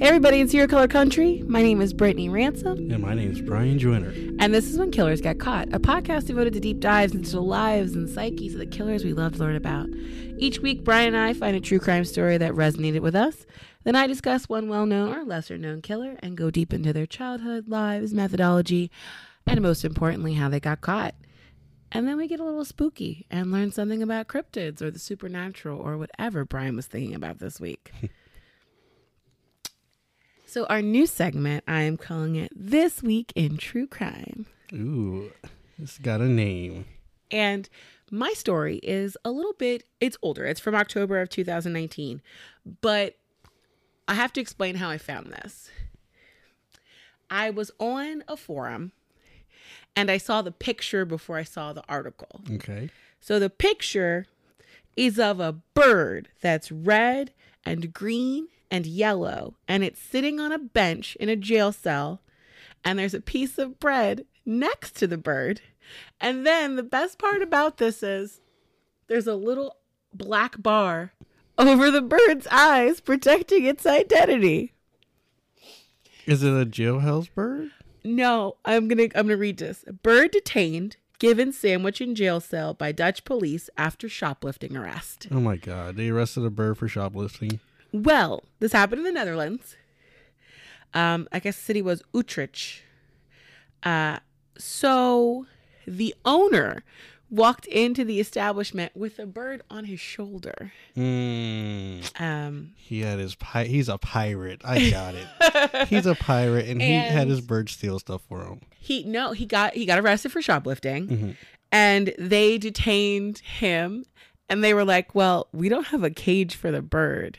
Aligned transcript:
Hey 0.00 0.06
everybody, 0.06 0.40
it's 0.40 0.54
Your 0.54 0.66
Color 0.66 0.88
Country. 0.88 1.44
My 1.46 1.60
name 1.60 1.82
is 1.82 1.92
Brittany 1.92 2.30
Ransom, 2.30 2.90
And 2.90 3.02
my 3.02 3.12
name 3.12 3.32
is 3.32 3.42
Brian 3.42 3.78
Joyner. 3.78 4.08
and 4.38 4.54
this 4.54 4.64
is 4.64 4.78
When 4.78 4.90
Killers 4.90 5.20
Get 5.20 5.38
Caught, 5.38 5.74
a 5.74 5.78
podcast 5.78 6.24
devoted 6.26 6.54
to 6.54 6.60
deep 6.60 6.80
dives 6.80 7.14
into 7.14 7.32
the 7.32 7.42
lives 7.42 7.94
and 7.94 8.08
psyches 8.08 8.54
of 8.54 8.60
the 8.60 8.66
killers 8.66 9.04
we 9.04 9.12
love 9.12 9.34
to 9.34 9.38
learn 9.40 9.56
about. 9.56 9.88
Each 10.38 10.58
week, 10.58 10.84
Brian 10.84 11.08
and 11.14 11.22
I 11.22 11.34
find 11.34 11.54
a 11.54 11.60
true 11.60 11.78
crime 11.78 12.06
story 12.06 12.38
that 12.38 12.54
resonated 12.54 13.00
with 13.00 13.14
us. 13.14 13.44
Then 13.84 13.94
I 13.94 14.06
discuss 14.06 14.48
one 14.48 14.70
well 14.70 14.86
known 14.86 15.14
or 15.14 15.22
lesser 15.22 15.58
known 15.58 15.82
killer 15.82 16.16
and 16.20 16.34
go 16.34 16.50
deep 16.50 16.72
into 16.72 16.94
their 16.94 17.06
childhood, 17.06 17.68
lives, 17.68 18.14
methodology, 18.14 18.90
and 19.46 19.60
most 19.60 19.84
importantly, 19.84 20.32
how 20.32 20.48
they 20.48 20.60
got 20.60 20.80
caught. 20.80 21.14
And 21.92 22.08
then 22.08 22.16
we 22.16 22.26
get 22.26 22.40
a 22.40 22.44
little 22.44 22.64
spooky 22.64 23.26
and 23.30 23.52
learn 23.52 23.70
something 23.70 24.02
about 24.02 24.28
cryptids 24.28 24.80
or 24.80 24.90
the 24.90 24.98
supernatural 24.98 25.78
or 25.78 25.98
whatever 25.98 26.46
Brian 26.46 26.74
was 26.76 26.86
thinking 26.86 27.14
about 27.14 27.38
this 27.38 27.60
week. 27.60 27.92
so, 30.50 30.66
our 30.66 30.82
new 30.82 31.06
segment, 31.06 31.62
I 31.68 31.82
am 31.82 31.96
calling 31.96 32.34
it 32.34 32.50
This 32.54 33.04
Week 33.04 33.32
in 33.36 33.56
True 33.56 33.86
Crime. 33.86 34.46
Ooh, 34.72 35.30
it's 35.80 35.96
got 35.98 36.20
a 36.20 36.24
name. 36.24 36.86
And 37.30 37.68
my 38.10 38.32
story 38.32 38.78
is 38.82 39.16
a 39.24 39.30
little 39.30 39.52
bit, 39.52 39.84
it's 40.00 40.16
older. 40.22 40.44
It's 40.44 40.58
from 40.58 40.74
October 40.74 41.20
of 41.20 41.28
2019. 41.28 42.20
But 42.80 43.16
I 44.08 44.14
have 44.14 44.32
to 44.32 44.40
explain 44.40 44.74
how 44.74 44.90
I 44.90 44.98
found 44.98 45.28
this. 45.28 45.70
I 47.30 47.50
was 47.50 47.70
on 47.78 48.24
a 48.26 48.36
forum 48.36 48.90
and 49.94 50.10
I 50.10 50.18
saw 50.18 50.42
the 50.42 50.50
picture 50.50 51.04
before 51.04 51.36
I 51.36 51.44
saw 51.44 51.72
the 51.72 51.84
article. 51.88 52.40
Okay. 52.54 52.90
So 53.20 53.38
the 53.38 53.50
picture 53.50 54.26
is 54.96 55.20
of 55.20 55.38
a 55.38 55.52
bird 55.74 56.28
that's 56.40 56.72
red 56.72 57.32
and 57.64 57.92
green 57.92 58.48
and 58.70 58.86
yellow, 58.86 59.54
and 59.66 59.82
it's 59.82 60.00
sitting 60.00 60.38
on 60.40 60.52
a 60.52 60.58
bench 60.58 61.16
in 61.16 61.28
a 61.28 61.36
jail 61.36 61.72
cell, 61.72 62.20
and 62.84 62.98
there's 62.98 63.14
a 63.14 63.20
piece 63.20 63.58
of 63.58 63.80
bread 63.80 64.24
next 64.46 64.96
to 64.96 65.06
the 65.06 65.18
bird. 65.18 65.60
And 66.20 66.46
then 66.46 66.76
the 66.76 66.82
best 66.82 67.18
part 67.18 67.42
about 67.42 67.78
this 67.78 68.02
is 68.02 68.40
there's 69.08 69.26
a 69.26 69.34
little 69.34 69.76
black 70.14 70.62
bar 70.62 71.12
over 71.58 71.90
the 71.90 72.02
bird's 72.02 72.46
eyes 72.50 73.00
protecting 73.00 73.64
its 73.64 73.86
identity. 73.86 74.72
Is 76.26 76.42
it 76.42 76.52
a 76.52 76.64
jailhouse 76.66 77.32
bird? 77.34 77.70
No, 78.04 78.56
I'm 78.64 78.88
gonna 78.88 79.08
I'm 79.14 79.26
gonna 79.26 79.36
read 79.36 79.58
this. 79.58 79.84
Bird 80.02 80.30
detained, 80.30 80.96
given 81.18 81.52
sandwich 81.52 82.00
in 82.00 82.14
jail 82.14 82.40
cell 82.40 82.72
by 82.72 82.92
Dutch 82.92 83.24
police 83.24 83.68
after 83.76 84.08
shoplifting 84.08 84.76
arrest. 84.76 85.26
Oh 85.30 85.40
my 85.40 85.56
god, 85.56 85.96
they 85.96 86.08
arrested 86.08 86.44
a 86.44 86.50
bird 86.50 86.78
for 86.78 86.88
shoplifting. 86.88 87.60
Well, 87.92 88.44
this 88.60 88.72
happened 88.72 89.00
in 89.00 89.04
the 89.04 89.12
Netherlands. 89.12 89.76
Um, 90.94 91.28
I 91.32 91.38
guess 91.38 91.56
the 91.56 91.62
city 91.62 91.82
was 91.82 92.02
Utrecht. 92.12 92.82
Uh, 93.82 94.18
so 94.58 95.46
the 95.86 96.14
owner 96.24 96.82
walked 97.30 97.66
into 97.66 98.04
the 98.04 98.18
establishment 98.18 98.90
with 98.96 99.18
a 99.20 99.26
bird 99.26 99.62
on 99.70 99.84
his 99.84 100.00
shoulder. 100.00 100.72
Mm, 100.96 102.20
Um, 102.20 102.72
he 102.76 103.00
had 103.00 103.20
his 103.20 103.36
pi- 103.36 103.64
he's 103.66 103.88
a 103.88 103.98
pirate. 103.98 104.60
I 104.64 104.90
got 104.90 105.14
it. 105.14 105.88
he's 105.88 106.06
a 106.06 106.16
pirate 106.16 106.66
and, 106.68 106.82
he 106.82 106.92
had 106.92 107.28
his 107.28 107.40
bird 107.40 107.68
steal 107.68 107.98
stuff 108.00 108.22
for 108.28 108.42
him. 108.44 108.60
he 108.80 109.04
no, 109.04 109.30
he 109.32 109.46
got 109.46 109.74
he 109.74 109.86
got 109.86 109.98
arrested 110.00 110.32
for 110.32 110.42
shoplifting, 110.42 111.06
Mhm. 111.06 111.36
and 111.70 112.12
they 112.18 112.58
detained 112.58 113.38
him, 113.38 114.04
and 114.48 114.64
they 114.64 114.74
were 114.74 114.84
like, 114.84 115.14
"Well, 115.14 115.46
we 115.52 115.68
don't 115.68 115.86
have 115.88 116.02
a 116.02 116.10
cage 116.10 116.56
for 116.56 116.72
the 116.72 116.82
bird, 116.82 117.38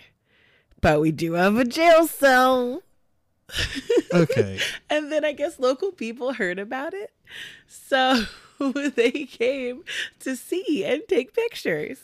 but 0.82 1.00
we 1.00 1.12
do 1.12 1.34
have 1.34 1.58
a 1.58 1.66
jail 1.66 2.08
cell." 2.08 2.84
Okay. 4.14 4.60
And 4.90 5.10
then 5.12 5.24
I 5.24 5.32
guess 5.32 5.58
local 5.58 5.92
people 5.94 6.34
heard 6.34 6.60
about 6.60 6.94
it. 6.94 7.14
So 7.68 8.26
they 8.60 9.12
came 9.12 9.84
to 10.20 10.36
see 10.36 10.84
and 10.86 11.02
take 11.08 11.34
pictures 11.34 12.00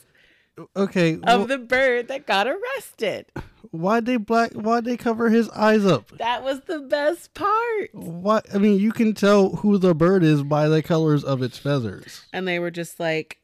Okay. 0.75 1.15
of 1.15 1.21
well, 1.23 1.45
the 1.45 1.57
bird 1.57 2.07
that 2.07 2.25
got 2.25 2.47
arrested. 2.47 3.25
why'd 3.71 4.05
they 4.05 4.15
black 4.17 4.53
why'd 4.53 4.85
they 4.85 4.95
cover 4.97 5.29
his 5.29 5.49
eyes 5.49 5.85
up? 5.85 6.09
That 6.17 6.43
was 6.43 6.61
the 6.61 6.79
best 6.79 7.33
part. 7.33 7.93
What 7.93 8.45
I 8.55 8.57
mean, 8.57 8.79
you 8.79 8.91
can 8.93 9.13
tell 9.13 9.57
who 9.57 9.77
the 9.77 9.93
bird 9.93 10.23
is 10.23 10.43
by 10.43 10.69
the 10.69 10.81
colors 10.81 11.23
of 11.25 11.41
its 11.43 11.57
feathers. 11.57 12.25
And 12.31 12.47
they 12.47 12.57
were 12.59 12.71
just 12.71 12.99
like, 13.01 13.39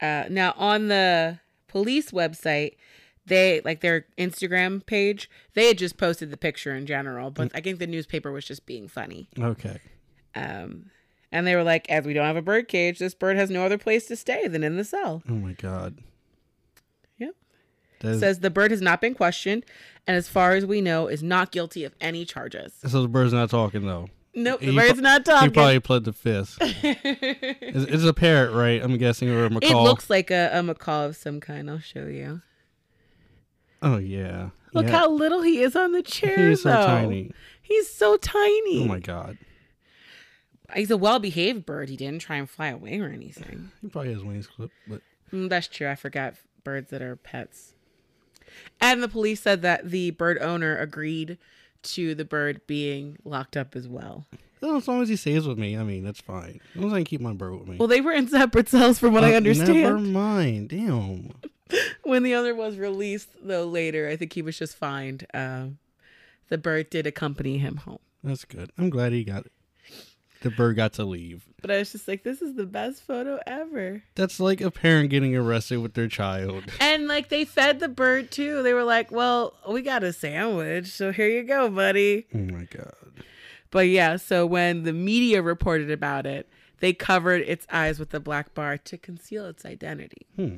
uh, 0.00 0.24
now 0.30 0.54
on 0.56 0.88
the 0.88 1.38
police 1.68 2.10
website, 2.10 2.76
they 3.26 3.60
like 3.64 3.80
their 3.80 4.06
Instagram 4.18 4.84
page, 4.84 5.30
they 5.54 5.68
had 5.68 5.78
just 5.78 5.96
posted 5.96 6.30
the 6.30 6.36
picture 6.36 6.74
in 6.74 6.86
general, 6.86 7.30
but 7.30 7.50
I 7.54 7.60
think 7.60 7.78
the 7.78 7.86
newspaper 7.86 8.32
was 8.32 8.44
just 8.44 8.66
being 8.66 8.88
funny. 8.88 9.28
Okay. 9.38 9.78
Um, 10.34 10.90
and 11.30 11.46
they 11.46 11.54
were 11.54 11.62
like, 11.62 11.88
as 11.90 12.04
we 12.04 12.12
don't 12.14 12.26
have 12.26 12.36
a 12.36 12.42
bird 12.42 12.68
cage, 12.68 12.98
this 12.98 13.14
bird 13.14 13.36
has 13.36 13.50
no 13.50 13.64
other 13.64 13.78
place 13.78 14.06
to 14.06 14.16
stay 14.16 14.48
than 14.48 14.62
in 14.64 14.76
the 14.76 14.84
cell. 14.84 15.22
Oh 15.28 15.32
my 15.34 15.52
god. 15.52 15.98
Yep. 17.18 17.34
Is- 18.02 18.20
says 18.20 18.40
the 18.40 18.50
bird 18.50 18.70
has 18.70 18.80
not 18.82 19.00
been 19.00 19.14
questioned 19.14 19.64
and 20.06 20.16
as 20.16 20.28
far 20.28 20.52
as 20.54 20.66
we 20.66 20.80
know 20.80 21.06
is 21.06 21.22
not 21.22 21.52
guilty 21.52 21.84
of 21.84 21.94
any 22.00 22.24
charges 22.24 22.72
so 22.84 23.00
the 23.02 23.06
bird's 23.08 23.32
not 23.32 23.48
talking 23.48 23.86
though. 23.86 24.08
nope 24.34 24.58
the 24.58 24.66
He 24.72 24.76
bird's 24.76 24.94
pro- 24.94 25.00
not 25.02 25.24
talking. 25.24 25.50
He 25.50 25.54
probably 25.54 25.78
pled 25.80 26.02
the 26.04 26.12
fifth. 26.12 26.58
it's, 26.60 27.84
it's 27.92 28.02
a 28.04 28.12
parrot, 28.12 28.50
right? 28.52 28.82
I'm 28.82 28.96
guessing, 28.98 29.28
or 29.30 29.44
a 29.44 29.50
macaw. 29.50 29.68
it 29.68 29.82
looks 29.84 30.10
like 30.10 30.32
a, 30.32 30.50
a 30.52 30.62
macaw 30.64 31.04
of 31.06 31.14
some 31.16 31.38
kind 31.40 31.70
i'll 31.70 31.78
show 31.78 32.06
you 32.06 32.42
Oh 33.82 33.98
yeah. 33.98 34.50
look 34.72 34.86
yeah. 34.86 34.92
how 34.92 35.10
little 35.10 35.42
he 35.42 35.60
is 35.60 35.74
on 35.76 35.92
the 35.92 36.02
chair 36.02 36.36
he 36.46 36.52
is 36.52 36.62
so 36.62 36.70
though. 36.70 36.86
tiny. 36.86 37.30
he's 37.60 37.90
so 37.92 38.16
tiny 38.16 38.82
Oh 38.84 38.86
my 38.86 39.00
god. 39.00 39.36
he's 40.74 40.90
a 40.90 40.96
well-behaved 40.96 41.66
bird 41.66 41.88
he 41.88 41.96
didn't 41.96 42.20
try 42.20 42.36
and 42.36 42.48
fly 42.48 42.68
away 42.68 42.98
or 43.00 43.08
anything 43.08 43.70
He 43.82 43.88
probably 43.88 44.12
has 44.14 44.22
wings 44.24 44.46
clipped, 44.46 44.74
but 44.88 45.02
Mm, 45.32 45.48
that's 45.48 45.66
true 45.68 45.88
i 45.88 45.94
forgot 45.94 46.34
birds 46.62 46.90
that 46.90 47.00
are 47.02 47.16
pets 47.16 47.72
and 48.80 49.02
the 49.02 49.08
police 49.08 49.40
said 49.40 49.62
that 49.62 49.90
the 49.90 50.10
bird 50.10 50.38
owner 50.42 50.76
agreed 50.76 51.38
to 51.82 52.14
the 52.14 52.24
bird 52.24 52.60
being 52.66 53.16
locked 53.24 53.56
up 53.56 53.74
as 53.74 53.88
well 53.88 54.26
well, 54.60 54.76
as 54.76 54.86
long 54.86 55.02
as 55.02 55.08
he 55.08 55.16
stays 55.16 55.44
with 55.48 55.58
me, 55.58 55.76
I 55.76 55.82
mean 55.82 56.04
that's 56.04 56.20
fine. 56.20 56.60
As 56.76 56.80
long 56.80 56.90
as 56.90 56.92
I 56.92 56.98
can 56.98 57.04
keep 57.06 57.20
my 57.20 57.32
bird 57.32 57.58
with 57.58 57.66
me. 57.66 57.78
well 57.78 57.88
they 57.88 58.00
were 58.00 58.12
in 58.12 58.28
separate 58.28 58.68
cells 58.68 58.96
from 58.98 59.12
what 59.12 59.24
i 59.24 59.32
Uh, 59.32 59.36
understand 59.38 59.72
Never 59.80 59.98
mind. 59.98 60.68
Damn. 60.68 61.30
when 62.02 62.22
the 62.22 62.34
other 62.34 62.54
was 62.54 62.76
released 62.76 63.28
though 63.42 63.66
later 63.66 64.08
i 64.08 64.16
think 64.16 64.32
he 64.32 64.42
was 64.42 64.58
just 64.58 64.76
fined 64.76 65.26
um 65.34 65.78
the 66.48 66.58
bird 66.58 66.90
did 66.90 67.06
accompany 67.06 67.58
him 67.58 67.76
home 67.78 67.98
That's 68.22 68.44
good. 68.44 68.70
I'm 68.76 68.90
glad 68.90 69.12
he 69.12 69.24
got 69.24 69.46
it. 69.46 69.52
The 70.42 70.50
bird 70.50 70.76
got 70.76 70.92
to 70.94 71.04
leave. 71.04 71.44
but 71.62 71.70
i 71.70 71.78
was 71.78 71.92
just 71.92 72.08
like 72.08 72.24
this 72.24 72.42
is 72.42 72.56
the 72.56 72.66
best 72.66 73.02
photo 73.02 73.38
ever 73.46 74.02
That's 74.16 74.38
like 74.40 74.60
a 74.60 74.70
parent 74.72 75.10
getting 75.10 75.34
arrested 75.36 75.78
with 75.78 75.94
their 75.94 76.08
child. 76.08 76.64
and 76.80 77.06
like 77.08 77.28
they 77.28 77.44
fed 77.44 77.78
the 77.80 77.88
bird 77.88 78.30
too 78.32 78.62
they 78.62 78.74
were 78.74 78.82
like 78.84 79.10
well 79.12 79.54
we 79.68 79.82
got 79.82 80.02
a 80.04 80.12
sandwich 80.12 80.86
so 80.88 81.12
here 81.12 81.28
you 81.28 81.42
go 81.44 81.68
buddy 81.70 82.26
Oh 82.34 82.38
my 82.38 82.64
god. 82.70 82.94
but 83.70 83.86
yeah 83.88 84.16
so 84.16 84.44
when 84.44 84.82
the 84.82 84.92
media 84.92 85.40
reported 85.42 85.90
about 85.90 86.26
it 86.26 86.48
they 86.80 86.92
covered 86.92 87.42
its 87.42 87.64
eyes 87.70 88.00
with 88.00 88.12
a 88.12 88.18
black 88.20 88.52
bar 88.52 88.76
to 88.76 88.98
conceal 88.98 89.46
its 89.46 89.64
identity 89.64 90.26
Hmm. 90.36 90.56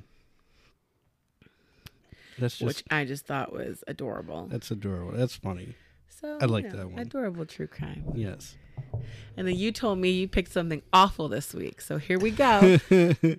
That's 2.39 2.59
just 2.59 2.67
which 2.67 2.85
i 2.91 3.05
just 3.05 3.27
thought 3.27 3.53
was 3.53 3.85
adorable 3.87 4.47
that's 4.51 4.71
adorable. 4.71 5.13
That's 5.13 5.37
funny. 5.37 5.75
so 6.09 6.39
I 6.41 6.47
like 6.47 6.65
you 6.65 6.71
know, 6.71 6.77
that 6.79 6.91
one. 6.91 6.99
adorable 6.99 7.47
true 7.47 7.67
crime 7.67 8.05
Yes. 8.15 8.57
and 9.37 9.47
then 9.47 9.57
you 9.57 9.73
told 9.73 9.99
me 9.99 10.11
you 10.11 10.29
picked 10.29 10.53
something 10.53 10.83
awful 10.93 11.29
this 11.29 11.55
week 11.55 11.81
so 11.81 11.99
here 11.99 12.19
we 12.19 12.31
go 12.31 12.79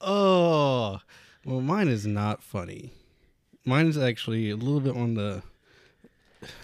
oh, 0.00 1.00
well, 1.44 1.60
mine 1.60 1.88
is 1.88 2.06
not 2.06 2.42
funny. 2.42 2.92
Mine 3.64 3.86
is 3.86 3.98
actually 3.98 4.50
a 4.50 4.56
little 4.56 4.80
bit 4.80 4.96
on 4.96 5.14
the, 5.14 5.42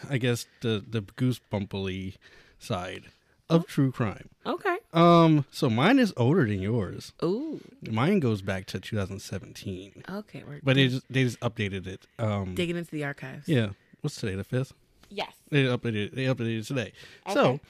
I 0.08 0.18
guess 0.18 0.46
the 0.60 0.84
the 0.86 1.02
goosebumpily 1.02 2.16
side 2.58 3.04
of 3.50 3.66
true 3.66 3.92
crime. 3.92 4.28
okay 4.46 4.78
Um, 4.92 5.44
so 5.50 5.68
mine 5.68 5.98
is 5.98 6.12
older 6.16 6.46
than 6.46 6.60
yours. 6.62 7.12
Ooh. 7.22 7.60
Mine 7.90 8.20
goes 8.20 8.40
back 8.42 8.66
to 8.66 8.80
2017, 8.80 10.04
Okay, 10.08 10.42
we're 10.46 10.60
but 10.62 10.76
they 10.76 10.88
just 10.88 11.04
they 11.12 11.24
just 11.24 11.40
updated 11.40 11.86
it. 11.86 12.06
Um, 12.18 12.54
digging 12.54 12.76
into 12.76 12.90
the 12.90 13.04
archives. 13.04 13.48
yeah. 13.48 13.70
What's 14.00 14.16
today? 14.16 14.34
The 14.34 14.44
fifth. 14.44 14.72
Yes. 15.10 15.32
They 15.50 15.64
updated. 15.64 16.14
They 16.14 16.24
updated 16.24 16.60
it 16.60 16.66
today. 16.66 16.92
So, 17.34 17.60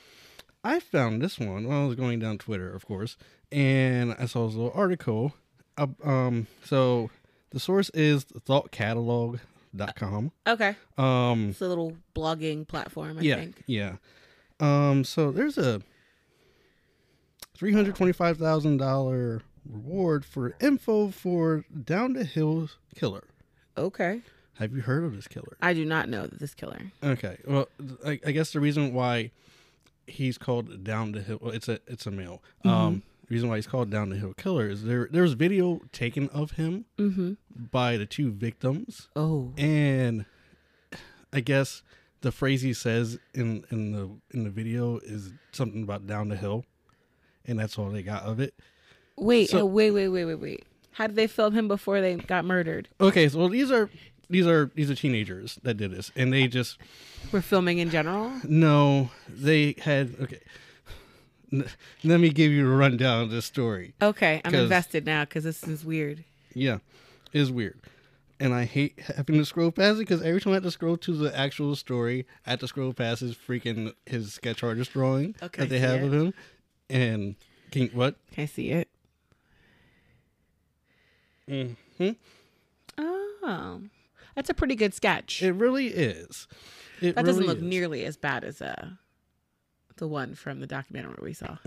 I 0.62 0.78
found 0.78 1.22
this 1.22 1.38
one 1.38 1.66
when 1.66 1.76
I 1.76 1.84
was 1.86 1.96
going 1.96 2.20
down 2.20 2.38
Twitter, 2.38 2.70
of 2.72 2.86
course, 2.86 3.16
and 3.50 4.14
I 4.18 4.26
saw 4.26 4.46
this 4.46 4.54
little 4.54 4.72
article. 4.74 5.32
Uh, 5.78 5.86
um, 6.04 6.46
so 6.64 7.10
the 7.50 7.58
source 7.58 7.90
is 7.94 8.26
thoughtcatalog.com. 8.26 10.30
Okay. 10.46 10.76
Um, 10.98 11.48
It's 11.50 11.62
a 11.62 11.68
little 11.68 11.96
blogging 12.14 12.68
platform, 12.68 13.18
I 13.18 13.22
yeah, 13.22 13.36
think. 13.36 13.62
yeah. 13.66 13.96
Um, 14.60 15.04
so 15.04 15.30
there's 15.30 15.58
a 15.58 15.80
three 17.56 17.72
hundred 17.72 17.96
twenty-five 17.96 18.38
thousand 18.38 18.76
dollar 18.78 19.42
reward 19.68 20.24
for 20.24 20.54
info 20.60 21.08
for 21.10 21.64
Down 21.84 22.12
the 22.14 22.24
Hill 22.24 22.68
Killer. 22.94 23.24
Okay. 23.76 24.20
Have 24.58 24.74
you 24.74 24.82
heard 24.82 25.04
of 25.04 25.16
this 25.16 25.26
killer? 25.26 25.56
I 25.62 25.72
do 25.72 25.84
not 25.86 26.08
know 26.10 26.26
this 26.26 26.54
killer. 26.54 26.80
Okay. 27.02 27.38
Well, 27.46 27.68
I, 28.04 28.20
I 28.26 28.30
guess 28.32 28.52
the 28.52 28.60
reason 28.60 28.92
why 28.92 29.30
he's 30.06 30.36
called 30.36 30.84
down 30.84 31.12
the 31.12 31.22
hill. 31.22 31.38
Well, 31.40 31.52
it's 31.52 31.68
a 31.68 31.80
it's 31.86 32.04
a 32.06 32.10
male. 32.10 32.42
Um, 32.64 33.02
the 33.26 33.34
reason 33.34 33.48
why 33.48 33.56
he's 33.56 33.66
called 33.66 33.90
down 33.90 34.10
the 34.10 34.16
hill 34.16 34.34
killer 34.34 34.68
is 34.68 34.84
there 34.84 35.08
there 35.10 35.22
was 35.22 35.32
video 35.32 35.80
taken 35.92 36.28
of 36.30 36.52
him 36.52 36.84
Mm-hmm. 36.98 37.32
by 37.70 37.96
the 37.96 38.04
two 38.06 38.30
victims, 38.32 39.08
Oh. 39.16 39.52
and 39.56 40.26
I 41.32 41.40
guess 41.40 41.82
the 42.22 42.32
phrase 42.32 42.60
he 42.62 42.72
says 42.74 43.18
in 43.34 43.64
in 43.70 43.92
the 43.92 44.10
in 44.36 44.44
the 44.44 44.50
video 44.50 44.98
is 44.98 45.30
something 45.52 45.82
about 45.82 46.06
down 46.06 46.28
the 46.28 46.36
hill, 46.36 46.64
and 47.46 47.58
that's 47.58 47.78
all 47.78 47.88
they 47.90 48.02
got 48.02 48.22
of 48.24 48.40
it. 48.40 48.54
Wait, 49.16 49.50
So- 49.50 49.60
uh, 49.62 49.64
wait, 49.64 49.90
wait, 49.90 50.08
wait, 50.08 50.24
wait, 50.24 50.34
wait. 50.36 50.64
How 50.92 51.06
did 51.06 51.16
they 51.16 51.26
film 51.26 51.54
him 51.54 51.68
before 51.68 52.00
they 52.00 52.16
got 52.16 52.44
murdered? 52.44 52.88
Okay, 53.00 53.28
so 53.28 53.48
these 53.48 53.70
are 53.70 53.88
these 54.28 54.46
are 54.46 54.70
these 54.74 54.90
are 54.90 54.94
teenagers 54.94 55.58
that 55.62 55.74
did 55.74 55.90
this, 55.92 56.10
and 56.16 56.32
they 56.32 56.46
just 56.46 56.78
We're 57.32 57.40
filming 57.40 57.78
in 57.78 57.90
general. 57.90 58.32
no, 58.44 59.10
they 59.28 59.74
had 59.82 60.14
okay. 60.20 60.40
N- 61.52 61.64
let 62.04 62.20
me 62.20 62.30
give 62.30 62.52
you 62.52 62.70
a 62.70 62.76
rundown 62.76 63.22
of 63.24 63.30
this 63.30 63.44
story. 63.44 63.94
Okay, 64.00 64.40
I'm 64.44 64.54
invested 64.54 65.04
now 65.06 65.24
because 65.24 65.44
this 65.44 65.64
is 65.64 65.84
weird. 65.84 66.24
Yeah, 66.54 66.78
it's 67.32 67.50
weird. 67.50 67.78
And 68.42 68.54
I 68.54 68.64
hate 68.64 68.98
having 69.00 69.36
to 69.36 69.44
scroll 69.44 69.70
past 69.70 69.96
it 69.96 70.08
because 70.08 70.22
every 70.22 70.40
time 70.40 70.52
I 70.52 70.56
have 70.56 70.62
to 70.62 70.70
scroll 70.70 70.96
to 70.96 71.12
the 71.12 71.38
actual 71.38 71.76
story, 71.76 72.26
I 72.46 72.50
have 72.50 72.60
to 72.60 72.68
scroll 72.68 72.94
past 72.94 73.20
his 73.20 73.34
freaking 73.36 73.92
his 74.06 74.32
sketch 74.32 74.62
artist 74.64 74.92
drawing 74.94 75.34
Okay, 75.42 75.60
that 75.62 75.68
they 75.68 75.78
have 75.78 76.00
it. 76.02 76.06
of 76.06 76.12
him. 76.14 76.34
And 76.88 77.34
can 77.70 77.88
what? 77.88 78.16
Can 78.32 78.42
I 78.44 78.46
see 78.46 78.70
it? 78.70 78.88
hmm 81.46 82.10
Oh, 82.96 83.82
that's 84.34 84.48
a 84.50 84.54
pretty 84.54 84.74
good 84.74 84.94
sketch. 84.94 85.42
It 85.42 85.52
really 85.52 85.88
is. 85.88 86.46
It 87.02 87.16
that 87.16 87.24
doesn't 87.26 87.46
look 87.46 87.58
is. 87.58 87.62
nearly 87.62 88.04
as 88.04 88.16
bad 88.16 88.44
as 88.44 88.62
uh, 88.62 88.90
the 89.96 90.06
one 90.08 90.34
from 90.34 90.60
the 90.60 90.66
documentary 90.66 91.16
we 91.20 91.32
saw. 91.34 91.58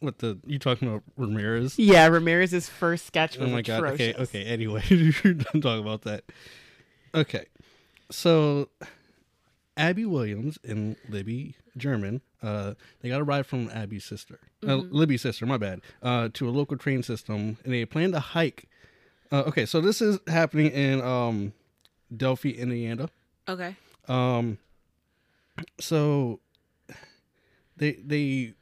What 0.00 0.18
the 0.18 0.38
you 0.46 0.58
talking 0.58 0.88
about 0.88 1.02
Ramirez? 1.16 1.78
Yeah, 1.78 2.06
Ramirez's 2.06 2.68
first 2.68 3.06
sketch 3.06 3.36
Oh 3.38 3.42
was 3.42 3.50
my 3.52 3.62
god. 3.62 3.84
Okay, 3.84 4.14
okay. 4.14 4.44
Anyway, 4.44 4.82
you're 4.88 5.34
done 5.34 5.60
talking 5.60 5.82
about 5.82 6.02
that. 6.02 6.24
Okay. 7.14 7.46
So 8.10 8.68
Abby 9.76 10.04
Williams 10.04 10.58
and 10.64 10.96
Libby 11.08 11.54
German, 11.76 12.22
uh, 12.42 12.74
they 13.00 13.08
got 13.08 13.20
a 13.20 13.24
ride 13.24 13.46
from 13.46 13.68
Abby's 13.70 14.04
sister. 14.04 14.38
Uh, 14.66 14.76
Libby's 14.76 15.22
sister, 15.22 15.46
my 15.46 15.56
bad. 15.58 15.80
Uh, 16.02 16.28
to 16.34 16.48
a 16.48 16.50
local 16.50 16.76
train 16.76 17.02
system 17.02 17.58
and 17.64 17.72
they 17.72 17.84
plan 17.84 18.12
to 18.12 18.20
hike. 18.20 18.68
Uh, 19.30 19.44
okay, 19.46 19.66
so 19.66 19.80
this 19.80 20.00
is 20.00 20.18
happening 20.26 20.70
in 20.70 21.00
um 21.02 21.52
Delphi, 22.14 22.50
Indiana. 22.50 23.08
Okay. 23.48 23.76
Um, 24.08 24.58
so 25.78 26.40
they 27.76 27.92
they 27.92 28.18
th- 28.18 28.54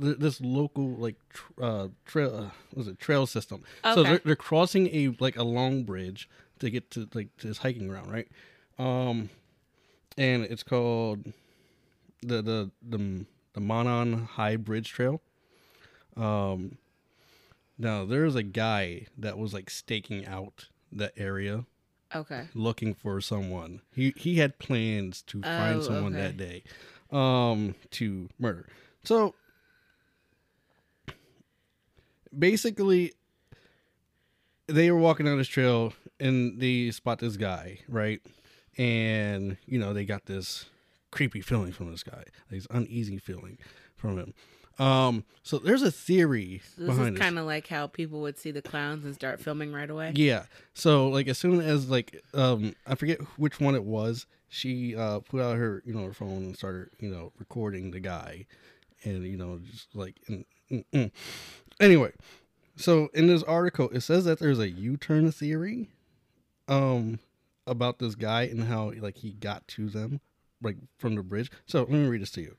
this 0.00 0.40
local 0.40 0.88
like 0.96 1.16
tr- 1.32 1.62
uh 1.62 1.88
trail 2.06 2.34
uh, 2.36 2.50
was 2.74 2.88
it 2.88 2.98
trail 2.98 3.26
system. 3.26 3.62
So 3.84 4.02
they're, 4.02 4.20
they're 4.24 4.36
crossing 4.36 4.86
a 4.88 5.14
like 5.20 5.36
a 5.36 5.42
long 5.44 5.84
bridge 5.84 6.28
to 6.58 6.70
get 6.70 6.90
to 6.92 7.08
like 7.14 7.36
to 7.38 7.48
this 7.48 7.58
hiking 7.58 7.88
ground, 7.88 8.10
right? 8.10 8.28
Um, 8.78 9.28
and 10.16 10.42
it's 10.44 10.62
called 10.62 11.32
the 12.22 12.40
the 12.42 12.70
the 12.86 13.26
the 13.52 13.60
Monon 13.60 14.24
High 14.24 14.56
Bridge 14.56 14.90
Trail. 14.90 15.20
Um, 16.16 16.78
now 17.78 18.04
there's 18.04 18.34
a 18.36 18.42
guy 18.42 19.06
that 19.16 19.38
was 19.38 19.54
like 19.54 19.70
staking 19.70 20.26
out 20.26 20.66
the 20.92 21.16
area 21.18 21.64
Okay. 22.14 22.48
looking 22.54 22.94
for 22.94 23.20
someone. 23.20 23.80
He 23.94 24.12
he 24.16 24.36
had 24.36 24.58
plans 24.58 25.22
to 25.22 25.42
find 25.42 25.80
Oh, 25.80 25.84
someone 25.86 26.14
okay. 26.14 26.22
that 26.22 26.36
day 26.36 26.62
um 27.12 27.74
to 27.92 28.28
murder. 28.38 28.66
So 29.04 29.34
basically 32.36 33.12
they 34.66 34.90
were 34.90 34.98
walking 34.98 35.26
down 35.26 35.38
this 35.38 35.48
trail 35.48 35.92
and 36.18 36.60
they 36.60 36.90
spot 36.90 37.18
this 37.18 37.36
guy, 37.36 37.78
right? 37.88 38.20
And 38.78 39.56
you 39.66 39.78
know, 39.78 39.92
they 39.92 40.04
got 40.04 40.26
this 40.26 40.66
creepy 41.10 41.40
feeling 41.40 41.72
from 41.72 41.90
this 41.90 42.02
guy. 42.02 42.24
This 42.50 42.66
uneasy 42.70 43.18
feeling 43.18 43.58
from 43.96 44.18
him. 44.18 44.34
Um 44.78 45.24
so 45.42 45.58
there's 45.58 45.82
a 45.82 45.90
theory 45.90 46.62
This 46.78 46.86
behind 46.86 47.08
is 47.08 47.12
this. 47.14 47.20
kind 47.20 47.38
of 47.38 47.44
like 47.46 47.66
how 47.66 47.86
people 47.88 48.20
would 48.22 48.38
see 48.38 48.50
the 48.50 48.62
clowns 48.62 49.04
and 49.04 49.14
start 49.14 49.40
filming 49.40 49.72
right 49.72 49.90
away. 49.90 50.12
Yeah. 50.14 50.44
So 50.72 51.08
like 51.08 51.26
as 51.28 51.36
soon 51.36 51.60
as 51.60 51.90
like 51.90 52.22
um 52.32 52.74
I 52.86 52.94
forget 52.94 53.20
which 53.36 53.60
one 53.60 53.74
it 53.74 53.84
was, 53.84 54.26
she 54.48 54.96
uh 54.96 55.20
put 55.20 55.40
out 55.42 55.56
her 55.56 55.82
you 55.84 55.92
know 55.92 56.06
her 56.06 56.14
phone 56.14 56.44
and 56.44 56.56
started 56.56 56.90
you 57.00 57.10
know 57.10 57.32
recording 57.38 57.90
the 57.90 58.00
guy, 58.00 58.46
and 59.04 59.24
you 59.24 59.36
know 59.36 59.58
just 59.70 59.94
like 59.94 60.14
mm, 60.30 60.44
mm, 60.70 60.84
mm. 60.94 61.10
Anyway. 61.80 62.12
So 62.76 63.08
in 63.12 63.26
this 63.26 63.42
article, 63.42 63.90
it 63.90 64.00
says 64.00 64.24
that 64.24 64.38
there's 64.38 64.58
a 64.58 64.68
U-turn 64.68 65.30
theory, 65.32 65.90
um, 66.68 67.18
about 67.66 67.98
this 67.98 68.14
guy 68.14 68.42
and 68.42 68.64
how 68.64 68.92
like 69.00 69.18
he 69.18 69.32
got 69.32 69.66
to 69.68 69.88
them, 69.88 70.20
like 70.62 70.76
from 70.98 71.14
the 71.14 71.22
bridge. 71.22 71.50
So 71.66 71.80
let 71.80 71.90
me 71.90 72.06
read 72.06 72.22
this 72.22 72.30
to 72.32 72.42
you. 72.42 72.56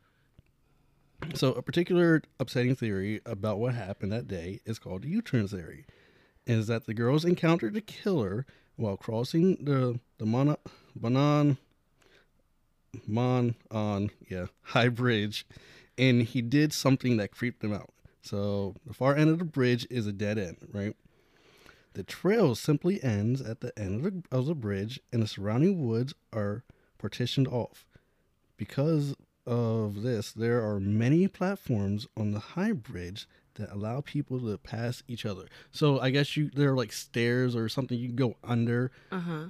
So 1.33 1.53
a 1.53 1.62
particular 1.62 2.23
upsetting 2.39 2.75
theory 2.75 3.21
about 3.25 3.59
what 3.59 3.75
happened 3.75 4.12
that 4.12 4.27
day 4.27 4.59
is 4.65 4.79
called 4.79 5.03
the 5.03 5.09
U-turn 5.09 5.47
theory 5.47 5.85
is 6.47 6.67
that 6.67 6.85
the 6.85 6.94
girls 6.94 7.25
encountered 7.25 7.74
the 7.74 7.81
killer 7.81 8.45
while 8.75 8.97
crossing 8.97 9.63
the 9.63 10.00
the 10.17 10.25
Mona, 10.25 10.57
Banan 10.95 11.57
Mon 13.07 13.56
on 13.69 14.12
yeah 14.29 14.47
high 14.62 14.89
bridge, 14.89 15.45
and 15.97 16.24
he 16.24 16.41
did 16.41 16.74
something 16.74 17.17
that 17.17 17.31
creeped 17.31 17.62
them 17.62 17.74
out. 17.74 17.89
So 18.21 18.75
the 18.85 18.94
far 18.94 19.15
end 19.15 19.29
of 19.29 19.39
the 19.39 19.45
bridge 19.45 19.88
is 19.89 20.07
a 20.07 20.12
dead 20.13 20.38
end, 20.38 20.57
right? 20.71 20.95
The 21.94 22.03
trail 22.03 22.56
simply 22.56 23.03
ends 23.03 23.41
at 23.41 23.59
the 23.62 23.77
end 23.77 23.95
of 23.95 24.03
the, 24.03 24.23
of 24.38 24.45
the 24.45 24.56
bridge, 24.56 25.00
and 25.12 25.21
the 25.21 25.27
surrounding 25.27 25.85
woods 25.85 26.13
are 26.31 26.63
partitioned 26.97 27.48
off. 27.48 27.86
Because 28.57 29.15
of 29.45 30.01
this, 30.03 30.31
there 30.31 30.63
are 30.65 30.79
many 30.79 31.27
platforms 31.27 32.07
on 32.15 32.31
the 32.31 32.39
high 32.39 32.72
bridge 32.72 33.27
that 33.55 33.72
allow 33.74 34.00
people 34.01 34.39
to 34.39 34.57
pass 34.57 35.03
each 35.07 35.25
other. 35.25 35.48
So 35.72 36.00
I 36.00 36.12
guess 36.12 36.38
you 36.38 36.50
there 36.53 36.72
are 36.72 36.75
like 36.77 36.93
stairs 36.93 37.55
or 37.55 37.67
something 37.67 37.98
you 37.98 38.07
can 38.10 38.15
go 38.15 38.36
under 38.43 38.91
Uh 39.12 39.19
huh. 39.19 39.43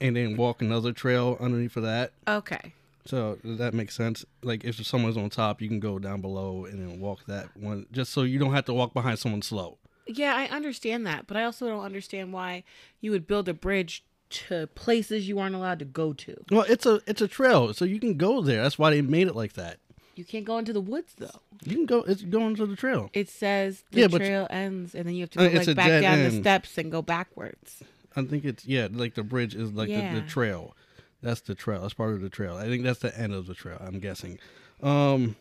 and 0.00 0.14
then 0.16 0.36
walk 0.36 0.62
another 0.62 0.92
trail 0.92 1.36
underneath 1.40 1.76
of 1.76 1.82
that. 1.82 2.12
Okay. 2.28 2.74
So 3.08 3.38
does 3.44 3.58
that 3.58 3.74
makes 3.74 3.94
sense? 3.94 4.24
Like 4.42 4.64
if 4.64 4.84
someone's 4.86 5.16
on 5.16 5.30
top, 5.30 5.60
you 5.62 5.68
can 5.68 5.80
go 5.80 5.98
down 5.98 6.20
below 6.20 6.64
and 6.64 6.80
then 6.80 7.00
walk 7.00 7.26
that 7.26 7.56
one, 7.56 7.86
just 7.92 8.12
so 8.12 8.22
you 8.22 8.38
don't 8.38 8.52
have 8.52 8.64
to 8.66 8.74
walk 8.74 8.94
behind 8.94 9.18
someone 9.18 9.42
slow. 9.42 9.78
Yeah, 10.06 10.34
I 10.36 10.46
understand 10.54 11.06
that, 11.06 11.26
but 11.26 11.36
I 11.36 11.44
also 11.44 11.66
don't 11.68 11.84
understand 11.84 12.32
why 12.32 12.62
you 13.00 13.10
would 13.10 13.26
build 13.26 13.48
a 13.48 13.54
bridge 13.54 14.04
to 14.28 14.66
places 14.68 15.28
you 15.28 15.38
aren't 15.38 15.54
allowed 15.54 15.78
to 15.80 15.84
go 15.84 16.12
to. 16.12 16.36
Well, 16.50 16.64
it's 16.68 16.86
a 16.86 17.00
it's 17.06 17.20
a 17.20 17.28
trail, 17.28 17.72
so 17.74 17.84
you 17.84 17.98
can 18.00 18.16
go 18.16 18.40
there. 18.40 18.62
That's 18.62 18.78
why 18.78 18.90
they 18.90 19.02
made 19.02 19.26
it 19.28 19.36
like 19.36 19.54
that. 19.54 19.78
You 20.14 20.24
can't 20.24 20.44
go 20.44 20.58
into 20.58 20.72
the 20.72 20.80
woods 20.80 21.12
though. 21.18 21.40
You 21.64 21.76
can 21.76 21.86
go. 21.86 22.02
It's 22.02 22.22
going 22.22 22.54
to 22.56 22.66
the 22.66 22.76
trail. 22.76 23.10
It 23.12 23.28
says 23.28 23.84
the 23.90 24.00
Yeah, 24.02 24.08
trail 24.08 24.46
ends, 24.50 24.94
and 24.94 25.06
then 25.06 25.14
you 25.14 25.22
have 25.22 25.30
to 25.30 25.40
Uh, 25.40 25.48
go 25.48 25.58
like 25.58 25.76
back 25.76 26.00
down 26.00 26.22
the 26.22 26.30
steps 26.30 26.78
and 26.78 26.90
go 26.90 27.02
backwards. 27.02 27.82
I 28.16 28.22
think 28.22 28.44
it's 28.44 28.64
yeah, 28.64 28.88
like 28.90 29.14
the 29.14 29.22
bridge 29.22 29.54
is 29.54 29.72
like 29.72 29.88
the, 29.92 30.00
the 30.00 30.22
trail. 30.22 30.74
That's 31.22 31.40
the 31.40 31.54
trail. 31.54 31.82
That's 31.82 31.94
part 31.94 32.14
of 32.14 32.20
the 32.20 32.28
trail. 32.28 32.56
I 32.56 32.66
think 32.66 32.84
that's 32.84 33.00
the 33.00 33.18
end 33.18 33.32
of 33.32 33.46
the 33.46 33.54
trail. 33.54 33.78
I'm 33.80 33.98
guessing. 34.00 34.38
Um. 34.82 35.36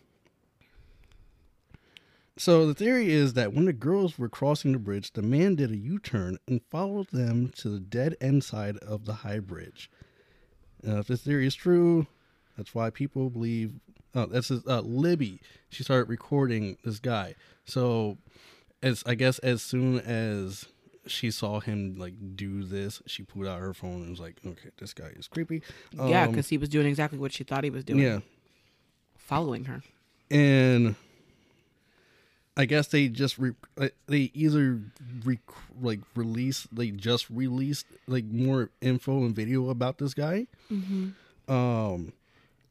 So 2.37 2.67
the 2.67 2.73
theory 2.73 3.11
is 3.11 3.33
that 3.33 3.53
when 3.53 3.63
the 3.63 3.73
girls 3.73 4.19
were 4.19 4.27
crossing 4.27 4.73
the 4.73 4.79
bridge, 4.79 5.13
the 5.13 5.21
man 5.21 5.55
did 5.55 5.71
a 5.71 5.77
U-turn 5.77 6.37
and 6.47 6.59
followed 6.69 7.07
them 7.11 7.53
to 7.57 7.69
the 7.69 7.79
dead 7.79 8.17
end 8.19 8.43
side 8.43 8.75
of 8.79 9.05
the 9.05 9.13
high 9.13 9.39
bridge. 9.39 9.89
Now, 10.83 10.97
if 10.97 11.07
this 11.07 11.21
theory 11.21 11.47
is 11.47 11.55
true, 11.55 12.07
that's 12.57 12.75
why 12.75 12.89
people 12.89 13.29
believe. 13.29 13.73
Oh, 14.13 14.25
that's 14.25 14.51
uh, 14.51 14.81
Libby. 14.81 15.39
She 15.69 15.83
started 15.83 16.09
recording 16.09 16.77
this 16.83 16.99
guy. 16.99 17.35
So, 17.65 18.17
as 18.83 19.01
I 19.05 19.15
guess 19.15 19.39
as 19.39 19.61
soon 19.61 19.99
as 19.99 20.65
she 21.07 21.31
saw 21.31 21.59
him 21.59 21.97
like 21.97 22.13
do 22.35 22.63
this, 22.63 23.01
she 23.05 23.23
pulled 23.23 23.47
out 23.47 23.59
her 23.59 23.73
phone 23.73 24.01
and 24.01 24.09
was 24.11 24.19
like, 24.19 24.37
"Okay, 24.45 24.69
this 24.77 24.93
guy 24.93 25.11
is 25.15 25.27
creepy." 25.27 25.61
yeah, 25.93 26.23
Um, 26.23 26.31
because 26.31 26.49
he 26.49 26.57
was 26.57 26.69
doing 26.69 26.87
exactly 26.87 27.19
what 27.19 27.31
she 27.33 27.43
thought 27.43 27.63
he 27.63 27.69
was 27.69 27.83
doing. 27.83 27.99
yeah, 27.99 28.19
following 29.17 29.65
her. 29.65 29.81
and 30.31 30.95
I 32.57 32.65
guess 32.65 32.87
they 32.87 33.09
just 33.09 33.37
re- 33.37 33.51
uh, 33.77 33.89
they 34.07 34.31
either 34.33 34.79
rec- 35.25 35.39
like 35.81 35.99
release 36.15 36.67
they 36.71 36.89
just 36.91 37.29
released 37.29 37.85
like 38.07 38.23
more 38.25 38.69
info 38.81 39.19
and 39.25 39.35
video 39.35 39.69
about 39.69 39.97
this 39.97 40.13
guy. 40.13 40.47
Um, 41.47 42.13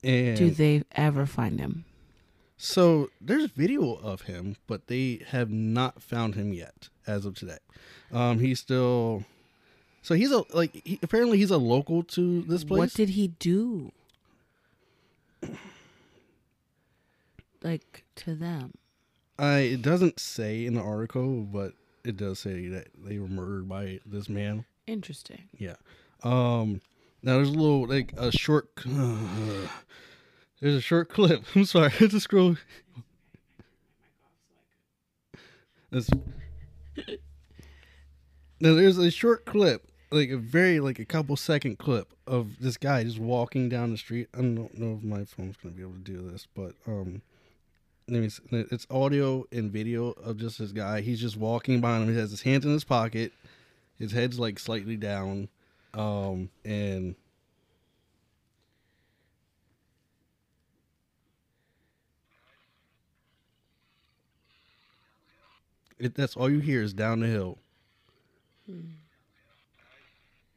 and 0.02 0.36
Do 0.38 0.50
they 0.50 0.82
ever 0.92 1.26
find 1.26 1.60
him? 1.60 1.84
So 2.56 3.10
there's 3.20 3.50
video 3.50 3.92
of 3.94 4.22
him, 4.22 4.56
but 4.66 4.86
they 4.86 5.22
have 5.28 5.50
not 5.50 6.02
found 6.02 6.34
him 6.34 6.52
yet 6.54 6.88
as 7.06 7.25
of 7.25 7.34
today. 7.34 7.58
Um, 8.12 8.38
he's 8.38 8.61
still 8.61 9.25
So 10.02 10.14
he's 10.14 10.30
a 10.30 10.44
like 10.52 10.82
he, 10.84 10.99
apparently 11.02 11.38
he's 11.38 11.50
a 11.50 11.58
local 11.58 12.02
to 12.04 12.42
this 12.42 12.64
place. 12.64 12.78
What 12.78 12.94
did 12.94 13.11
he 13.11 13.28
do? 13.28 13.92
Like 17.62 18.04
to 18.16 18.34
them. 18.34 18.75
I 19.38 19.58
it 19.58 19.82
doesn't 19.82 20.20
say 20.20 20.66
in 20.66 20.75
the 20.75 20.82
article, 20.82 21.42
but 21.42 21.73
it 22.04 22.16
does 22.16 22.38
say 22.38 22.68
that 22.68 22.88
they 23.02 23.18
were 23.18 23.28
murdered 23.28 23.68
by 23.68 24.00
this 24.04 24.28
man. 24.28 24.64
Interesting. 24.87 25.44
Yeah. 25.58 25.76
Um. 26.23 26.80
Now 27.23 27.37
there's 27.37 27.49
a 27.49 27.52
little 27.52 27.87
like 27.87 28.12
a 28.18 28.30
short. 28.30 28.68
there's 28.84 30.75
a 30.75 30.80
short 30.80 31.08
clip. 31.12 31.42
I'm 31.54 31.64
sorry. 31.64 31.87
I 31.87 31.88
had 31.88 32.11
to 32.11 32.20
scroll. 32.20 32.56
That's. 35.90 36.11
Now 38.60 38.74
there's 38.74 38.98
a 38.98 39.10
short 39.10 39.44
clip, 39.44 39.88
like 40.10 40.30
a 40.30 40.36
very 40.36 40.80
like 40.80 40.98
a 40.98 41.04
couple 41.04 41.36
second 41.36 41.78
clip 41.78 42.12
of 42.26 42.58
this 42.60 42.76
guy 42.76 43.04
just 43.04 43.18
walking 43.18 43.68
down 43.68 43.90
the 43.90 43.98
street. 43.98 44.28
I 44.34 44.38
don't 44.38 44.78
know 44.78 44.96
if 44.98 45.04
my 45.04 45.24
phone's 45.24 45.56
gonna 45.56 45.74
be 45.74 45.82
able 45.82 45.92
to 45.92 45.98
do 45.98 46.30
this, 46.30 46.46
but 46.54 46.74
um. 46.86 47.22
It's 48.06 48.86
audio 48.90 49.46
and 49.50 49.72
video 49.72 50.08
of 50.10 50.36
just 50.36 50.58
this 50.58 50.72
guy. 50.72 51.00
He's 51.00 51.22
just 51.22 51.38
walking 51.38 51.80
behind 51.80 52.02
him. 52.02 52.12
He 52.12 52.20
has 52.20 52.30
his 52.30 52.42
hands 52.42 52.66
in 52.66 52.72
his 52.72 52.84
pocket. 52.84 53.32
His 53.98 54.12
head's 54.12 54.38
like 54.38 54.58
slightly 54.58 54.98
down, 54.98 55.48
um, 55.94 56.50
and 56.66 57.14
it, 66.04 66.14
that's 66.14 66.37
all 66.37 66.50
you 66.50 66.61
hear 66.61 66.82
is 66.82 66.92
down 66.92 67.20
the 67.20 67.26
hill. 67.26 67.58
And 68.68 68.96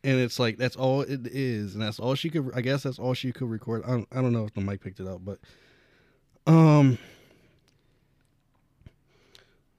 it's 0.04 0.39
like 0.39 0.58
that's 0.58 0.75
all 0.75 1.01
it 1.01 1.27
is, 1.27 1.74
and 1.74 1.82
that's 1.82 2.00
all 2.00 2.16
she 2.16 2.30
could. 2.30 2.51
I 2.56 2.62
guess 2.62 2.84
that's 2.84 3.00
all 3.00 3.13
she 3.13 3.32
could 3.32 3.50
record. 3.50 3.84
I 3.86 3.89
don't, 3.89 4.08
I 4.12 4.22
don't 4.22 4.32
know 4.34 4.46
if 4.46 4.54
the 4.54 4.62
mic 4.62 4.82
picked 4.82 5.00
it 5.00 5.08
up, 5.08 5.22
but 5.24 5.39
um. 6.46 6.98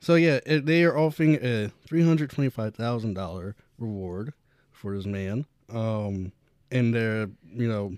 So 0.00 0.14
yeah, 0.14 0.40
it, 0.46 0.66
they 0.66 0.84
are 0.84 0.96
offering 0.96 1.38
a 1.42 1.70
three 1.86 2.04
hundred 2.04 2.30
twenty-five 2.30 2.74
thousand 2.74 3.14
dollar 3.14 3.56
reward 3.78 4.32
for 4.70 4.94
this 4.94 5.06
man, 5.06 5.46
um, 5.72 6.32
and 6.70 6.94
they're 6.94 7.30
you 7.50 7.68
know 7.68 7.96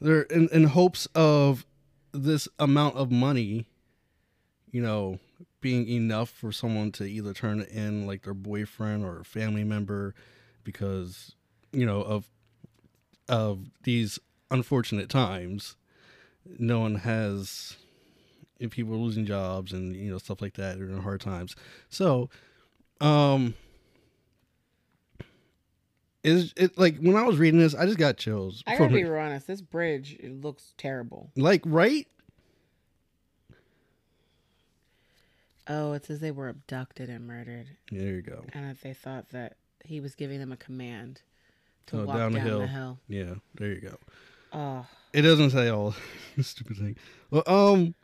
they're 0.00 0.22
in, 0.22 0.48
in 0.52 0.64
hopes 0.64 1.06
of 1.14 1.66
this 2.12 2.48
amount 2.58 2.96
of 2.96 3.10
money, 3.10 3.66
you 4.72 4.80
know, 4.80 5.18
being 5.60 5.88
enough 5.88 6.30
for 6.30 6.52
someone 6.52 6.92
to 6.92 7.04
either 7.04 7.32
turn 7.32 7.60
in 7.60 8.06
like 8.06 8.22
their 8.22 8.34
boyfriend 8.34 9.04
or 9.04 9.24
family 9.24 9.64
member, 9.64 10.14
because 10.64 11.34
you 11.72 11.86
know 11.86 12.02
of 12.02 12.28
of 13.28 13.70
these 13.84 14.18
unfortunate 14.50 15.08
times, 15.08 15.76
no 16.58 16.80
one 16.80 16.96
has 16.96 17.76
if 18.58 18.70
people 18.70 18.94
are 18.94 18.98
losing 18.98 19.24
jobs 19.24 19.72
and 19.72 19.96
you 19.96 20.10
know 20.10 20.18
stuff 20.18 20.40
like 20.42 20.54
that 20.54 20.78
during 20.78 21.00
hard 21.00 21.20
times. 21.20 21.56
So, 21.88 22.28
um, 23.00 23.54
is 26.22 26.52
it 26.56 26.78
like 26.78 26.98
when 26.98 27.16
I 27.16 27.22
was 27.22 27.38
reading 27.38 27.60
this, 27.60 27.74
I 27.74 27.86
just 27.86 27.98
got 27.98 28.18
chills. 28.18 28.62
I 28.66 28.76
gotta 28.76 28.92
be 28.92 29.00
it. 29.00 29.10
honest. 29.10 29.46
This 29.46 29.62
bridge 29.62 30.16
it 30.20 30.40
looks 30.40 30.74
terrible. 30.76 31.30
Like 31.36 31.62
right? 31.64 32.06
Oh, 35.72 35.92
it 35.92 36.04
says 36.04 36.18
they 36.20 36.32
were 36.32 36.48
abducted 36.48 37.08
and 37.08 37.26
murdered, 37.26 37.68
There 37.92 38.14
you 38.16 38.22
go. 38.22 38.44
and 38.52 38.68
that 38.68 38.80
they 38.82 38.92
thought 38.92 39.28
that 39.30 39.56
he 39.84 40.00
was 40.00 40.14
giving 40.16 40.40
them 40.40 40.50
a 40.52 40.56
command 40.56 41.22
to 41.86 42.00
Oh, 42.00 42.04
walk 42.06 42.16
down 42.16 42.32
down, 42.32 42.44
the 42.44 42.50
the 42.58 42.66
hill. 42.66 42.66
hill. 42.66 42.98
Yeah, 43.08 43.34
there 43.54 43.68
you 43.72 43.80
go. 43.80 43.96
Oh, 44.52 44.86
It 45.12 45.22
doesn't 45.22 45.50
say 45.50 45.68
all 45.68 45.94
stupid 46.40 46.76
thing. 46.76 46.96
Well, 47.30 47.44
um, 47.46 47.94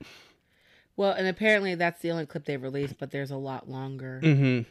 well, 0.96 1.12
and 1.12 1.26
apparently 1.26 1.74
that's 1.74 2.00
the 2.02 2.10
only 2.12 2.24
clip 2.26 2.44
they 2.44 2.56
released, 2.56 2.98
but 2.98 3.10
there's 3.10 3.30
a 3.32 3.36
lot 3.36 3.68
longer. 3.68 4.20
Mm-hmm. 4.22 4.62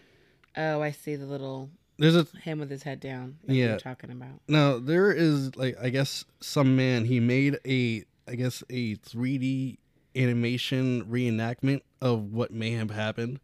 Oh, 0.60 0.82
I 0.82 0.92
see 0.92 1.16
the 1.18 1.26
little 1.26 1.70
there's 1.98 2.16
a 2.16 2.26
him 2.44 2.60
with 2.60 2.70
his 2.70 2.84
head 2.84 3.00
down. 3.00 3.38
Yeah. 3.46 3.66
you're 3.68 3.78
talking 3.78 4.10
about. 4.12 4.40
now 4.48 4.80
there 4.80 5.12
is 5.12 5.56
like 5.58 5.76
I 5.82 5.90
guess 5.90 6.24
some 6.40 6.76
man 6.78 7.04
he 7.06 7.20
made 7.20 7.58
a 7.68 8.04
I 8.28 8.36
guess 8.36 8.64
a 8.70 8.96
3D 8.96 9.78
animation 10.16 11.06
reenactment 11.06 11.82
of 12.02 12.34
what 12.34 12.52
may 12.52 12.72
have 12.72 12.92
happened. 12.92 13.40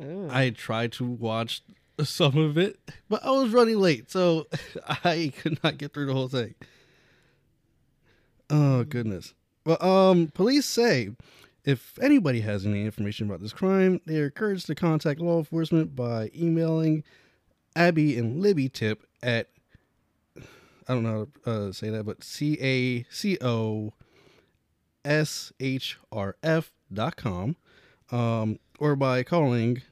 Ooh. 0.00 0.28
I 0.30 0.50
tried 0.50 0.92
to 0.92 1.04
watch 1.04 1.62
some 2.02 2.38
of 2.38 2.56
it, 2.56 2.78
but 3.08 3.24
I 3.24 3.30
was 3.30 3.52
running 3.52 3.78
late, 3.78 4.10
so 4.10 4.46
I 5.04 5.32
could 5.36 5.62
not 5.62 5.78
get 5.78 5.92
through 5.92 6.06
the 6.06 6.14
whole 6.14 6.28
thing. 6.28 6.54
Oh 8.50 8.84
goodness. 8.84 9.34
Well, 9.64 9.82
um, 9.82 10.28
police 10.28 10.64
say 10.64 11.10
if 11.64 11.98
anybody 12.00 12.40
has 12.40 12.64
any 12.64 12.84
information 12.84 13.26
about 13.26 13.40
this 13.40 13.52
crime, 13.52 14.00
they 14.06 14.18
are 14.20 14.26
encouraged 14.26 14.66
to 14.68 14.74
contact 14.74 15.20
law 15.20 15.38
enforcement 15.38 15.94
by 15.94 16.30
emailing 16.34 17.04
Abby 17.76 18.16
and 18.16 18.40
Libby 18.40 18.68
Tip 18.70 19.06
at 19.22 19.48
I 20.36 20.94
don't 20.94 21.02
know 21.02 21.28
how 21.44 21.52
to 21.52 21.68
uh, 21.68 21.72
say 21.72 21.90
that, 21.90 22.04
but 22.04 22.24
C 22.24 22.56
A 22.62 23.04
C 23.10 23.36
O 23.42 23.92
S 25.08 25.52
H 25.58 25.98
R 26.12 26.36
F 26.42 26.70
dot 26.92 27.16
com, 27.16 27.56
um, 28.12 28.58
or 28.78 28.94
by 28.94 29.22
calling 29.22 29.82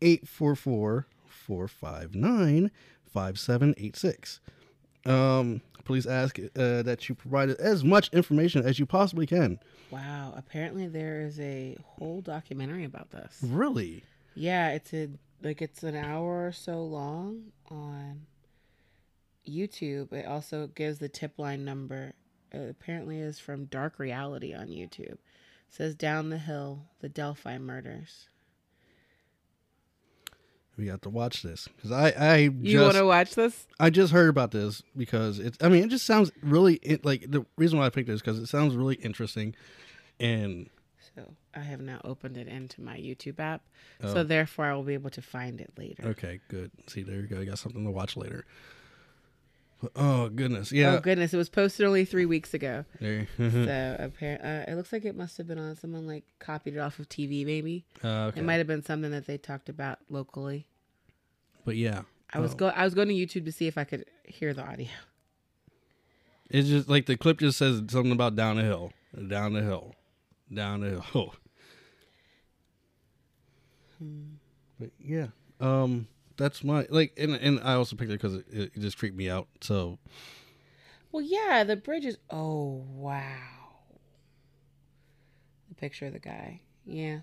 844 0.00 1.06
459 1.26 2.70
5786. 3.06 4.40
Um, 5.06 5.60
please 5.84 6.06
ask 6.06 6.38
uh, 6.38 6.82
that 6.82 7.08
you 7.08 7.14
provide 7.14 7.50
as 7.50 7.84
much 7.84 8.08
information 8.12 8.64
as 8.64 8.78
you 8.78 8.86
possibly 8.86 9.26
can. 9.26 9.58
wow. 9.90 10.32
Apparently 10.36 10.88
there 10.88 11.20
is 11.20 11.38
a 11.38 11.76
whole 11.84 12.22
documentary 12.22 12.84
about 12.84 13.10
this. 13.10 13.38
Really? 13.42 14.02
Yeah, 14.34 14.70
it's 14.70 14.92
a 14.94 15.10
like 15.42 15.60
it's 15.60 15.82
an 15.82 15.94
hour 15.94 16.46
or 16.46 16.52
so 16.52 16.82
long 16.82 17.52
on 17.70 18.22
YouTube. 19.46 20.12
It 20.12 20.26
also 20.26 20.68
gives 20.68 20.98
the 20.98 21.08
tip 21.08 21.38
line 21.38 21.64
number. 21.64 22.14
It 22.54 22.70
apparently 22.70 23.18
is 23.18 23.38
from 23.38 23.64
Dark 23.66 23.98
Reality 23.98 24.54
on 24.54 24.68
YouTube. 24.68 25.00
It 25.00 25.18
says 25.70 25.94
down 25.94 26.30
the 26.30 26.38
hill, 26.38 26.84
the 27.00 27.08
Delphi 27.08 27.58
murders. 27.58 28.28
We 30.76 30.86
got 30.86 31.02
to 31.02 31.08
watch 31.08 31.42
this 31.42 31.68
because 31.76 31.92
I 31.92 32.10
I 32.10 32.36
You 32.60 32.80
want 32.80 32.94
to 32.94 33.06
watch 33.06 33.34
this? 33.34 33.66
I 33.78 33.90
just 33.90 34.12
heard 34.12 34.28
about 34.28 34.50
this 34.50 34.82
because 34.96 35.38
it's 35.38 35.56
I 35.60 35.68
mean 35.68 35.84
it 35.84 35.90
just 35.90 36.04
sounds 36.04 36.32
really 36.42 36.76
it, 36.82 37.04
like 37.04 37.30
the 37.30 37.46
reason 37.56 37.78
why 37.78 37.86
I 37.86 37.90
picked 37.90 38.08
it 38.08 38.12
is 38.12 38.20
because 38.20 38.38
it 38.38 38.46
sounds 38.46 38.74
really 38.74 38.96
interesting 38.96 39.54
and 40.18 40.68
So 41.14 41.34
I 41.54 41.60
have 41.60 41.80
now 41.80 42.00
opened 42.04 42.36
it 42.36 42.48
into 42.48 42.82
my 42.82 42.96
YouTube 42.96 43.38
app. 43.38 43.62
Oh. 44.02 44.12
So 44.12 44.24
therefore 44.24 44.64
I 44.64 44.74
will 44.74 44.82
be 44.82 44.94
able 44.94 45.10
to 45.10 45.22
find 45.22 45.60
it 45.60 45.70
later. 45.78 46.08
okay 46.08 46.40
good 46.48 46.72
see 46.88 47.04
there 47.04 47.20
you 47.20 47.28
go 47.28 47.38
you 47.38 47.46
got 47.46 47.58
something 47.60 47.84
to 47.84 47.90
watch 47.92 48.16
later. 48.16 48.44
Oh 49.96 50.28
goodness 50.30 50.72
yeah 50.72 50.94
Oh 50.96 51.00
goodness, 51.00 51.34
it 51.34 51.36
was 51.36 51.48
posted 51.50 51.84
only 51.86 52.04
three 52.04 52.24
weeks 52.26 52.54
ago. 52.54 52.84
there 53.00 53.26
so 53.38 53.96
apparently, 53.98 54.48
uh, 54.48 54.64
it 54.72 54.76
looks 54.76 54.92
like 54.92 55.04
it 55.04 55.14
must 55.16 55.36
have 55.38 55.46
been 55.46 55.58
on 55.58 55.76
someone 55.76 56.06
like 56.06 56.24
copied 56.38 56.74
it 56.76 56.78
off 56.78 56.98
of 56.98 57.08
TV. 57.08 57.44
Maybe 57.44 57.84
uh, 58.02 58.26
okay 58.26 58.40
it 58.40 58.44
might 58.44 58.54
have 58.54 58.66
been 58.66 58.82
something 58.84 59.10
that 59.10 59.26
they 59.26 59.36
talked 59.38 59.68
about 59.68 59.98
locally. 60.08 60.66
but 61.64 61.76
yeah 61.76 62.02
I 62.32 62.40
was 62.40 62.52
Oh. 62.52 62.56
go 62.56 62.66
I 62.68 62.84
was 62.84 62.94
going 62.94 63.08
to 63.08 63.14
YouTube 63.14 63.44
to 63.44 63.52
see 63.52 63.66
if 63.66 63.76
I 63.76 63.84
could 63.84 64.04
hear 64.24 64.54
the 64.54 64.62
audio. 64.62 64.88
It's 66.50 66.68
just 66.68 66.88
like 66.88 67.06
the 67.06 67.16
clip 67.16 67.38
just 67.40 67.58
says 67.58 67.82
something 67.88 68.12
about 68.12 68.36
down 68.36 68.56
the 68.56 68.62
hill, 68.62 68.92
down 69.28 69.52
the 69.54 69.62
hill, 69.62 69.94
down 70.52 70.80
the 70.80 71.00
hill. 71.00 71.34
But 74.78 74.90
yeah, 74.98 75.28
um, 75.60 76.08
that's 76.36 76.62
my 76.64 76.86
like, 76.90 77.12
and 77.16 77.34
and 77.34 77.60
I 77.62 77.74
also 77.74 77.96
picked 77.96 78.10
it 78.10 78.20
because 78.20 78.34
it, 78.34 78.44
it 78.50 78.78
just 78.80 78.98
creeped 78.98 79.16
me 79.16 79.28
out. 79.30 79.48
So 79.60 79.98
Well, 81.12 81.22
yeah, 81.22 81.64
the 81.64 81.76
bridge 81.76 82.04
is. 82.04 82.18
Oh 82.30 82.84
wow, 82.94 83.38
the 85.68 85.74
picture 85.74 86.06
of 86.06 86.12
the 86.12 86.18
guy. 86.18 86.60
Yeah, 86.86 87.12
and 87.12 87.22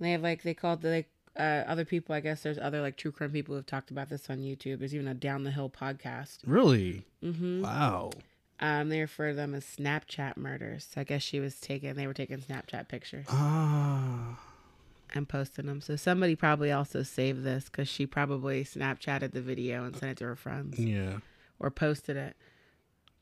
they 0.00 0.12
have 0.12 0.22
like 0.22 0.42
they 0.42 0.54
called 0.54 0.82
the 0.82 0.88
like 0.90 1.08
uh, 1.38 1.64
other 1.66 1.84
people. 1.84 2.14
I 2.14 2.20
guess 2.20 2.42
there's 2.42 2.58
other 2.58 2.80
like 2.80 2.96
true 2.96 3.12
crime 3.12 3.30
people 3.30 3.52
who 3.52 3.56
have 3.56 3.66
talked 3.66 3.90
about 3.90 4.08
this 4.08 4.28
on 4.28 4.38
YouTube. 4.38 4.78
There's 4.80 4.94
even 4.94 5.08
a 5.08 5.14
Down 5.14 5.44
the 5.44 5.50
Hill 5.50 5.70
podcast. 5.70 6.38
really, 6.46 7.04
Mm-hmm. 7.24 7.62
wow, 7.62 8.10
Um, 8.58 8.88
they 8.88 9.00
refer 9.00 9.30
to 9.30 9.34
them 9.36 9.54
as 9.54 9.64
Snapchat 9.64 10.36
murders. 10.36 10.88
So 10.92 11.00
I 11.00 11.04
guess 11.04 11.22
she 11.22 11.40
was 11.40 11.58
taking. 11.60 11.94
They 11.94 12.06
were 12.06 12.14
taking 12.14 12.38
Snapchat 12.38 12.88
pictures 12.88 13.26
ah, 13.28 14.38
and 15.12 15.28
posting 15.28 15.66
them. 15.66 15.80
So 15.80 15.96
somebody 15.96 16.36
probably 16.36 16.72
also 16.72 17.02
saved 17.02 17.44
this 17.44 17.64
because 17.64 17.88
she 17.88 18.06
probably 18.06 18.64
Snapchatted 18.64 19.32
the 19.32 19.40
video 19.40 19.84
and 19.84 19.96
sent 19.96 20.12
it 20.12 20.18
to 20.18 20.24
her 20.24 20.36
friends 20.36 20.78
yeah, 20.78 21.18
or 21.58 21.70
posted 21.70 22.16
it. 22.16 22.36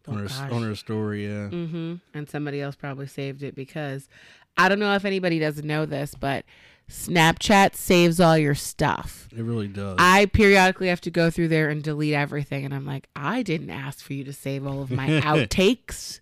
Oh, 0.07 0.13
on 0.13 0.27
her 0.27 0.55
on 0.55 0.63
her 0.63 0.75
story, 0.75 1.27
yeah, 1.27 1.49
Mm-hmm. 1.49 1.97
And 2.15 2.29
somebody 2.31 2.61
else 2.61 2.77
probably 2.77 3.07
saved 3.07 3.43
it 3.43 3.55
because 3.55 4.09
I 4.57 4.69
don't 4.69 4.79
know 4.79 4.95
if 4.95 5.05
anybody 5.05 5.39
doesn't 5.39 5.67
know 5.67 5.85
this, 5.87 6.15
but 6.15 6.45
Snapchat 6.91 7.75
saves 7.75 8.19
all 8.19 8.39
your 8.39 8.55
stuff. 8.55 9.29
It 9.37 9.43
really 9.43 9.69
does. 9.69 9.97
I 9.99 10.27
periodically 10.27 10.89
have 10.89 11.03
to 11.03 11.11
go 11.11 11.31
through 11.31 11.49
there 11.49 11.69
and 11.69 11.83
delete 11.83 12.15
everything. 12.15 12.65
And 12.65 12.75
I'm 12.75 12.87
like, 12.87 13.09
I 13.15 13.43
didn't 13.43 13.71
ask 13.71 14.01
for 14.03 14.15
you 14.15 14.25
to 14.25 14.33
save 14.33 14.67
all 14.67 14.81
of 14.81 14.91
my 14.91 15.07
outtakes. 15.21 16.21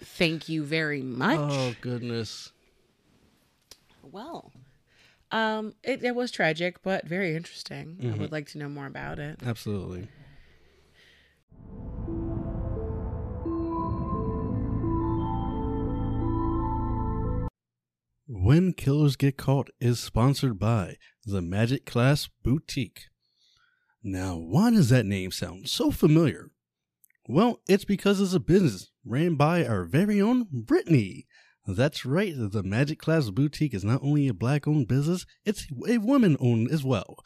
Thank 0.00 0.48
you 0.48 0.64
very 0.64 1.02
much. 1.02 1.38
oh 1.40 1.74
goodness. 1.80 2.52
Well, 4.12 4.52
um, 5.30 5.74
it, 5.82 6.04
it 6.04 6.14
was 6.14 6.30
tragic, 6.30 6.82
but 6.82 7.06
very 7.06 7.34
interesting. 7.34 7.96
I 8.00 8.04
Mhm. 8.04 8.18
would 8.18 8.32
like 8.32 8.46
to 8.48 8.58
know 8.58 8.68
more 8.68 8.86
about 8.86 9.18
it. 9.18 9.40
Absolutely. 9.42 10.08
When 18.28 18.72
Killers 18.72 19.16
Get 19.16 19.36
Caught 19.36 19.70
is 19.80 19.98
sponsored 20.00 20.58
by 20.58 20.96
the 21.24 21.42
Magic 21.42 21.84
Clasp 21.84 22.30
Boutique. 22.42 23.06
Now, 24.02 24.36
why 24.36 24.70
does 24.70 24.88
that 24.88 25.06
name 25.06 25.30
sound 25.30 25.68
so 25.68 25.90
familiar? 25.90 26.50
Well, 27.28 27.60
it's 27.68 27.84
because 27.84 28.20
it's 28.20 28.32
a 28.34 28.40
business 28.40 28.90
ran 29.04 29.34
by 29.36 29.64
our 29.66 29.84
very 29.84 30.20
own 30.20 30.46
Brittany. 30.50 31.26
That's 31.66 32.04
right, 32.04 32.34
the 32.36 32.62
Magic 32.64 32.98
Clasp 32.98 33.34
Boutique 33.34 33.74
is 33.74 33.84
not 33.84 34.02
only 34.02 34.26
a 34.26 34.34
black 34.34 34.66
owned 34.66 34.88
business, 34.88 35.24
it's 35.44 35.66
a 35.88 35.98
woman 35.98 36.36
owned 36.40 36.70
as 36.70 36.82
well. 36.82 37.24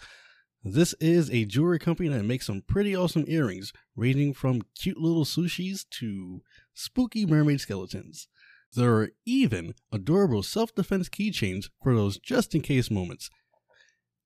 This 0.62 0.94
is 1.00 1.30
a 1.30 1.44
jewelry 1.44 1.78
company 1.78 2.08
that 2.10 2.24
makes 2.24 2.46
some 2.46 2.62
pretty 2.66 2.94
awesome 2.94 3.24
earrings, 3.28 3.72
ranging 3.94 4.34
from 4.34 4.62
cute 4.78 4.98
little 4.98 5.24
sushis 5.24 5.86
to 6.00 6.42
spooky 6.74 7.24
mermaid 7.24 7.60
skeletons. 7.60 8.28
There 8.74 8.92
are 8.96 9.10
even 9.24 9.74
adorable 9.90 10.42
self 10.42 10.74
defense 10.74 11.08
keychains 11.08 11.70
for 11.82 11.94
those 11.94 12.18
just 12.18 12.54
in 12.54 12.60
case 12.60 12.90
moments. 12.90 13.30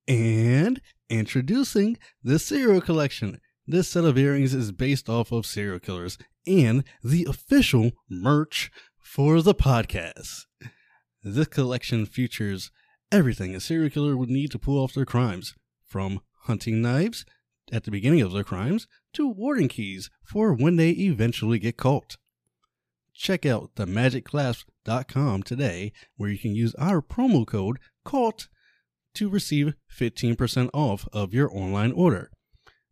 And 0.09 0.81
introducing 1.09 1.99
the 2.25 2.39
Serial 2.39 2.81
Collection. 2.81 3.41
This 3.67 3.89
set 3.89 4.05
of 4.05 4.19
earrings 4.19 4.55
is 4.55 4.73
based 4.73 5.09
off 5.09 5.31
of 5.31 5.47
serial 5.47 5.79
killers 5.79 6.19
and 6.47 6.83
the 7.05 7.27
official 7.29 7.93
merch 8.09 8.71
for 9.01 9.43
the 9.43 9.55
podcast. 9.55 10.47
This 11.23 11.49
collection 11.49 12.07
features 12.07 12.71
everything 13.13 13.55
a 13.55 13.61
serial 13.61 13.91
killer 13.91 14.17
would 14.17 14.31
need 14.31 14.51
to 14.53 14.59
pull 14.59 14.83
off 14.83 14.95
their 14.95 15.05
crimes, 15.05 15.55
from 15.85 16.21
hunting 16.43 16.81
knives 16.81 17.25
at 17.73 17.85
the 17.85 17.91
beginning 17.91 18.21
of 18.23 18.33
their 18.33 18.45
crimes 18.45 18.87
to 19.13 19.29
warden 19.29 19.69
keys 19.69 20.11
for 20.25 20.55
when 20.55 20.77
they 20.77 20.91
eventually 20.91 21.59
get 21.59 21.77
caught. 21.77 22.17
Check 23.15 23.45
out 23.45 23.75
themagicclasp.com 23.75 25.43
today 25.43 25.93
where 26.17 26.31
you 26.31 26.39
can 26.39 26.55
use 26.55 26.75
our 26.77 27.03
promo 27.03 27.47
code 27.47 27.79
CAUGHT 28.05 28.49
to 29.15 29.29
receive 29.29 29.75
15% 29.95 30.71
off 30.73 31.07
of 31.13 31.35
your 31.35 31.55
online 31.55 31.93
order. 31.93 32.31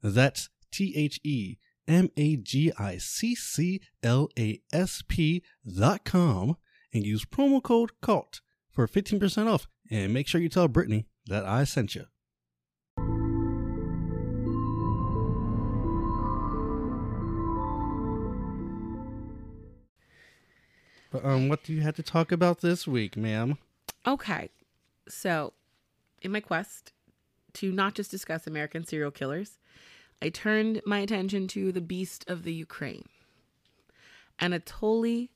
That's 0.03 0.51
T 0.71 0.93
H 0.97 1.21
E 1.25 1.57
M 1.89 2.11
A 2.17 2.37
G 2.37 2.71
I 2.79 2.99
C 2.99 3.35
C 3.35 3.81
L 4.03 4.29
A 4.39 4.61
S 4.73 5.03
P 5.09 5.43
dot 5.67 6.05
com 6.05 6.57
and 6.93 7.05
use 7.05 7.25
promo 7.25 7.63
code 7.63 7.91
CAUGHT 8.03 8.41
for 8.71 8.87
15% 8.87 9.47
off. 9.47 9.67
And 9.91 10.13
make 10.13 10.29
sure 10.29 10.41
you 10.41 10.49
tell 10.49 10.69
Brittany 10.69 11.07
that 11.27 11.45
I 11.45 11.65
sent 11.65 11.95
you. 11.95 12.05
But 21.11 21.25
um, 21.25 21.49
what 21.49 21.65
do 21.65 21.73
you 21.73 21.81
have 21.81 21.97
to 21.97 22.03
talk 22.03 22.33
about 22.33 22.61
this 22.61 22.87
week, 22.87 23.17
ma'am? 23.17 23.57
Okay. 24.07 24.51
So, 25.09 25.55
in 26.21 26.33
my 26.33 26.41
quest 26.41 26.93
to 27.55 27.73
not 27.73 27.95
just 27.95 28.11
discuss 28.11 28.47
American 28.47 28.85
serial 28.85 29.11
killers, 29.11 29.59
I 30.21 30.29
turned 30.31 30.81
my 30.85 30.99
attention 30.99 31.47
to 31.49 31.71
the 31.73 31.81
beast 31.81 32.25
of 32.29 32.43
the 32.43 32.53
Ukraine, 32.53 33.09
Anatoly 34.41 35.29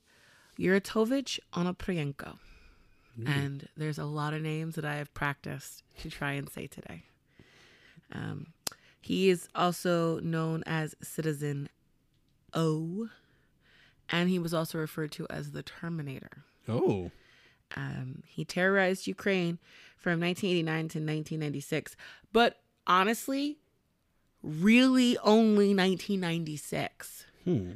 Yuritovich 0.59 1.39
Onoprienko. 1.53 2.37
And 3.27 3.67
there's 3.77 3.99
a 3.99 4.05
lot 4.05 4.33
of 4.33 4.41
names 4.41 4.73
that 4.75 4.85
I 4.85 4.95
have 4.95 5.13
practiced 5.13 5.83
to 5.99 6.09
try 6.09 6.31
and 6.31 6.49
say 6.49 6.65
today. 6.65 7.03
Um, 8.11 8.47
he 8.99 9.29
is 9.29 9.47
also 9.53 10.19
known 10.19 10.63
as 10.65 10.95
Citizen 11.03 11.69
O, 12.55 13.09
and 14.09 14.29
he 14.29 14.39
was 14.39 14.53
also 14.53 14.79
referred 14.79 15.11
to 15.13 15.27
as 15.29 15.51
the 15.51 15.61
Terminator. 15.63 16.43
Oh, 16.67 17.11
Um, 17.75 18.23
he 18.27 18.45
terrorized 18.45 19.05
Ukraine 19.07 19.59
from 19.97 20.19
1989 20.19 20.75
to 20.75 20.99
1996, 20.99 21.95
but 22.31 22.61
honestly, 22.87 23.57
really 24.43 25.17
only 25.19 25.73
1996. 25.73 27.25
hmm. 27.45 27.71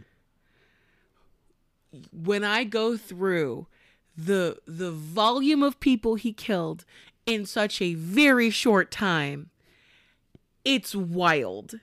When 2.12 2.43
I 2.43 2.63
go 2.63 2.97
through 2.97 3.67
the 4.15 4.58
the 4.67 4.91
volume 4.91 5.63
of 5.63 5.80
people 5.80 6.15
he 6.15 6.34
killed 6.34 6.86
in 7.25 7.45
such 7.45 7.82
a 7.82 7.93
very 7.93 8.49
short 8.49 8.91
time, 8.91 9.49
it's 10.65 10.93
wild. 10.93 11.80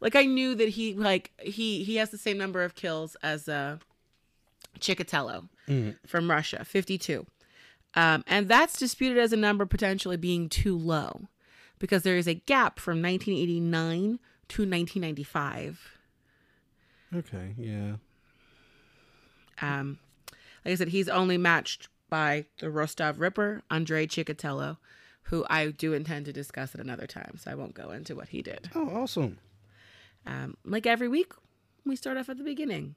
Like 0.00 0.14
I 0.14 0.24
knew 0.26 0.54
that 0.54 0.70
he 0.70 0.94
like 0.94 1.30
he 1.40 1.84
he 1.84 1.96
has 1.96 2.10
the 2.10 2.18
same 2.18 2.36
number 2.38 2.62
of 2.62 2.74
kills 2.74 3.16
as 3.22 3.48
uh 3.48 3.78
Chikatilo 4.78 5.48
Mm. 5.68 5.96
from 6.04 6.28
Russia, 6.28 6.64
52. 6.64 7.24
Um, 7.94 8.24
and 8.26 8.48
that's 8.48 8.76
disputed 8.76 9.18
as 9.18 9.32
a 9.32 9.36
number 9.36 9.64
potentially 9.64 10.16
being 10.16 10.48
too 10.48 10.76
low 10.76 11.28
because 11.82 12.04
there 12.04 12.16
is 12.16 12.28
a 12.28 12.34
gap 12.34 12.78
from 12.78 13.02
1989 13.02 14.20
to 14.46 14.62
1995. 14.62 15.98
Okay, 17.12 17.54
yeah. 17.58 17.94
Um, 19.60 19.98
like 20.64 20.72
I 20.72 20.74
said, 20.76 20.88
he's 20.88 21.08
only 21.08 21.36
matched 21.36 21.88
by 22.08 22.44
the 22.60 22.70
Rostov 22.70 23.18
Ripper, 23.18 23.62
Andrei 23.68 24.06
Chikatilo, 24.06 24.76
who 25.24 25.44
I 25.50 25.72
do 25.72 25.92
intend 25.92 26.26
to 26.26 26.32
discuss 26.32 26.72
at 26.72 26.80
another 26.80 27.08
time, 27.08 27.36
so 27.36 27.50
I 27.50 27.56
won't 27.56 27.74
go 27.74 27.90
into 27.90 28.14
what 28.14 28.28
he 28.28 28.42
did. 28.42 28.70
Oh, 28.76 28.88
awesome. 29.02 29.38
Um, 30.24 30.56
like 30.64 30.86
every 30.86 31.08
week, 31.08 31.32
we 31.84 31.96
start 31.96 32.16
off 32.16 32.28
at 32.28 32.38
the 32.38 32.44
beginning. 32.44 32.94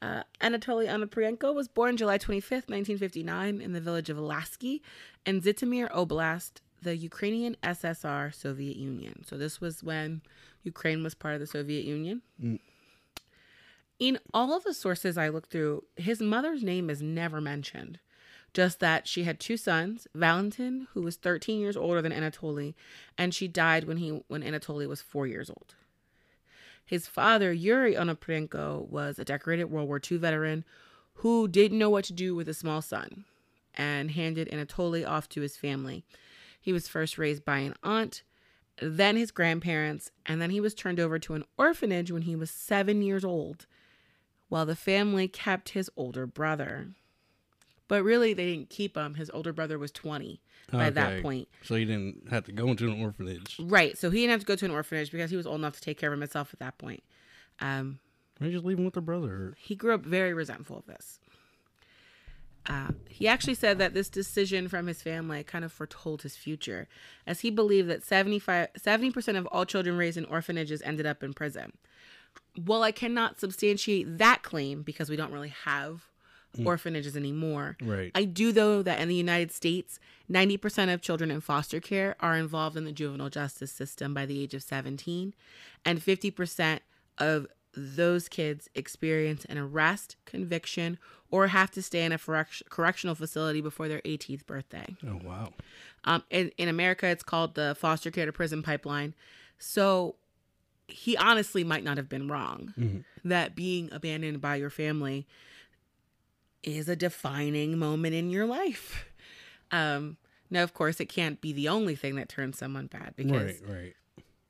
Uh, 0.00 0.22
Anatoly 0.40 0.86
Onoprienko 0.86 1.52
was 1.52 1.66
born 1.66 1.96
July 1.96 2.18
25th, 2.18 2.70
1959, 2.70 3.60
in 3.60 3.72
the 3.72 3.80
village 3.80 4.08
of 4.08 4.16
Lasky 4.16 4.80
in 5.26 5.40
Zhytomyr 5.40 5.90
Oblast, 5.90 6.60
the 6.82 6.96
Ukrainian 6.96 7.56
SSR 7.62 8.34
Soviet 8.34 8.76
Union. 8.76 9.24
So, 9.26 9.36
this 9.36 9.60
was 9.60 9.82
when 9.82 10.22
Ukraine 10.62 11.02
was 11.02 11.14
part 11.14 11.34
of 11.34 11.40
the 11.40 11.46
Soviet 11.46 11.84
Union. 11.84 12.22
Mm. 12.42 12.60
In 13.98 14.18
all 14.32 14.52
of 14.56 14.62
the 14.62 14.74
sources 14.74 15.18
I 15.18 15.28
looked 15.28 15.50
through, 15.50 15.84
his 15.96 16.20
mother's 16.20 16.62
name 16.62 16.88
is 16.88 17.02
never 17.02 17.40
mentioned. 17.40 17.98
Just 18.54 18.80
that 18.80 19.06
she 19.06 19.24
had 19.24 19.38
two 19.38 19.56
sons, 19.56 20.06
Valentin, 20.14 20.86
who 20.94 21.02
was 21.02 21.16
13 21.16 21.60
years 21.60 21.76
older 21.76 22.00
than 22.00 22.12
Anatoly, 22.12 22.74
and 23.18 23.34
she 23.34 23.46
died 23.46 23.84
when 23.84 23.98
he 23.98 24.22
when 24.28 24.42
Anatoly 24.42 24.88
was 24.88 25.02
four 25.02 25.26
years 25.26 25.50
old. 25.50 25.74
His 26.84 27.06
father, 27.06 27.52
Yuri 27.52 27.94
Onoprienko, 27.94 28.88
was 28.88 29.18
a 29.18 29.24
decorated 29.24 29.64
World 29.64 29.88
War 29.88 30.00
II 30.10 30.16
veteran 30.16 30.64
who 31.16 31.46
didn't 31.46 31.78
know 31.78 31.90
what 31.90 32.04
to 32.06 32.14
do 32.14 32.34
with 32.34 32.48
a 32.48 32.54
small 32.54 32.80
son 32.80 33.24
and 33.74 34.12
handed 34.12 34.48
Anatoly 34.50 35.06
off 35.06 35.28
to 35.30 35.42
his 35.42 35.56
family. 35.56 36.04
He 36.68 36.72
was 36.74 36.86
first 36.86 37.16
raised 37.16 37.46
by 37.46 37.60
an 37.60 37.72
aunt, 37.82 38.22
then 38.78 39.16
his 39.16 39.30
grandparents, 39.30 40.10
and 40.26 40.38
then 40.38 40.50
he 40.50 40.60
was 40.60 40.74
turned 40.74 41.00
over 41.00 41.18
to 41.18 41.32
an 41.32 41.44
orphanage 41.56 42.12
when 42.12 42.20
he 42.20 42.36
was 42.36 42.50
seven 42.50 43.00
years 43.00 43.24
old, 43.24 43.64
while 44.50 44.66
the 44.66 44.76
family 44.76 45.28
kept 45.28 45.70
his 45.70 45.88
older 45.96 46.26
brother. 46.26 46.88
But 47.88 48.02
really, 48.02 48.34
they 48.34 48.44
didn't 48.44 48.68
keep 48.68 48.98
him. 48.98 49.14
His 49.14 49.30
older 49.30 49.50
brother 49.50 49.78
was 49.78 49.90
20 49.92 50.42
by 50.70 50.90
that 50.90 51.22
point. 51.22 51.48
So 51.62 51.74
he 51.74 51.86
didn't 51.86 52.28
have 52.28 52.44
to 52.44 52.52
go 52.52 52.68
into 52.68 52.92
an 52.92 53.02
orphanage. 53.02 53.56
Right. 53.58 53.96
So 53.96 54.10
he 54.10 54.20
didn't 54.20 54.32
have 54.32 54.40
to 54.40 54.46
go 54.46 54.56
to 54.56 54.66
an 54.66 54.70
orphanage 54.70 55.10
because 55.10 55.30
he 55.30 55.38
was 55.38 55.46
old 55.46 55.60
enough 55.60 55.76
to 55.76 55.80
take 55.80 55.96
care 55.96 56.12
of 56.12 56.20
himself 56.20 56.50
at 56.52 56.58
that 56.58 56.76
point. 56.76 57.02
Um, 57.60 57.98
Why 58.40 58.50
just 58.50 58.66
leave 58.66 58.76
him 58.76 58.84
with 58.84 58.92
the 58.92 59.00
brother? 59.00 59.54
he 59.56 59.74
grew 59.74 59.94
up 59.94 60.02
very 60.04 60.34
resentful 60.34 60.76
of 60.76 60.84
this. 60.84 61.18
Uh, 62.68 62.88
he 63.08 63.26
actually 63.26 63.54
said 63.54 63.78
that 63.78 63.94
this 63.94 64.10
decision 64.10 64.68
from 64.68 64.86
his 64.86 65.00
family 65.00 65.42
kind 65.42 65.64
of 65.64 65.72
foretold 65.72 66.20
his 66.22 66.36
future, 66.36 66.86
as 67.26 67.40
he 67.40 67.50
believed 67.50 67.88
that 67.88 68.04
75, 68.04 68.68
70% 68.78 69.38
of 69.38 69.46
all 69.46 69.64
children 69.64 69.96
raised 69.96 70.18
in 70.18 70.26
orphanages 70.26 70.82
ended 70.82 71.06
up 71.06 71.22
in 71.22 71.32
prison. 71.32 71.72
While 72.62 72.82
I 72.82 72.92
cannot 72.92 73.40
substantiate 73.40 74.18
that 74.18 74.42
claim 74.42 74.82
because 74.82 75.08
we 75.08 75.16
don't 75.16 75.32
really 75.32 75.54
have 75.64 76.08
orphanages 76.64 77.16
anymore, 77.16 77.76
Right. 77.80 78.10
I 78.14 78.24
do 78.24 78.52
know 78.52 78.82
that 78.82 79.00
in 79.00 79.08
the 79.08 79.14
United 79.14 79.52
States, 79.52 80.00
90% 80.30 80.92
of 80.92 81.00
children 81.00 81.30
in 81.30 81.40
foster 81.40 81.78
care 81.80 82.16
are 82.20 82.36
involved 82.36 82.76
in 82.76 82.84
the 82.84 82.92
juvenile 82.92 83.30
justice 83.30 83.70
system 83.70 84.12
by 84.12 84.26
the 84.26 84.42
age 84.42 84.54
of 84.54 84.62
17, 84.62 85.34
and 85.84 86.00
50% 86.00 86.80
of 87.16 87.46
those 87.74 88.28
kids 88.28 88.68
experience 88.74 89.44
an 89.44 89.58
arrest, 89.58 90.16
conviction, 90.24 90.98
or 91.30 91.48
have 91.48 91.70
to 91.72 91.82
stay 91.82 92.04
in 92.04 92.12
a 92.12 92.18
correctional 92.70 93.14
facility 93.14 93.60
before 93.60 93.88
their 93.88 94.00
18th 94.04 94.46
birthday. 94.46 94.96
Oh 95.06 95.20
wow. 95.22 95.52
Um, 96.04 96.22
in, 96.30 96.50
in 96.56 96.68
America, 96.68 97.06
it's 97.06 97.22
called 97.22 97.54
the 97.54 97.76
foster 97.78 98.10
care 98.10 98.24
to 98.26 98.32
prison 98.32 98.62
pipeline. 98.62 99.14
So 99.58 100.16
he 100.86 101.16
honestly 101.16 101.64
might 101.64 101.84
not 101.84 101.96
have 101.98 102.08
been 102.08 102.28
wrong 102.28 102.72
Mhm. 102.78 103.04
that 103.24 103.54
being 103.54 103.90
abandoned 103.92 104.40
by 104.40 104.56
your 104.56 104.70
family 104.70 105.26
is 106.62 106.88
a 106.88 106.96
defining 106.96 107.78
moment 107.78 108.14
in 108.14 108.30
your 108.30 108.46
life. 108.46 109.04
Um, 109.70 110.16
now, 110.50 110.62
of 110.62 110.72
course, 110.72 110.98
it 110.98 111.06
can't 111.10 111.40
be 111.42 111.52
the 111.52 111.68
only 111.68 111.94
thing 111.94 112.16
that 112.16 112.28
turns 112.30 112.56
someone 112.58 112.86
bad 112.86 113.14
because 113.16 113.60
Right, 113.60 113.76
right. 113.76 113.94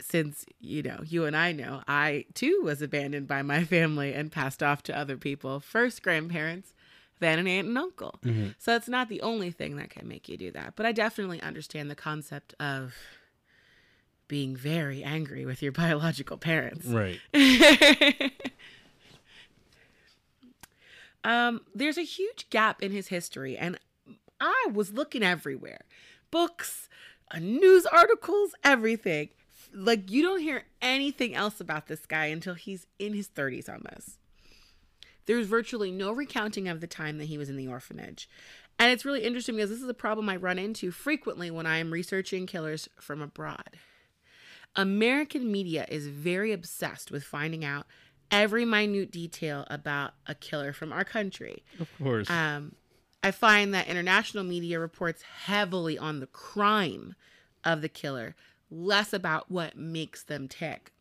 Since 0.00 0.44
you 0.60 0.82
know 0.82 1.00
you 1.04 1.24
and 1.24 1.36
I 1.36 1.52
know, 1.52 1.82
I 1.88 2.24
too 2.34 2.60
was 2.64 2.80
abandoned 2.82 3.26
by 3.26 3.42
my 3.42 3.64
family 3.76 4.12
and 4.14 4.30
passed 4.32 4.62
off 4.62 4.82
to 4.84 4.96
other 4.96 5.16
people. 5.16 5.60
First 5.60 6.02
grandparents, 6.02 6.72
then 7.20 7.38
an 7.38 7.46
aunt 7.46 7.68
and 7.68 7.78
uncle. 7.78 8.18
Mhm. 8.24 8.54
So 8.58 8.74
it's 8.76 8.88
not 8.88 9.08
the 9.08 9.20
only 9.22 9.50
thing 9.50 9.76
that 9.76 9.90
can 9.90 10.06
make 10.08 10.28
you 10.28 10.36
do 10.36 10.50
that. 10.52 10.74
But 10.76 10.86
I 10.86 10.92
definitely 10.92 11.40
understand 11.42 11.90
the 11.90 11.94
concept 11.96 12.54
of 12.60 12.94
being 14.28 14.54
very 14.54 15.02
angry 15.02 15.44
with 15.46 15.62
your 15.62 15.72
biological 15.84 16.36
parents. 16.36 16.86
Right. 16.86 17.18
um, 21.24 21.62
there's 21.74 21.98
a 21.98 22.02
huge 22.02 22.48
gap 22.50 22.82
in 22.82 22.92
his 22.92 23.08
history, 23.08 23.56
and 23.56 23.78
I 24.40 24.68
was 24.72 24.92
looking 24.92 25.22
everywhere 25.22 25.80
books, 26.30 26.88
uh, 27.30 27.38
news 27.38 27.86
articles, 27.86 28.54
everything. 28.62 29.30
Like, 29.72 30.10
you 30.10 30.22
don't 30.22 30.40
hear 30.40 30.64
anything 30.80 31.34
else 31.34 31.60
about 31.60 31.86
this 31.86 32.06
guy 32.06 32.26
until 32.26 32.54
he's 32.54 32.86
in 32.98 33.14
his 33.14 33.28
30s 33.28 33.68
almost. 33.68 34.18
There's 35.26 35.46
virtually 35.46 35.90
no 35.90 36.12
recounting 36.12 36.68
of 36.68 36.80
the 36.80 36.86
time 36.86 37.18
that 37.18 37.26
he 37.26 37.36
was 37.36 37.50
in 37.50 37.56
the 37.56 37.68
orphanage. 37.68 38.28
And 38.78 38.92
it's 38.92 39.04
really 39.04 39.24
interesting 39.24 39.56
because 39.56 39.70
this 39.70 39.82
is 39.82 39.88
a 39.88 39.94
problem 39.94 40.28
I 40.28 40.36
run 40.36 40.58
into 40.58 40.90
frequently 40.90 41.50
when 41.50 41.66
I 41.66 41.78
am 41.78 41.92
researching 41.92 42.46
killers 42.46 42.88
from 43.00 43.20
abroad. 43.20 43.76
American 44.76 45.50
media 45.50 45.84
is 45.88 46.06
very 46.06 46.52
obsessed 46.52 47.10
with 47.10 47.24
finding 47.24 47.64
out 47.64 47.86
every 48.30 48.64
minute 48.64 49.10
detail 49.10 49.66
about 49.68 50.12
a 50.26 50.34
killer 50.34 50.72
from 50.72 50.92
our 50.92 51.04
country. 51.04 51.64
Of 51.80 51.88
course. 51.98 52.30
Um, 52.30 52.74
I 53.22 53.32
find 53.32 53.74
that 53.74 53.88
international 53.88 54.44
media 54.44 54.78
reports 54.78 55.22
heavily 55.22 55.98
on 55.98 56.20
the 56.20 56.26
crime 56.26 57.14
of 57.64 57.82
the 57.82 57.88
killer, 57.88 58.36
less 58.70 59.12
about 59.12 59.50
what 59.50 59.76
makes 59.76 60.22
them 60.22 60.48
tick. 60.48 60.92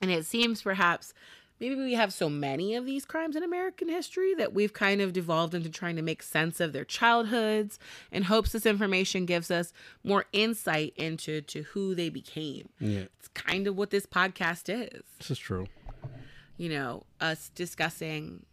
And 0.00 0.10
it 0.10 0.24
seems 0.26 0.62
perhaps 0.62 1.12
maybe 1.60 1.74
we 1.74 1.94
have 1.94 2.12
so 2.12 2.28
many 2.30 2.74
of 2.76 2.86
these 2.86 3.04
crimes 3.04 3.34
in 3.34 3.42
American 3.42 3.88
history 3.88 4.32
that 4.36 4.54
we've 4.54 4.72
kind 4.72 5.00
of 5.00 5.12
devolved 5.12 5.54
into 5.54 5.68
trying 5.68 5.96
to 5.96 6.02
make 6.02 6.22
sense 6.22 6.60
of 6.60 6.72
their 6.72 6.84
childhoods 6.84 7.78
in 8.12 8.22
hopes 8.24 8.52
this 8.52 8.64
information 8.64 9.26
gives 9.26 9.50
us 9.50 9.72
more 10.04 10.26
insight 10.32 10.92
into 10.96 11.40
to 11.42 11.62
who 11.64 11.94
they 11.96 12.08
became. 12.10 12.68
yeah. 12.78 13.06
It's 13.18 13.28
kind 13.34 13.66
of 13.66 13.76
what 13.76 13.90
this 13.90 14.06
podcast 14.06 14.68
is 14.68 15.02
This 15.18 15.32
is 15.32 15.38
true. 15.38 15.66
you 16.56 16.68
know, 16.68 17.04
us 17.20 17.50
discussing 17.54 18.46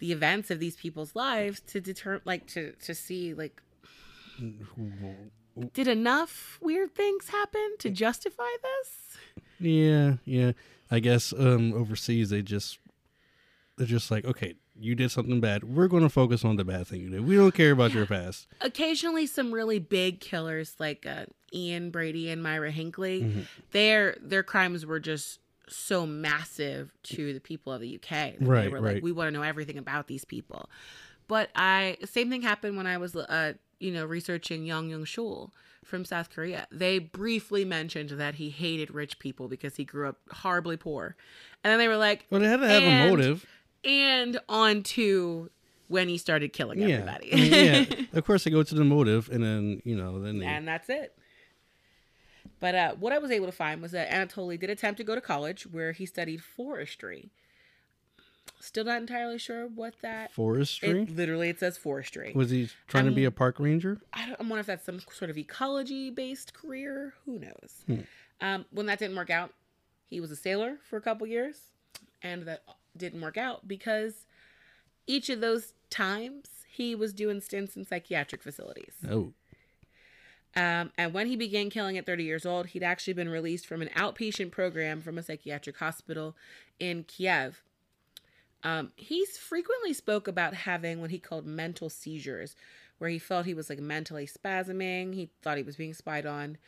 the 0.00 0.10
events 0.10 0.50
of 0.50 0.58
these 0.58 0.74
people's 0.74 1.14
lives 1.14 1.60
to 1.60 1.80
deter 1.80 2.20
like 2.24 2.44
to 2.48 2.72
to 2.84 2.92
see 2.92 3.34
like 3.34 3.62
did 5.74 5.86
enough 5.88 6.58
weird 6.62 6.94
things 6.94 7.28
happen 7.28 7.74
to 7.78 7.90
justify 7.90 8.48
this? 8.62 9.18
Yeah, 9.60 10.14
yeah. 10.24 10.52
I 10.90 11.00
guess 11.00 11.32
um 11.32 11.72
overseas 11.74 12.30
they 12.30 12.42
just 12.42 12.78
they're 13.76 13.86
just 13.86 14.10
like, 14.10 14.24
okay, 14.24 14.54
you 14.78 14.94
did 14.94 15.10
something 15.10 15.40
bad. 15.40 15.64
We're 15.64 15.88
going 15.88 16.02
to 16.02 16.08
focus 16.10 16.44
on 16.44 16.56
the 16.56 16.64
bad 16.64 16.86
thing 16.86 17.00
you 17.00 17.08
did. 17.08 17.26
We 17.26 17.36
don't 17.36 17.54
care 17.54 17.70
about 17.72 17.92
your 17.94 18.04
past. 18.06 18.46
Occasionally 18.60 19.26
some 19.26 19.50
really 19.52 19.78
big 19.78 20.20
killers 20.20 20.74
like 20.78 21.06
uh, 21.06 21.24
Ian 21.54 21.90
Brady 21.90 22.28
and 22.30 22.42
Myra 22.42 22.70
Hindley, 22.70 23.22
Mm-hmm. 23.22 23.40
their 23.72 24.16
their 24.20 24.42
crimes 24.42 24.84
were 24.84 25.00
just 25.00 25.38
so 25.68 26.04
massive 26.06 26.92
to 27.04 27.32
the 27.32 27.40
people 27.40 27.72
of 27.72 27.80
the 27.80 27.94
UK. 27.96 28.08
that 28.10 28.36
they 28.40 28.46
Right, 28.46 28.70
were 28.70 28.80
right. 28.80 28.94
like 28.96 29.02
we 29.02 29.12
want 29.12 29.28
to 29.28 29.30
know 29.32 29.42
everything 29.42 29.78
about 29.78 30.06
these 30.06 30.24
people. 30.24 30.68
But 31.28 31.48
I 31.54 31.96
same 32.04 32.28
thing 32.28 32.42
happened 32.42 32.76
when 32.76 32.86
I 32.86 32.98
was 32.98 33.16
uh 33.16 33.54
you 33.82 33.92
know 33.92 34.04
researching 34.06 34.64
Yoo 34.64 34.82
Young-chul 34.88 35.50
from 35.84 36.04
South 36.04 36.30
Korea. 36.30 36.66
They 36.70 36.98
briefly 37.00 37.64
mentioned 37.64 38.10
that 38.10 38.36
he 38.36 38.50
hated 38.50 38.90
rich 38.92 39.18
people 39.18 39.48
because 39.48 39.76
he 39.76 39.84
grew 39.84 40.08
up 40.08 40.18
horribly 40.30 40.76
poor. 40.76 41.16
And 41.64 41.70
then 41.72 41.78
they 41.78 41.88
were 41.88 41.96
like 41.96 42.24
Well, 42.30 42.40
they 42.40 42.46
had 42.48 42.60
to 42.60 42.68
have 42.68 42.82
a 42.82 43.08
motive. 43.10 43.44
and 43.84 44.38
on 44.48 44.82
to 44.84 45.50
when 45.88 46.08
he 46.08 46.16
started 46.18 46.52
killing 46.52 46.80
Yeah. 46.80 46.88
everybody. 46.96 47.32
I 47.32 47.36
mean, 47.36 47.52
yeah. 47.52 48.04
Of 48.18 48.24
course, 48.24 48.44
they 48.44 48.50
go 48.50 48.62
to 48.62 48.74
the 48.74 48.84
motive, 48.84 49.28
and 49.30 49.42
then 49.42 49.82
you 49.84 49.96
know, 49.96 50.20
then 50.22 50.38
they. 50.38 50.46
and 50.46 50.66
that's 50.68 50.88
it. 50.88 51.14
But 52.60 52.74
uh, 52.74 52.94
what 52.98 53.12
I 53.12 53.18
was 53.18 53.30
able 53.30 53.46
to 53.46 53.52
find 53.52 53.82
was 53.82 53.90
that 53.92 54.08
Anatoly 54.10 54.58
did 54.58 54.70
attempt 54.70 54.98
to 54.98 55.04
go 55.04 55.14
to 55.16 55.20
college 55.20 55.64
where 55.66 55.92
he 55.92 56.06
studied 56.06 56.42
forestry. 56.44 57.30
Still 58.60 58.84
not 58.84 59.00
entirely 59.00 59.38
sure 59.38 59.66
what 59.66 59.94
that. 60.02 60.32
Forestry. 60.32 61.02
It, 61.02 61.16
literally, 61.16 61.48
it 61.48 61.58
says 61.58 61.76
forestry. 61.76 62.32
Was 62.34 62.50
he 62.50 62.68
trying 62.86 63.06
to 63.06 63.10
be 63.10 63.24
a 63.24 63.30
park 63.30 63.58
ranger? 63.58 64.00
I 64.12 64.26
don't 64.26 64.40
I 64.40 64.42
wonder 64.42 64.60
if 64.60 64.66
that's 64.66 64.86
some 64.86 65.00
sort 65.10 65.30
of 65.30 65.36
ecology 65.36 66.10
based 66.10 66.54
career. 66.54 67.14
Who 67.26 67.38
knows? 67.40 67.82
Hmm. 67.86 68.00
Um, 68.40 68.64
when 68.70 68.86
that 68.86 68.98
didn't 68.98 69.16
work 69.16 69.30
out, 69.30 69.52
he 70.08 70.20
was 70.20 70.30
a 70.30 70.36
sailor 70.36 70.76
for 70.88 70.96
a 70.96 71.00
couple 71.00 71.26
years, 71.26 71.56
and 72.22 72.42
that 72.44 72.62
didn't 72.96 73.20
work 73.20 73.36
out 73.36 73.66
because 73.66 74.26
each 75.06 75.28
of 75.28 75.40
those 75.40 75.74
times 75.90 76.48
he 76.68 76.94
was 76.94 77.12
doing 77.12 77.40
stints 77.40 77.76
in 77.76 77.84
psychiatric 77.84 78.42
facilities. 78.42 78.94
Oh, 79.08 79.32
Um, 80.54 80.92
and 80.98 81.12
when 81.12 81.26
he 81.26 81.36
began 81.36 81.70
killing 81.70 81.96
at 81.98 82.06
30 82.06 82.24
years 82.24 82.44
old, 82.46 82.68
he'd 82.68 82.82
actually 82.82 83.14
been 83.14 83.28
released 83.28 83.66
from 83.66 83.82
an 83.82 83.88
outpatient 83.96 84.50
program 84.50 85.00
from 85.00 85.18
a 85.18 85.22
psychiatric 85.22 85.78
hospital 85.78 86.36
in 86.78 87.04
Kiev. 87.04 87.62
Um, 88.64 88.92
he's 88.96 89.36
frequently 89.36 89.92
spoke 89.92 90.28
about 90.28 90.54
having 90.54 91.00
what 91.00 91.10
he 91.10 91.18
called 91.18 91.46
mental 91.46 91.90
seizures, 91.90 92.54
where 92.98 93.10
he 93.10 93.18
felt 93.18 93.46
he 93.46 93.54
was 93.54 93.68
like 93.68 93.80
mentally 93.80 94.26
spasming. 94.26 95.14
He 95.14 95.30
thought 95.42 95.56
he 95.56 95.62
was 95.62 95.76
being 95.76 95.94
spied 95.94 96.26
on. 96.26 96.58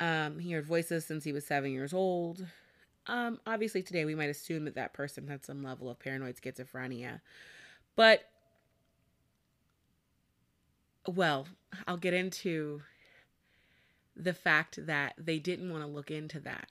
Um, 0.00 0.38
he 0.38 0.52
heard 0.52 0.66
voices 0.66 1.04
since 1.04 1.24
he 1.24 1.32
was 1.32 1.46
seven 1.46 1.72
years 1.72 1.92
old. 1.92 2.46
Um, 3.06 3.40
obviously, 3.46 3.82
today 3.82 4.04
we 4.04 4.14
might 4.14 4.30
assume 4.30 4.64
that 4.64 4.74
that 4.74 4.92
person 4.92 5.28
had 5.28 5.44
some 5.44 5.62
level 5.62 5.88
of 5.88 5.98
paranoid 5.98 6.36
schizophrenia, 6.36 7.20
but 7.96 8.28
well, 11.06 11.46
I'll 11.86 11.96
get 11.96 12.12
into 12.12 12.82
the 14.14 14.34
fact 14.34 14.84
that 14.86 15.14
they 15.16 15.38
didn't 15.38 15.70
want 15.70 15.82
to 15.82 15.88
look 15.88 16.10
into 16.10 16.40
that 16.40 16.68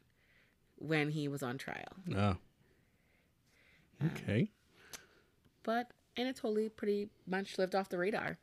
when 0.78 1.10
he 1.10 1.28
was 1.28 1.42
on 1.42 1.58
trial. 1.58 1.96
oh. 2.16 2.36
Okay. 4.06 4.52
But 5.68 5.92
Anatoly 6.18 6.74
pretty 6.74 7.10
much 7.28 7.58
lived 7.58 7.76
off 7.76 7.90
the 7.90 7.98
radar. 7.98 8.38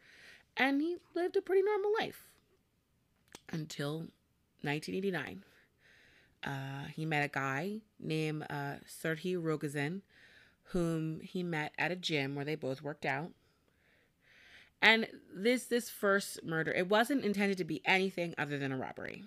And 0.58 0.82
he 0.82 0.98
lived 1.14 1.36
a 1.36 1.42
pretty 1.42 1.62
normal 1.62 1.90
life 1.98 2.26
until 3.50 4.08
1989. 4.60 5.42
Uh, 6.44 6.84
he 6.94 7.06
met 7.06 7.24
a 7.24 7.28
guy 7.28 7.78
named 7.98 8.44
uh, 8.50 8.74
Serhiy 8.86 9.42
Rogozin, 9.42 10.02
whom 10.64 11.20
he 11.20 11.42
met 11.42 11.72
at 11.78 11.90
a 11.90 11.96
gym 11.96 12.34
where 12.34 12.44
they 12.44 12.56
both 12.56 12.82
worked 12.82 13.06
out. 13.06 13.30
And 14.82 15.08
this 15.34 15.64
this 15.64 15.88
first 15.88 16.44
murder, 16.44 16.72
it 16.72 16.90
wasn't 16.90 17.24
intended 17.24 17.56
to 17.56 17.64
be 17.64 17.80
anything 17.86 18.34
other 18.36 18.58
than 18.58 18.70
a 18.70 18.76
robbery. 18.76 19.24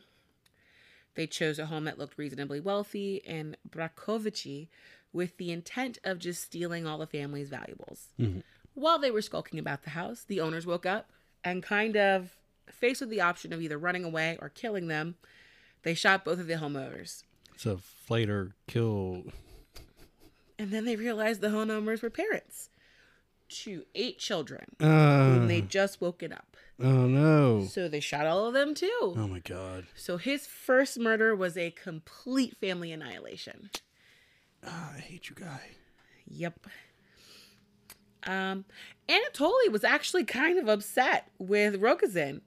They 1.15 1.25
chose 1.25 1.57
a 1.57 1.65
home 1.65 1.85
that 1.85 1.97
looked 1.97 2.19
reasonably 2.19 2.59
wealthy 2.59 3.15
in 3.25 3.57
Brakovici 3.67 4.67
with 5.17 5.35
the 5.37 5.51
intent 5.51 5.97
of 6.05 6.19
just 6.19 6.41
stealing 6.43 6.85
all 6.87 6.97
the 6.99 7.07
family's 7.07 7.49
valuables. 7.49 8.07
Mhm. 8.19 8.43
While 8.75 8.99
they 8.99 9.11
were 9.11 9.21
skulking 9.23 9.59
about 9.59 9.83
the 9.83 9.89
house, 9.89 10.23
the 10.23 10.39
owners 10.39 10.65
woke 10.65 10.85
up 10.85 11.11
and 11.43 11.61
kind 11.63 11.97
of 11.97 12.37
faced 12.69 13.01
with 13.01 13.09
the 13.09 13.21
option 13.21 13.51
of 13.51 13.61
either 13.61 13.77
running 13.77 14.03
away 14.05 14.37
or 14.41 14.49
killing 14.49 14.87
them, 14.87 15.15
they 15.83 15.93
shot 15.95 16.23
both 16.23 16.39
of 16.39 16.47
the 16.47 16.53
homeowners. 16.55 17.23
It's 17.55 17.65
a 17.65 17.77
flight 17.77 18.29
or 18.29 18.53
kill. 18.67 19.23
And 20.59 20.71
then 20.71 20.85
they 20.85 20.95
realized 20.95 21.41
the 21.41 21.47
homeowners 21.49 22.01
were 22.01 22.09
parents 22.09 22.69
to 23.49 23.85
eight 23.95 24.19
children 24.19 24.75
Uh, 24.79 25.33
whom 25.33 25.47
they 25.47 25.61
just 25.61 26.01
woken 26.01 26.33
up. 26.33 26.55
oh 26.79 27.07
no. 27.07 27.65
So 27.65 27.87
they 27.87 27.99
shot 28.01 28.27
all 28.27 28.45
of 28.45 28.53
them 28.53 28.75
too. 28.75 28.89
Oh 29.17 29.27
my 29.27 29.39
god. 29.39 29.87
So 29.95 30.17
his 30.17 30.45
first 30.45 30.99
murder 30.99 31.35
was 31.35 31.57
a 31.57 31.71
complete 31.71 32.57
family 32.57 32.91
annihilation. 32.91 33.69
Ah, 34.65 34.93
I 34.95 34.99
hate 34.99 35.29
you, 35.29 35.35
guy. 35.35 35.61
Yep. 36.27 36.67
Um, 38.25 38.65
Anatoly 39.07 39.71
was 39.71 39.83
actually 39.83 40.25
kind 40.25 40.59
of 40.59 40.67
upset 40.67 41.29
with 41.37 41.79
Rogozin. 41.79 42.41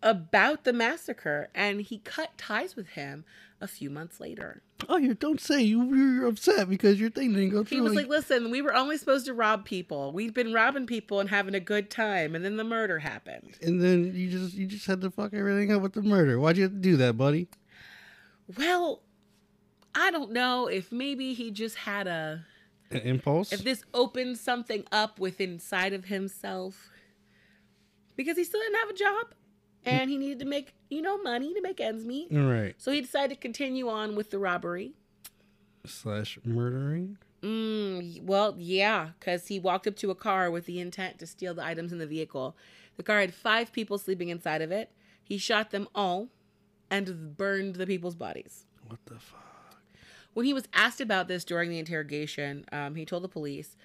about 0.00 0.62
the 0.62 0.72
massacre 0.72 1.48
and 1.56 1.80
he 1.82 1.98
cut 1.98 2.38
ties 2.38 2.76
with 2.76 2.90
him 2.90 3.24
a 3.60 3.66
few 3.66 3.90
months 3.90 4.20
later. 4.20 4.62
Oh, 4.88 4.96
you 4.96 5.12
don't 5.14 5.40
say 5.40 5.60
you 5.60 5.92
you're 5.92 6.26
upset 6.28 6.70
because 6.70 7.00
your 7.00 7.10
thing 7.10 7.32
didn't 7.32 7.50
go 7.50 7.64
through. 7.64 7.78
He 7.78 7.80
was 7.80 7.94
like, 7.94 8.06
"Listen, 8.06 8.52
we 8.52 8.62
were 8.62 8.72
only 8.72 8.96
supposed 8.96 9.26
to 9.26 9.34
rob 9.34 9.64
people. 9.64 10.12
We'd 10.12 10.32
been 10.32 10.52
robbing 10.52 10.86
people 10.86 11.18
and 11.18 11.28
having 11.28 11.56
a 11.56 11.60
good 11.60 11.90
time, 11.90 12.36
and 12.36 12.44
then 12.44 12.56
the 12.56 12.62
murder 12.62 13.00
happened." 13.00 13.56
and 13.60 13.82
then 13.82 14.14
you 14.14 14.30
just 14.30 14.54
you 14.54 14.66
just 14.66 14.86
had 14.86 15.00
to 15.00 15.10
fuck 15.10 15.34
everything 15.34 15.72
up 15.72 15.82
with 15.82 15.94
the 15.94 16.02
murder. 16.02 16.38
Why'd 16.38 16.56
you 16.56 16.62
have 16.62 16.72
to 16.72 16.78
do 16.78 16.96
that, 16.98 17.18
buddy? 17.18 17.48
Well, 18.56 19.02
I 19.98 20.10
don't 20.12 20.30
know 20.32 20.68
if 20.68 20.92
maybe 20.92 21.34
he 21.34 21.50
just 21.50 21.74
had 21.76 22.06
a 22.06 22.44
An 22.90 22.98
impulse. 22.98 23.52
if 23.52 23.64
this 23.64 23.84
opened 23.92 24.38
something 24.38 24.84
up 24.92 25.18
within 25.18 25.54
inside 25.54 25.92
of 25.92 26.04
himself 26.04 26.88
because 28.14 28.36
he 28.36 28.44
still 28.44 28.60
didn't 28.60 28.76
have 28.78 28.90
a 28.90 28.94
job 28.94 29.34
and 29.84 30.08
he 30.10 30.16
needed 30.16 30.38
to 30.38 30.44
make, 30.44 30.74
you 30.88 31.02
know, 31.02 31.18
money 31.18 31.52
to 31.52 31.60
make 31.60 31.80
ends 31.80 32.04
meet. 32.04 32.28
Right. 32.30 32.74
So 32.78 32.92
he 32.92 33.00
decided 33.00 33.34
to 33.34 33.40
continue 33.40 33.88
on 33.88 34.14
with 34.14 34.30
the 34.30 34.38
robbery. 34.38 34.92
Slash 35.84 36.38
murdering. 36.44 37.18
Mm, 37.42 38.22
well, 38.22 38.54
yeah, 38.58 39.10
because 39.18 39.46
he 39.46 39.58
walked 39.58 39.86
up 39.86 39.96
to 39.96 40.10
a 40.10 40.14
car 40.14 40.50
with 40.50 40.66
the 40.66 40.80
intent 40.80 41.18
to 41.20 41.26
steal 41.26 41.54
the 41.54 41.64
items 41.64 41.92
in 41.92 41.98
the 41.98 42.06
vehicle. 42.06 42.56
The 42.96 43.02
car 43.02 43.20
had 43.20 43.32
five 43.32 43.72
people 43.72 43.98
sleeping 43.98 44.28
inside 44.28 44.62
of 44.62 44.72
it. 44.72 44.90
He 45.22 45.38
shot 45.38 45.70
them 45.70 45.88
all 45.94 46.28
and 46.90 47.36
burned 47.36 47.76
the 47.76 47.86
people's 47.86 48.16
bodies. 48.16 48.64
What 48.86 48.98
the 49.06 49.18
fuck? 49.18 49.47
When 50.38 50.46
he 50.46 50.54
was 50.54 50.68
asked 50.72 51.00
about 51.00 51.26
this 51.26 51.44
during 51.44 51.68
the 51.68 51.80
interrogation, 51.80 52.64
um, 52.70 52.94
he 52.94 53.04
told 53.04 53.24
the 53.24 53.28
police, 53.28 53.76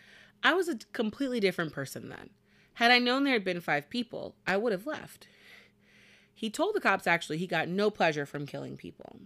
I 0.44 0.54
was 0.54 0.70
a 0.70 0.78
completely 0.94 1.40
different 1.40 1.74
person 1.74 2.10
then. 2.10 2.30
Had 2.76 2.92
I 2.92 3.00
known 3.00 3.24
there 3.24 3.34
had 3.34 3.44
been 3.44 3.60
five 3.60 3.90
people, 3.90 4.36
I 4.46 4.58
would 4.58 4.72
have 4.72 4.86
left. 4.86 5.26
He 6.36 6.52
told 6.52 6.76
the 6.76 6.80
cops 6.80 7.08
actually 7.08 7.40
he 7.40 7.48
got 7.48 7.70
no 7.70 7.90
pleasure 7.90 8.28
from 8.28 8.46
killing 8.46 8.78
people. 8.78 9.22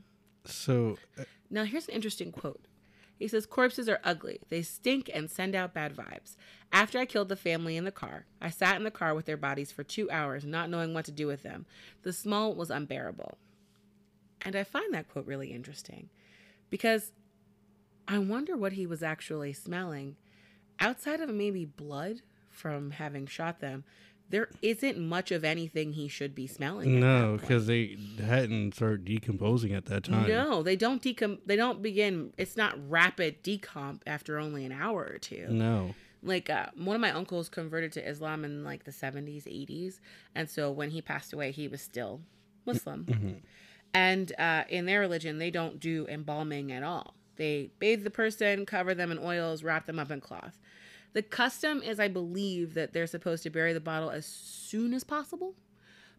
So 0.46 1.00
uh, 1.20 1.26
Now, 1.50 1.66
here's 1.66 1.90
an 1.90 1.96
interesting 1.96 2.32
quote. 2.32 2.64
He 3.20 3.28
says, 3.28 3.46
Corpses 3.46 3.90
are 3.90 4.00
ugly. 4.06 4.40
They 4.48 4.62
stink 4.62 5.12
and 5.14 5.30
send 5.30 5.54
out 5.54 5.74
bad 5.74 5.98
vibes. 5.98 6.38
After 6.72 6.98
I 6.98 7.06
killed 7.06 7.28
the 7.28 7.36
family 7.36 7.76
in 7.76 7.84
the 7.84 7.92
car, 7.92 8.26
I 8.42 8.52
sat 8.52 8.78
in 8.78 8.86
the 8.86 8.90
car 8.90 9.14
with 9.14 9.26
their 9.26 9.36
bodies 9.36 9.70
for 9.70 9.84
two 9.84 10.10
hours, 10.10 10.46
not 10.46 10.70
knowing 10.70 10.94
what 10.94 11.04
to 11.04 11.12
do 11.12 11.28
with 11.28 11.44
them. 11.44 11.66
The 12.04 12.14
smell 12.14 12.56
was 12.56 12.72
unbearable. 12.72 13.38
And 14.44 14.56
I 14.56 14.64
find 14.64 14.94
that 14.94 15.10
quote 15.10 15.26
really 15.26 15.52
interesting 15.52 16.10
because 16.70 17.12
I 18.08 18.20
wonder 18.20 18.56
what 18.56 18.74
he 18.74 18.86
was 18.86 19.04
actually 19.04 19.54
smelling. 19.54 20.16
Outside 20.80 21.20
of 21.20 21.30
maybe 21.30 21.66
blood 21.66 22.22
from 22.50 22.92
having 22.92 23.26
shot 23.26 23.60
them, 23.60 23.84
there 24.30 24.50
isn't 24.62 25.00
much 25.00 25.32
of 25.32 25.44
anything 25.44 25.94
he 25.94 26.08
should 26.08 26.36
be 26.36 26.48
smelling. 26.48 27.00
no, 27.00 27.38
because 27.40 27.68
they 27.68 27.98
hadn't 28.24 28.76
started 28.76 29.06
decomposing 29.06 29.74
at 29.74 29.86
that 29.86 30.04
time. 30.04 30.28
No, 30.28 30.64
they 30.64 30.76
don't 30.76 31.02
decom. 31.02 31.40
They 31.46 31.56
don't 31.56 31.82
begin. 31.82 32.34
It's 32.38 32.58
not 32.58 32.78
rapid 32.90 33.44
decomp 33.44 34.02
after 34.06 34.38
only 34.38 34.66
an 34.66 34.72
hour 34.72 35.10
or 35.14 35.18
two. 35.18 35.48
No. 35.50 35.96
Like 36.24 36.50
uh, 36.50 36.68
one 36.76 36.96
of 36.96 37.02
my 37.02 37.12
uncles 37.12 37.48
converted 37.48 37.94
to 37.94 38.08
Islam 38.08 38.44
in 38.44 38.64
like 38.64 38.84
the 38.84 38.92
seventies, 38.92 39.48
eighties, 39.48 40.02
and 40.36 40.50
so 40.50 40.72
when 40.72 40.90
he 40.90 41.02
passed 41.02 41.32
away, 41.32 41.52
he 41.52 41.68
was 41.68 41.82
still 41.82 42.22
Muslim. 42.66 43.06
Mm-hmm. 43.06 43.32
And 43.94 44.34
uh, 44.38 44.64
in 44.68 44.86
their 44.86 45.00
religion, 45.00 45.38
they 45.38 45.52
don't 45.52 45.80
do 45.80 46.06
embalming 46.10 46.72
at 46.72 46.84
all. 46.84 47.16
They 47.38 47.70
bathe 47.80 48.04
the 48.04 48.10
person, 48.10 48.66
cover 48.66 48.94
them 48.94 49.12
in 49.12 49.20
oils, 49.20 49.64
wrap 49.64 49.86
them 49.86 50.00
up 50.00 50.12
in 50.12 50.22
cloth. 50.22 50.58
The 51.14 51.22
custom 51.22 51.82
is, 51.82 52.00
I 52.00 52.08
believe, 52.10 52.74
that 52.74 52.94
they're 52.94 53.08
supposed 53.08 53.44
to 53.44 53.50
bury 53.50 53.74
the 53.74 53.80
bottle 53.80 54.10
as 54.10 54.26
soon 54.26 54.94
as 54.94 55.04
possible. 55.04 55.54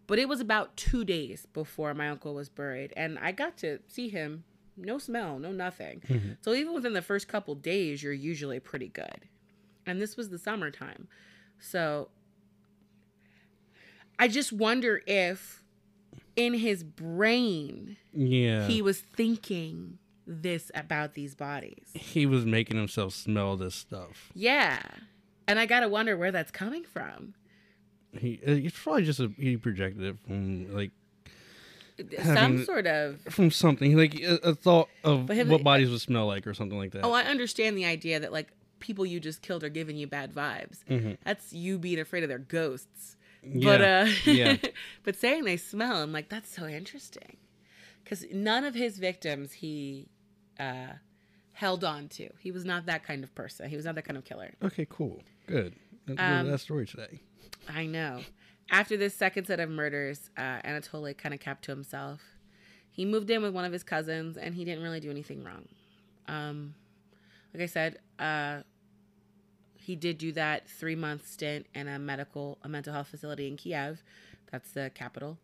But 0.06 0.18
it 0.18 0.28
was 0.28 0.40
about 0.40 0.76
two 0.76 1.04
days 1.04 1.46
before 1.52 1.92
my 1.92 2.08
uncle 2.08 2.34
was 2.34 2.48
buried, 2.48 2.92
and 2.96 3.18
I 3.18 3.32
got 3.32 3.58
to 3.58 3.80
see 3.86 4.08
him. 4.08 4.44
No 4.76 4.96
smell, 4.98 5.38
no 5.38 5.52
nothing. 5.52 6.02
Mm-hmm. 6.08 6.30
So 6.40 6.54
even 6.54 6.72
within 6.72 6.92
the 6.94 7.02
first 7.02 7.28
couple 7.28 7.54
days, 7.56 8.02
you're 8.02 8.12
usually 8.12 8.60
pretty 8.60 8.88
good. 8.88 9.26
And 9.86 10.00
this 10.00 10.16
was 10.16 10.30
the 10.30 10.38
summertime, 10.38 11.08
so 11.60 12.08
I 14.18 14.28
just 14.28 14.52
wonder 14.52 15.02
if, 15.06 15.62
in 16.36 16.54
his 16.54 16.82
brain, 16.82 17.96
Yeah. 18.12 18.66
he 18.66 18.82
was 18.82 19.00
thinking 19.00 19.98
this 20.30 20.70
about 20.74 21.14
these 21.14 21.34
bodies. 21.34 21.88
he 21.94 22.26
was 22.26 22.44
making 22.44 22.76
himself 22.76 23.14
smell 23.14 23.56
this 23.56 23.74
stuff. 23.74 24.30
Yeah. 24.34 24.80
And 25.46 25.58
I 25.58 25.64
got 25.66 25.80
to 25.80 25.88
wonder 25.88 26.16
where 26.16 26.30
that's 26.30 26.50
coming 26.50 26.84
from. 26.84 27.32
He 28.12 28.40
uh, 28.46 28.52
it's 28.52 28.78
probably 28.78 29.04
just 29.04 29.20
a, 29.20 29.28
he 29.38 29.56
projected 29.56 30.02
it 30.02 30.16
from 30.26 30.74
like 30.74 30.90
Some 32.22 32.36
Having- 32.36 32.64
sort 32.64 32.86
of. 32.86 33.20
from 33.22 33.50
something 33.50 33.96
like 33.96 34.20
a, 34.20 34.36
a 34.50 34.54
thought 34.54 34.88
of 35.04 35.28
him- 35.30 35.48
what 35.48 35.64
bodies 35.64 35.90
would 35.90 36.00
smell 36.00 36.26
like 36.26 36.46
or 36.46 36.54
something 36.54 36.78
like 36.78 36.92
that. 36.92 37.04
Oh, 37.04 37.12
I 37.12 37.22
understand 37.24 37.76
the 37.76 37.84
idea 37.86 38.20
that, 38.20 38.32
like, 38.32 38.48
people 38.80 39.04
you 39.04 39.18
just 39.20 39.42
killed 39.42 39.64
are 39.64 39.68
giving 39.68 39.96
you 39.96 40.06
bad 40.06 40.32
vibes. 40.32 40.84
Mhm. 40.88 41.16
That's 41.24 41.52
you 41.52 41.78
being 41.78 41.98
afraid 41.98 42.22
of 42.22 42.28
their 42.28 42.38
ghosts. 42.38 43.16
yeah. 43.42 43.64
But, 43.64 43.80
uh, 43.82 44.06
Yeah. 44.24 44.56
but 45.02 45.16
saying 45.16 45.44
they 45.44 45.56
smell, 45.56 45.96
I'm 46.02 46.12
like, 46.12 46.28
that's 46.28 46.54
so 46.54 46.66
interesting. 46.66 47.36
Because 48.04 48.24
none 48.32 48.64
of 48.64 48.74
his 48.74 48.98
victims 48.98 49.52
he 49.52 50.08
uh, 50.58 50.92
held 51.52 51.84
on 51.84 52.08
to. 52.08 52.28
He 52.38 52.50
was 52.50 52.64
not 52.64 52.86
that 52.86 53.04
kind 53.04 53.24
of 53.24 53.34
person. 53.34 53.68
He 53.68 53.76
was 53.76 53.84
not 53.84 53.94
that 53.96 54.04
kind 54.04 54.16
of 54.16 54.24
killer. 54.24 54.52
okay, 54.62 54.86
cool, 54.88 55.22
good. 55.46 55.74
That's 56.06 56.20
Um, 56.20 56.50
that 56.50 56.58
story 56.60 56.86
today. 56.86 57.20
I 57.68 57.86
know. 57.86 58.20
After 58.70 58.96
this 58.96 59.14
second 59.14 59.46
set 59.46 59.60
of 59.60 59.70
murders, 59.70 60.30
uh, 60.36 60.60
Anatoly 60.62 61.16
kind 61.16 61.34
of 61.34 61.40
kept 61.40 61.64
to 61.64 61.70
himself. 61.72 62.20
He 62.90 63.04
moved 63.04 63.30
in 63.30 63.42
with 63.42 63.54
one 63.54 63.64
of 63.64 63.72
his 63.72 63.82
cousins, 63.82 64.36
and 64.36 64.54
he 64.54 64.64
didn't 64.64 64.82
really 64.82 65.00
do 65.00 65.10
anything 65.10 65.44
wrong. 65.44 65.68
Um, 66.26 66.74
like 67.54 67.62
I 67.62 67.66
said, 67.66 67.98
uh, 68.18 68.60
he 69.76 69.96
did 69.96 70.18
do 70.18 70.32
that 70.32 70.68
three 70.68 70.94
month 70.96 71.26
stint 71.26 71.66
in 71.74 71.88
a 71.88 71.98
medical, 71.98 72.58
a 72.62 72.68
mental 72.68 72.92
health 72.92 73.08
facility 73.08 73.46
in 73.48 73.56
Kiev. 73.56 74.02
That's 74.52 74.72
the 74.72 74.90
capital. 74.94 75.38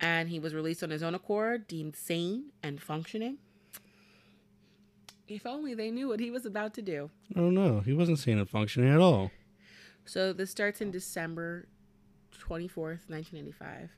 And 0.00 0.28
he 0.28 0.38
was 0.40 0.54
released 0.54 0.82
on 0.82 0.90
his 0.90 1.02
own 1.02 1.14
accord, 1.14 1.66
deemed 1.68 1.94
sane 1.96 2.46
and 2.62 2.80
functioning. 2.80 3.38
If 5.28 5.44
only 5.46 5.74
they 5.74 5.90
knew 5.90 6.08
what 6.08 6.20
he 6.20 6.30
was 6.30 6.46
about 6.46 6.74
to 6.74 6.82
do. 6.82 7.10
Oh 7.36 7.50
no, 7.50 7.80
he 7.80 7.92
wasn't 7.92 8.18
seeing 8.18 8.38
it 8.38 8.48
functioning 8.48 8.92
at 8.92 9.00
all. 9.00 9.30
So 10.04 10.32
this 10.32 10.50
starts 10.50 10.80
in 10.80 10.90
December 10.90 11.68
24th, 12.32 13.08
1995, 13.08 13.90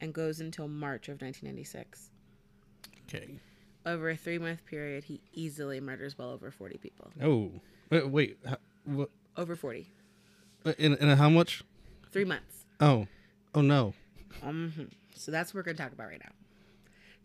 and 0.00 0.12
goes 0.12 0.40
until 0.40 0.68
March 0.68 1.08
of 1.08 1.22
1996. 1.22 2.10
Okay. 3.08 3.38
Over 3.86 4.10
a 4.10 4.16
three 4.16 4.38
month 4.38 4.66
period, 4.66 5.04
he 5.04 5.20
easily 5.32 5.80
murders 5.80 6.18
well 6.18 6.30
over 6.30 6.50
40 6.50 6.76
people. 6.78 7.10
Oh, 7.22 7.52
wait, 7.90 8.08
wait 8.10 8.38
how, 8.46 8.56
what? 8.84 9.10
Over 9.36 9.56
40. 9.56 9.86
In, 10.78 10.96
in 10.96 11.16
how 11.16 11.30
much? 11.30 11.62
Three 12.10 12.24
months. 12.24 12.66
Oh, 12.80 13.06
oh 13.54 13.60
no. 13.60 13.94
hmm 14.42 14.68
So 15.14 15.30
that's 15.30 15.54
what 15.54 15.60
we're 15.60 15.62
going 15.62 15.76
to 15.76 15.82
talk 15.82 15.92
about 15.92 16.08
right 16.08 16.20
now. 16.22 16.32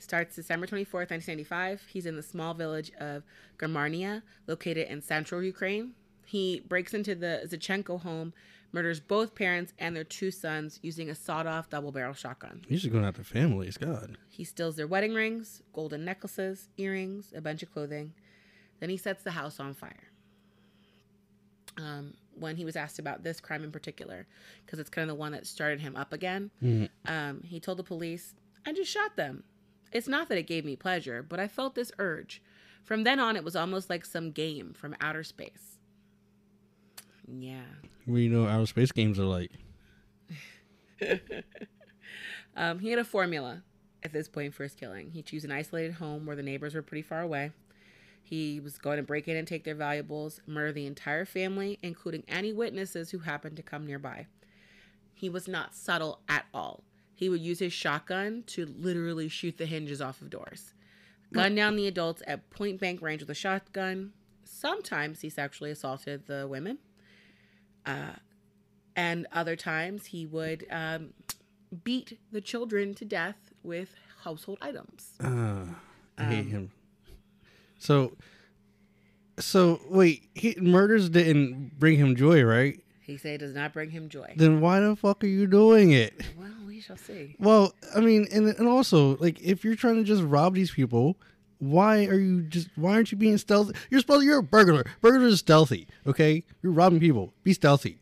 Starts 0.02 0.36
December 0.36 0.66
24th, 0.66 1.12
1995. 1.12 1.84
He's 1.94 2.08
in 2.08 2.16
the 2.16 2.24
small 2.24 2.56
village 2.56 2.92
of 3.00 3.24
Garmarnia, 3.60 4.24
located 4.48 4.88
in 4.88 5.00
central 5.04 5.44
Ukraine. 5.44 5.94
He 6.26 6.64
breaks 6.68 6.96
into 6.96 7.14
the 7.14 7.42
Zaichenko 7.48 8.02
home, 8.02 8.34
murders 8.72 9.00
both 9.00 9.36
parents 9.36 9.74
and 9.78 9.96
their 9.96 10.04
two 10.04 10.32
sons 10.32 10.80
using 10.82 11.08
a 11.12 11.14
sawed 11.16 11.46
off 11.46 11.70
double 11.70 11.92
barrel 11.92 12.16
shotgun. 12.16 12.64
He's 12.68 12.82
just 12.82 12.92
going 12.92 13.06
after 13.06 13.24
families. 13.24 13.78
God. 13.78 14.18
He 14.28 14.44
steals 14.44 14.76
their 14.76 14.88
wedding 14.88 15.14
rings, 15.14 15.62
golden 15.72 16.04
necklaces, 16.04 16.70
earrings, 16.78 17.32
a 17.36 17.42
bunch 17.42 17.62
of 17.62 17.72
clothing. 17.72 18.14
Then 18.80 18.90
he 18.90 18.98
sets 18.98 19.22
the 19.22 19.32
house 19.32 19.60
on 19.60 19.76
fire. 19.76 20.08
Um, 21.78 22.16
when 22.34 22.56
he 22.56 22.66
was 22.66 22.76
asked 22.76 22.98
about 22.98 23.24
this 23.24 23.40
crime 23.40 23.64
in 23.64 23.72
particular, 23.72 24.26
because 24.66 24.80
it's 24.80 24.90
kind 24.90 25.04
of 25.10 25.16
the 25.16 25.20
one 25.20 25.32
that 25.34 25.46
started 25.46 25.80
him 25.80 25.96
up 25.96 26.12
again, 26.12 26.50
Mhm. 26.64 26.90
um, 27.06 27.44
he 27.44 27.60
told 27.60 27.78
the 27.78 27.84
police, 27.84 28.34
I 28.66 28.74
just 28.74 28.90
shot 28.92 29.16
them. 29.16 29.44
It's 29.92 30.08
not 30.08 30.30
that 30.30 30.38
it 30.38 30.48
gave 30.48 30.66
me 30.66 30.76
pleasure, 30.76 31.24
but 31.24 31.40
I 31.40 31.48
felt 31.48 31.76
this 31.76 31.92
urge. 32.00 32.42
From 32.84 33.04
then 33.04 33.20
on, 33.20 33.36
it 33.36 33.44
was 33.44 33.56
almost 33.56 33.90
like 33.90 34.06
some 34.06 34.32
game 34.32 34.74
from 34.74 34.96
outer 35.00 35.24
space. 35.24 35.78
Yeah. 37.28 37.62
We 38.08 38.28
know 38.28 38.48
outer 38.48 38.66
space 38.66 38.92
games 38.92 39.20
are 39.20 39.26
like. 39.26 39.52
Um, 42.56 42.80
he 42.80 42.90
had 42.90 43.00
a 43.00 43.04
formula 43.04 43.64
at 44.04 44.14
this 44.14 44.28
point 44.28 44.54
for 44.54 44.64
his 44.64 44.76
killing. 44.76 45.12
He'd 45.12 45.26
choose 45.26 45.46
an 45.46 45.52
isolated 45.52 45.94
home 45.94 46.26
where 46.26 46.36
the 46.36 46.44
neighbors 46.44 46.76
were 46.76 46.82
pretty 46.82 47.02
far 47.02 47.22
away. 47.22 47.52
He 48.24 48.60
was 48.60 48.78
going 48.78 48.98
to 48.98 49.04
break 49.04 49.28
in 49.28 49.36
and 49.36 49.48
take 49.48 49.64
their 49.64 49.76
valuables, 49.76 50.42
murder 50.46 50.72
the 50.72 50.86
entire 50.86 51.26
family, 51.26 51.80
including 51.82 52.24
any 52.28 52.54
witnesses 52.54 53.12
who 53.12 53.20
happened 53.20 53.58
to 53.58 53.64
come 53.64 53.86
nearby. 53.86 54.28
He 55.14 55.30
was 55.30 55.48
not 55.48 55.76
subtle 55.76 56.20
at 56.28 56.46
all. 56.54 56.84
He 57.22 57.30
would 57.30 57.42
use 57.42 57.60
his 57.60 57.72
shotgun 57.72 58.44
to 58.48 58.66
literally 58.66 59.30
shoot 59.30 59.60
the 59.60 59.68
hinges 59.68 60.02
off 60.02 60.24
of 60.24 60.32
doors. 60.32 60.74
Gun 61.32 61.54
down 61.54 61.76
the 61.76 61.86
adults 61.86 62.24
at 62.26 62.50
point 62.50 62.80
blank 62.80 63.00
range 63.00 63.22
with 63.22 63.30
a 63.30 63.36
shotgun. 63.36 64.14
Sometimes 64.44 65.22
he 65.22 65.30
sexually 65.30 65.70
assaulted 65.70 66.26
the 66.26 66.48
women. 66.48 66.80
Uh, 67.86 68.14
and 68.96 69.28
other 69.32 69.56
times 69.56 70.08
he 70.08 70.26
would 70.26 70.66
um, 70.72 71.14
beat 71.84 72.18
the 72.32 72.42
children 72.42 72.96
to 72.96 73.06
death 73.06 73.38
with 73.62 73.94
household 74.24 74.58
items. 74.60 75.12
Uh, 75.24 75.66
I 76.18 76.24
hate 76.24 76.40
Um, 76.40 76.48
him. 76.48 76.72
So, 77.78 78.18
so 79.40 79.80
wait, 79.90 80.28
he 80.34 80.56
murders 80.60 81.08
didn't 81.08 81.78
bring 81.78 81.98
him 81.98 82.16
joy, 82.16 82.42
right? 82.44 82.82
He 83.00 83.18
say 83.18 83.36
it 83.36 83.40
does 83.40 83.54
not 83.54 83.74
bring 83.74 83.92
him 83.92 84.10
joy. 84.10 84.34
Then 84.38 84.60
why 84.60 84.80
the 84.80 84.96
fuck 84.96 85.24
are 85.24 85.28
you 85.28 85.46
doing 85.46 85.92
it? 85.92 86.14
well, 86.36 86.50
we 86.82 86.86
shall 86.86 86.98
see. 86.98 87.36
Well, 87.40 87.74
I 87.96 88.00
mean, 88.00 88.28
and 88.32 88.48
and 88.48 88.68
also, 88.68 89.18
like, 89.18 89.40
if 89.42 89.64
you're 89.64 89.76
trying 89.76 89.96
to 89.98 90.04
just 90.04 90.24
rob 90.24 90.56
these 90.56 90.72
people, 90.72 91.18
why 91.60 92.06
are 92.06 92.20
you 92.20 92.42
just? 92.42 92.70
Why 92.76 92.94
aren't 92.94 93.12
you 93.12 93.18
being 93.18 93.38
stealthy? 93.38 93.74
You're 93.92 94.00
supposed. 94.00 94.26
You're 94.26 94.40
a 94.40 94.44
burglar. 94.44 94.84
Burglar 95.02 95.28
is 95.28 95.40
stealthy. 95.40 95.88
Okay, 96.08 96.44
you're 96.64 96.72
robbing 96.72 97.00
people. 97.00 97.34
Be 97.44 97.54
stealthy. 97.54 98.00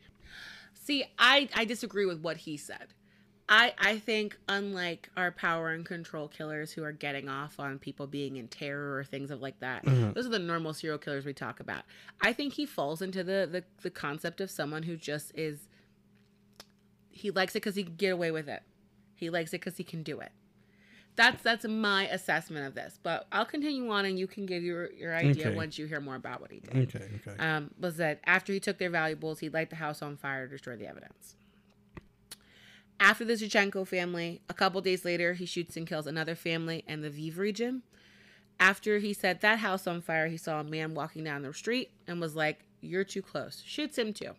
See, 0.73 1.03
I, 1.19 1.49
I 1.55 1.65
disagree 1.65 2.05
with 2.05 2.21
what 2.21 2.37
he 2.37 2.55
said. 2.57 2.93
I 3.49 3.73
I 3.77 3.97
think 3.99 4.37
unlike 4.47 5.09
our 5.17 5.31
power 5.31 5.69
and 5.71 5.85
control 5.85 6.27
killers 6.29 6.71
who 6.71 6.83
are 6.83 6.91
getting 6.93 7.27
off 7.27 7.59
on 7.59 7.79
people 7.79 8.07
being 8.07 8.37
in 8.37 8.47
terror 8.47 8.97
or 8.97 9.03
things 9.03 9.29
of 9.29 9.41
like 9.41 9.59
that, 9.59 9.85
Uh-huh. 9.87 10.11
those 10.13 10.25
are 10.25 10.29
the 10.29 10.39
normal 10.39 10.73
serial 10.73 10.97
killers 10.99 11.25
we 11.25 11.33
talk 11.33 11.59
about. 11.59 11.83
I 12.21 12.31
think 12.31 12.53
he 12.53 12.65
falls 12.65 13.01
into 13.01 13.23
the 13.23 13.47
the, 13.51 13.63
the 13.81 13.89
concept 13.89 14.39
of 14.39 14.49
someone 14.49 14.83
who 14.83 14.95
just 14.95 15.31
is. 15.35 15.67
He 17.11 17.31
likes 17.31 17.53
it 17.53 17.59
because 17.61 17.75
he 17.75 17.83
can 17.83 17.95
get 17.95 18.09
away 18.13 18.31
with 18.31 18.47
it. 18.47 18.61
He 19.19 19.29
likes 19.29 19.49
it 19.53 19.59
because 19.61 19.77
he 19.77 19.83
can 19.83 20.03
do 20.03 20.19
it. 20.19 20.31
That's 21.15 21.43
that's 21.43 21.65
my 21.65 22.07
assessment 22.07 22.65
of 22.67 22.75
this. 22.75 22.97
But 23.03 23.27
I'll 23.31 23.45
continue 23.45 23.89
on, 23.89 24.05
and 24.05 24.17
you 24.17 24.25
can 24.27 24.45
give 24.45 24.63
your 24.63 24.91
your 24.93 25.13
idea 25.15 25.47
Okay. 25.47 25.55
once 25.55 25.77
you 25.77 25.85
hear 25.85 25.99
more 25.99 26.15
about 26.15 26.39
what 26.39 26.51
he 26.51 26.59
did 26.61 26.95
Okay. 26.95 27.09
Okay. 27.27 27.35
um, 27.39 27.71
was 27.79 27.97
that 27.97 28.21
after 28.25 28.53
he 28.53 28.59
took 28.59 28.77
their 28.77 28.89
valuables, 28.89 29.39
he'd 29.39 29.53
light 29.53 29.69
the 29.69 29.75
house 29.75 30.01
on 30.01 30.15
fire 30.17 30.45
to 30.45 30.51
destroy 30.51 30.77
the 30.77 30.87
evidence. 30.87 31.35
After 33.01 33.23
the 33.23 33.33
Zaichenko 33.33 33.87
family, 33.87 34.41
a 34.49 34.53
couple 34.53 34.81
days 34.81 35.05
later, 35.05 35.33
he 35.33 35.45
shoots 35.45 35.77
and 35.77 35.87
kills 35.87 36.05
another 36.07 36.35
family 36.35 36.83
in 36.87 37.01
the 37.01 37.09
Viv 37.09 37.37
region. 37.37 37.83
After 38.59 38.99
he 38.99 39.13
set 39.13 39.39
that 39.41 39.59
house 39.59 39.87
on 39.87 40.01
fire, 40.01 40.27
he 40.27 40.35
saw 40.35 40.59
a 40.59 40.63
man 40.65 40.93
walking 40.93 41.23
down 41.23 41.43
the 41.43 41.53
street 41.53 41.91
and 42.07 42.19
was 42.19 42.35
like, 42.35 42.59
You're 42.81 43.05
too 43.05 43.21
close. 43.21 43.61
Shoots 43.65 43.97
him 43.97 44.13
too. 44.13 44.31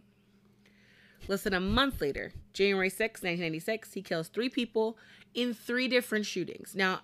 Less 1.29 1.43
than 1.43 1.55
a 1.55 1.61
month 1.61 2.01
later, 2.01 2.33
January 2.53 2.91
6, 2.91 3.21
1996, 3.21 3.93
he 3.93 4.03
kills 4.03 4.29
three 4.29 4.49
people 4.49 4.99
in 5.35 5.55
three 5.55 5.87
different 5.87 6.27
shootings. 6.27 6.75
Now, 6.75 7.01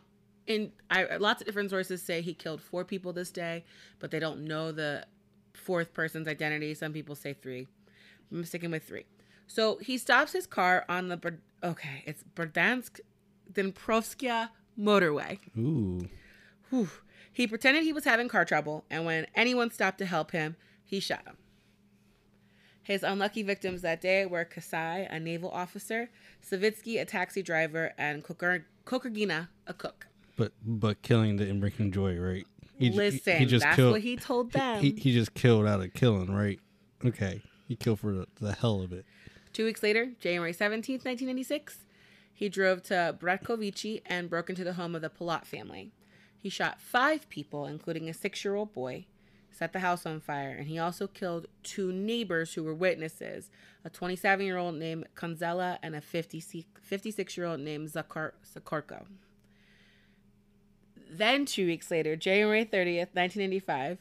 in 0.46 0.72
I, 0.90 1.16
lots 1.16 1.40
of 1.40 1.46
different 1.46 1.70
sources 1.70 2.02
say 2.02 2.20
he 2.20 2.34
killed 2.34 2.60
four 2.60 2.84
people 2.84 3.12
this 3.12 3.30
day, 3.30 3.64
but 3.98 4.10
they 4.10 4.18
don't 4.18 4.44
know 4.44 4.72
the 4.72 5.06
fourth 5.54 5.92
person's 5.92 6.28
identity. 6.28 6.74
Some 6.74 6.92
people 6.92 7.14
say 7.14 7.34
three. 7.34 7.66
I'm 8.32 8.44
sticking 8.44 8.70
with 8.70 8.84
three. 8.84 9.06
So 9.46 9.78
he 9.78 9.98
stops 9.98 10.32
his 10.32 10.46
car 10.46 10.84
on 10.88 11.08
the 11.08 11.38
okay, 11.62 12.02
it's 12.06 12.24
Berdansk 12.34 13.00
Dniprovskaya 13.52 14.50
motorway. 14.78 15.38
Ooh. 15.56 16.08
Whew. 16.70 16.90
He 17.32 17.46
pretended 17.46 17.82
he 17.82 17.92
was 17.92 18.04
having 18.04 18.28
car 18.28 18.44
trouble, 18.44 18.84
and 18.90 19.04
when 19.04 19.26
anyone 19.34 19.70
stopped 19.70 19.98
to 19.98 20.06
help 20.06 20.30
him, 20.30 20.56
he 20.84 21.00
shot 21.00 21.24
him. 21.26 21.36
His 22.86 23.02
unlucky 23.02 23.42
victims 23.42 23.82
that 23.82 24.00
day 24.00 24.26
were 24.26 24.44
Kasai, 24.44 25.08
a 25.10 25.18
naval 25.18 25.50
officer, 25.50 26.08
Savitsky, 26.40 27.00
a 27.00 27.04
taxi 27.04 27.42
driver, 27.42 27.92
and 27.98 28.22
Kokorgina, 28.22 29.48
a 29.66 29.74
cook. 29.74 30.06
But 30.36 30.52
but 30.64 31.02
killing 31.02 31.36
didn't 31.36 31.58
bring 31.58 31.72
him 31.72 31.90
joy, 31.90 32.16
right? 32.16 32.46
He, 32.78 32.90
Listen, 32.90 33.48
that's 33.58 33.78
what 33.78 34.02
he 34.02 34.16
told 34.16 34.52
them. 34.52 34.80
He, 34.80 34.92
he 34.92 35.12
just 35.12 35.34
killed 35.34 35.66
out 35.66 35.80
of 35.80 35.94
killing, 35.94 36.32
right? 36.32 36.60
Okay. 37.04 37.42
He 37.66 37.74
killed 37.74 37.98
for 37.98 38.12
the, 38.12 38.28
the 38.40 38.52
hell 38.52 38.80
of 38.82 38.92
it. 38.92 39.04
Two 39.52 39.64
weeks 39.64 39.82
later, 39.82 40.12
January 40.20 40.52
17th, 40.52 41.04
1996, 41.04 41.86
he 42.32 42.48
drove 42.48 42.84
to 42.84 43.16
Bratkovici 43.18 44.02
and 44.06 44.30
broke 44.30 44.48
into 44.48 44.62
the 44.62 44.74
home 44.74 44.94
of 44.94 45.02
the 45.02 45.10
Pilat 45.10 45.44
family. 45.44 45.90
He 46.38 46.50
shot 46.50 46.80
five 46.80 47.28
people, 47.30 47.66
including 47.66 48.08
a 48.08 48.14
six 48.14 48.44
year 48.44 48.54
old 48.54 48.72
boy, 48.72 49.06
set 49.56 49.72
the 49.72 49.80
house 49.80 50.04
on 50.04 50.20
fire, 50.20 50.50
and 50.50 50.68
he 50.68 50.78
also 50.78 51.06
killed 51.06 51.46
two 51.62 51.90
neighbors 51.92 52.54
who 52.54 52.62
were 52.62 52.74
witnesses 52.74 53.50
a 53.84 53.90
27 53.90 54.44
year 54.44 54.58
old 54.58 54.74
named 54.74 55.06
Konzela 55.14 55.78
and 55.82 55.94
a 55.94 56.00
56 56.00 57.36
year 57.36 57.46
old 57.46 57.60
named 57.60 57.88
Zakar- 57.88 58.32
Zakorko. 58.44 59.06
Then, 61.08 61.46
two 61.46 61.66
weeks 61.66 61.90
later, 61.90 62.16
January 62.16 62.64
30th, 62.64 63.14
1985, 63.14 63.98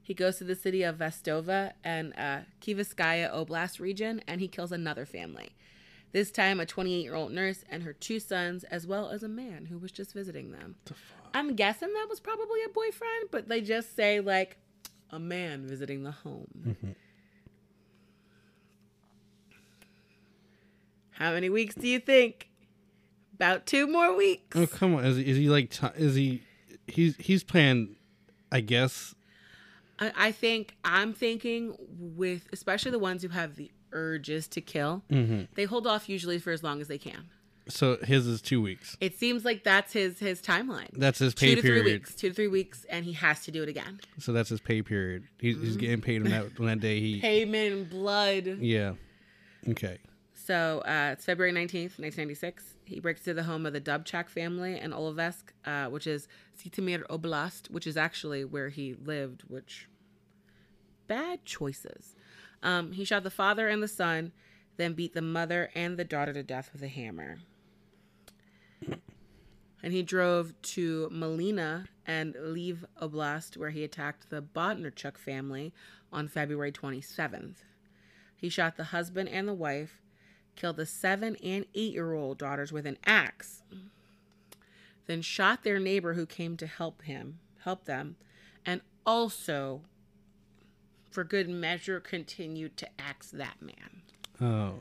he 0.00 0.14
goes 0.14 0.36
to 0.36 0.44
the 0.44 0.54
city 0.54 0.82
of 0.84 0.98
Vestova 0.98 1.72
and 1.82 2.12
uh, 2.16 2.40
Kievskaya 2.60 3.34
Oblast 3.34 3.80
region 3.80 4.22
and 4.28 4.40
he 4.40 4.46
kills 4.48 4.70
another 4.70 5.04
family. 5.04 5.50
This 6.12 6.30
time, 6.30 6.60
a 6.60 6.66
28 6.66 7.02
year 7.02 7.16
old 7.16 7.32
nurse 7.32 7.64
and 7.68 7.82
her 7.82 7.92
two 7.92 8.20
sons, 8.20 8.62
as 8.64 8.86
well 8.86 9.10
as 9.10 9.24
a 9.24 9.28
man 9.28 9.66
who 9.66 9.78
was 9.78 9.90
just 9.90 10.12
visiting 10.12 10.52
them. 10.52 10.76
I'm 11.34 11.56
guessing 11.56 11.92
that 11.92 12.06
was 12.08 12.20
probably 12.20 12.60
a 12.64 12.68
boyfriend, 12.68 13.30
but 13.32 13.48
they 13.48 13.60
just 13.60 13.96
say, 13.96 14.20
like, 14.20 14.58
a 15.10 15.18
man 15.18 15.66
visiting 15.66 16.02
the 16.02 16.10
home. 16.10 16.76
How 21.12 21.32
many 21.32 21.48
weeks 21.48 21.74
do 21.74 21.86
you 21.86 22.00
think? 22.00 22.48
About 23.34 23.66
two 23.66 23.86
more 23.88 24.16
weeks. 24.16 24.56
Oh 24.56 24.66
come 24.66 24.94
on! 24.94 25.04
Is 25.04 25.16
he, 25.16 25.26
is 25.28 25.36
he 25.36 25.48
like? 25.48 25.70
T- 25.70 25.86
is 25.96 26.14
he? 26.14 26.42
He's 26.86 27.16
he's 27.16 27.42
playing. 27.42 27.96
I 28.52 28.60
guess. 28.60 29.14
I, 29.98 30.12
I 30.16 30.32
think 30.32 30.76
I'm 30.84 31.12
thinking 31.12 31.74
with 31.88 32.46
especially 32.52 32.92
the 32.92 32.98
ones 33.00 33.22
who 33.22 33.28
have 33.30 33.56
the 33.56 33.70
urges 33.92 34.46
to 34.48 34.60
kill, 34.60 35.02
Mm-hmm. 35.10 35.42
they 35.54 35.64
hold 35.64 35.86
off 35.86 36.08
usually 36.08 36.38
for 36.38 36.50
as 36.52 36.62
long 36.62 36.80
as 36.80 36.88
they 36.88 36.98
can. 36.98 37.24
So 37.68 37.96
his 37.96 38.26
is 38.26 38.42
two 38.42 38.60
weeks. 38.60 38.96
It 39.00 39.18
seems 39.18 39.44
like 39.44 39.64
that's 39.64 39.92
his 39.92 40.18
his 40.18 40.42
timeline. 40.42 40.90
That's 40.92 41.18
his 41.18 41.34
pay 41.34 41.50
two 41.50 41.56
to 41.56 41.62
period. 41.62 41.82
three 41.82 41.92
weeks. 41.92 42.14
Two 42.14 42.28
to 42.28 42.34
three 42.34 42.48
weeks, 42.48 42.84
and 42.90 43.04
he 43.04 43.12
has 43.14 43.44
to 43.44 43.50
do 43.50 43.62
it 43.62 43.68
again. 43.68 44.00
So 44.18 44.32
that's 44.32 44.50
his 44.50 44.60
pay 44.60 44.82
period. 44.82 45.24
He's, 45.40 45.60
he's 45.60 45.76
getting 45.76 46.00
paid 46.02 46.22
on 46.22 46.30
that 46.30 46.60
on 46.60 46.66
that 46.66 46.80
day. 46.80 47.00
He 47.00 47.20
Payment 47.22 47.72
in 47.72 47.84
blood. 47.84 48.58
yeah. 48.60 48.92
Okay. 49.68 49.98
So 50.34 50.82
uh, 50.86 51.12
it's 51.12 51.24
February 51.24 51.54
19th, 51.54 51.98
1996. 51.98 52.74
He 52.84 53.00
breaks 53.00 53.20
into 53.20 53.32
the 53.32 53.44
home 53.44 53.64
of 53.64 53.72
the 53.72 53.80
Dubchak 53.80 54.28
family 54.28 54.78
in 54.78 54.90
Olovesk, 54.90 55.44
uh, 55.64 55.86
which 55.86 56.06
is 56.06 56.28
Zhytomyr 56.58 57.06
Oblast, 57.06 57.70
which 57.70 57.86
is 57.86 57.96
actually 57.96 58.44
where 58.44 58.68
he 58.68 58.92
lived, 58.92 59.44
which 59.48 59.88
bad 61.06 61.46
choices. 61.46 62.14
Um, 62.62 62.92
he 62.92 63.06
shot 63.06 63.22
the 63.22 63.30
father 63.30 63.68
and 63.68 63.82
the 63.82 63.88
son, 63.88 64.32
then 64.76 64.92
beat 64.92 65.14
the 65.14 65.22
mother 65.22 65.70
and 65.74 65.96
the 65.96 66.04
daughter 66.04 66.34
to 66.34 66.42
death 66.42 66.68
with 66.74 66.82
a 66.82 66.88
hammer. 66.88 67.38
And 69.84 69.92
he 69.92 70.02
drove 70.02 70.54
to 70.62 71.10
Melina 71.12 71.84
and 72.06 72.32
Lviv 72.36 72.84
Oblast, 73.02 73.58
where 73.58 73.68
he 73.68 73.84
attacked 73.84 74.30
the 74.30 74.40
Bodnarchuk 74.40 75.18
family 75.18 75.74
on 76.10 76.26
February 76.26 76.72
27th. 76.72 77.56
He 78.34 78.48
shot 78.48 78.78
the 78.78 78.84
husband 78.84 79.28
and 79.28 79.46
the 79.46 79.52
wife, 79.52 80.00
killed 80.56 80.76
the 80.76 80.86
seven 80.86 81.36
and 81.44 81.66
eight 81.74 81.92
year 81.92 82.14
old 82.14 82.38
daughters 82.38 82.72
with 82.72 82.86
an 82.86 82.96
axe, 83.04 83.62
then 85.04 85.20
shot 85.20 85.64
their 85.64 85.78
neighbor 85.78 86.14
who 86.14 86.24
came 86.24 86.56
to 86.56 86.66
help 86.66 87.02
him, 87.02 87.38
help 87.64 87.84
them, 87.84 88.16
and 88.64 88.80
also, 89.04 89.82
for 91.10 91.24
good 91.24 91.50
measure, 91.50 92.00
continued 92.00 92.78
to 92.78 92.88
axe 92.98 93.28
that 93.32 93.60
man. 93.60 94.00
Oh. 94.40 94.76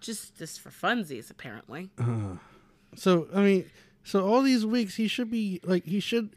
Just, 0.00 0.38
just 0.38 0.62
for 0.62 0.70
funsies, 0.70 1.30
apparently. 1.30 1.90
Uh-huh. 1.98 2.36
So 2.94 3.28
I 3.34 3.42
mean, 3.42 3.70
so 4.06 4.26
all 4.26 4.40
these 4.40 4.64
weeks 4.64 4.94
he 4.94 5.08
should 5.08 5.30
be 5.30 5.60
like 5.64 5.84
he 5.84 6.00
should. 6.00 6.30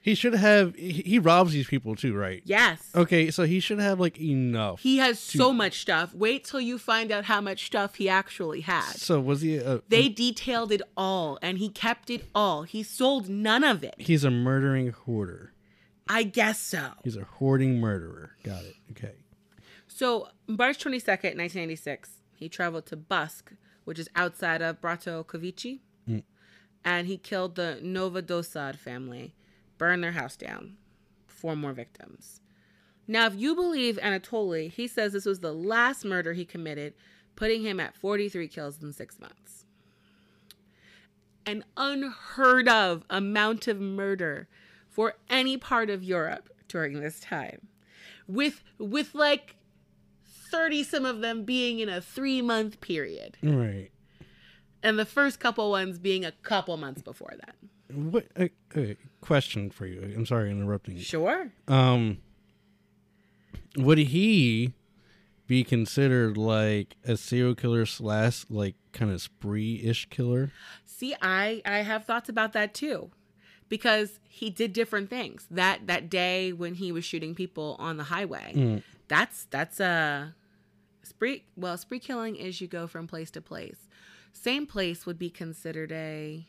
He 0.00 0.14
should 0.14 0.34
have. 0.34 0.74
He, 0.74 0.92
he 0.92 1.18
robs 1.18 1.52
these 1.52 1.66
people 1.66 1.96
too, 1.96 2.14
right? 2.14 2.42
Yes. 2.44 2.90
Okay, 2.94 3.30
so 3.30 3.44
he 3.44 3.58
should 3.58 3.78
have 3.78 3.98
like 3.98 4.20
enough. 4.20 4.80
He 4.80 4.98
has 4.98 5.18
so 5.18 5.50
much 5.50 5.80
stuff. 5.80 6.12
Wait 6.14 6.44
till 6.44 6.60
you 6.60 6.76
find 6.76 7.10
out 7.10 7.24
how 7.24 7.40
much 7.40 7.64
stuff 7.64 7.94
he 7.94 8.06
actually 8.06 8.60
had. 8.60 8.82
so 8.96 9.18
was 9.18 9.40
he? 9.40 9.56
A, 9.56 9.80
They 9.88 10.10
detailed 10.10 10.72
it 10.72 10.82
all, 10.94 11.38
and 11.40 11.56
he 11.56 11.70
kept 11.70 12.10
it 12.10 12.26
all. 12.34 12.64
He 12.64 12.82
sold 12.82 13.30
none 13.30 13.64
of 13.64 13.82
it. 13.82 13.94
he's 13.96 14.24
a 14.24 14.30
murdering 14.30 14.88
hoarder. 14.90 15.52
I 16.06 16.22
guess 16.24 16.60
so. 16.60 16.90
He's 17.02 17.16
a 17.16 17.24
hoarding 17.24 17.80
murderer. 17.80 18.32
Got 18.42 18.64
it. 18.64 18.74
Okay. 18.90 19.14
So, 19.88 20.28
March 20.46 20.84
22nd, 20.84 21.38
1996, 21.38 22.10
he 22.36 22.50
traveled 22.50 22.84
to 22.86 22.96
Busk, 22.96 23.52
which 23.84 23.98
is 23.98 24.08
outside 24.16 24.62
of 24.62 24.80
Bratokovici, 24.80 25.80
mm. 26.08 26.22
and 26.84 27.06
he 27.06 27.16
killed 27.16 27.54
the 27.54 27.78
Novodosad 27.82 28.76
family, 28.76 29.34
burned 29.78 30.02
their 30.02 30.12
house 30.12 30.36
down. 30.36 30.76
Four 31.26 31.56
more 31.56 31.72
victims. 31.72 32.40
Now, 33.06 33.26
if 33.26 33.34
you 33.36 33.54
believe 33.54 33.98
Anatoly, 33.98 34.70
he 34.70 34.86
says 34.86 35.12
this 35.12 35.26
was 35.26 35.40
the 35.40 35.52
last 35.52 36.04
murder 36.04 36.32
he 36.32 36.44
committed, 36.44 36.94
putting 37.36 37.62
him 37.62 37.78
at 37.78 37.94
43 37.94 38.48
kills 38.48 38.82
in 38.82 38.92
six 38.92 39.18
months. 39.20 39.66
An 41.44 41.64
unheard 41.76 42.68
of 42.68 43.04
amount 43.10 43.68
of 43.68 43.78
murder 43.78 44.48
for 44.88 45.16
any 45.28 45.58
part 45.58 45.90
of 45.90 46.02
Europe 46.02 46.48
during 46.68 47.00
this 47.00 47.20
time. 47.20 47.68
With 48.26 48.62
with 48.78 49.14
like 49.14 49.56
30 50.54 50.84
some 50.84 51.04
of 51.04 51.20
them 51.20 51.44
being 51.44 51.80
in 51.80 51.88
a 51.88 52.00
3 52.00 52.42
month 52.42 52.80
period. 52.80 53.36
Right. 53.42 53.90
and 54.82 54.98
the 54.98 55.04
first 55.04 55.40
couple 55.40 55.70
ones 55.70 55.98
being 55.98 56.24
a 56.24 56.32
couple 56.32 56.76
months 56.76 57.02
before 57.02 57.32
that. 57.40 57.54
What 57.94 58.26
a, 58.36 58.50
a 58.76 58.96
question 59.20 59.70
for 59.70 59.86
you? 59.86 60.00
I'm 60.14 60.26
sorry, 60.26 60.50
interrupting. 60.50 60.96
you. 60.96 61.02
Sure. 61.02 61.50
Um, 61.68 62.18
would 63.76 63.98
he 63.98 64.72
be 65.46 65.64
considered 65.64 66.36
like 66.36 66.96
a 67.04 67.16
serial 67.16 67.54
killer 67.54 67.84
slash 67.86 68.44
like 68.48 68.74
kind 68.92 69.10
of 69.10 69.20
spree 69.20 69.80
ish 69.84 70.08
killer? 70.08 70.50
See, 70.84 71.14
I 71.20 71.60
I 71.64 71.78
have 71.78 72.04
thoughts 72.04 72.28
about 72.28 72.52
that 72.52 72.72
too. 72.74 73.10
Because 73.68 74.20
he 74.28 74.50
did 74.50 74.72
different 74.72 75.10
things. 75.10 75.46
That 75.50 75.86
that 75.86 76.08
day 76.10 76.52
when 76.52 76.74
he 76.74 76.92
was 76.92 77.04
shooting 77.04 77.34
people 77.34 77.76
on 77.78 77.96
the 77.96 78.04
highway. 78.04 78.52
Mm. 78.54 78.82
That's 79.08 79.46
that's 79.50 79.80
a 79.80 80.34
spree 81.06 81.44
well, 81.56 81.76
spree 81.76 81.98
killing 81.98 82.36
is 82.36 82.60
you 82.60 82.66
go 82.68 82.86
from 82.86 83.06
place 83.06 83.30
to 83.32 83.40
place. 83.40 83.88
Same 84.32 84.66
place 84.66 85.06
would 85.06 85.18
be 85.18 85.30
considered 85.30 85.92
a 85.92 86.46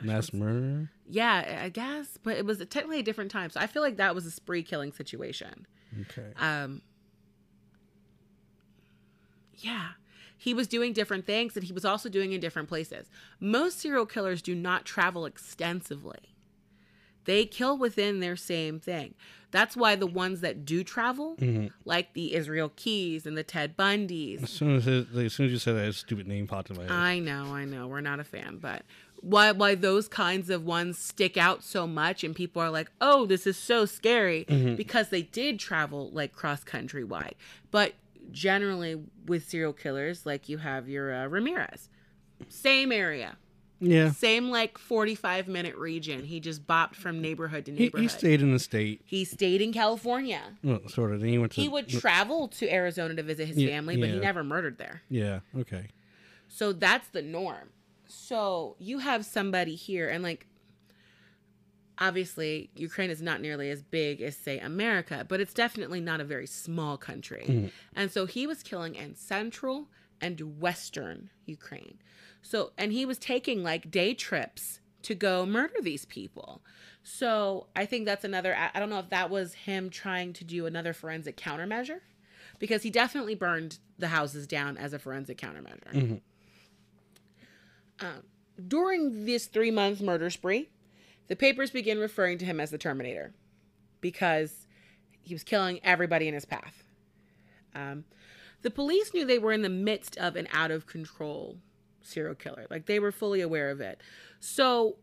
Mass 0.00 0.32
murder? 0.32 0.90
yeah, 1.08 1.60
I 1.62 1.68
guess, 1.68 2.18
but 2.22 2.36
it 2.36 2.46
was 2.46 2.58
technically 2.58 3.00
a 3.00 3.02
different 3.02 3.30
time. 3.30 3.50
So 3.50 3.60
I 3.60 3.66
feel 3.66 3.82
like 3.82 3.96
that 3.98 4.14
was 4.14 4.26
a 4.26 4.30
spree 4.30 4.62
killing 4.62 4.92
situation. 4.92 5.66
Okay. 6.02 6.28
Um 6.38 6.82
Yeah. 9.56 9.90
He 10.36 10.54
was 10.54 10.66
doing 10.66 10.92
different 10.92 11.24
things 11.24 11.56
and 11.56 11.64
he 11.64 11.72
was 11.72 11.84
also 11.84 12.08
doing 12.08 12.32
in 12.32 12.40
different 12.40 12.68
places. 12.68 13.08
Most 13.38 13.78
serial 13.78 14.06
killers 14.06 14.42
do 14.42 14.54
not 14.56 14.84
travel 14.84 15.24
extensively. 15.24 16.18
They 17.24 17.44
kill 17.46 17.78
within 17.78 18.18
their 18.18 18.34
same 18.34 18.80
thing. 18.80 19.14
That's 19.52 19.76
why 19.76 19.94
the 19.96 20.06
ones 20.06 20.40
that 20.40 20.64
do 20.64 20.82
travel, 20.82 21.36
like 21.84 22.14
the 22.14 22.34
Israel 22.34 22.72
Keyes 22.74 23.26
and 23.26 23.36
the 23.36 23.44
Ted 23.44 23.76
Bundys, 23.76 24.42
As 24.42 24.50
soon 24.50 24.74
as 24.76 24.86
it, 24.88 25.06
as 25.14 25.34
soon 25.34 25.46
as 25.46 25.52
you 25.52 25.58
said 25.58 25.76
that, 25.76 25.88
a 25.88 25.92
stupid 25.92 26.26
name 26.26 26.46
popped 26.48 26.70
in 26.70 26.76
my 26.76 26.82
head. 26.82 26.90
I 26.90 27.18
know, 27.20 27.54
I 27.54 27.64
know. 27.66 27.86
We're 27.86 28.00
not 28.00 28.18
a 28.18 28.24
fan, 28.24 28.58
but 28.60 28.82
why 29.20 29.52
why 29.52 29.74
those 29.76 30.08
kinds 30.08 30.50
of 30.50 30.64
ones 30.64 30.98
stick 30.98 31.36
out 31.36 31.62
so 31.62 31.86
much 31.86 32.24
and 32.24 32.34
people 32.34 32.60
are 32.60 32.70
like, 32.70 32.90
"Oh, 33.00 33.26
this 33.26 33.46
is 33.46 33.56
so 33.56 33.84
scary" 33.84 34.44
because 34.76 35.10
they 35.10 35.22
did 35.22 35.60
travel 35.60 36.10
like 36.12 36.32
cross 36.32 36.64
country 36.64 37.04
wide. 37.04 37.36
But 37.70 37.92
generally 38.30 39.02
with 39.26 39.48
serial 39.48 39.74
killers, 39.74 40.24
like 40.24 40.48
you 40.48 40.58
have 40.58 40.88
your 40.88 41.14
uh, 41.14 41.26
Ramirez. 41.26 41.88
Same 42.48 42.90
area. 42.90 43.36
Yeah. 43.82 44.10
Same 44.12 44.50
like 44.50 44.78
45 44.78 45.48
minute 45.48 45.76
region. 45.76 46.24
He 46.24 46.40
just 46.40 46.66
bopped 46.66 46.94
from 46.94 47.20
neighborhood 47.20 47.66
to 47.66 47.72
neighborhood. 47.72 48.00
he 48.00 48.08
stayed 48.08 48.40
in 48.40 48.52
the 48.52 48.58
state. 48.58 49.02
He 49.04 49.24
stayed 49.24 49.60
in 49.60 49.72
California. 49.72 50.40
Well, 50.62 50.80
sort 50.88 51.12
of. 51.12 51.20
Then 51.20 51.30
he 51.30 51.38
went 51.38 51.52
to. 51.52 51.60
He 51.60 51.68
would 51.68 51.88
travel 51.88 52.48
to 52.48 52.72
Arizona 52.72 53.14
to 53.14 53.22
visit 53.22 53.48
his 53.48 53.56
Yeah, 53.58 53.68
family, 53.70 53.96
but 53.96 54.08
he 54.08 54.18
never 54.18 54.44
murdered 54.44 54.78
there. 54.78 55.02
Yeah. 55.08 55.40
Okay. 55.58 55.88
So 56.48 56.72
that's 56.72 57.08
the 57.08 57.22
norm. 57.22 57.70
So 58.06 58.76
you 58.78 58.98
have 58.98 59.24
somebody 59.24 59.74
here, 59.74 60.08
and 60.08 60.22
like, 60.22 60.46
obviously, 61.98 62.70
Ukraine 62.76 63.10
is 63.10 63.22
not 63.22 63.40
nearly 63.40 63.70
as 63.70 63.82
big 63.82 64.20
as, 64.20 64.36
say, 64.36 64.58
America, 64.58 65.24
but 65.28 65.40
it's 65.40 65.54
definitely 65.54 66.00
not 66.00 66.20
a 66.20 66.24
very 66.24 66.46
small 66.46 66.96
country. 66.96 67.44
Mm. 67.48 67.70
And 67.96 68.10
so 68.10 68.26
he 68.26 68.46
was 68.46 68.62
killing 68.62 68.94
in 68.94 69.14
central 69.14 69.88
and 70.20 70.60
western 70.60 71.30
Ukraine. 71.46 71.98
So, 72.42 72.72
and 72.76 72.92
he 72.92 73.06
was 73.06 73.18
taking 73.18 73.62
like 73.62 73.90
day 73.90 74.14
trips 74.14 74.80
to 75.02 75.14
go 75.14 75.46
murder 75.46 75.74
these 75.80 76.04
people. 76.04 76.60
So 77.02 77.66
I 77.74 77.86
think 77.86 78.04
that's 78.04 78.24
another, 78.24 78.56
I 78.74 78.78
don't 78.78 78.90
know 78.90 78.98
if 78.98 79.10
that 79.10 79.30
was 79.30 79.54
him 79.54 79.90
trying 79.90 80.32
to 80.34 80.44
do 80.44 80.66
another 80.66 80.92
forensic 80.92 81.36
countermeasure 81.36 82.00
because 82.58 82.82
he 82.82 82.90
definitely 82.90 83.34
burned 83.34 83.78
the 83.98 84.08
houses 84.08 84.46
down 84.46 84.76
as 84.76 84.92
a 84.92 84.98
forensic 84.98 85.38
countermeasure. 85.38 86.20
Um, 88.00 88.22
during 88.68 89.24
this 89.26 89.46
three 89.46 89.70
month 89.70 90.00
murder 90.00 90.30
spree, 90.30 90.68
the 91.28 91.36
papers 91.36 91.70
begin 91.70 91.98
referring 91.98 92.38
to 92.38 92.44
him 92.44 92.60
as 92.60 92.70
the 92.70 92.78
Terminator 92.78 93.32
because 94.00 94.66
he 95.22 95.34
was 95.34 95.44
killing 95.44 95.80
everybody 95.82 96.28
in 96.28 96.34
his 96.34 96.44
path. 96.44 96.82
Um, 97.74 98.04
the 98.62 98.70
police 98.70 99.12
knew 99.14 99.24
they 99.24 99.38
were 99.38 99.52
in 99.52 99.62
the 99.62 99.68
midst 99.68 100.16
of 100.18 100.36
an 100.36 100.46
out 100.52 100.70
of 100.70 100.86
control 100.86 101.56
serial 102.02 102.34
killer. 102.34 102.66
Like 102.70 102.86
they 102.86 102.98
were 102.98 103.12
fully 103.12 103.40
aware 103.40 103.70
of 103.70 103.80
it. 103.80 104.00
So 104.40 104.96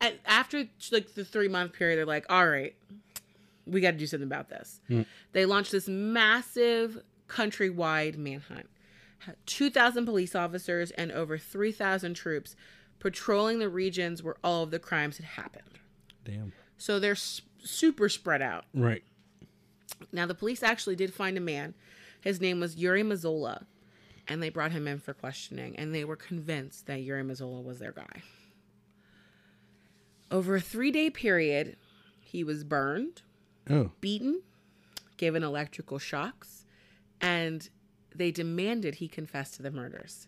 at, 0.00 0.18
after 0.26 0.64
like 0.90 1.14
the 1.14 1.24
three 1.24 1.48
month 1.48 1.72
period, 1.72 1.98
they're 1.98 2.06
like, 2.06 2.26
all 2.28 2.46
right, 2.46 2.74
we 3.66 3.80
got 3.80 3.92
to 3.92 3.96
do 3.96 4.06
something 4.06 4.26
about 4.26 4.48
this. 4.48 4.80
Hmm. 4.88 5.02
They 5.32 5.46
launched 5.46 5.72
this 5.72 5.88
massive 5.88 7.02
countrywide 7.28 8.16
manhunt. 8.16 8.68
2,000 9.46 10.04
police 10.04 10.34
officers 10.34 10.90
and 10.92 11.12
over 11.12 11.38
3,000 11.38 12.14
troops 12.14 12.56
patrolling 12.98 13.60
the 13.60 13.68
regions 13.68 14.22
where 14.22 14.36
all 14.42 14.64
of 14.64 14.70
the 14.70 14.80
crimes 14.80 15.16
had 15.16 15.26
happened. 15.26 15.78
Damn. 16.24 16.52
So 16.76 16.98
they're 16.98 17.14
super 17.14 18.08
spread 18.08 18.42
out. 18.42 18.64
Right. 18.74 19.04
Now, 20.12 20.26
the 20.26 20.34
police 20.34 20.62
actually 20.62 20.96
did 20.96 21.14
find 21.14 21.36
a 21.36 21.40
man. 21.40 21.74
His 22.20 22.40
name 22.40 22.60
was 22.60 22.76
Yuri 22.76 23.02
Mozola, 23.02 23.66
and 24.28 24.42
they 24.42 24.48
brought 24.50 24.72
him 24.72 24.86
in 24.88 24.98
for 24.98 25.12
questioning, 25.14 25.76
and 25.76 25.94
they 25.94 26.04
were 26.04 26.16
convinced 26.16 26.86
that 26.86 27.02
Yuri 27.02 27.22
Mozola 27.22 27.62
was 27.62 27.78
their 27.78 27.92
guy. 27.92 28.22
Over 30.30 30.56
a 30.56 30.60
three 30.60 30.90
day 30.90 31.10
period, 31.10 31.76
he 32.20 32.42
was 32.44 32.64
burned, 32.64 33.22
Oh. 33.68 33.92
beaten, 34.00 34.42
given 35.16 35.42
electrical 35.42 35.98
shocks, 35.98 36.64
and 37.20 37.68
they 38.14 38.30
demanded 38.30 38.96
he 38.96 39.08
confess 39.08 39.50
to 39.52 39.62
the 39.62 39.70
murders. 39.70 40.26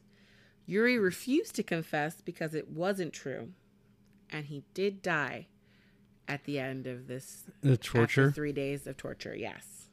Yuri 0.66 0.98
refused 0.98 1.54
to 1.56 1.62
confess 1.62 2.20
because 2.20 2.54
it 2.54 2.68
wasn't 2.70 3.12
true, 3.12 3.52
and 4.30 4.46
he 4.46 4.62
did 4.74 5.02
die 5.02 5.46
at 6.26 6.44
the 6.44 6.58
end 6.58 6.86
of 6.86 7.06
this 7.06 7.44
The 7.60 7.76
torture. 7.76 8.30
three 8.32 8.52
days 8.52 8.86
of 8.86 8.96
torture. 8.96 9.34
Yes. 9.34 9.88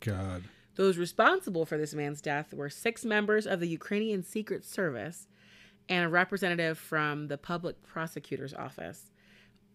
God. 0.00 0.44
Those 0.76 0.98
responsible 0.98 1.66
for 1.66 1.76
this 1.76 1.94
man's 1.94 2.20
death 2.20 2.54
were 2.54 2.70
six 2.70 3.04
members 3.04 3.46
of 3.46 3.60
the 3.60 3.68
Ukrainian 3.68 4.22
Secret 4.22 4.64
Service 4.64 5.26
and 5.88 6.04
a 6.04 6.08
representative 6.08 6.78
from 6.78 7.28
the 7.28 7.36
public 7.36 7.82
prosecutor's 7.82 8.54
office. 8.54 9.10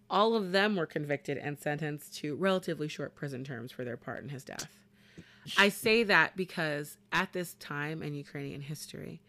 All 0.09 0.35
of 0.35 0.51
them 0.51 0.75
were 0.75 0.85
convicted 0.85 1.37
and 1.37 1.59
sentenced 1.59 2.15
to 2.17 2.35
relatively 2.35 2.87
short 2.87 3.15
prison 3.15 3.43
terms 3.43 3.71
for 3.71 3.83
their 3.83 3.97
part 3.97 4.23
in 4.23 4.29
his 4.29 4.43
death. 4.43 4.69
I 5.57 5.69
say 5.69 6.03
that 6.03 6.35
because 6.35 6.97
at 7.11 7.33
this 7.33 7.55
time 7.55 8.01
in 8.01 8.15
Ukrainian 8.15 8.61
history, 8.61 9.21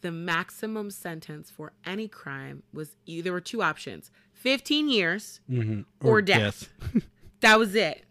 the 0.00 0.12
maximum 0.12 0.90
sentence 0.90 1.50
for 1.50 1.72
any 1.84 2.08
crime 2.08 2.62
was 2.72 2.96
there 3.06 3.32
were 3.32 3.40
two 3.40 3.62
options 3.62 4.10
15 4.34 4.88
years 4.88 5.40
Mm-hmm. 5.50 6.06
Or 6.06 6.22
death. 6.22 6.68
that 7.40 7.58
was 7.58 7.74
it. 7.74 8.04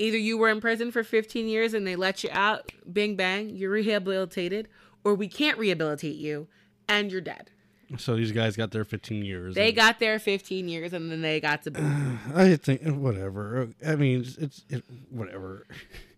Either 0.00 0.16
you 0.16 0.38
were 0.38 0.48
in 0.48 0.62
prison 0.62 0.90
for 0.90 1.04
15 1.04 1.46
years 1.46 1.74
and 1.74 1.86
they 1.86 1.94
let 1.94 2.24
you 2.24 2.30
out, 2.32 2.72
bing 2.90 3.16
bang, 3.16 3.50
you're 3.50 3.70
rehabilitated, 3.70 4.66
or 5.04 5.14
we 5.14 5.28
can't 5.28 5.58
rehabilitate 5.58 6.16
you 6.16 6.48
and 6.88 7.12
you're 7.12 7.20
dead. 7.20 7.50
So 7.98 8.16
these 8.16 8.32
guys 8.32 8.56
got 8.56 8.70
their 8.70 8.84
15 8.84 9.24
years. 9.24 9.54
They 9.54 9.72
got 9.72 9.98
their 9.98 10.18
15 10.18 10.68
years 10.68 10.94
and 10.94 11.10
then 11.12 11.20
they 11.20 11.38
got 11.38 11.64
to 11.64 11.70
boot. 11.70 11.82
I 12.34 12.56
think 12.56 12.82
whatever. 12.86 13.68
I 13.86 13.96
mean, 13.96 14.24
it's, 14.38 14.64
it, 14.70 14.84
whatever. 15.10 15.66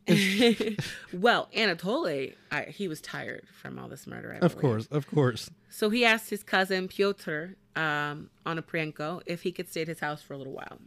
well, 1.12 1.48
Anatoly, 1.54 2.34
I, 2.52 2.62
he 2.64 2.86
was 2.86 3.00
tired 3.00 3.46
from 3.60 3.78
all 3.80 3.88
this 3.88 4.06
murder. 4.06 4.32
I 4.32 4.44
Of 4.44 4.52
believe. 4.52 4.60
course, 4.60 4.86
of 4.92 5.08
course. 5.08 5.50
So 5.70 5.90
he 5.90 6.04
asked 6.04 6.30
his 6.30 6.42
cousin 6.44 6.86
Pyotr 6.88 7.56
um, 7.74 8.30
Onoprienko 8.46 9.22
if 9.26 9.42
he 9.42 9.50
could 9.50 9.68
stay 9.68 9.82
at 9.82 9.88
his 9.88 10.00
house 10.00 10.22
for 10.22 10.34
a 10.34 10.38
little 10.38 10.52
while. 10.52 10.78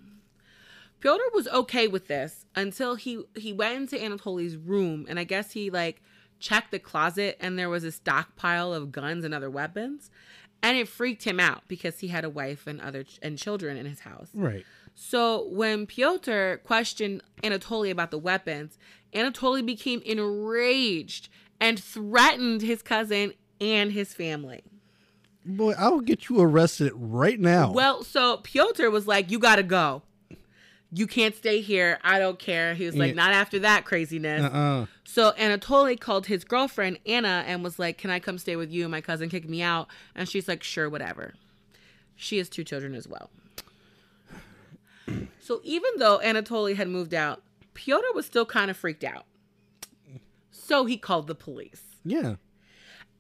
Pyotr 1.05 1.23
was 1.35 1.47
okay 1.49 1.87
with 1.87 2.07
this 2.07 2.47
until 2.55 2.95
he 2.95 3.21
he 3.35 3.53
went 3.53 3.75
into 3.75 3.95
Anatoly's 3.95 4.57
room 4.57 5.05
and 5.07 5.19
I 5.19 5.23
guess 5.23 5.51
he 5.51 5.69
like 5.69 6.01
checked 6.39 6.71
the 6.71 6.79
closet 6.79 7.37
and 7.39 7.59
there 7.59 7.69
was 7.69 7.83
a 7.83 7.91
stockpile 7.91 8.73
of 8.73 8.91
guns 8.91 9.23
and 9.23 9.31
other 9.31 9.51
weapons, 9.51 10.09
and 10.63 10.75
it 10.75 10.87
freaked 10.87 11.23
him 11.23 11.39
out 11.39 11.61
because 11.67 11.99
he 11.99 12.07
had 12.07 12.25
a 12.25 12.29
wife 12.29 12.65
and 12.65 12.81
other 12.81 13.03
ch- 13.03 13.19
and 13.21 13.37
children 13.37 13.77
in 13.77 13.85
his 13.85 13.99
house. 13.99 14.29
Right. 14.33 14.65
So 14.95 15.47
when 15.49 15.85
Pyotr 15.85 16.59
questioned 16.63 17.21
Anatoly 17.43 17.91
about 17.91 18.09
the 18.09 18.17
weapons, 18.17 18.79
Anatoly 19.13 19.63
became 19.63 20.01
enraged 20.07 21.29
and 21.61 21.79
threatened 21.79 22.63
his 22.63 22.81
cousin 22.81 23.33
and 23.61 23.91
his 23.91 24.15
family. 24.15 24.63
Boy, 25.45 25.73
I 25.77 25.89
will 25.89 26.01
get 26.01 26.29
you 26.29 26.41
arrested 26.41 26.93
right 26.95 27.39
now. 27.39 27.71
Well, 27.71 28.03
so 28.03 28.37
Pyotr 28.37 28.89
was 28.89 29.05
like, 29.05 29.29
"You 29.29 29.37
gotta 29.37 29.61
go. 29.61 30.01
You 30.91 31.07
can't 31.07 31.35
stay 31.35 31.61
here. 31.61 31.99
I 32.03 32.19
don't 32.19 32.39
care." 32.39 32.73
He 32.75 32.85
was 32.85 32.95
like, 32.95 33.09
Yeah. 33.09 33.15
"Not 33.15 33.31
after 33.33 33.59
that 33.59 33.85
craziness." 33.85 34.43
uh-uh. 34.43 34.85
So 35.03 35.31
Anatoly 35.37 35.99
called 35.99 36.27
his 36.27 36.43
girlfriend 36.43 36.99
Anna 37.05 37.43
and 37.47 37.63
was 37.63 37.79
like, 37.79 37.97
"Can 37.97 38.09
I 38.09 38.19
come 38.19 38.37
stay 38.37 38.55
with 38.55 38.71
you? 38.71 38.87
My 38.87 39.01
cousin 39.01 39.29
kicked 39.29 39.49
me 39.49 39.61
out." 39.61 39.87
And 40.15 40.27
she's 40.29 40.47
like, 40.47 40.63
"Sure, 40.63 40.89
whatever." 40.89 41.33
She 42.15 42.37
has 42.37 42.49
two 42.49 42.63
children 42.63 42.95
as 42.95 43.07
well. 43.07 43.29
So 45.39 45.61
even 45.63 45.91
though 45.97 46.19
Anatoly 46.23 46.75
had 46.75 46.87
moved 46.87 47.13
out, 47.13 47.43
Pyotr 47.75 48.07
was 48.15 48.25
still 48.25 48.45
kind 48.45 48.71
of 48.71 48.77
freaked 48.77 49.03
out. 49.03 49.25
So 50.49 50.85
he 50.85 50.97
called 50.97 51.27
the 51.27 51.35
police. 51.35 51.83
Yeah. 52.03 52.35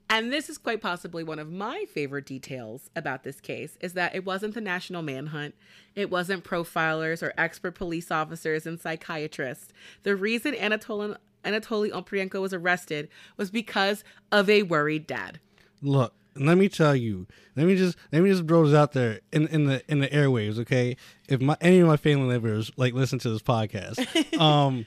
And 0.09 0.31
this 0.31 0.49
is 0.49 0.57
quite 0.57 0.81
possibly 0.81 1.23
one 1.23 1.39
of 1.39 1.51
my 1.51 1.85
favorite 1.91 2.25
details 2.25 2.89
about 2.95 3.23
this 3.23 3.41
case 3.41 3.77
is 3.81 3.93
that 3.93 4.13
it 4.13 4.23
wasn't 4.23 4.53
the 4.53 4.61
national 4.61 5.01
manhunt. 5.01 5.55
It 5.95 6.11
wasn't 6.11 6.43
profilers 6.43 7.23
or 7.23 7.33
expert 7.37 7.71
police 7.71 8.11
officers 8.11 8.67
and 8.67 8.79
psychiatrists. 8.79 9.73
The 10.03 10.15
reason 10.15 10.53
Anatoly, 10.53 11.17
Anatoly 11.43 11.91
Oprienko 11.91 12.39
was 12.39 12.53
arrested 12.53 13.09
was 13.35 13.49
because 13.49 14.03
of 14.31 14.49
a 14.49 14.63
worried 14.63 15.07
dad. 15.07 15.39
Look, 15.81 16.13
let 16.35 16.57
me 16.57 16.69
tell 16.69 16.95
you. 16.95 17.25
Let 17.55 17.65
me 17.65 17.75
just 17.75 17.97
let 18.11 18.21
me 18.21 18.29
just 18.29 18.47
throw 18.47 18.65
this 18.65 18.75
out 18.75 18.91
there 18.91 19.21
in, 19.31 19.47
in 19.47 19.65
the 19.65 19.81
in 19.87 19.99
the 19.99 20.07
airwaves, 20.09 20.59
okay? 20.59 20.97
If 21.27 21.41
my 21.41 21.57
any 21.61 21.79
of 21.79 21.87
my 21.87 21.97
family 21.97 22.27
members 22.27 22.71
like 22.77 22.93
listen 22.93 23.17
to 23.19 23.29
this 23.29 23.41
podcast, 23.41 24.37
um, 24.39 24.85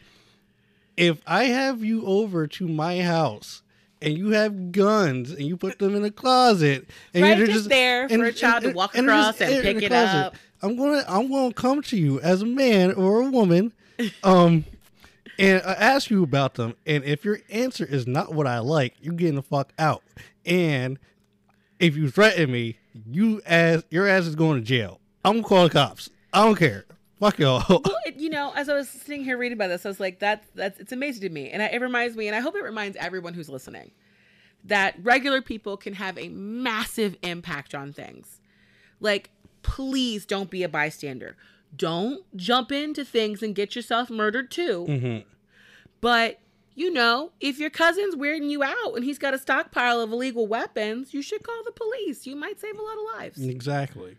if 0.96 1.22
I 1.26 1.44
have 1.44 1.82
you 1.82 2.04
over 2.04 2.46
to 2.46 2.68
my 2.68 3.00
house 3.02 3.62
and 4.00 4.16
you 4.16 4.30
have 4.30 4.72
guns 4.72 5.30
and 5.30 5.42
you 5.42 5.56
put 5.56 5.78
them 5.78 5.94
in 5.94 6.04
a 6.04 6.10
closet 6.10 6.88
and 7.14 7.22
Right, 7.22 7.38
you're 7.38 7.46
just 7.46 7.68
there 7.68 8.08
for 8.08 8.24
a 8.24 8.32
child 8.32 8.62
to 8.64 8.72
walk 8.72 8.96
across 8.96 9.40
and 9.40 9.52
in 9.52 9.62
pick 9.62 9.82
it 9.82 9.92
up. 9.92 10.34
I'm 10.62 10.76
gonna 10.76 11.04
I'm 11.08 11.30
gonna 11.30 11.52
come 11.54 11.82
to 11.82 11.96
you 11.96 12.20
as 12.20 12.42
a 12.42 12.46
man 12.46 12.92
or 12.92 13.20
a 13.22 13.30
woman, 13.30 13.72
um, 14.24 14.64
and 15.38 15.62
I 15.64 15.72
ask 15.74 16.10
you 16.10 16.22
about 16.22 16.54
them. 16.54 16.74
And 16.86 17.04
if 17.04 17.24
your 17.24 17.40
answer 17.48 17.84
is 17.84 18.06
not 18.06 18.34
what 18.34 18.46
I 18.46 18.58
like, 18.58 18.94
you 19.00 19.12
getting 19.12 19.36
the 19.36 19.42
fuck 19.42 19.72
out. 19.78 20.02
And 20.44 20.98
if 21.78 21.96
you 21.96 22.10
threaten 22.10 22.50
me, 22.50 22.78
you 23.06 23.40
ass 23.46 23.84
your 23.90 24.08
ass 24.08 24.24
is 24.24 24.34
going 24.34 24.58
to 24.60 24.64
jail. 24.64 25.00
I'm 25.24 25.34
gonna 25.34 25.44
call 25.44 25.64
the 25.64 25.70
cops. 25.70 26.10
I 26.32 26.44
don't 26.44 26.56
care. 26.56 26.84
Fuck 27.20 27.38
y'all. 27.38 27.64
Well, 27.68 27.96
it, 28.06 28.16
you 28.16 28.30
know, 28.30 28.52
as 28.54 28.68
I 28.68 28.74
was 28.74 28.88
sitting 28.88 29.24
here 29.24 29.36
reading 29.36 29.56
about 29.58 29.68
this, 29.68 29.84
I 29.84 29.88
was 29.88 29.98
like, 30.00 30.18
that's 30.20 30.46
that's 30.54 30.78
it's 30.78 30.92
amazing 30.92 31.22
to 31.22 31.28
me, 31.30 31.50
and 31.50 31.60
it 31.62 31.80
reminds 31.80 32.16
me, 32.16 32.26
and 32.28 32.36
I 32.36 32.40
hope 32.40 32.54
it 32.54 32.62
reminds 32.62 32.96
everyone 32.96 33.34
who's 33.34 33.48
listening, 33.48 33.90
that 34.64 34.94
regular 35.02 35.42
people 35.42 35.76
can 35.76 35.94
have 35.94 36.16
a 36.18 36.28
massive 36.28 37.16
impact 37.22 37.74
on 37.74 37.92
things. 37.92 38.40
Like, 39.00 39.30
please 39.62 40.26
don't 40.26 40.50
be 40.50 40.62
a 40.62 40.68
bystander. 40.68 41.36
Don't 41.76 42.24
jump 42.36 42.72
into 42.72 43.04
things 43.04 43.42
and 43.42 43.54
get 43.54 43.76
yourself 43.76 44.10
murdered 44.10 44.50
too. 44.50 44.86
Mhm. 44.88 45.24
But 46.00 46.38
you 46.74 46.92
know, 46.92 47.32
if 47.40 47.58
your 47.58 47.70
cousin's 47.70 48.14
weirding 48.14 48.48
you 48.50 48.62
out 48.62 48.94
and 48.94 49.04
he's 49.04 49.18
got 49.18 49.34
a 49.34 49.38
stockpile 49.38 50.00
of 50.00 50.12
illegal 50.12 50.46
weapons, 50.46 51.12
you 51.12 51.22
should 51.22 51.42
call 51.42 51.60
the 51.64 51.72
police. 51.72 52.24
You 52.24 52.36
might 52.36 52.60
save 52.60 52.78
a 52.78 52.82
lot 52.82 52.96
of 52.96 53.18
lives. 53.18 53.44
Exactly. 53.44 54.16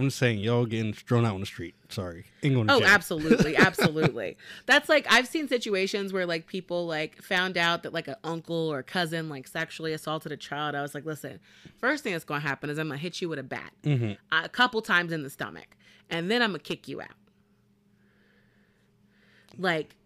I'm 0.00 0.08
just 0.08 0.18
saying, 0.18 0.38
y'all 0.38 0.66
getting 0.66 0.92
thrown 0.92 1.24
out 1.24 1.34
on 1.34 1.40
the 1.40 1.46
street. 1.46 1.74
Sorry, 1.88 2.24
to 2.42 2.48
Oh, 2.68 2.78
jail. 2.80 2.84
absolutely, 2.84 3.56
absolutely. 3.68 4.36
That's 4.66 4.88
like 4.88 5.06
I've 5.10 5.26
seen 5.28 5.48
situations 5.48 6.12
where 6.12 6.26
like 6.26 6.46
people 6.46 6.86
like 6.86 7.20
found 7.22 7.56
out 7.58 7.82
that 7.82 7.92
like 7.92 8.08
an 8.08 8.16
uncle 8.24 8.72
or 8.72 8.82
cousin 8.82 9.28
like 9.28 9.46
sexually 9.48 9.92
assaulted 9.92 10.32
a 10.32 10.36
child. 10.36 10.74
I 10.74 10.82
was 10.82 10.94
like, 10.94 11.04
listen, 11.04 11.40
first 11.78 12.02
thing 12.04 12.12
that's 12.12 12.24
going 12.24 12.40
to 12.40 12.46
happen 12.46 12.70
is 12.70 12.78
I'm 12.78 12.88
gonna 12.88 12.98
hit 12.98 13.20
you 13.20 13.28
with 13.28 13.38
a 13.38 13.42
bat 13.44 13.72
Mhm. 13.84 14.16
a 14.32 14.48
couple 14.48 14.80
times 14.82 15.12
in 15.12 15.22
the 15.22 15.30
stomach, 15.30 15.76
and 16.08 16.30
then 16.30 16.42
I'm 16.42 16.50
gonna 16.50 16.58
kick 16.60 16.88
you 16.88 17.00
out. 17.00 17.08
Like, 19.58 19.96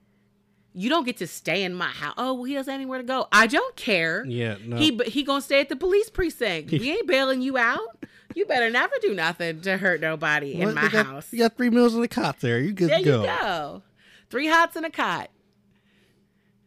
you 0.72 0.88
don't 0.88 1.04
get 1.04 1.18
to 1.18 1.26
stay 1.26 1.62
in 1.62 1.74
my 1.74 1.86
house. 1.88 2.14
Oh, 2.16 2.34
well, 2.34 2.44
he 2.44 2.54
doesn't 2.54 2.70
have 2.70 2.78
anywhere 2.80 2.98
to 2.98 3.04
go. 3.04 3.28
I 3.30 3.46
don't 3.46 3.76
care. 3.76 4.24
Yeah, 4.26 4.56
no. 4.64 4.76
He 4.76 4.98
he 5.06 5.22
gonna 5.22 5.40
stay 5.40 5.60
at 5.60 5.68
the 5.68 5.76
police 5.76 6.10
precinct. 6.10 6.70
we 6.72 6.90
ain't 6.90 7.06
bailing 7.06 7.42
you 7.42 7.56
out. 7.56 8.04
You 8.34 8.46
better 8.46 8.68
never 8.70 8.94
do 9.00 9.14
nothing 9.14 9.60
to 9.62 9.76
hurt 9.76 10.00
nobody 10.00 10.58
What? 10.58 10.68
in 10.68 10.74
my 10.74 10.88
got- 10.88 11.06
house. 11.06 11.32
You 11.32 11.38
got 11.40 11.56
three 11.56 11.70
meals 11.70 11.94
in 11.94 12.00
the 12.00 12.08
cot 12.08 12.40
there. 12.40 12.58
You 12.60 12.72
good 12.72 12.90
There 12.90 12.98
to 12.98 13.04
you 13.04 13.10
go. 13.12 13.22
go. 13.24 13.82
Three 14.30 14.48
hots 14.48 14.76
and 14.76 14.84
a 14.86 14.90
cot. 14.90 15.30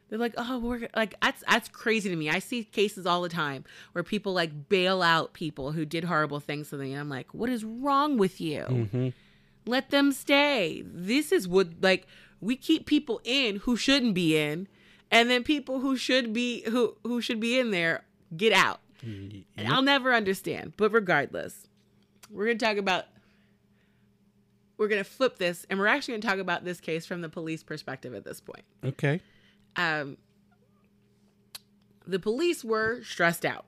They're 0.10 0.20
like, 0.20 0.36
oh, 0.38 0.60
we're 0.60 0.88
like 0.96 1.16
that's 1.22 1.44
that's 1.50 1.68
crazy 1.68 2.10
to 2.10 2.16
me. 2.16 2.30
I 2.30 2.40
see 2.40 2.64
cases 2.64 3.06
all 3.06 3.22
the 3.22 3.28
time 3.30 3.66
where 3.92 4.04
people 4.04 4.32
like 4.34 4.70
bail 4.70 5.02
out 5.02 5.34
people 5.34 5.74
who 5.74 5.86
did 5.86 6.06
horrible 6.06 6.40
things 6.40 6.70
to 6.70 6.78
them. 6.78 6.88
And 6.88 7.00
I'm 7.00 7.10
like, 7.10 7.34
what 7.34 7.50
is 7.50 7.66
wrong 7.66 8.18
with 8.18 8.40
you? 8.40 8.62
Mhm. 8.70 9.14
Let 9.66 9.90
them 9.90 10.14
stay. 10.14 10.82
This 10.86 11.34
is 11.34 11.46
what 11.46 11.68
like 11.82 12.08
we 12.40 12.56
keep 12.56 12.86
people 12.86 13.20
in 13.26 13.58
who 13.58 13.76
shouldn't 13.76 14.14
be 14.14 14.38
in, 14.38 14.70
and 15.12 15.30
then 15.30 15.44
people 15.44 15.82
who 15.82 15.98
should 15.98 16.32
be 16.32 16.62
who 16.70 16.96
who 17.04 17.20
should 17.20 17.42
be 17.42 17.60
in 17.60 17.72
there 17.72 18.06
get 18.38 18.54
out. 18.54 18.80
Y- 19.04 19.44
And 19.56 19.68
I'll 19.68 19.82
never 19.82 20.14
understand. 20.14 20.74
But 20.78 20.92
regardless, 20.92 21.68
we're 22.30 22.46
going 22.46 22.58
to 22.58 22.66
talk 22.66 22.78
about 22.78 23.06
we're 24.78 24.88
going 24.88 25.04
to 25.04 25.10
flip 25.10 25.38
this 25.40 25.66
and 25.70 25.80
we're 25.80 25.88
actually 25.88 26.14
going 26.14 26.22
to 26.22 26.28
talk 26.28 26.38
about 26.40 26.64
this 26.64 26.80
case 26.80 27.06
from 27.06 27.22
the 27.22 27.30
police 27.30 27.64
perspective 27.64 28.14
at 28.14 28.24
this 28.26 28.40
point. 28.42 28.64
Okay. 28.84 29.22
Um 29.76 30.18
the 32.06 32.20
police 32.20 32.64
were 32.64 33.02
stressed 33.04 33.46
out. 33.46 33.66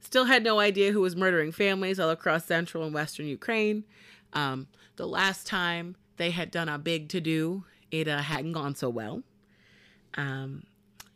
Still 0.00 0.24
had 0.26 0.44
no 0.44 0.58
idea 0.60 0.92
who 0.92 1.00
was 1.00 1.16
murdering 1.16 1.50
families 1.52 1.98
all 1.98 2.10
across 2.10 2.44
central 2.44 2.84
and 2.84 2.94
western 2.94 3.26
Ukraine. 3.26 3.84
Um, 4.34 4.68
the 4.96 5.06
last 5.06 5.46
time 5.46 5.96
they 6.16 6.30
had 6.30 6.50
done 6.50 6.68
a 6.68 6.78
big 6.78 7.08
to 7.10 7.20
do, 7.20 7.64
it 7.90 8.06
uh, 8.08 8.18
hadn't 8.18 8.52
gone 8.52 8.74
so 8.76 8.88
well. 8.88 9.22
Um, 10.14 10.64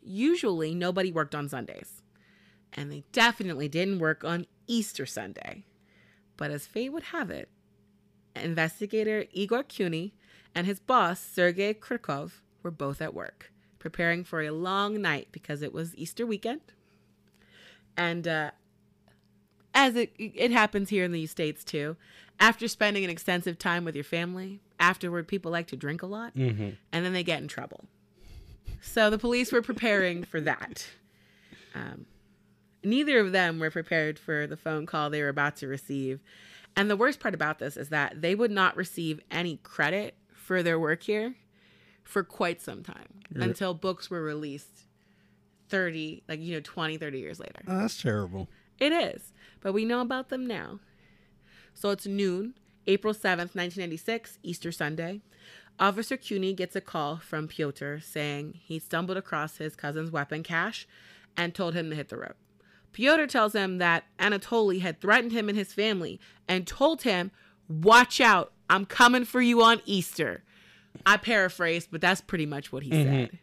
usually, 0.03 0.73
nobody 0.75 1.11
worked 1.11 1.35
on 1.35 1.47
Sundays, 1.47 1.96
and 2.77 2.89
they 2.91 3.03
definitely 3.11 3.67
didn't 3.67 3.99
work 3.99 4.23
on 4.23 4.45
Easter 4.67 5.05
Sunday. 5.05 5.65
But 6.37 6.51
as 6.51 6.65
fate 6.67 6.93
would 6.93 7.03
have 7.05 7.29
it, 7.31 7.49
investigator 8.35 9.25
Igor 9.31 9.63
Kuny 9.63 10.13
and 10.53 10.65
his 10.67 10.79
boss 10.79 11.19
Sergei 11.19 11.73
Krikov 11.73 12.33
were 12.63 12.71
both 12.71 13.01
at 13.01 13.13
work, 13.13 13.51
preparing 13.79 14.23
for 14.23 14.41
a 14.41 14.51
long 14.51 15.01
night 15.01 15.27
because 15.31 15.61
it 15.61 15.73
was 15.73 15.95
Easter 15.95 16.25
weekend. 16.25 16.61
And 17.97 18.27
uh, 18.27 18.51
as 19.73 19.95
it 19.95 20.13
it 20.17 20.51
happens 20.51 20.89
here 20.89 21.03
in 21.03 21.11
the 21.11 21.25
states 21.25 21.63
too, 21.63 21.97
after 22.39 22.67
spending 22.67 23.03
an 23.03 23.09
extensive 23.09 23.57
time 23.57 23.83
with 23.83 23.95
your 23.95 24.03
family, 24.03 24.59
afterward 24.79 25.27
people 25.27 25.51
like 25.51 25.67
to 25.67 25.75
drink 25.75 26.03
a 26.03 26.05
lot, 26.07 26.35
Mm-hmm. 26.35 26.69
and 26.91 27.05
then 27.05 27.13
they 27.13 27.23
get 27.23 27.41
in 27.41 27.47
trouble. 27.47 27.85
So 28.81 29.09
the 29.09 29.17
police 29.17 29.51
were 29.51 29.63
preparing 29.63 30.23
for 30.23 30.39
that. 30.41 30.85
Um, 31.73 32.05
neither 32.83 33.19
of 33.19 33.31
them 33.31 33.59
were 33.59 33.71
prepared 33.71 34.19
for 34.19 34.47
the 34.47 34.57
phone 34.57 34.85
call 34.85 35.09
they 35.09 35.21
were 35.21 35.29
about 35.29 35.55
to 35.57 35.67
receive. 35.67 36.19
And 36.75 36.89
the 36.89 36.97
worst 36.97 37.19
part 37.19 37.33
about 37.33 37.59
this 37.59 37.75
is 37.77 37.89
that 37.89 38.21
they 38.21 38.35
would 38.35 38.51
not 38.51 38.77
receive 38.77 39.19
any 39.31 39.57
credit 39.63 40.15
for 40.31 40.61
their 40.61 40.79
work 40.79 41.03
here 41.03 41.35
for 42.03 42.23
quite 42.23 42.61
some 42.61 42.83
time 42.83 43.21
until 43.35 43.73
books 43.73 44.09
were 44.09 44.21
released 44.21 44.85
30, 45.69 46.23
like, 46.29 46.39
you 46.39 46.53
know, 46.53 46.61
20, 46.63 46.97
30 46.97 47.19
years 47.19 47.39
later. 47.39 47.61
Oh, 47.67 47.79
that's 47.79 48.01
terrible. 48.01 48.47
It 48.79 48.93
is, 48.93 49.33
but 49.59 49.73
we 49.73 49.85
know 49.85 50.01
about 50.01 50.29
them 50.29 50.45
now. 50.45 50.79
So 51.73 51.89
it's 51.89 52.05
noon, 52.05 52.53
April 52.85 53.13
7th, 53.13 53.55
1996, 53.55 54.39
Easter 54.43 54.71
Sunday. 54.71 55.21
Officer 55.79 56.17
Cuny 56.17 56.53
gets 56.53 56.75
a 56.75 56.81
call 56.81 57.17
from 57.17 57.47
Piotr 57.47 57.97
saying 57.99 58.59
he 58.63 58.79
stumbled 58.79 59.17
across 59.17 59.57
his 59.57 59.75
cousin's 59.75 60.09
weapon 60.09 60.43
cache 60.43 60.87
and 61.35 61.53
told 61.53 61.75
him 61.75 61.89
to 61.89 61.95
hit 61.95 62.09
the 62.09 62.17
road. 62.17 62.33
Piotr 62.97 63.27
tells 63.27 63.53
him 63.53 63.77
that 63.77 64.05
Anatoly 64.17 64.81
had 64.81 64.99
threatened 64.99 65.31
him 65.31 65.49
and 65.49 65.55
his 65.55 65.71
family 65.71 66.19
and 66.47 66.65
told 66.65 67.03
him, 67.03 67.29
Watch 67.69 68.19
out, 68.19 68.53
I'm 68.71 68.87
coming 68.87 69.23
for 69.23 69.39
you 69.39 69.61
on 69.61 69.81
Easter. 69.85 70.43
I 71.05 71.17
paraphrased, 71.17 71.89
but 71.91 72.01
that's 72.01 72.21
pretty 72.21 72.47
much 72.47 72.71
what 72.71 72.81
he 72.81 72.89
said. 72.89 73.37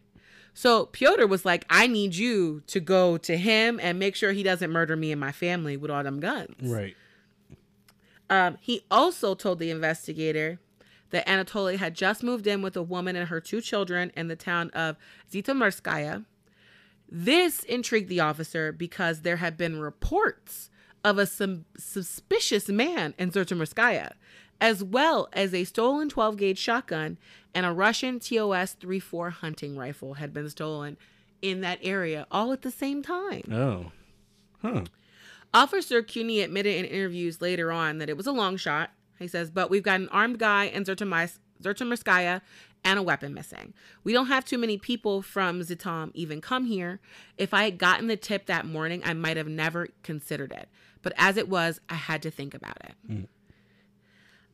So 0.54 0.86
Piotr 0.86 1.26
was 1.26 1.44
like, 1.44 1.66
I 1.70 1.86
need 1.86 2.16
you 2.16 2.64
to 2.66 2.80
go 2.80 3.16
to 3.18 3.36
him 3.36 3.78
and 3.80 3.96
make 3.96 4.16
sure 4.16 4.32
he 4.32 4.42
doesn't 4.42 4.72
murder 4.72 4.96
me 4.96 5.12
and 5.12 5.20
my 5.20 5.30
family 5.30 5.76
with 5.76 5.88
all 5.88 6.02
them 6.02 6.18
guns. 6.18 6.56
Right. 6.60 6.96
Um, 8.28 8.58
he 8.60 8.84
also 8.90 9.36
told 9.36 9.60
the 9.60 9.70
investigator 9.70 10.58
that 11.10 11.24
Anatoly 11.28 11.76
had 11.76 11.94
just 11.94 12.24
moved 12.24 12.48
in 12.48 12.60
with 12.60 12.76
a 12.76 12.82
woman 12.82 13.14
and 13.14 13.28
her 13.28 13.40
two 13.40 13.60
children 13.60 14.10
in 14.16 14.26
the 14.26 14.34
town 14.34 14.70
of 14.70 14.96
Zhytomyrskaya. 15.32 16.24
This 17.08 17.62
intrigued 17.64 18.08
the 18.08 18.20
officer 18.20 18.72
because 18.72 19.22
there 19.22 19.36
had 19.36 19.56
been 19.56 19.80
reports 19.80 20.70
of 21.04 21.18
a 21.18 21.26
sus- 21.26 21.58
suspicious 21.76 22.68
man 22.68 23.14
in 23.18 23.30
Zhytomyrskaya, 23.30 24.12
as 24.60 24.82
well 24.82 25.28
as 25.32 25.52
a 25.52 25.64
stolen 25.64 26.08
12 26.08 26.36
gauge 26.36 26.58
shotgun 26.58 27.18
and 27.54 27.66
a 27.66 27.72
Russian 27.72 28.18
TOZ 28.18 28.72
34 28.72 29.30
hunting 29.30 29.76
rifle 29.76 30.14
had 30.14 30.32
been 30.32 30.48
stolen 30.48 30.96
in 31.42 31.60
that 31.60 31.78
area 31.82 32.26
all 32.30 32.52
at 32.52 32.62
the 32.62 32.70
same 32.70 33.02
time. 33.02 33.42
Oh. 33.52 33.92
Huh. 34.62 34.84
Officer 35.52 36.02
Cuny 36.02 36.40
admitted 36.40 36.74
in 36.74 36.84
interviews 36.86 37.40
later 37.40 37.70
on 37.70 37.98
that 37.98 38.08
it 38.08 38.16
was 38.16 38.26
a 38.26 38.32
long 38.32 38.56
shot. 38.56 38.90
He 39.18 39.28
says, 39.28 39.50
but 39.50 39.70
we've 39.70 39.82
got 39.82 40.00
an 40.00 40.08
armed 40.08 40.38
guy 40.38 40.64
in 40.64 40.84
Zhytomyrskaya 40.84 42.40
and 42.84 42.98
a 42.98 43.02
weapon 43.02 43.32
missing. 43.34 43.72
We 44.04 44.12
don't 44.12 44.26
have 44.26 44.44
too 44.44 44.58
many 44.58 44.76
people 44.78 45.22
from 45.22 45.60
Zitom 45.60 46.10
even 46.14 46.40
come 46.40 46.66
here. 46.66 47.00
If 47.38 47.54
I 47.54 47.64
had 47.64 47.78
gotten 47.78 48.06
the 48.08 48.16
tip 48.16 48.46
that 48.46 48.66
morning, 48.66 49.02
I 49.04 49.14
might 49.14 49.36
have 49.36 49.48
never 49.48 49.88
considered 50.02 50.52
it. 50.52 50.68
But 51.02 51.14
as 51.16 51.36
it 51.36 51.48
was, 51.48 51.80
I 51.88 51.94
had 51.94 52.22
to 52.22 52.30
think 52.30 52.54
about 52.54 52.76
it. 52.84 52.94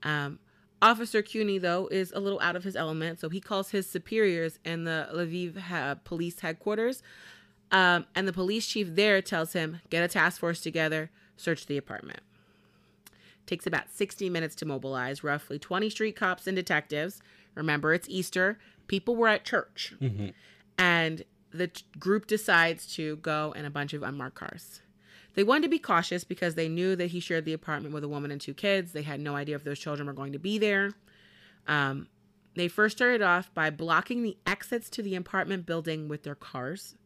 Um, 0.03 0.39
Officer 0.83 1.20
Cuny, 1.22 1.59
though, 1.59 1.89
is 1.91 2.11
a 2.12 2.20
little 2.20 2.41
out 2.41 2.57
of 2.57 2.64
his 2.64 2.74
element, 2.74 3.20
so 3.20 3.28
he 3.28 3.41
calls 3.41 3.70
his 3.70 3.89
superiors 3.89 4.59
in 4.64 4.85
the 4.85 5.09
Lviv 5.12 5.59
ha- 5.59 5.97
police 6.05 6.41
headquarters 6.41 7.03
Um, 7.72 8.07
and 8.16 8.26
the 8.26 8.33
police 8.33 8.66
chief 8.66 8.97
there 8.97 9.22
tells 9.22 9.53
him, 9.53 9.81
get 9.91 10.03
a 10.03 10.09
task 10.09 10.41
force 10.41 10.61
together, 10.61 11.11
search 11.37 11.66
the 11.66 11.76
apartment. 11.76 12.20
Takes 13.47 13.64
about 13.66 13.91
60 13.91 14.28
minutes 14.28 14.57
to 14.57 14.64
mobilize, 14.66 15.22
roughly 15.22 15.59
20 15.59 15.89
street 15.91 16.16
cops 16.16 16.49
and 16.49 16.57
detectives. 16.57 17.20
Remember, 17.55 17.93
it's 17.93 18.09
Easter. 18.09 18.59
People 18.87 19.17
were 19.17 19.29
at 19.29 19.45
church. 19.45 19.95
And 20.79 21.25
the 21.53 21.69
t- 21.69 21.85
group 21.99 22.27
decides 22.27 22.87
to 22.95 23.17
go 23.17 23.53
in 23.57 23.65
a 23.65 23.71
bunch 23.71 23.93
of 23.93 24.03
unmarked 24.03 24.37
cars. 24.37 24.81
They 25.35 25.45
wanted 25.45 25.63
to 25.65 25.69
be 25.69 25.79
cautious 25.79 26.25
because 26.25 26.55
they 26.55 26.69
knew 26.69 26.97
that 26.97 27.09
he 27.09 27.21
shared 27.21 27.45
the 27.45 27.53
apartment 27.53 27.95
with 27.95 28.05
a 28.05 28.09
woman 28.09 28.31
and 28.31 28.41
two 28.41 28.55
kids. 28.55 28.93
They 28.93 29.03
had 29.03 29.21
no 29.21 29.37
idea 29.37 29.57
if 29.57 29.65
those 29.65 29.79
children 29.79 30.07
were 30.07 30.13
going 30.13 30.33
to 30.33 30.39
be 30.39 30.59
there. 30.59 30.93
Um, 31.67 32.09
they 32.57 32.69
first 32.69 32.97
started 32.97 33.23
off 33.23 33.53
by 33.55 33.71
blocking 33.71 34.23
the 34.23 34.37
exits 34.47 34.91
to 34.91 35.03
the 35.03 35.15
apartment 35.15 35.67
building 35.67 36.09
with 36.09 36.25
their 36.25 36.35
cars, 36.35 36.97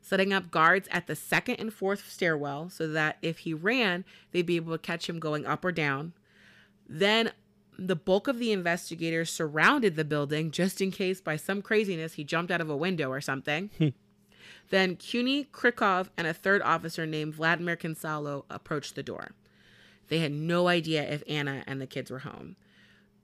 setting 0.00 0.32
up 0.32 0.50
guards 0.50 0.88
at 0.92 1.06
the 1.06 1.16
second 1.16 1.56
and 1.56 1.72
fourth 1.72 2.10
stairwell 2.10 2.70
so 2.70 2.86
that 2.88 3.18
if 3.22 3.38
he 3.38 3.52
ran, 3.52 4.04
they'd 4.30 4.46
be 4.46 4.56
able 4.56 4.72
to 4.72 4.78
catch 4.78 5.08
him 5.08 5.18
going 5.18 5.46
up 5.46 5.64
or 5.64 5.72
down. 5.72 6.12
Then 6.88 7.32
the 7.78 7.96
bulk 7.96 8.28
of 8.28 8.38
the 8.38 8.52
investigators 8.52 9.30
surrounded 9.30 9.96
the 9.96 10.04
building 10.04 10.50
just 10.50 10.80
in 10.80 10.90
case 10.90 11.20
by 11.20 11.36
some 11.36 11.62
craziness 11.62 12.14
he 12.14 12.24
jumped 12.24 12.50
out 12.50 12.60
of 12.60 12.70
a 12.70 12.76
window 12.76 13.10
or 13.10 13.20
something. 13.20 13.70
then 14.70 14.96
Cuny 14.96 15.44
Krikov 15.44 16.08
and 16.16 16.26
a 16.26 16.34
third 16.34 16.62
officer 16.62 17.06
named 17.06 17.34
Vladimir 17.34 17.76
Kinsalo 17.76 18.44
approached 18.50 18.94
the 18.94 19.02
door. 19.02 19.32
They 20.08 20.18
had 20.18 20.32
no 20.32 20.68
idea 20.68 21.02
if 21.02 21.22
Anna 21.28 21.64
and 21.66 21.80
the 21.80 21.86
kids 21.86 22.10
were 22.10 22.20
home. 22.20 22.56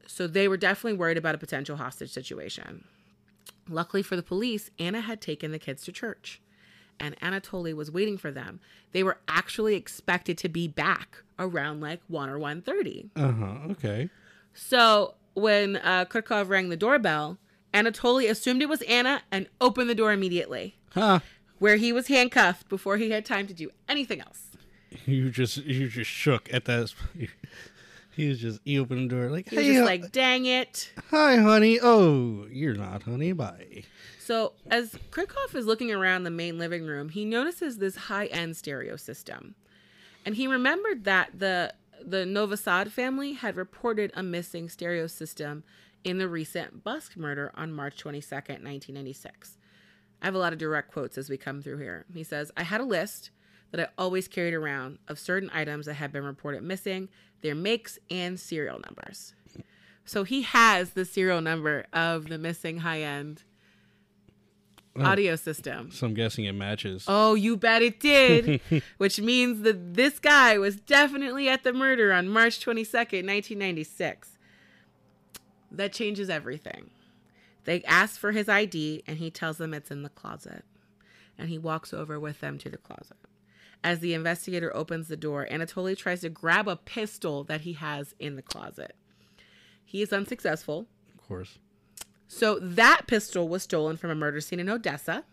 So 0.06 0.26
they 0.26 0.48
were 0.48 0.56
definitely 0.56 0.98
worried 0.98 1.18
about 1.18 1.34
a 1.34 1.38
potential 1.38 1.76
hostage 1.76 2.10
situation. 2.10 2.84
Luckily 3.68 4.02
for 4.02 4.16
the 4.16 4.22
police, 4.22 4.70
Anna 4.78 5.00
had 5.00 5.20
taken 5.20 5.52
the 5.52 5.58
kids 5.58 5.84
to 5.84 5.92
church 5.92 6.40
and 7.00 7.18
Anatoly 7.20 7.74
was 7.74 7.90
waiting 7.90 8.18
for 8.18 8.30
them. 8.30 8.60
They 8.92 9.02
were 9.02 9.18
actually 9.26 9.74
expected 9.74 10.36
to 10.38 10.48
be 10.48 10.68
back 10.68 11.22
around 11.38 11.80
like 11.80 12.00
1 12.08 12.28
or 12.28 12.38
1:30. 12.38 13.10
Uh-huh. 13.16 13.72
Okay. 13.72 14.10
So 14.54 15.14
when 15.34 15.76
uh, 15.76 16.04
Krikov 16.06 16.48
rang 16.48 16.68
the 16.68 16.76
doorbell, 16.76 17.38
Anatoly 17.72 18.28
assumed 18.28 18.62
it 18.62 18.68
was 18.68 18.82
Anna 18.82 19.22
and 19.30 19.46
opened 19.60 19.88
the 19.88 19.94
door 19.94 20.12
immediately, 20.12 20.76
Huh. 20.92 21.20
where 21.58 21.76
he 21.76 21.92
was 21.92 22.08
handcuffed 22.08 22.68
before 22.68 22.96
he 22.96 23.10
had 23.10 23.24
time 23.24 23.46
to 23.46 23.54
do 23.54 23.70
anything 23.88 24.20
else. 24.20 24.48
You 25.06 25.30
just 25.30 25.58
you 25.58 25.88
just 25.88 26.10
shook 26.10 26.52
at 26.52 26.64
that. 26.66 26.92
He 28.16 28.28
was 28.28 28.40
just 28.40 28.60
he 28.64 28.76
opened 28.78 29.08
the 29.10 29.14
door 29.14 29.30
like, 29.30 29.48
He 29.48 29.56
was 29.56 29.64
hey, 29.64 29.72
just 29.72 29.82
uh, 29.82 29.86
like, 29.86 30.12
dang 30.12 30.44
it. 30.44 30.92
hi, 31.10 31.36
honey. 31.36 31.78
Oh, 31.80 32.44
you're 32.50 32.74
not, 32.74 33.04
honey. 33.04 33.32
Bye. 33.32 33.84
So 34.18 34.52
as 34.68 34.96
Krikov 35.12 35.54
is 35.54 35.64
looking 35.64 35.92
around 35.92 36.24
the 36.24 36.30
main 36.30 36.58
living 36.58 36.84
room, 36.84 37.08
he 37.10 37.24
notices 37.24 37.78
this 37.78 37.94
high-end 37.96 38.56
stereo 38.56 38.96
system. 38.96 39.54
And 40.26 40.34
he 40.34 40.48
remembered 40.48 41.04
that 41.04 41.38
the 41.38 41.72
the 42.04 42.24
Novosad 42.24 42.90
family 42.90 43.34
had 43.34 43.56
reported 43.56 44.12
a 44.14 44.22
missing 44.22 44.68
stereo 44.68 45.06
system 45.06 45.64
in 46.04 46.18
the 46.18 46.28
recent 46.28 46.82
Busk 46.82 47.16
murder 47.16 47.52
on 47.54 47.72
March 47.72 48.02
22nd, 48.02 48.62
1996. 48.62 49.58
I 50.22 50.24
have 50.24 50.34
a 50.34 50.38
lot 50.38 50.52
of 50.52 50.58
direct 50.58 50.92
quotes 50.92 51.18
as 51.18 51.30
we 51.30 51.36
come 51.36 51.62
through 51.62 51.78
here. 51.78 52.04
He 52.12 52.24
says, 52.24 52.50
I 52.56 52.62
had 52.62 52.80
a 52.80 52.84
list 52.84 53.30
that 53.70 53.80
I 53.80 53.88
always 53.96 54.28
carried 54.28 54.54
around 54.54 54.98
of 55.08 55.18
certain 55.18 55.50
items 55.52 55.86
that 55.86 55.94
had 55.94 56.12
been 56.12 56.24
reported 56.24 56.62
missing, 56.62 57.08
their 57.42 57.54
makes, 57.54 57.98
and 58.10 58.38
serial 58.38 58.80
numbers. 58.80 59.34
So 60.04 60.24
he 60.24 60.42
has 60.42 60.90
the 60.90 61.04
serial 61.04 61.40
number 61.40 61.86
of 61.92 62.28
the 62.28 62.38
missing 62.38 62.78
high 62.78 63.02
end 63.02 63.44
Oh. 64.96 65.04
audio 65.04 65.36
system. 65.36 65.92
So 65.92 66.06
I'm 66.06 66.14
guessing 66.14 66.46
it 66.46 66.52
matches. 66.52 67.04
Oh, 67.06 67.34
you 67.34 67.56
bet 67.56 67.80
it 67.80 68.00
did. 68.00 68.60
Which 68.98 69.20
means 69.20 69.62
that 69.62 69.94
this 69.94 70.18
guy 70.18 70.58
was 70.58 70.76
definitely 70.76 71.48
at 71.48 71.62
the 71.62 71.72
murder 71.72 72.12
on 72.12 72.28
March 72.28 72.58
22nd, 72.58 73.24
1996. 73.24 74.36
That 75.70 75.92
changes 75.92 76.28
everything. 76.28 76.90
They 77.64 77.84
ask 77.84 78.18
for 78.18 78.32
his 78.32 78.48
ID 78.48 79.04
and 79.06 79.18
he 79.18 79.30
tells 79.30 79.58
them 79.58 79.72
it's 79.74 79.92
in 79.92 80.02
the 80.02 80.08
closet. 80.08 80.64
And 81.38 81.48
he 81.48 81.58
walks 81.58 81.94
over 81.94 82.18
with 82.18 82.40
them 82.40 82.58
to 82.58 82.68
the 82.68 82.76
closet. 82.76 83.16
As 83.84 84.00
the 84.00 84.12
investigator 84.12 84.74
opens 84.76 85.06
the 85.08 85.16
door, 85.16 85.46
Anatoly 85.50 85.96
tries 85.96 86.22
to 86.22 86.28
grab 86.28 86.66
a 86.66 86.76
pistol 86.76 87.44
that 87.44 87.62
he 87.62 87.74
has 87.74 88.14
in 88.18 88.34
the 88.34 88.42
closet. 88.42 88.94
He 89.84 90.02
is 90.02 90.12
unsuccessful. 90.12 90.86
Of 91.14 91.26
course. 91.26 91.58
So 92.32 92.60
that 92.60 93.08
pistol 93.08 93.48
was 93.48 93.64
stolen 93.64 93.96
from 93.96 94.08
a 94.10 94.14
murder 94.14 94.40
scene 94.40 94.60
in 94.60 94.68
Odessa. 94.68 95.24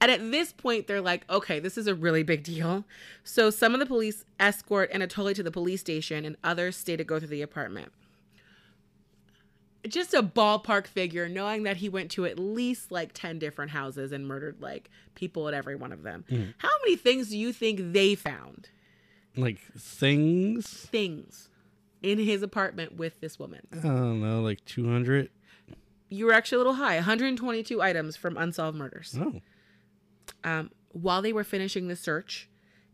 And 0.00 0.10
at 0.10 0.32
this 0.32 0.52
point, 0.52 0.88
they're 0.88 1.00
like, 1.00 1.24
okay, 1.30 1.60
this 1.60 1.78
is 1.78 1.86
a 1.86 1.94
really 1.94 2.24
big 2.24 2.42
deal. 2.42 2.84
So 3.22 3.48
some 3.48 3.72
of 3.72 3.78
the 3.78 3.86
police 3.86 4.24
escort 4.40 4.92
Anatoly 4.92 5.36
to 5.36 5.44
the 5.44 5.52
police 5.52 5.80
station, 5.80 6.24
and 6.24 6.36
others 6.42 6.76
stay 6.76 6.96
to 6.96 7.04
go 7.04 7.20
through 7.20 7.28
the 7.28 7.42
apartment. 7.42 7.92
Just 9.86 10.12
a 10.12 10.24
ballpark 10.24 10.88
figure, 10.88 11.28
knowing 11.28 11.62
that 11.62 11.76
he 11.76 11.88
went 11.88 12.10
to 12.12 12.26
at 12.26 12.36
least 12.36 12.90
like 12.90 13.12
10 13.12 13.38
different 13.38 13.70
houses 13.70 14.10
and 14.10 14.26
murdered 14.26 14.56
like 14.60 14.90
people 15.14 15.46
at 15.46 15.54
every 15.54 15.76
one 15.76 15.92
of 15.92 16.02
them. 16.02 16.24
Mm. 16.28 16.54
How 16.58 16.72
many 16.82 16.96
things 16.96 17.28
do 17.28 17.38
you 17.38 17.52
think 17.52 17.92
they 17.92 18.16
found? 18.16 18.70
Like 19.36 19.60
things. 19.76 20.66
Things 20.68 21.47
in 22.02 22.18
his 22.18 22.42
apartment 22.42 22.96
with 22.96 23.20
this 23.20 23.38
woman. 23.38 23.66
I 23.72 23.76
don't 23.76 24.20
know, 24.20 24.40
like 24.42 24.64
200. 24.64 25.30
You 26.08 26.26
were 26.26 26.32
actually 26.32 26.56
a 26.56 26.58
little 26.60 26.74
high 26.74 26.96
122 26.96 27.82
items 27.82 28.16
from 28.16 28.36
unsolved 28.36 28.76
murders. 28.78 29.16
Oh. 29.20 29.40
um, 30.44 30.70
while 30.92 31.20
they 31.22 31.32
were 31.32 31.44
finishing 31.44 31.88
the 31.88 31.96
search, 31.96 32.48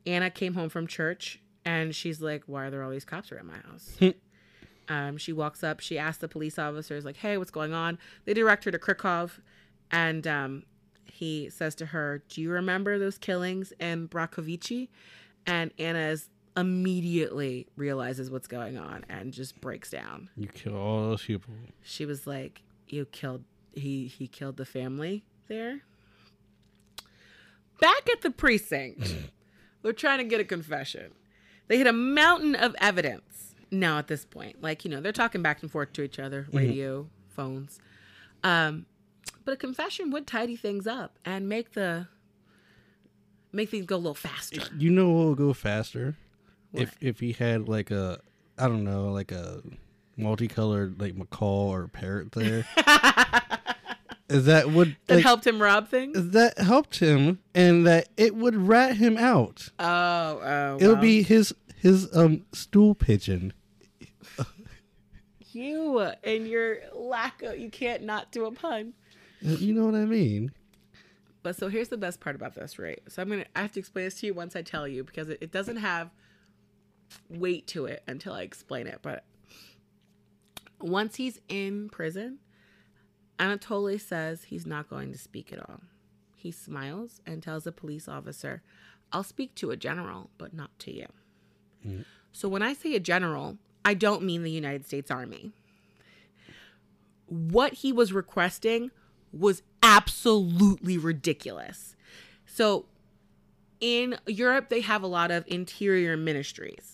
Anna 0.07 0.31
came 0.31 0.55
home 0.55 0.69
from 0.69 0.87
church 0.87 1.41
and 1.65 1.95
she's 1.95 2.21
like, 2.21 2.43
Why 2.47 2.65
are 2.67 2.71
there 2.71 2.83
all 2.83 2.91
these 2.91 3.05
cops 3.05 3.31
around 3.31 3.47
my 3.47 3.57
house? 3.71 3.97
um, 4.89 5.17
she 5.17 5.33
walks 5.33 5.63
up, 5.63 5.81
she 5.81 5.97
asks 5.99 6.19
the 6.21 6.29
police 6.29 6.59
officers, 6.59 7.05
like, 7.05 7.17
Hey, 7.19 7.39
what's 7.39 7.51
going 7.53 7.73
on? 7.73 7.99
They 8.25 8.35
direct 8.35 8.65
her 8.65 8.71
to 8.71 8.79
Krikov 8.79 9.39
and 9.91 10.27
um, 10.27 10.63
he 11.05 11.49
says 11.51 11.75
to 11.77 11.87
her, 11.87 12.23
Do 12.29 12.41
you 12.41 12.51
remember 12.51 12.99
those 12.99 13.17
killings 13.19 13.73
in 13.79 14.09
Brakovici? 14.09 14.89
And 15.47 15.71
Anna 15.79 16.01
is 16.09 16.31
immediately 16.57 17.67
realizes 17.77 18.31
what's 18.31 18.47
going 18.47 18.79
on 18.79 19.05
and 19.09 19.33
just 19.33 19.61
breaks 19.61 19.91
down. 19.91 20.31
You 20.37 20.49
kill 20.49 20.77
all 20.77 21.03
those 21.03 21.23
people. 21.23 21.55
She 21.83 22.07
was 22.07 22.27
like, 22.27 22.63
"You 22.89 23.07
killed 23.07 23.45
he 23.73 24.07
he 24.07 24.27
killed 24.27 24.57
the 24.57 24.65
family 24.65 25.25
there." 25.49 25.81
Back 27.81 28.09
at 28.11 28.23
the 28.23 28.31
precinct, 28.31 29.15
they're 29.83 29.93
trying 29.93 30.19
to 30.19 30.25
get 30.25 30.41
a 30.41 30.45
confession. 30.45 31.13
They 31.67 31.79
hit 31.79 31.87
a 31.87 31.93
mountain 31.93 32.55
of 32.55 32.77
evidence. 32.81 33.55
Now 33.71 33.99
at 33.99 34.07
this 34.07 34.25
point, 34.25 34.63
like 34.63 34.85
you 34.85 34.91
know, 34.91 35.01
they're 35.01 35.13
talking 35.13 35.43
back 35.43 35.63
and 35.63 35.71
forth 35.71 35.93
to 35.95 36.03
each 36.03 36.19
other, 36.19 36.47
radio, 36.53 37.09
phones. 37.31 37.81
Um, 38.45 38.87
but 39.45 39.53
a 39.55 39.57
confession 39.57 40.11
would 40.11 40.27
tidy 40.27 40.55
things 40.55 40.87
up 40.87 41.19
and 41.25 41.49
make 41.49 41.73
the 41.73 42.07
make 43.53 43.71
things 43.71 43.87
go 43.87 43.97
a 43.97 43.99
little 43.99 44.15
faster. 44.15 44.63
You 44.79 44.91
know 44.91 45.11
what 45.11 45.25
will 45.25 45.35
go 45.35 45.53
faster? 45.53 46.17
If 46.75 46.97
if 47.01 47.21
he 47.21 47.33
had 47.33 47.69
like 47.69 47.91
a 47.91 48.21
I 48.59 48.69
don't 48.69 48.85
know, 48.85 49.11
like 49.13 49.33
a 49.33 49.63
multicolored 50.17 51.01
like 51.01 51.15
macaw 51.17 51.69
or 51.73 51.89
parrot 51.89 52.33
there. 52.33 52.65
Is 54.29 54.45
that 54.47 54.71
would 54.71 54.97
That 55.07 55.17
like, 55.17 55.25
helped 55.25 55.47
him 55.47 55.61
rob 55.61 55.89
things. 55.89 56.31
that 56.31 56.59
helped 56.59 56.99
him 56.99 57.41
and 57.55 57.87
that 57.87 58.09
it 58.17 58.35
would 58.35 58.55
rat 58.57 58.97
him 58.97 59.17
out. 59.19 59.71
Oh, 59.79 59.87
oh, 59.87 60.79
It'll 60.81 60.97
be 60.97 61.23
his 61.23 61.55
his 61.77 62.15
um 62.17 62.45
stool 62.53 62.95
pigeon. 62.95 63.53
you 65.53 65.99
and 66.23 66.49
your 66.49 66.79
lack 66.95 67.43
of 67.43 67.59
you 67.59 67.71
can't 67.71 68.03
not 68.03 68.33
do 68.33 68.45
a 68.47 68.53
pun. 68.53 68.95
You 69.41 69.75
know 69.75 69.85
what 69.85 69.95
I 69.95 70.05
mean? 70.07 70.53
But 71.43 71.57
so 71.57 71.69
here's 71.69 71.89
the 71.89 71.99
best 71.99 72.21
part 72.21 72.35
about 72.35 72.55
this, 72.55 72.79
right? 72.79 73.01
So 73.09 73.21
I'm 73.21 73.29
gonna 73.29 73.45
I 73.55 73.63
have 73.63 73.73
to 73.73 73.81
explain 73.81 74.07
this 74.07 74.15
to 74.21 74.27
you 74.27 74.35
once 74.35 74.57
I 74.57 74.63
tell 74.63 74.89
you 74.89 75.05
because 75.05 75.29
it, 75.29 75.39
it 75.43 75.53
doesn't 75.53 75.77
have 75.77 76.11
weight 77.29 77.67
to 77.69 77.87
it 77.87 78.03
until 78.07 78.33
I 78.33 78.43
explain 78.43 78.87
it. 78.87 79.01
But 79.03 79.25
once 80.81 81.17
he's 81.17 81.41
in 81.49 81.89
prison, 81.89 82.39
Anatoly 83.39 84.01
says 84.01 84.45
he's 84.45 84.67
not 84.67 84.89
going 84.89 85.13
to 85.13 85.19
speak 85.19 85.53
at 85.53 85.59
all. 85.59 85.81
He 86.37 86.51
smiles 86.51 87.21
and 87.27 87.43
tells 87.43 87.67
a 87.67 87.73
police 87.73 88.07
officer, 88.07 88.63
I'll 89.13 89.25
speak 89.25 89.55
to 89.57 89.71
a 89.71 89.77
general, 89.77 90.31
but 90.39 90.53
not 90.53 90.79
to 90.81 90.95
you. 90.95 91.07
Mm-hmm. 91.87 92.03
So 92.33 92.49
when 92.49 92.63
I 92.63 92.75
say 92.75 92.95
a 92.95 93.01
general, 93.01 93.59
I 93.85 93.95
don't 93.95 94.23
mean 94.23 94.43
the 94.43 94.51
United 94.51 94.87
States 94.87 95.11
Army. 95.11 95.53
What 97.27 97.75
he 97.75 97.93
was 97.93 98.13
requesting 98.13 98.91
was 99.33 99.63
absolutely 99.83 100.99
ridiculous. 100.99 101.97
So 102.47 102.87
in 103.81 104.19
Europe, 104.27 104.69
they 104.69 104.81
have 104.81 105.03
a 105.03 105.07
lot 105.07 105.31
of 105.31 105.45
interior 105.47 106.17
ministries. 106.17 106.94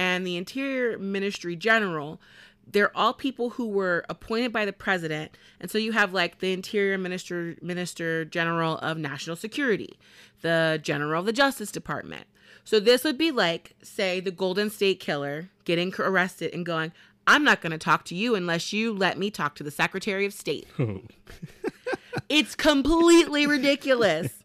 And 0.00 0.26
the 0.26 0.36
interior 0.36 0.98
ministry 0.98 1.56
general 1.56 2.20
they're 2.72 2.96
all 2.96 3.12
people 3.12 3.50
who 3.50 3.68
were 3.68 4.04
appointed 4.08 4.52
by 4.52 4.64
the 4.64 4.72
president. 4.72 5.36
And 5.60 5.70
so 5.70 5.78
you 5.78 5.92
have 5.92 6.12
like 6.12 6.38
the 6.38 6.52
Interior 6.52 6.98
Minister, 6.98 7.56
Minister 7.60 8.24
General 8.24 8.78
of 8.78 8.96
National 8.96 9.36
Security, 9.36 9.98
the 10.42 10.78
General 10.82 11.20
of 11.20 11.26
the 11.26 11.32
Justice 11.32 11.72
Department. 11.72 12.26
So 12.64 12.78
this 12.78 13.04
would 13.04 13.18
be 13.18 13.30
like, 13.30 13.74
say, 13.82 14.20
the 14.20 14.30
Golden 14.30 14.70
State 14.70 15.00
Killer 15.00 15.50
getting 15.64 15.92
arrested 15.98 16.54
and 16.54 16.64
going, 16.64 16.92
I'm 17.26 17.44
not 17.44 17.60
going 17.60 17.72
to 17.72 17.78
talk 17.78 18.04
to 18.06 18.14
you 18.14 18.34
unless 18.34 18.72
you 18.72 18.92
let 18.92 19.18
me 19.18 19.30
talk 19.30 19.54
to 19.56 19.64
the 19.64 19.70
Secretary 19.70 20.24
of 20.24 20.32
State. 20.32 20.66
Oh. 20.78 21.02
it's 22.28 22.54
completely 22.54 23.46
ridiculous. 23.46 24.42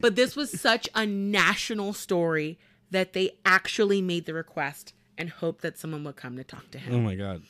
But 0.00 0.16
this 0.16 0.36
was 0.36 0.58
such 0.58 0.88
a 0.94 1.06
national 1.06 1.92
story 1.92 2.58
that 2.90 3.12
they 3.12 3.32
actually 3.44 4.00
made 4.00 4.26
the 4.26 4.34
request 4.34 4.92
and 5.18 5.30
hoped 5.30 5.62
that 5.62 5.78
someone 5.78 6.04
would 6.04 6.16
come 6.16 6.36
to 6.36 6.44
talk 6.44 6.70
to 6.72 6.78
him. 6.78 6.94
Oh 6.94 7.00
my 7.00 7.14
god. 7.14 7.42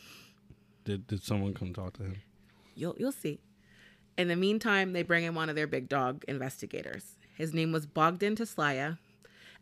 Did 0.85 1.07
did 1.07 1.23
someone 1.23 1.55
come 1.55 1.73
talk 1.73 1.95
to 1.95 2.05
him? 2.05 2.17
You'll 2.75 2.97
you'll 2.99 3.13
see. 3.13 3.41
In 4.17 4.29
the 4.29 4.37
meantime, 4.37 4.93
they 4.93 5.03
bring 5.03 5.25
in 5.25 5.35
one 5.35 5.49
of 5.49 5.57
their 5.57 5.67
big 5.67 5.89
dog 5.89 6.25
investigators. 6.27 7.17
His 7.37 7.53
name 7.53 7.71
was 7.71 7.85
Bogdan 7.85 8.37
Teslaya, 8.37 8.97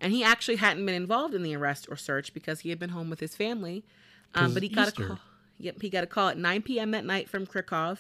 and 0.01 0.13
he 0.13 0.23
actually 0.23 0.57
hadn't 0.57 0.87
been 0.87 0.95
involved 0.95 1.35
in 1.35 1.43
the 1.43 1.57
arrest 1.57 1.87
or 1.91 1.97
search 1.97 2.33
because 2.33 2.61
he 2.61 2.71
had 2.71 2.79
been 2.79 2.91
home 2.91 3.11
with 3.11 3.21
his 3.21 3.35
family. 3.35 3.85
Um, 4.35 4.55
but 4.55 4.63
he 4.63 4.69
got 4.69 4.89
Easter. 4.89 5.05
a 5.05 5.07
call. 5.09 5.19
Yep, 5.59 5.83
he 5.83 5.91
got 5.91 6.05
a 6.05 6.07
call 6.07 6.29
at 6.29 6.39
9 6.39 6.63
p.m. 6.63 6.91
that 6.93 7.05
night 7.05 7.29
from 7.29 7.47
Krikov, 7.47 7.99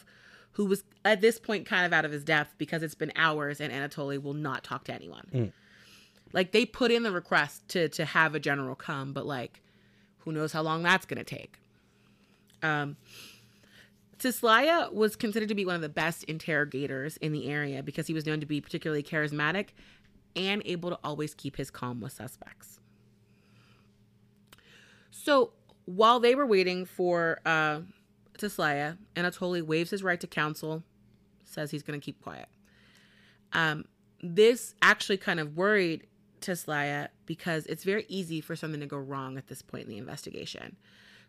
who 0.53 0.65
was 0.65 0.85
at 1.05 1.21
this 1.21 1.39
point 1.39 1.67
kind 1.67 1.87
of 1.87 1.93
out 1.93 2.05
of 2.05 2.13
his 2.13 2.25
depth 2.25 2.55
because 2.59 2.83
it's 2.83 2.95
been 2.95 3.13
hours 3.17 3.61
and 3.61 3.73
Anatoly 3.73 4.21
will 4.21 4.35
not 4.35 4.65
talk 4.65 4.85
to 4.85 4.95
anyone. 4.95 5.27
Mm. 5.33 5.53
Like 6.33 6.53
they 6.53 6.67
put 6.67 6.91
in 6.91 7.05
the 7.05 7.13
request 7.13 7.69
to 7.69 7.89
to 7.91 8.05
have 8.05 8.35
a 8.35 8.41
general 8.41 8.75
come, 8.75 9.13
but 9.13 9.25
like 9.27 9.61
who 10.25 10.33
knows 10.33 10.53
how 10.53 10.63
long 10.63 10.83
that's 10.83 11.07
going 11.07 11.19
to 11.19 11.25
take. 11.25 11.59
Um, 12.63 12.97
Teslaya 14.19 14.91
was 14.93 15.17
considered 15.17 15.49
to 15.49 15.55
be 15.55 15.67
one 15.67 15.75
of 15.75 15.83
the 15.83 15.89
best 15.89 16.25
interrogators 16.25 17.17
in 17.19 17.33
the 17.33 17.49
area 17.51 17.83
because 17.83 18.07
he 18.07 18.15
was 18.15 18.25
known 18.25 18.41
to 18.41 18.47
be 18.47 18.61
particularly 18.61 19.03
charismatic 19.03 19.69
and 20.37 20.63
able 20.65 20.91
to 20.91 20.99
always 21.05 21.35
keep 21.35 21.57
his 21.57 21.71
calm 21.71 22.01
with 22.01 22.13
suspects. 22.13 22.81
So 25.11 25.53
while 25.85 26.21
they 26.21 26.35
were 26.35 26.47
waiting 26.47 26.85
for 26.85 27.41
uh, 27.45 27.81
Teslaya, 28.39 28.97
Anatoly 29.15 29.63
waives 29.63 29.91
his 29.91 30.03
right 30.03 30.21
to 30.21 30.27
counsel, 30.27 30.83
says 31.45 31.71
he's 31.71 31.83
going 31.83 32.01
to 32.01 32.05
keep 32.05 32.23
quiet. 32.23 32.49
Um, 33.53 33.85
this 34.23 34.75
actually 34.83 35.19
kind 35.19 35.39
of 35.39 35.57
worried 35.57 36.07
Teslaya 36.45 37.09
because 37.27 37.67
it's 37.67 37.85
very 37.85 38.05
easy 38.09 38.41
for 38.41 38.55
something 38.55 38.81
to 38.81 38.87
go 38.87 38.99
wrong 38.99 39.39
at 39.39 39.49
this 39.49 39.63
point 39.63 39.85
in 39.85 39.91
the 39.91 39.99
investigation. 39.99 40.77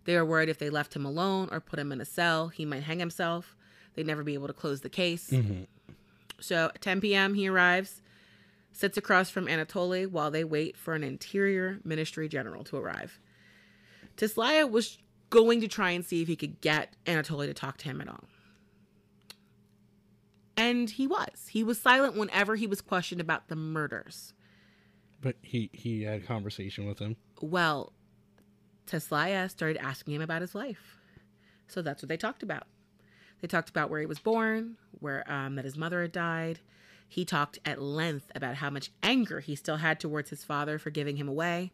They 0.04 0.16
were 0.16 0.26
worried 0.26 0.50
if 0.50 0.60
they 0.60 0.70
left 0.70 0.96
him 0.96 1.06
alone 1.06 1.50
or 1.52 1.60
put 1.60 1.80
him 1.80 1.92
in 1.92 2.02
a 2.02 2.06
cell, 2.06 2.50
he 2.50 2.66
might 2.66 2.84
hang 2.84 3.00
himself. 3.00 3.56
They'd 3.96 4.06
never 4.06 4.24
be 4.24 4.34
able 4.34 4.48
to 4.48 4.54
close 4.54 4.82
the 4.82 4.90
case. 4.90 5.32
Mm-hmm. 5.32 5.64
So 6.40 6.66
at 6.76 6.82
10 6.82 7.02
p.m., 7.02 7.34
he 7.34 7.48
arrives, 7.48 8.02
sits 8.72 8.98
across 8.98 9.30
from 9.30 9.48
Anatoly 9.48 10.06
while 10.06 10.30
they 10.30 10.44
wait 10.44 10.78
for 10.78 10.94
an 10.94 11.04
interior 11.04 11.80
ministry 11.84 12.28
general 12.28 12.64
to 12.66 12.78
arrive. 12.78 13.20
Teslaya 14.18 14.68
was 14.68 14.98
going 15.30 15.62
to 15.62 15.68
try 15.68 15.92
and 15.92 16.06
see 16.06 16.22
if 16.22 16.28
he 16.28 16.36
could 16.36 16.62
get 16.62 16.96
Anatoly 17.06 17.48
to 17.48 17.54
talk 17.54 17.78
to 17.78 17.86
him 17.86 18.02
at 18.02 18.10
all. 18.10 18.26
And 20.58 20.90
he 20.90 21.08
was. 21.08 21.48
He 21.50 21.64
was 21.64 21.80
silent 21.80 22.16
whenever 22.16 22.56
he 22.56 22.68
was 22.68 22.82
questioned 22.82 23.22
about 23.22 23.48
the 23.48 23.56
murders. 23.56 24.34
But 25.26 25.38
he 25.42 25.72
he 25.74 26.04
had 26.04 26.22
a 26.22 26.24
conversation 26.24 26.86
with 26.86 27.00
him. 27.00 27.16
Well, 27.42 27.94
Teslaya 28.86 29.50
started 29.50 29.84
asking 29.84 30.14
him 30.14 30.22
about 30.22 30.42
his 30.42 30.54
life. 30.54 31.00
So 31.68 31.82
that's 31.82 32.04
what 32.04 32.10
they 32.10 32.16
talked 32.16 32.44
about. 32.44 32.68
They 33.42 33.48
talked 33.48 33.72
about 33.72 33.90
where 33.90 34.00
he 34.00 34.06
was 34.06 34.20
born, 34.20 34.78
where 35.00 35.24
um, 35.30 35.56
that 35.56 35.66
his 35.66 35.76
mother 35.76 36.04
had 36.04 36.12
died. 36.12 36.60
He 37.10 37.26
talked 37.26 37.58
at 37.66 37.82
length 37.82 38.32
about 38.36 38.58
how 38.58 38.70
much 38.70 38.92
anger 39.02 39.40
he 39.40 39.56
still 39.56 39.78
had 39.78 40.00
towards 40.00 40.30
his 40.30 40.44
father 40.44 40.78
for 40.78 40.92
giving 40.92 41.18
him 41.18 41.28
away. 41.28 41.72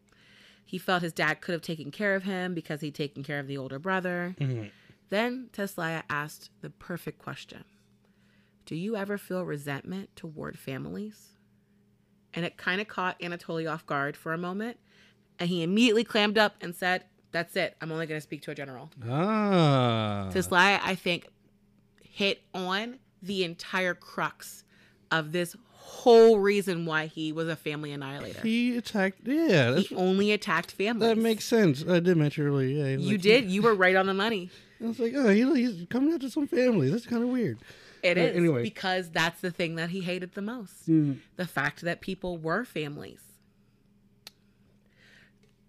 He 0.66 0.78
felt 0.78 1.02
his 1.02 1.12
dad 1.12 1.42
could 1.42 1.52
have 1.52 1.62
taken 1.62 1.92
care 1.92 2.16
of 2.16 2.24
him 2.24 2.54
because 2.54 2.80
he'd 2.80 2.96
taken 2.96 3.22
care 3.22 3.40
of 3.40 3.48
the 3.48 3.58
older 3.58 3.80
brother. 3.80 4.34
Then 5.10 5.50
Teslaya 5.52 6.04
asked 6.10 6.52
the 6.62 6.70
perfect 6.70 7.20
question 7.20 7.66
Do 8.66 8.78
you 8.78 8.96
ever 8.96 9.18
feel 9.18 9.44
resentment 9.44 10.16
toward 10.16 10.58
families? 10.58 11.31
And 12.34 12.46
it 12.46 12.58
kind 12.58 12.80
of 12.82 12.88
caught 12.88 13.20
Anatoly 13.20 13.70
off 13.72 13.86
guard 13.86 14.16
for 14.16 14.34
a 14.34 14.38
moment. 14.38 14.78
And 15.40 15.50
he 15.50 15.64
immediately 15.64 16.04
clammed 16.04 16.38
up 16.38 16.56
and 16.62 16.76
said, 16.76 17.04
That's 17.32 17.56
it. 17.56 17.76
I'm 17.82 17.92
only 17.92 18.06
going 18.06 18.18
to 18.18 18.24
speak 18.24 18.42
to 18.44 18.52
a 18.52 18.56
general. 18.56 18.90
Ah. 19.10 20.30
This 20.32 20.52
lie, 20.52 20.80
I 20.84 20.96
think, 20.96 21.28
hit 22.02 22.42
on 22.54 23.00
the 23.22 23.44
entire 23.44 23.94
crux 23.94 24.64
of 25.12 25.32
this 25.32 25.56
whole 25.74 26.40
reason 26.40 26.86
why 26.86 27.08
he 27.08 27.32
was 27.32 27.48
a 27.48 27.56
family 27.56 27.92
annihilator. 27.92 28.42
He 28.42 28.78
attacked. 28.78 29.20
Yeah, 29.26 29.78
He 29.78 29.94
only 29.96 30.32
attacked 30.32 30.72
families. 30.72 31.10
that 31.10 31.18
makes 31.18 31.44
sense. 31.46 31.84
I 31.88 32.00
did 32.00 32.18
mention 32.18 32.48
earlier. 32.48 32.86
Yeah, 32.86 32.98
you 32.98 33.12
like- 33.14 33.22
did. 33.22 33.52
You 33.52 33.62
were 33.62 33.76
right 33.76 33.96
on 33.96 34.06
the 34.06 34.14
money. 34.14 34.50
I 34.84 34.88
was 34.88 35.00
like, 35.00 35.14
oh, 35.16 35.30
he, 35.30 35.42
he's 35.56 35.86
coming 35.90 36.14
after 36.14 36.30
some 36.30 36.48
families. 36.48 36.92
That's 36.92 37.06
kind 37.06 37.24
of 37.24 37.30
weird. 37.30 37.60
It 38.04 38.18
is 38.18 38.36
anyway. 38.36 38.64
because 38.64 39.10
that's 39.12 39.42
the 39.42 39.52
thing 39.52 39.76
that 39.76 39.90
he 39.92 40.02
hated 40.02 40.34
the 40.34 40.42
most. 40.42 40.90
Mm-hmm. 40.90 41.14
The 41.36 41.48
fact 41.48 41.82
that 41.82 42.02
people 42.02 42.38
were 42.38 42.66
families. 42.66 43.22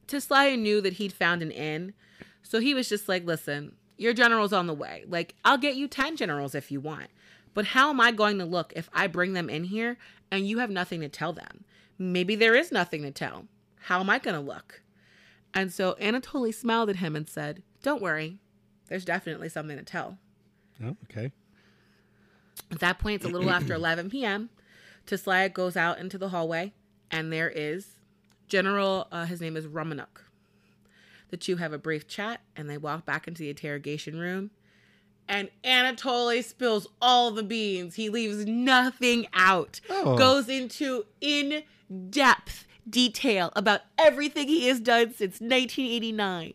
Teslaya 0.07 0.57
knew 0.57 0.80
that 0.80 0.95
he'd 0.95 1.12
found 1.12 1.43
an 1.43 1.51
in, 1.51 1.95
so 2.43 2.61
he 2.61 2.74
was 2.74 2.89
just 2.89 3.09
like, 3.09 3.24
"Listen, 3.24 3.76
your 3.97 4.12
general's 4.12 4.53
on 4.53 4.66
the 4.66 4.74
way. 4.74 5.05
Like, 5.09 5.35
I'll 5.45 5.59
get 5.59 5.76
you 5.76 5.89
10 5.89 6.16
generals 6.16 6.55
if 6.55 6.70
you 6.70 6.80
want. 6.80 7.09
But 7.55 7.66
how 7.66 7.91
am 7.91 8.01
I 8.01 8.12
going 8.12 8.39
to 8.39 8.45
look 8.45 8.72
if 8.74 8.89
I 8.93 9.07
bring 9.07 9.35
them 9.35 9.51
in 9.51 9.64
here 9.64 9.99
and 10.30 10.49
you 10.49 10.59
have 10.59 10.70
nothing 10.70 11.01
to 11.03 11.09
tell 11.09 11.33
them? 11.33 11.64
Maybe 11.99 12.35
there 12.35 12.55
is 12.55 12.72
nothing 12.72 13.03
to 13.03 13.11
tell. 13.11 13.47
How 13.80 14.01
am 14.01 14.11
I 14.11 14.18
going 14.18 14.35
to 14.35 14.41
look?" 14.41 14.83
And 15.55 15.72
so 15.72 15.97
Anatoly 16.01 16.55
smiled 16.55 16.89
at 16.89 16.97
him 16.97 17.14
and 17.14 17.28
said, 17.28 17.62
"Don't 17.83 18.03
worry. 18.03 18.39
There's 18.89 19.05
definitely 19.05 19.49
something 19.49 19.76
to 19.76 19.85
tell." 19.85 20.18
Oh, 20.83 20.97
okay. 21.05 21.33
At 22.73 22.81
that 22.81 22.99
point, 22.99 23.16
it's 23.16 23.25
a 23.25 23.29
little 23.29 23.51
after 23.51 23.75
11 23.75 24.11
p.m. 24.11 24.51
Teslaya 25.07 25.49
goes 25.49 25.77
out 25.77 25.99
into 25.99 26.18
the 26.18 26.31
hallway, 26.31 26.73
and 27.11 27.33
there 27.33 27.51
is 27.51 27.99
General, 28.49 29.09
uh, 29.11 29.25
his 29.25 29.41
name 29.41 29.57
is 29.57 29.66
Romanuk. 29.66 30.25
The 31.31 31.39
two 31.39 31.57
have 31.57 31.73
a 31.73 31.79
brief 31.79 32.07
chat, 32.07 32.43
and 32.55 32.68
they 32.68 32.77
walk 32.77 33.07
back 33.07 33.27
into 33.27 33.41
the 33.41 33.49
interrogation 33.49 34.18
room. 34.18 34.51
And 35.27 35.49
Anatoly 35.64 36.45
spills 36.45 36.87
all 37.01 37.31
the 37.31 37.43
beans. 37.43 37.95
He 37.95 38.11
leaves 38.11 38.45
nothing 38.45 39.27
out. 39.33 39.81
Oh. 39.89 40.18
Goes 40.18 40.51
into 40.51 41.07
in 41.23 41.62
depth 42.11 42.66
detail 42.89 43.53
about 43.57 43.81
everything 43.97 44.49
he 44.49 44.66
has 44.68 44.81
done 44.81 45.14
since 45.14 45.41
1989. 45.41 46.53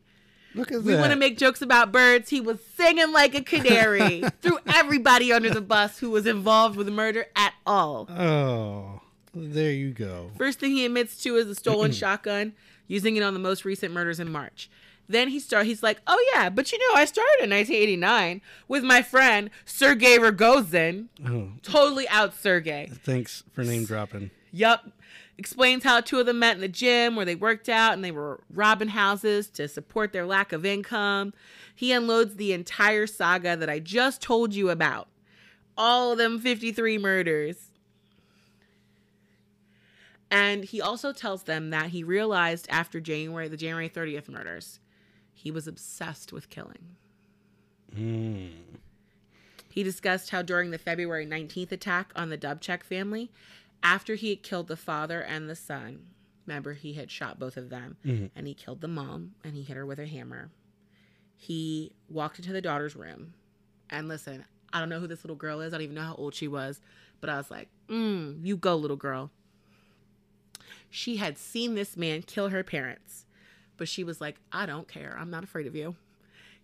Look 0.56 0.72
at 0.72 0.82
We 0.84 0.94
that. 0.94 1.00
want 1.00 1.12
to 1.12 1.18
make 1.18 1.38
jokes 1.38 1.62
about 1.62 1.92
birds. 1.92 2.30
He 2.30 2.42
was 2.42 2.58
singing 2.76 3.12
like 3.12 3.36
a 3.36 3.42
canary. 3.42 4.24
Threw 4.42 4.58
everybody 4.68 5.32
under 5.32 5.50
the 5.50 5.62
bus 5.62 6.00
who 6.00 6.10
was 6.10 6.26
involved 6.26 6.76
with 6.78 6.88
the 6.88 6.92
murder 6.92 7.28
at 7.36 7.54
all. 7.66 8.08
Oh, 8.10 9.02
there 9.36 9.72
you 9.72 9.92
go. 9.92 10.32
First 10.38 10.60
thing 10.60 10.72
he 10.72 10.86
admits 10.86 11.22
to 11.24 11.36
is 11.36 11.48
the 11.48 11.56
stolen 11.56 11.92
shotgun, 11.92 12.54
using 12.88 13.16
it 13.18 13.22
on 13.24 13.34
the 13.34 13.40
most 13.40 13.66
recent 13.66 13.94
murders 13.94 14.20
in 14.20 14.32
March. 14.32 14.70
Then 15.10 15.30
he 15.30 15.40
start. 15.40 15.66
He's 15.68 15.82
like, 15.84 16.02
"Oh 16.06 16.22
yeah, 16.34 16.50
but 16.50 16.70
you 16.74 16.78
know, 16.80 17.00
I 17.00 17.06
started 17.06 17.44
in 17.44 17.50
1989 17.52 18.42
with 18.68 18.84
my 18.84 19.02
friend 19.02 19.50
Sergei 19.64 20.18
Rogozin. 20.18 21.08
Oh, 21.26 21.50
Totally 21.64 22.10
out 22.10 22.34
Sergei. 22.34 22.90
thanks 23.04 23.44
for 23.54 23.64
name 23.64 23.86
dropping. 23.86 24.32
Yup. 24.52 24.90
Explains 25.38 25.84
how 25.84 26.02
two 26.02 26.20
of 26.20 26.26
them 26.26 26.40
met 26.40 26.56
in 26.56 26.62
the 26.62 26.68
gym 26.68 27.16
where 27.16 27.26
they 27.26 27.36
worked 27.36 27.70
out 27.70 27.94
and 27.94 28.04
they 28.04 28.12
were 28.12 28.42
robbing 28.52 28.90
houses 28.90 29.50
to 29.52 29.68
support 29.68 30.12
their 30.12 30.26
lack 30.26 30.52
of 30.52 30.66
income. 30.66 31.32
He 31.76 31.92
unloads 31.92 32.36
the 32.36 32.54
entire 32.54 33.06
saga 33.06 33.56
that 33.56 33.70
I 33.70 33.78
just 33.80 34.20
told 34.22 34.56
you 34.56 34.72
about. 34.72 35.08
All 35.78 36.12
of 36.12 36.18
them 36.18 36.40
53 36.40 36.98
murders. 36.98 37.70
And 40.32 40.66
he 40.66 40.82
also 40.82 41.14
tells 41.14 41.44
them 41.44 41.70
that 41.70 41.92
he 41.92 42.04
realized 42.04 42.68
after 42.70 43.00
January, 43.00 43.48
the 43.48 43.58
January 43.58 43.90
30th 43.90 44.28
murders, 44.28 44.80
he 45.34 45.52
was 45.52 45.68
obsessed 45.68 46.34
with 46.34 46.50
killing. 46.50 46.96
Mm. 47.96 48.52
He 49.70 49.84
discussed 49.84 50.32
how 50.32 50.42
during 50.42 50.72
the 50.72 50.80
February 50.80 51.26
19th 51.26 51.72
attack 51.72 52.12
on 52.16 52.30
the 52.30 52.38
Dubchak 52.38 52.82
family, 52.82 53.30
after 53.84 54.16
he 54.16 54.30
had 54.32 54.44
killed 54.44 54.68
the 54.68 54.78
father 54.78 55.22
and 55.22 55.50
the 55.50 55.56
son, 55.56 56.08
remember 56.46 56.74
he 56.74 56.94
had 56.94 57.12
shot 57.12 57.40
both 57.40 57.58
of 57.58 57.70
them, 57.70 57.98
and 58.36 58.48
he 58.48 58.54
killed 58.54 58.82
the 58.82 58.88
mom 58.88 59.36
and 59.44 59.54
he 59.56 59.64
hit 59.64 59.78
her 59.78 59.86
with 59.86 60.00
a 60.00 60.06
hammer. 60.08 60.50
He 61.36 61.92
walked 62.10 62.40
into 62.40 62.52
the 62.54 62.62
daughter's 62.62 62.96
room, 62.96 63.34
and 63.90 64.08
listen, 64.08 64.46
I 64.74 64.80
don't 64.80 64.90
know 64.90 65.00
who 65.00 65.08
this 65.08 65.24
little 65.24 65.36
girl 65.36 65.62
is. 65.62 65.74
I 65.74 65.78
don't 65.78 65.84
even 65.84 65.96
know 65.96 66.02
how 66.02 66.16
old 66.16 66.34
she 66.34 66.48
was, 66.48 66.82
but 67.22 67.30
I 67.30 67.38
was 67.38 67.52
like, 67.52 67.70
mm, 67.88 68.44
"You 68.44 68.58
go, 68.58 68.76
little 68.76 68.98
girl." 68.98 69.32
She 70.90 71.18
had 71.18 71.38
seen 71.38 71.76
this 71.76 71.96
man 71.98 72.22
kill 72.24 72.50
her 72.50 72.64
parents, 72.64 73.26
but 73.78 73.88
she 73.88 74.04
was 74.04 74.20
like, 74.20 74.38
"I 74.52 74.66
don't 74.66 74.88
care. 74.88 75.16
I'm 75.20 75.30
not 75.30 75.44
afraid 75.44 75.68
of 75.68 75.76
you." 75.76 75.96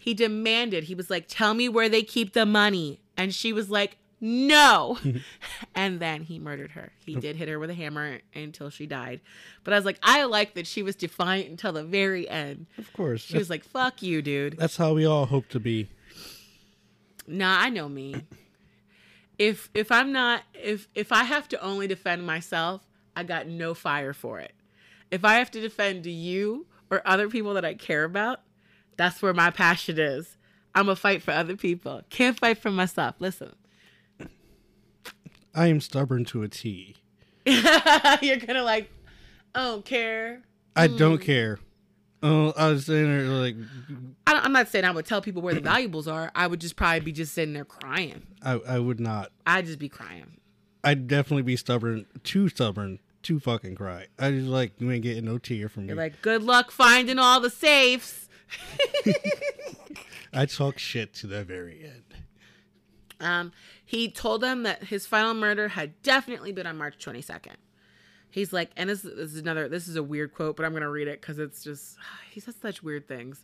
He 0.03 0.13
demanded, 0.13 0.85
he 0.85 0.95
was 0.95 1.09
like, 1.09 1.27
Tell 1.29 1.53
me 1.53 1.69
where 1.69 1.87
they 1.87 2.03
keep 2.03 2.33
the 2.33 2.45
money. 2.45 2.99
And 3.15 3.33
she 3.33 3.53
was 3.53 3.69
like, 3.69 3.95
No. 4.25 4.97
and 5.75 5.99
then 5.99 6.23
he 6.23 6.39
murdered 6.39 6.71
her. 6.71 6.93
He 7.05 7.15
did 7.15 7.35
hit 7.35 7.49
her 7.49 7.59
with 7.59 7.69
a 7.69 7.73
hammer 7.73 8.19
until 8.33 8.69
she 8.69 8.87
died. 8.87 9.19
But 9.65 9.73
I 9.73 9.75
was 9.75 9.83
like, 9.83 9.99
I 10.01 10.23
like 10.23 10.53
that 10.53 10.65
she 10.65 10.81
was 10.81 10.95
defiant 10.95 11.49
until 11.49 11.73
the 11.73 11.83
very 11.83 12.29
end. 12.29 12.67
Of 12.77 12.93
course. 12.93 13.19
She 13.19 13.37
was 13.37 13.49
like, 13.49 13.65
Fuck 13.65 14.01
you, 14.01 14.21
dude. 14.21 14.57
That's 14.57 14.77
how 14.77 14.93
we 14.93 15.05
all 15.05 15.25
hope 15.25 15.49
to 15.49 15.59
be. 15.59 15.89
Nah, 17.27 17.59
I 17.59 17.69
know 17.69 17.89
me. 17.89 18.15
If 19.37 19.69
if 19.73 19.91
I'm 19.91 20.13
not 20.13 20.43
if 20.53 20.87
if 20.95 21.11
I 21.11 21.25
have 21.25 21.49
to 21.49 21.61
only 21.61 21.87
defend 21.87 22.25
myself, 22.25 22.81
I 23.17 23.23
got 23.23 23.47
no 23.47 23.73
fire 23.73 24.13
for 24.13 24.39
it. 24.39 24.53
If 25.11 25.25
I 25.25 25.35
have 25.35 25.51
to 25.51 25.59
defend 25.59 26.05
you 26.05 26.65
or 26.89 27.01
other 27.05 27.27
people 27.27 27.55
that 27.55 27.65
I 27.65 27.73
care 27.73 28.05
about, 28.05 28.39
that's 28.95 29.21
where 29.21 29.33
my 29.33 29.51
passion 29.51 29.99
is. 29.99 30.37
I'm 30.73 30.87
a 30.87 30.95
fight 30.95 31.21
for 31.21 31.31
other 31.31 31.57
people. 31.57 32.03
Can't 32.09 32.39
fight 32.39 32.57
for 32.57 32.71
myself. 32.71 33.15
Listen. 33.19 33.53
I 35.53 35.67
am 35.67 35.81
stubborn 35.81 36.25
to 36.25 36.43
a 36.43 36.47
T. 36.47 36.95
You're 37.45 38.37
gonna 38.37 38.63
like, 38.63 38.89
I 39.53 39.63
don't 39.65 39.85
care. 39.85 40.41
I 40.75 40.87
don't 40.87 41.19
care. 41.19 41.59
Oh, 42.23 42.53
I 42.55 42.69
was 42.69 42.85
sitting 42.85 43.11
there 43.11 43.25
like 43.27 43.55
I, 44.25 44.39
I'm 44.39 44.53
not 44.53 44.69
saying 44.69 44.85
I 44.85 44.91
would 44.91 45.05
tell 45.05 45.21
people 45.21 45.41
where 45.41 45.53
the 45.53 45.61
valuables 45.61 46.07
are. 46.07 46.31
I 46.33 46.47
would 46.47 46.61
just 46.61 46.77
probably 46.77 47.01
be 47.01 47.11
just 47.11 47.33
sitting 47.33 47.53
there 47.53 47.65
crying. 47.65 48.25
I, 48.41 48.53
I 48.67 48.79
would 48.79 48.99
not. 48.99 49.31
I'd 49.45 49.65
just 49.65 49.79
be 49.79 49.89
crying. 49.89 50.37
I'd 50.85 51.07
definitely 51.07 51.43
be 51.43 51.57
stubborn, 51.57 52.05
too 52.23 52.49
stubborn 52.49 52.99
to 53.23 53.39
fucking 53.39 53.75
cry. 53.75 54.07
I 54.17 54.31
just 54.31 54.47
like 54.47 54.73
you 54.79 54.89
ain't 54.91 55.03
getting 55.03 55.25
no 55.25 55.37
tear 55.37 55.67
from 55.67 55.83
me. 55.83 55.89
You're 55.89 55.97
like, 55.97 56.21
good 56.21 56.43
luck 56.43 56.71
finding 56.71 57.19
all 57.19 57.39
the 57.41 57.49
safes. 57.49 58.29
I 60.33 60.45
talk 60.45 60.79
shit 60.79 61.13
to 61.15 61.27
the 61.27 61.43
very 61.43 61.83
end. 61.83 62.03
Um, 63.19 63.51
he 63.85 64.09
told 64.09 64.41
them 64.41 64.63
that 64.63 64.85
his 64.85 65.05
final 65.05 65.33
murder 65.33 65.69
had 65.69 66.01
definitely 66.01 66.51
been 66.51 66.67
on 66.67 66.77
March 66.77 67.03
22nd. 67.03 67.55
He's 68.29 68.51
like, 68.51 68.71
and 68.75 68.89
this, 68.89 69.01
this 69.01 69.13
is 69.33 69.37
another, 69.37 69.69
this 69.69 69.87
is 69.87 69.95
a 69.95 70.03
weird 70.03 70.33
quote, 70.33 70.55
but 70.55 70.65
I'm 70.65 70.71
going 70.71 70.81
to 70.81 70.89
read 70.89 71.07
it 71.07 71.21
because 71.21 71.37
it's 71.37 71.63
just, 71.63 71.97
he 72.31 72.39
says 72.39 72.55
such 72.61 72.81
weird 72.81 73.07
things. 73.07 73.43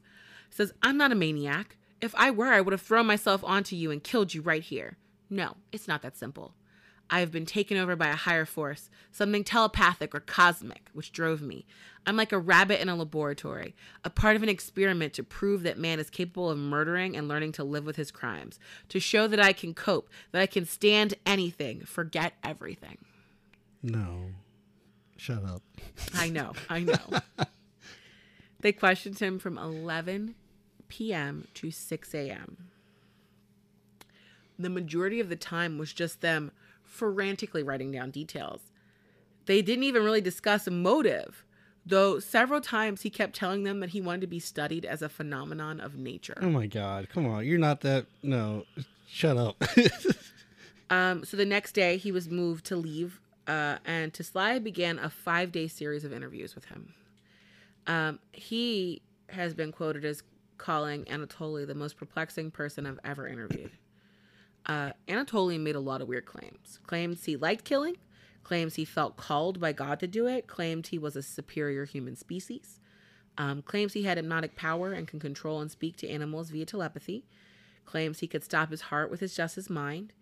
He 0.49 0.55
says, 0.55 0.73
I'm 0.81 0.97
not 0.97 1.11
a 1.11 1.15
maniac. 1.15 1.77
If 2.01 2.15
I 2.15 2.31
were, 2.31 2.47
I 2.47 2.61
would 2.61 2.71
have 2.71 2.81
thrown 2.81 3.05
myself 3.05 3.43
onto 3.43 3.75
you 3.75 3.91
and 3.91 4.03
killed 4.03 4.33
you 4.33 4.41
right 4.41 4.63
here. 4.63 4.97
No, 5.29 5.57
it's 5.71 5.87
not 5.87 6.01
that 6.01 6.17
simple. 6.17 6.53
I 7.10 7.22
have 7.22 7.32
been 7.32 7.45
taken 7.45 7.78
over 7.78 7.95
by 7.95 8.10
a 8.10 8.16
higher 8.16 8.45
force, 8.45 8.89
something 9.12 9.43
telepathic 9.43 10.14
or 10.14 10.20
cosmic, 10.20 10.89
which 10.93 11.12
drove 11.12 11.41
me. 11.41 11.66
I'm 12.05 12.16
like 12.16 12.32
a 12.32 12.39
rabbit 12.39 12.82
in 12.82 12.89
a 12.89 12.95
laboratory, 12.95 13.76
a 14.03 14.10
part 14.10 14.36
of 14.36 14.43
an 14.43 14.49
experiment 14.49 15.14
to 15.14 15.24
prove 15.24 15.64
that 15.64 15.78
man 15.78 15.99
is 15.99 16.10
capable 16.10 16.49
of 16.49 16.57
murdering 16.57 17.18
and 17.18 17.28
learning 17.28 17.53
to 17.53 17.64
live 17.64 17.86
with 17.86 17.95
his 17.95 18.12
crimes, 18.12 18.60
to 18.89 18.99
show 18.99 19.28
that 19.28 19.39
I 19.39 19.53
can 19.53 19.74
cope, 19.74 20.10
that 20.32 20.41
I 20.41 20.45
can 20.45 20.66
stand 20.66 21.16
anything, 21.26 21.82
forget 21.82 22.34
everything. 22.43 22.97
No. 23.82 24.26
Shut 25.18 25.43
up. 25.43 25.62
I 26.14 26.30
know, 26.30 26.53
I 26.70 26.80
know. 26.82 27.20
they 28.62 28.72
questioned 28.72 29.20
him 29.20 29.39
from 29.39 29.57
11 29.57 30.36
p.m. 30.88 31.47
to 31.55 31.72
6 31.72 32.16
a.m. 32.16 32.70
The 34.57 34.70
majority 34.70 35.20
of 35.20 35.30
the 35.30 35.36
time 35.36 35.78
was 35.78 35.93
just 35.93 36.22
them 36.22 36.51
frantically 36.89 37.63
writing 37.63 37.91
down 37.91 38.11
details. 38.11 38.61
They 39.45 39.61
didn't 39.61 39.83
even 39.83 40.03
really 40.03 40.21
discuss 40.21 40.67
a 40.67 40.71
motive, 40.71 41.45
though 41.85 42.19
several 42.19 42.61
times 42.61 43.01
he 43.01 43.09
kept 43.09 43.35
telling 43.35 43.63
them 43.63 43.79
that 43.79 43.89
he 43.89 44.01
wanted 44.01 44.21
to 44.21 44.27
be 44.27 44.39
studied 44.39 44.85
as 44.85 45.01
a 45.01 45.09
phenomenon 45.09 45.79
of 45.79 45.95
nature. 45.95 46.37
Oh 46.41 46.49
my 46.49 46.67
god, 46.67 47.09
come 47.09 47.25
on. 47.25 47.45
You're 47.45 47.57
not 47.57 47.81
that 47.81 48.05
no. 48.21 48.65
Shut 49.07 49.37
up. 49.37 49.63
Um, 50.89 51.23
so 51.23 51.37
the 51.37 51.45
next 51.45 51.73
day, 51.73 51.97
he 51.97 52.11
was 52.11 52.29
moved 52.29 52.65
to 52.67 52.75
leave, 52.75 53.19
uh, 53.47 53.77
and 53.85 54.11
Teslaya 54.11 54.59
began 54.59 54.97
a 54.99 55.09
five 55.09 55.51
day 55.51 55.67
series 55.67 56.03
of 56.03 56.11
interviews 56.11 56.55
with 56.55 56.65
him. 56.65 56.93
Um, 57.87 58.19
he 58.31 59.01
has 59.29 59.53
been 59.53 59.71
quoted 59.71 60.03
as 60.03 60.23
calling 60.57 61.05
Anatoly 61.05 61.65
the 61.65 61.75
most 61.75 61.97
perplexing 61.97 62.51
person 62.51 62.85
I've 62.85 62.99
ever 63.03 63.27
interviewed. 63.27 63.71
Uh, 64.70 64.91
Anatoly 65.07 65.59
made 65.59 65.76
a 65.76 65.80
lot 65.80 65.99
of 65.99 66.07
weird 66.07 66.28
claims. 66.28 66.80
Claims 66.86 67.26
he 67.26 67.36
liked 67.36 67.65
killing, 67.65 67.97
claims 68.43 68.76
he 68.76 68.86
felt 68.86 69.17
called 69.17 69.59
by 69.59 69.74
God 69.74 69.99
to 69.99 70.07
do 70.07 70.28
it, 70.28 70.45
claimed 70.45 70.86
he 70.86 70.99
was 70.99 71.15
a 71.15 71.24
superior 71.24 71.86
human 71.86 72.15
species, 72.15 72.80
um, 73.39 73.63
claims 73.63 73.93
he 73.93 74.03
had 74.03 74.17
hypnotic 74.17 74.55
power 74.55 74.93
and 74.93 75.07
can 75.07 75.20
control 75.20 75.59
and 75.59 75.72
speak 75.72 75.97
to 75.97 76.07
animals 76.07 76.51
via 76.51 76.67
telepathy, 76.67 77.26
claims 77.86 78.20
he 78.20 78.28
could 78.28 78.43
stop 78.43 78.70
his 78.70 78.82
heart 78.82 79.09
with 79.09 79.22
his 79.22 79.36
just 79.36 79.55
his 79.55 79.72
mind. 79.72 80.13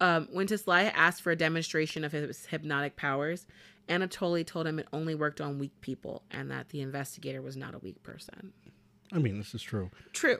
Um, 0.00 0.28
when 0.30 0.46
Teslaya 0.46 0.92
asked 0.94 1.20
for 1.20 1.32
a 1.32 1.36
demonstration 1.36 2.04
of 2.04 2.12
his 2.12 2.46
hypnotic 2.46 2.94
powers, 2.94 3.44
Anatoly 3.88 4.46
told 4.46 4.68
him 4.68 4.78
it 4.78 4.86
only 4.92 5.16
worked 5.16 5.40
on 5.40 5.58
weak 5.58 5.78
people 5.80 6.22
and 6.30 6.48
that 6.52 6.68
the 6.68 6.80
investigator 6.80 7.42
was 7.42 7.56
not 7.56 7.74
a 7.74 7.78
weak 7.78 8.04
person. 8.04 8.52
I 9.12 9.18
mean, 9.18 9.36
this 9.36 9.52
is 9.52 9.62
true. 9.62 9.90
True. 10.12 10.38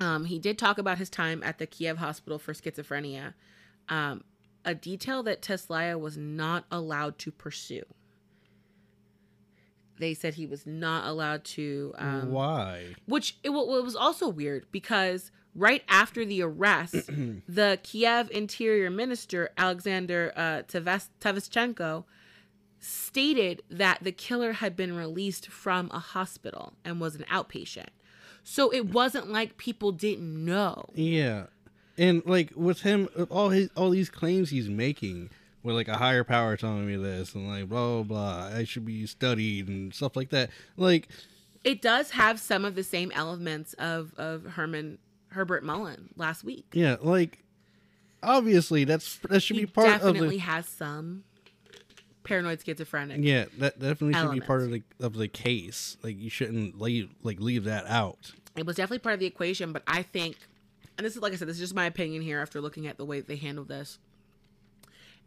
Um, 0.00 0.24
he 0.24 0.38
did 0.38 0.58
talk 0.58 0.78
about 0.78 0.98
his 0.98 1.10
time 1.10 1.42
at 1.42 1.58
the 1.58 1.66
Kiev 1.66 1.98
Hospital 1.98 2.38
for 2.38 2.52
Schizophrenia, 2.52 3.34
um, 3.88 4.22
a 4.64 4.74
detail 4.74 5.22
that 5.24 5.42
Teslaya 5.42 5.98
was 5.98 6.16
not 6.16 6.64
allowed 6.70 7.18
to 7.18 7.32
pursue. 7.32 7.84
They 9.98 10.14
said 10.14 10.34
he 10.34 10.46
was 10.46 10.66
not 10.66 11.06
allowed 11.06 11.44
to. 11.44 11.94
Um, 11.98 12.30
Why? 12.30 12.94
which 13.06 13.36
it, 13.42 13.50
it 13.50 13.52
was 13.52 13.96
also 13.96 14.28
weird 14.28 14.66
because 14.70 15.32
right 15.54 15.82
after 15.88 16.24
the 16.24 16.42
arrest, 16.42 16.94
the 17.48 17.80
Kiev 17.82 18.30
Interior 18.30 18.90
Minister 18.90 19.50
Alexander 19.58 20.32
uh, 20.36 20.62
stated 22.80 23.62
that 23.68 23.98
the 24.02 24.12
killer 24.12 24.52
had 24.52 24.76
been 24.76 24.96
released 24.96 25.48
from 25.48 25.90
a 25.92 25.98
hospital 25.98 26.74
and 26.84 27.00
was 27.00 27.16
an 27.16 27.24
outpatient. 27.24 27.88
So 28.50 28.70
it 28.72 28.86
wasn't 28.86 29.30
like 29.30 29.58
people 29.58 29.92
didn't 29.92 30.42
know. 30.42 30.86
Yeah. 30.94 31.48
And 31.98 32.22
like 32.24 32.50
with 32.56 32.80
him 32.80 33.08
all 33.28 33.50
his 33.50 33.68
all 33.76 33.90
these 33.90 34.08
claims 34.08 34.48
he's 34.48 34.70
making 34.70 35.28
with 35.62 35.74
like 35.74 35.86
a 35.86 35.98
higher 35.98 36.24
power 36.24 36.56
telling 36.56 36.86
me 36.86 36.96
this 36.96 37.34
and 37.34 37.46
like 37.46 37.68
blah 37.68 38.02
blah 38.02 38.48
blah 38.48 38.56
I 38.56 38.64
should 38.64 38.86
be 38.86 39.04
studied 39.04 39.68
and 39.68 39.94
stuff 39.94 40.16
like 40.16 40.30
that. 40.30 40.48
Like 40.78 41.08
It 41.62 41.82
does 41.82 42.12
have 42.12 42.40
some 42.40 42.64
of 42.64 42.74
the 42.74 42.84
same 42.84 43.12
elements 43.14 43.74
of 43.74 44.14
of 44.16 44.44
Herman 44.44 44.96
Herbert 45.28 45.62
Mullen 45.62 46.08
last 46.16 46.42
week. 46.42 46.68
yeah, 46.72 46.96
like 47.02 47.44
obviously 48.22 48.84
that's 48.84 49.18
that 49.28 49.40
should 49.40 49.56
He 49.56 49.66
be 49.66 49.70
part 49.70 49.88
of 49.88 50.14
definitely 50.14 50.38
has 50.38 50.66
some 50.66 51.24
paranoid 52.28 52.62
schizophrenic. 52.64 53.18
Yeah, 53.22 53.46
that 53.58 53.80
definitely 53.80 54.14
should 54.14 54.32
be 54.32 54.40
part 54.40 54.62
of 54.62 54.70
the 54.70 54.82
of 55.00 55.14
the 55.14 55.28
case. 55.28 55.96
Like 56.02 56.18
you 56.18 56.30
shouldn't 56.30 56.80
leave 56.80 57.10
like 57.22 57.40
leave 57.40 57.64
that 57.64 57.86
out. 57.86 58.32
It 58.60 58.66
was 58.66 58.76
definitely 58.76 58.98
part 58.98 59.14
of 59.14 59.20
the 59.20 59.26
equation 59.26 59.72
but 59.72 59.82
i 59.86 60.02
think 60.02 60.36
and 60.98 61.06
this 61.06 61.14
is 61.14 61.22
like 61.22 61.32
i 61.32 61.36
said 61.36 61.48
this 61.48 61.56
is 61.56 61.62
just 61.62 61.74
my 61.74 61.86
opinion 61.86 62.20
here 62.20 62.40
after 62.40 62.60
looking 62.60 62.86
at 62.86 62.98
the 62.98 63.04
way 63.04 63.20
they 63.20 63.36
handled 63.36 63.68
this. 63.68 63.98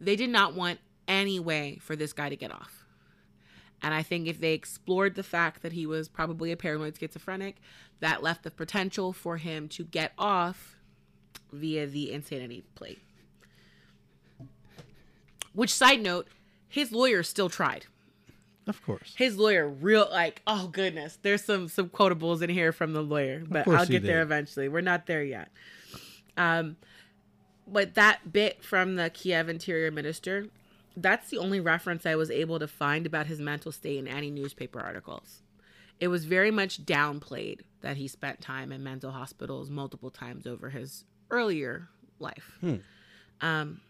They 0.00 0.16
did 0.16 0.30
not 0.30 0.54
want 0.54 0.78
any 1.08 1.40
way 1.40 1.78
for 1.80 1.96
this 1.96 2.12
guy 2.12 2.28
to 2.28 2.36
get 2.36 2.52
off. 2.52 2.84
And 3.82 3.92
i 3.94 4.02
think 4.02 4.28
if 4.28 4.38
they 4.38 4.52
explored 4.52 5.16
the 5.16 5.22
fact 5.22 5.62
that 5.62 5.72
he 5.72 5.86
was 5.86 6.08
probably 6.08 6.52
a 6.52 6.56
paranoid 6.56 6.96
schizophrenic 6.98 7.56
that 8.00 8.22
left 8.22 8.44
the 8.44 8.50
potential 8.50 9.12
for 9.12 9.38
him 9.38 9.68
to 9.68 9.84
get 9.84 10.12
off 10.18 10.76
via 11.50 11.86
the 11.86 12.12
insanity 12.12 12.62
plea 12.74 12.98
which 15.52 15.74
side 15.74 16.00
note 16.00 16.28
his 16.68 16.92
lawyer 16.92 17.22
still 17.22 17.48
tried 17.48 17.86
Of 18.66 18.82
course. 18.84 19.14
his 19.16 19.36
lawyer 19.36 19.68
real 19.68 20.08
like 20.10 20.42
oh 20.46 20.68
goodness. 20.68 21.18
There's 21.22 21.42
some 21.44 21.68
some 21.68 21.88
quotables 21.88 22.42
in 22.42 22.50
here 22.50 22.72
from 22.72 22.92
the 22.92 23.02
lawyer 23.02 23.42
but 23.48 23.66
i'll 23.68 23.86
get 23.86 24.02
there 24.04 24.22
eventually. 24.22 24.68
We're 24.68 24.80
not 24.82 25.06
there 25.06 25.22
yet. 25.24 25.50
Um 26.36 26.76
but 27.66 27.94
that 27.94 28.32
bit 28.32 28.62
from 28.62 28.96
the 28.96 29.10
kiev 29.10 29.48
interior 29.48 29.90
minister 29.90 30.46
that's 30.96 31.30
the 31.30 31.38
only 31.38 31.58
reference 31.58 32.04
i 32.04 32.14
was 32.14 32.30
able 32.30 32.58
to 32.58 32.68
find 32.68 33.06
about 33.06 33.26
his 33.26 33.40
mental 33.40 33.72
state 33.72 33.98
in 33.98 34.06
any 34.06 34.30
newspaper 34.30 34.78
articles. 34.80 35.42
It 36.00 36.08
was 36.08 36.24
very 36.24 36.50
much 36.50 36.84
downplayed 36.84 37.60
that 37.80 37.96
he 37.96 38.08
spent 38.08 38.40
time 38.40 38.72
in 38.72 38.82
mental 38.82 39.12
hospitals 39.12 39.70
multiple 39.70 40.10
times 40.10 40.46
over 40.46 40.70
his 40.70 41.04
earlier 41.30 41.88
life. 42.18 42.58
Um 43.40 43.80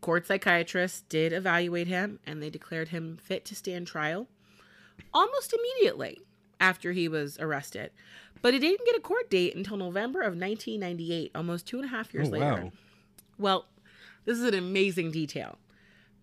court 0.00 0.26
psychiatrists 0.26 1.02
did 1.08 1.32
evaluate 1.32 1.86
him 1.88 2.18
and 2.26 2.42
they 2.42 2.50
declared 2.50 2.88
him 2.88 3.18
fit 3.22 3.44
to 3.46 3.54
stand 3.54 3.86
trial 3.86 4.26
almost 5.14 5.52
immediately 5.54 6.20
after 6.60 6.92
he 6.92 7.08
was 7.08 7.38
arrested. 7.38 7.90
But 8.42 8.54
he 8.54 8.60
didn't 8.60 8.86
get 8.86 8.96
a 8.96 9.00
court 9.00 9.30
date 9.30 9.54
until 9.54 9.76
November 9.76 10.20
of 10.20 10.34
1998, 10.36 11.30
almost 11.34 11.66
two 11.66 11.76
and 11.78 11.86
a 11.86 11.88
half 11.88 12.12
years 12.14 12.28
Oh, 12.28 12.32
later. 12.32 12.44
wow. 12.64 12.72
Well, 13.38 13.66
this 14.24 14.38
is 14.38 14.44
an 14.44 14.54
amazing 14.54 15.10
detail. 15.10 15.58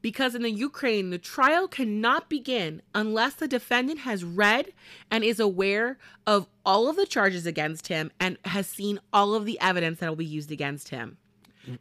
Because 0.01 0.36
in 0.36 0.43
the 0.43 0.51
Ukraine, 0.51 1.09
the 1.09 1.17
trial 1.17 1.67
cannot 1.67 2.30
begin 2.30 2.82
unless 2.93 3.34
the 3.34 3.47
defendant 3.47 3.99
has 4.01 4.23
read 4.23 4.67
and 5.09 5.23
is 5.23 5.39
aware 5.39 5.97
of 6.28 6.47
all 6.65 6.88
of 6.88 6.95
the 6.95 7.07
charges 7.07 7.45
against 7.47 7.88
him 7.88 8.11
and 8.19 8.38
has 8.45 8.67
seen 8.67 8.99
all 9.11 9.34
of 9.34 9.45
the 9.45 9.59
evidence 9.59 9.99
that 9.99 10.09
will 10.09 10.15
be 10.15 10.23
used 10.25 10.51
against 10.51 10.89
him. 10.89 11.17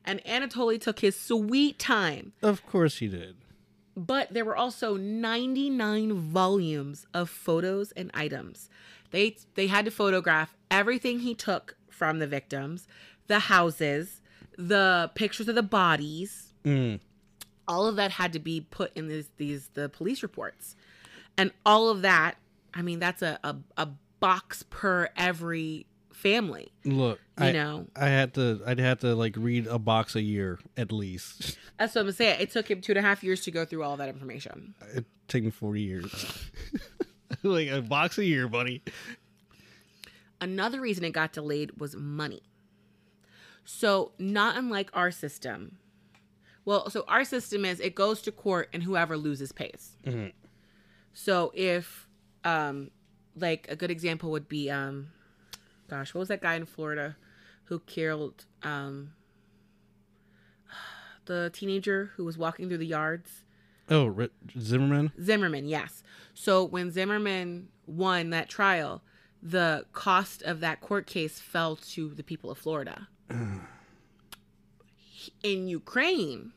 And 0.04 0.22
Anatoly 0.24 0.80
took 0.80 1.00
his 1.00 1.18
sweet 1.18 1.78
time, 1.78 2.32
Of 2.42 2.64
course 2.66 2.98
he 2.98 3.08
did. 3.08 3.36
but 3.96 4.32
there 4.32 4.44
were 4.44 4.56
also 4.56 4.96
99 4.96 6.12
volumes 6.14 7.06
of 7.14 7.30
photos 7.30 7.92
and 7.92 8.10
items. 8.14 8.68
They 9.10 9.36
they 9.54 9.66
had 9.68 9.84
to 9.84 9.90
photograph 9.90 10.54
everything 10.70 11.20
he 11.20 11.34
took 11.34 11.76
from 11.90 12.18
the 12.18 12.26
victims, 12.26 12.86
the 13.26 13.38
houses, 13.40 14.20
the 14.58 15.10
pictures 15.14 15.48
of 15.48 15.54
the 15.54 15.62
bodies, 15.62 16.52
Mm. 16.64 16.98
all 17.68 17.86
of 17.86 17.94
that 17.96 18.10
had 18.12 18.32
to 18.32 18.38
be 18.40 18.60
put 18.60 18.92
in 18.96 19.06
these 19.08 19.30
these 19.36 19.68
the 19.74 19.88
police 19.88 20.20
reports 20.22 20.74
and 21.38 21.52
all 21.64 21.88
of 21.90 22.02
that 22.02 22.38
i 22.74 22.82
mean 22.82 22.98
that's 22.98 23.22
a 23.22 23.38
a, 23.44 23.54
a 23.76 23.88
box 24.18 24.64
per 24.68 25.08
every 25.16 25.86
family 26.16 26.72
Look, 26.84 27.20
you 27.38 27.46
I, 27.46 27.52
know 27.52 27.86
I 27.94 28.06
had 28.08 28.32
to. 28.34 28.60
I'd 28.66 28.78
have 28.78 29.00
to 29.00 29.14
like 29.14 29.34
read 29.36 29.66
a 29.66 29.78
box 29.78 30.14
a 30.16 30.22
year 30.22 30.58
at 30.76 30.90
least. 30.90 31.58
that's 31.78 31.94
what 31.94 32.06
i'm 32.06 32.12
saying 32.12 32.40
it 32.40 32.50
took 32.50 32.70
him 32.70 32.80
two 32.80 32.92
and 32.92 32.98
a 32.98 33.02
half 33.02 33.22
years 33.22 33.42
to 33.42 33.50
go 33.50 33.64
through 33.66 33.82
all 33.82 33.96
that 33.98 34.08
information 34.08 34.74
It 34.94 35.04
took 35.28 35.42
me 35.44 35.50
forty 35.50 35.82
years. 35.82 36.50
like 37.42 37.68
a 37.68 37.82
box 37.82 38.16
a 38.18 38.24
year, 38.24 38.48
buddy. 38.48 38.82
another 40.40 40.80
reason 40.80 41.04
it 41.04 41.12
got 41.12 41.32
delayed 41.32 41.78
was 41.78 41.94
money 41.94 42.42
so 43.64 44.12
not 44.18 44.56
unlike 44.56 44.90
our 44.94 45.10
system 45.10 45.76
well 46.64 46.88
so 46.90 47.04
our 47.08 47.24
system 47.24 47.64
is 47.64 47.80
it 47.80 47.94
goes 47.94 48.22
to 48.22 48.32
court 48.32 48.68
and 48.72 48.82
whoever 48.84 49.16
loses 49.16 49.52
pays 49.52 49.96
Mhm. 50.06 50.32
so 51.12 51.52
if 51.54 52.08
um 52.44 52.90
like 53.36 53.66
a 53.68 53.76
good 53.76 53.90
example 53.90 54.30
would 54.30 54.48
be 54.48 54.70
um 54.70 55.08
gosh 55.88 56.14
what 56.14 56.20
was 56.20 56.28
that 56.28 56.42
guy 56.42 56.54
in 56.54 56.66
florida 56.66 57.16
who 57.64 57.80
killed 57.80 58.44
um 58.62 59.12
the 61.26 61.50
teenager 61.52 62.12
who 62.16 62.24
was 62.24 62.36
walking 62.38 62.68
through 62.68 62.78
the 62.78 62.86
yards 62.86 63.42
Oh, 63.88 64.28
Zimmerman. 64.58 65.12
Zimmerman, 65.22 65.66
yes. 65.68 66.02
So 66.34 66.64
when 66.64 66.90
Zimmerman 66.90 67.68
won 67.86 68.30
that 68.30 68.48
trial, 68.48 69.02
the 69.42 69.86
cost 69.92 70.42
of 70.42 70.60
that 70.60 70.80
court 70.80 71.06
case 71.06 71.38
fell 71.38 71.76
to 71.76 72.12
the 72.12 72.24
people 72.24 72.50
of 72.50 72.58
Florida. 72.58 73.06
In 75.42 75.68
Ukraine, 75.68 76.52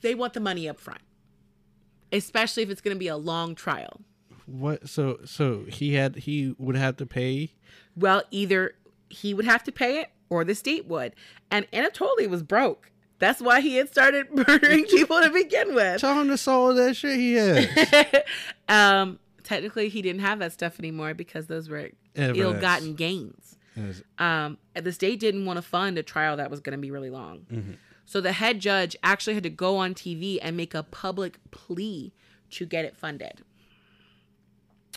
they 0.00 0.14
want 0.14 0.32
the 0.34 0.40
money 0.40 0.68
up 0.68 0.80
front, 0.80 1.02
especially 2.10 2.62
if 2.62 2.70
it's 2.70 2.80
going 2.80 2.94
to 2.94 2.98
be 2.98 3.08
a 3.08 3.16
long 3.16 3.54
trial. 3.54 4.00
What? 4.46 4.88
So 4.88 5.18
so 5.24 5.64
he 5.68 5.94
had 5.94 6.16
he 6.16 6.54
would 6.58 6.76
have 6.76 6.96
to 6.98 7.06
pay. 7.06 7.52
Well, 7.96 8.22
either 8.30 8.74
he 9.08 9.34
would 9.34 9.44
have 9.44 9.62
to 9.64 9.72
pay 9.72 10.00
it 10.00 10.10
or 10.30 10.44
the 10.44 10.54
state 10.54 10.86
would. 10.86 11.14
And 11.50 11.70
Anatoly 11.72 12.28
was 12.28 12.42
broke. 12.42 12.90
That's 13.18 13.40
why 13.40 13.60
he 13.60 13.76
had 13.76 13.88
started 13.88 14.26
murdering 14.48 14.84
people 14.86 15.20
to 15.20 15.30
begin 15.30 15.74
with. 15.74 16.00
Tell 16.00 16.18
him 16.20 16.28
to 16.28 16.36
sell 16.38 16.62
all 16.62 16.74
that 16.74 16.96
shit 16.96 17.18
he 17.18 17.34
has. 17.34 17.68
um, 18.68 19.18
technically, 19.44 19.88
he 19.88 20.02
didn't 20.02 20.22
have 20.22 20.38
that 20.40 20.52
stuff 20.52 20.78
anymore 20.78 21.14
because 21.14 21.46
those 21.46 21.68
were 21.68 21.90
Evidence. 22.16 22.38
ill-gotten 22.38 22.94
gains. 22.94 23.56
Yes. 23.76 24.02
Um, 24.18 24.58
the 24.74 24.92
state 24.92 25.20
didn't 25.20 25.44
want 25.46 25.56
to 25.58 25.62
fund 25.62 25.98
a 25.98 26.02
trial 26.02 26.36
that 26.38 26.50
was 26.50 26.60
going 26.60 26.76
to 26.76 26.80
be 26.80 26.90
really 26.90 27.10
long, 27.10 27.46
Mm-hmm. 27.52 27.72
so 28.04 28.20
the 28.20 28.32
head 28.32 28.60
judge 28.60 28.96
actually 29.02 29.34
had 29.34 29.42
to 29.44 29.50
go 29.50 29.76
on 29.76 29.94
TV 29.94 30.38
and 30.42 30.56
make 30.56 30.74
a 30.74 30.82
public 30.82 31.38
plea 31.52 32.12
to 32.50 32.66
get 32.66 32.84
it 32.84 32.96
funded. 32.96 33.42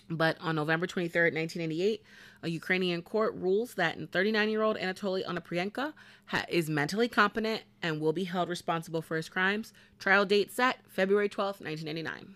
But 0.09 0.37
on 0.39 0.55
November 0.55 0.85
23rd, 0.85 1.33
1988, 1.33 2.03
a 2.43 2.49
Ukrainian 2.49 3.01
court 3.01 3.33
rules 3.35 3.73
that 3.73 3.97
39 4.11 4.49
year 4.49 4.61
old 4.61 4.77
Anatoly 4.77 5.25
Onoprienko 5.25 5.93
ha- 6.27 6.45
is 6.47 6.69
mentally 6.69 7.07
competent 7.07 7.63
and 7.81 7.99
will 7.99 8.13
be 8.13 8.25
held 8.25 8.49
responsible 8.49 9.01
for 9.01 9.17
his 9.17 9.29
crimes. 9.29 9.73
Trial 9.97 10.25
date 10.25 10.51
set 10.51 10.79
February 10.87 11.27
12th, 11.27 11.61
1989. 11.61 12.35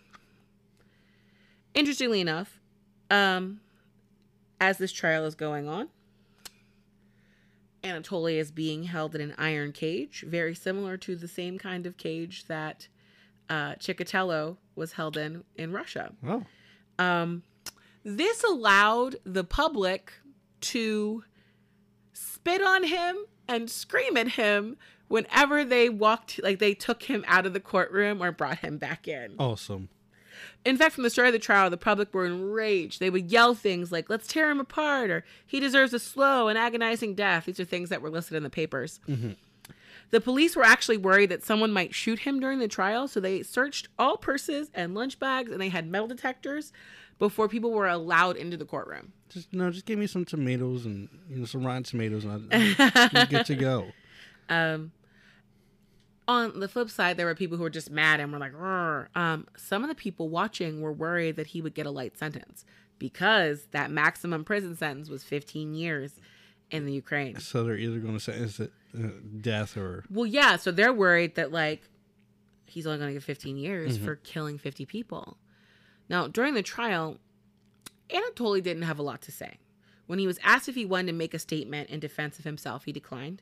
Interestingly 1.75 2.21
enough, 2.21 2.59
um, 3.11 3.61
as 4.59 4.79
this 4.79 4.91
trial 4.91 5.25
is 5.25 5.35
going 5.35 5.67
on, 5.67 5.89
Anatoly 7.83 8.37
is 8.37 8.51
being 8.51 8.83
held 8.83 9.15
in 9.15 9.21
an 9.21 9.35
iron 9.37 9.71
cage, 9.71 10.25
very 10.27 10.53
similar 10.55 10.97
to 10.97 11.15
the 11.15 11.27
same 11.27 11.57
kind 11.57 11.85
of 11.85 11.97
cage 11.97 12.45
that 12.47 12.87
uh, 13.49 13.75
Chikatilo 13.75 14.57
was 14.75 14.93
held 14.93 15.17
in 15.17 15.43
in 15.55 15.71
Russia. 15.71 16.11
Oh. 16.25 16.43
Um, 16.97 17.43
this 18.03 18.43
allowed 18.43 19.17
the 19.23 19.43
public 19.43 20.13
to 20.61 21.23
spit 22.13 22.61
on 22.61 22.83
him 22.83 23.17
and 23.47 23.69
scream 23.69 24.17
at 24.17 24.29
him 24.29 24.77
whenever 25.07 25.65
they 25.65 25.89
walked, 25.89 26.41
like 26.43 26.59
they 26.59 26.73
took 26.73 27.03
him 27.03 27.23
out 27.27 27.45
of 27.45 27.53
the 27.53 27.59
courtroom 27.59 28.21
or 28.21 28.31
brought 28.31 28.59
him 28.59 28.77
back 28.77 29.07
in. 29.07 29.35
Awesome. 29.39 29.89
In 30.65 30.77
fact, 30.77 30.95
from 30.95 31.03
the 31.03 31.09
start 31.09 31.27
of 31.27 31.33
the 31.33 31.39
trial, 31.39 31.69
the 31.69 31.77
public 31.77 32.13
were 32.13 32.25
enraged. 32.25 32.99
They 32.99 33.09
would 33.09 33.31
yell 33.31 33.55
things 33.55 33.91
like, 33.91 34.09
let's 34.09 34.27
tear 34.27 34.49
him 34.49 34.59
apart, 34.59 35.09
or 35.09 35.25
he 35.45 35.59
deserves 35.59 35.93
a 35.93 35.99
slow 35.99 36.47
and 36.47 36.57
agonizing 36.57 37.15
death. 37.15 37.45
These 37.45 37.59
are 37.59 37.65
things 37.65 37.89
that 37.89 38.01
were 38.01 38.09
listed 38.09 38.35
in 38.37 38.43
the 38.43 38.49
papers. 38.49 38.99
Mm-hmm. 39.07 39.31
The 40.11 40.19
police 40.21 40.55
were 40.55 40.63
actually 40.63 40.97
worried 40.97 41.29
that 41.29 41.43
someone 41.43 41.71
might 41.71 41.93
shoot 41.93 42.19
him 42.19 42.39
during 42.39 42.59
the 42.59 42.67
trial, 42.67 43.07
so 43.07 43.19
they 43.19 43.43
searched 43.43 43.89
all 43.99 44.17
purses 44.17 44.71
and 44.73 44.95
lunch 44.95 45.19
bags, 45.19 45.51
and 45.51 45.61
they 45.61 45.69
had 45.69 45.87
metal 45.87 46.07
detectors 46.07 46.71
before 47.19 47.47
people 47.47 47.71
were 47.71 47.87
allowed 47.87 48.35
into 48.37 48.57
the 48.57 48.65
courtroom. 48.65 49.13
Just 49.29 49.53
no, 49.53 49.69
just 49.69 49.85
give 49.85 49.99
me 49.99 50.07
some 50.07 50.25
tomatoes 50.25 50.85
and 50.85 51.09
you 51.29 51.37
know 51.37 51.45
some 51.45 51.63
rotten 51.65 51.83
tomatoes, 51.83 52.23
and 52.25 52.49
I- 52.51 53.09
I'm 53.13 53.27
good 53.27 53.45
to 53.45 53.55
go. 53.55 53.87
Um, 54.51 54.93
on 56.27 56.59
the 56.59 56.67
flip 56.67 56.89
side, 56.89 57.17
there 57.17 57.27
were 57.27 57.35
people 57.35 57.55
who 57.57 57.61
were 57.63 57.69
just 57.69 57.91
mad 57.91 58.19
and 58.19 58.31
were 58.31 58.39
like, 58.39 58.53
um, 59.15 59.45
some 59.57 59.83
of 59.83 59.89
the 59.89 59.95
people 59.95 60.27
watching 60.29 60.81
were 60.81 60.91
worried 60.91 61.35
that 61.35 61.47
he 61.47 61.61
would 61.61 61.75
get 61.75 61.85
a 61.85 61.91
light 61.91 62.17
sentence 62.17 62.65
because 62.97 63.67
that 63.71 63.91
maximum 63.91 64.43
prison 64.43 64.75
sentence 64.75 65.07
was 65.07 65.23
15 65.23 65.75
years 65.75 66.19
in 66.71 66.85
the 66.85 66.93
Ukraine. 66.93 67.39
So 67.39 67.63
they're 67.63 67.77
either 67.77 67.99
going 67.99 68.13
to 68.13 68.19
sentence 68.19 68.59
it 68.59 68.71
uh, 68.97 69.07
death 69.41 69.77
or 69.77 70.03
Well, 70.09 70.25
yeah, 70.25 70.55
so 70.57 70.71
they're 70.71 70.93
worried 70.93 71.35
that 71.35 71.51
like 71.51 71.83
he's 72.65 72.85
only 72.85 72.99
going 72.99 73.09
to 73.09 73.13
get 73.13 73.23
15 73.23 73.57
years 73.57 73.97
for 73.97 74.15
killing 74.15 74.57
50 74.57 74.85
people. 74.85 75.37
Now, 76.07 76.27
during 76.27 76.53
the 76.53 76.63
trial, 76.63 77.17
Anatoly 78.09 78.61
didn't 78.61 78.83
have 78.83 78.99
a 78.99 79.03
lot 79.03 79.21
to 79.23 79.31
say. 79.31 79.57
When 80.07 80.19
he 80.19 80.25
was 80.27 80.39
asked 80.43 80.67
if 80.67 80.75
he 80.75 80.85
wanted 80.85 81.07
to 81.07 81.13
make 81.13 81.33
a 81.33 81.39
statement 81.39 81.89
in 81.89 81.99
defense 81.99 82.39
of 82.39 82.45
himself, 82.45 82.85
he 82.85 82.91
declined. 82.91 83.41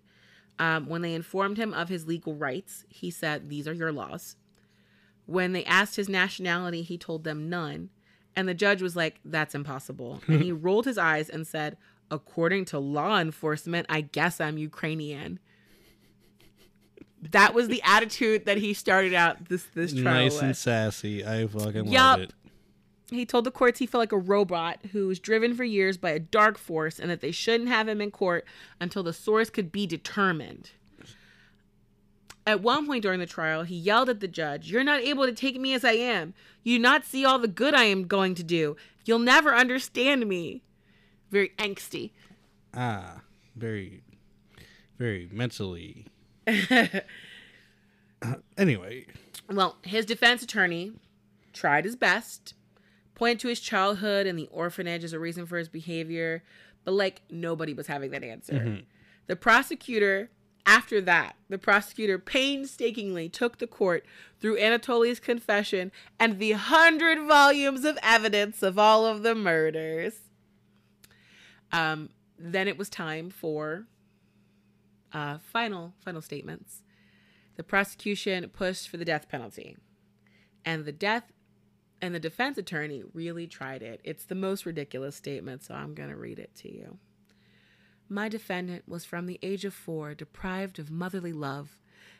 Um, 0.59 0.87
when 0.87 1.01
they 1.01 1.13
informed 1.13 1.57
him 1.57 1.73
of 1.73 1.87
his 1.87 2.07
legal 2.07 2.35
rights, 2.35 2.83
he 2.89 3.09
said, 3.11 3.47
These 3.49 3.67
are 3.67 3.73
your 3.73 3.91
laws. 3.91 4.35
When 5.25 5.53
they 5.53 5.63
asked 5.65 5.95
his 5.95 6.09
nationality, 6.09 6.81
he 6.81 6.97
told 6.97 7.23
them 7.23 7.49
none. 7.49 7.89
And 8.35 8.47
the 8.49 8.53
judge 8.53 8.81
was 8.81 8.95
like, 8.95 9.19
That's 9.23 9.55
impossible. 9.55 10.21
and 10.27 10.41
he 10.41 10.51
rolled 10.67 10.85
his 10.85 10.97
eyes 10.97 11.29
and 11.29 11.45
said, 11.47 11.77
According 12.09 12.65
to 12.65 12.79
law 12.79 13.19
enforcement, 13.19 13.85
I 13.89 14.01
guess 14.01 14.39
I'm 14.39 14.57
Ukrainian. 14.57 15.39
That 17.31 17.53
was 17.53 17.67
the 17.67 17.81
attitude 17.83 18.45
that 18.45 18.57
he 18.57 18.73
started 18.73 19.13
out 19.13 19.49
this 19.49 19.65
this 19.73 19.91
trial 19.93 20.23
nice 20.25 20.35
with. 20.35 20.43
and 20.43 20.57
sassy. 20.57 21.25
I 21.25 21.47
fucking 21.47 21.87
Yup. 21.87 22.19
love 22.19 22.19
it. 22.21 22.33
He 23.09 23.25
told 23.25 23.45
the 23.45 23.51
courts 23.51 23.79
he 23.79 23.85
felt 23.85 24.01
like 24.01 24.11
a 24.11 24.17
robot 24.17 24.79
who 24.91 25.07
was 25.07 25.19
driven 25.19 25.53
for 25.55 25.63
years 25.63 25.97
by 25.97 26.09
a 26.11 26.19
dark 26.19 26.57
force 26.57 26.99
and 26.99 27.09
that 27.09 27.21
they 27.21 27.31
shouldn't 27.31 27.69
have 27.69 27.87
him 27.87 28.01
in 28.01 28.11
court 28.11 28.45
until 28.81 29.01
the 29.01 29.13
source 29.13 29.49
could 29.49 29.71
be 29.71 29.87
determined. 29.87 30.71
At 32.45 32.61
one 32.61 32.85
point 32.85 33.03
during 33.03 33.19
the 33.19 33.25
trial, 33.25 33.63
he 33.63 33.75
yelled 33.75 34.09
at 34.09 34.19
the 34.19 34.27
judge, 34.27 34.71
You're 34.71 34.83
not 34.83 35.01
able 35.01 35.25
to 35.25 35.33
take 35.33 35.59
me 35.59 35.73
as 35.73 35.83
I 35.83 35.93
am. 35.93 36.33
You 36.63 36.77
do 36.77 36.81
not 36.81 37.05
see 37.05 37.25
all 37.25 37.39
the 37.39 37.47
good 37.47 37.73
I 37.73 37.83
am 37.83 38.07
going 38.07 38.35
to 38.35 38.43
do. 38.43 38.75
You'll 39.05 39.19
never 39.19 39.53
understand 39.53 40.27
me. 40.27 40.61
Very 41.31 41.49
angsty. 41.57 42.11
Ah, 42.73 43.21
very, 43.55 44.01
very 44.97 45.29
mentally. 45.31 46.05
Uh, 46.47 47.01
anyway, 48.57 49.05
Well, 49.51 49.77
his 49.83 50.05
defense 50.05 50.41
attorney 50.41 50.93
tried 51.53 51.85
his 51.85 51.95
best, 51.95 52.53
pointed 53.15 53.39
to 53.39 53.47
his 53.47 53.59
childhood 53.59 54.27
and 54.27 54.37
the 54.37 54.47
orphanage 54.51 55.03
as 55.03 55.13
a 55.13 55.19
reason 55.19 55.45
for 55.45 55.57
his 55.57 55.69
behavior, 55.69 56.43
but 56.85 56.91
like 56.93 57.21
nobody 57.29 57.73
was 57.73 57.87
having 57.87 58.11
that 58.11 58.23
answer. 58.23 58.83
The 59.27 59.35
prosecutor, 59.35 60.29
after 60.65 61.01
that, 61.01 61.35
the 61.49 61.57
prosecutor 61.57 62.17
painstakingly 62.19 63.27
took 63.27 63.57
the 63.57 63.67
court 63.67 64.05
through 64.39 64.57
Anatoly's 64.57 65.19
confession 65.19 65.91
and 66.19 66.39
the 66.39 66.51
hundred 66.53 67.19
volumes 67.27 67.83
of 67.83 67.97
evidence 68.03 68.61
of 68.63 68.77
all 68.79 69.05
of 69.05 69.23
the 69.23 69.35
murders. 69.35 70.13
Um, 71.71 72.09
then 72.39 72.67
it 72.67 72.77
was 72.77 72.89
time 72.89 73.29
for 73.29 73.87
uh, 75.13 75.37
final 75.39 75.93
final 76.03 76.21
statements. 76.21 76.83
the 77.55 77.63
prosecution 77.63 78.47
pushed 78.49 78.87
for 78.87 78.97
the 78.97 79.05
death 79.05 79.27
penalty. 79.27 79.75
And 80.63 80.85
the 80.85 80.91
death 80.91 81.31
and 82.01 82.13
the 82.13 82.19
defense 82.19 82.57
attorney 82.57 83.03
really 83.13 83.47
tried 83.47 83.81
it. 83.81 83.99
It's 84.03 84.25
the 84.25 84.35
most 84.35 84.65
ridiculous 84.65 85.15
statement, 85.15 85.63
so 85.63 85.73
I'm 85.73 85.95
going 85.95 86.09
to 86.09 86.15
read 86.15 86.39
it 86.39 86.53
to 86.57 86.71
you. 86.71 86.99
My 88.07 88.29
defendant 88.29 88.87
was 88.87 89.03
from 89.05 89.25
the 89.25 89.39
age 89.41 89.65
of 89.65 89.73
four 89.73 90.13
deprived 90.13 90.77
of 90.79 90.91
motherly 90.91 91.33
love 91.33 91.77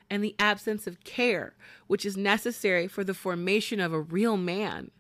and 0.10 0.24
the 0.24 0.36
absence 0.40 0.88
of 0.88 1.04
care 1.04 1.56
which 1.88 2.06
is 2.06 2.18
necessary 2.18 2.88
for 2.88 3.04
the 3.04 3.14
formation 3.14 3.80
of 3.80 3.94
a 3.94 4.02
real 4.02 4.38
man. 4.38 4.92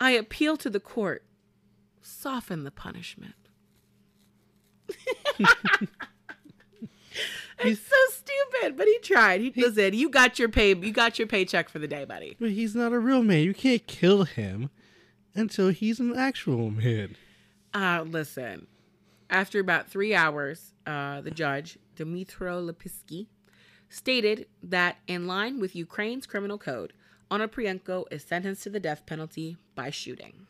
I 0.00 0.12
appeal 0.12 0.56
to 0.58 0.70
the 0.70 0.80
court. 0.80 1.24
Soften 2.00 2.64
the 2.64 2.70
punishment. 2.70 3.34
it's 7.58 7.80
so 7.80 7.96
stupid, 8.10 8.76
but 8.76 8.86
he 8.86 8.98
tried. 8.98 9.40
He 9.40 9.52
listen. 9.56 9.94
You 9.94 10.08
got 10.08 10.38
your 10.38 10.48
pay. 10.48 10.74
You 10.74 10.92
got 10.92 11.18
your 11.18 11.28
paycheck 11.28 11.68
for 11.68 11.78
the 11.78 11.88
day, 11.88 12.04
buddy. 12.04 12.36
But 12.40 12.50
he's 12.50 12.74
not 12.74 12.92
a 12.92 12.98
real 12.98 13.22
man. 13.22 13.44
You 13.44 13.54
can't 13.54 13.86
kill 13.86 14.24
him 14.24 14.70
until 15.34 15.68
he's 15.68 16.00
an 16.00 16.16
actual 16.16 16.70
man. 16.70 17.16
Uh, 17.72 18.04
listen. 18.06 18.66
After 19.28 19.60
about 19.60 19.88
three 19.88 20.14
hours, 20.14 20.74
uh, 20.86 21.20
the 21.20 21.30
judge, 21.30 21.78
Dmitro 21.96 22.68
Lepisky, 22.68 23.28
stated 23.88 24.46
that 24.62 24.96
in 25.06 25.26
line 25.26 25.60
with 25.60 25.76
Ukraine's 25.76 26.26
criminal 26.26 26.58
code, 26.58 26.92
Onoprienko 27.30 28.06
is 28.10 28.24
sentenced 28.24 28.64
to 28.64 28.70
the 28.70 28.80
death 28.80 29.06
penalty 29.06 29.56
by 29.74 29.90
shooting. 29.90 30.46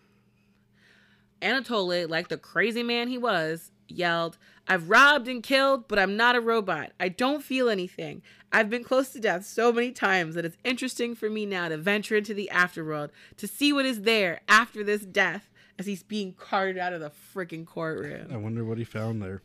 Anatoly, 1.42 2.08
like 2.08 2.28
the 2.28 2.38
crazy 2.38 2.82
man 2.82 3.08
he 3.08 3.18
was, 3.18 3.70
yelled, 3.90 4.38
I've 4.68 4.88
robbed 4.88 5.28
and 5.28 5.42
killed, 5.42 5.88
but 5.88 5.98
I'm 5.98 6.16
not 6.16 6.36
a 6.36 6.40
robot. 6.40 6.92
I 7.00 7.08
don't 7.08 7.42
feel 7.42 7.68
anything. 7.68 8.22
I've 8.52 8.70
been 8.70 8.84
close 8.84 9.10
to 9.10 9.20
death 9.20 9.44
so 9.44 9.72
many 9.72 9.92
times 9.92 10.34
that 10.34 10.44
it's 10.44 10.56
interesting 10.64 11.14
for 11.14 11.30
me 11.30 11.46
now 11.46 11.68
to 11.68 11.76
venture 11.76 12.16
into 12.16 12.34
the 12.34 12.50
afterworld 12.52 13.10
to 13.36 13.46
see 13.46 13.72
what 13.72 13.86
is 13.86 14.02
there 14.02 14.40
after 14.48 14.82
this 14.84 15.02
death 15.02 15.50
as 15.78 15.86
he's 15.86 16.02
being 16.02 16.34
carted 16.34 16.78
out 16.78 16.92
of 16.92 17.00
the 17.00 17.10
freaking 17.34 17.66
courtroom. 17.66 18.28
I 18.32 18.36
wonder 18.36 18.64
what 18.64 18.78
he 18.78 18.84
found 18.84 19.22
there. 19.22 19.42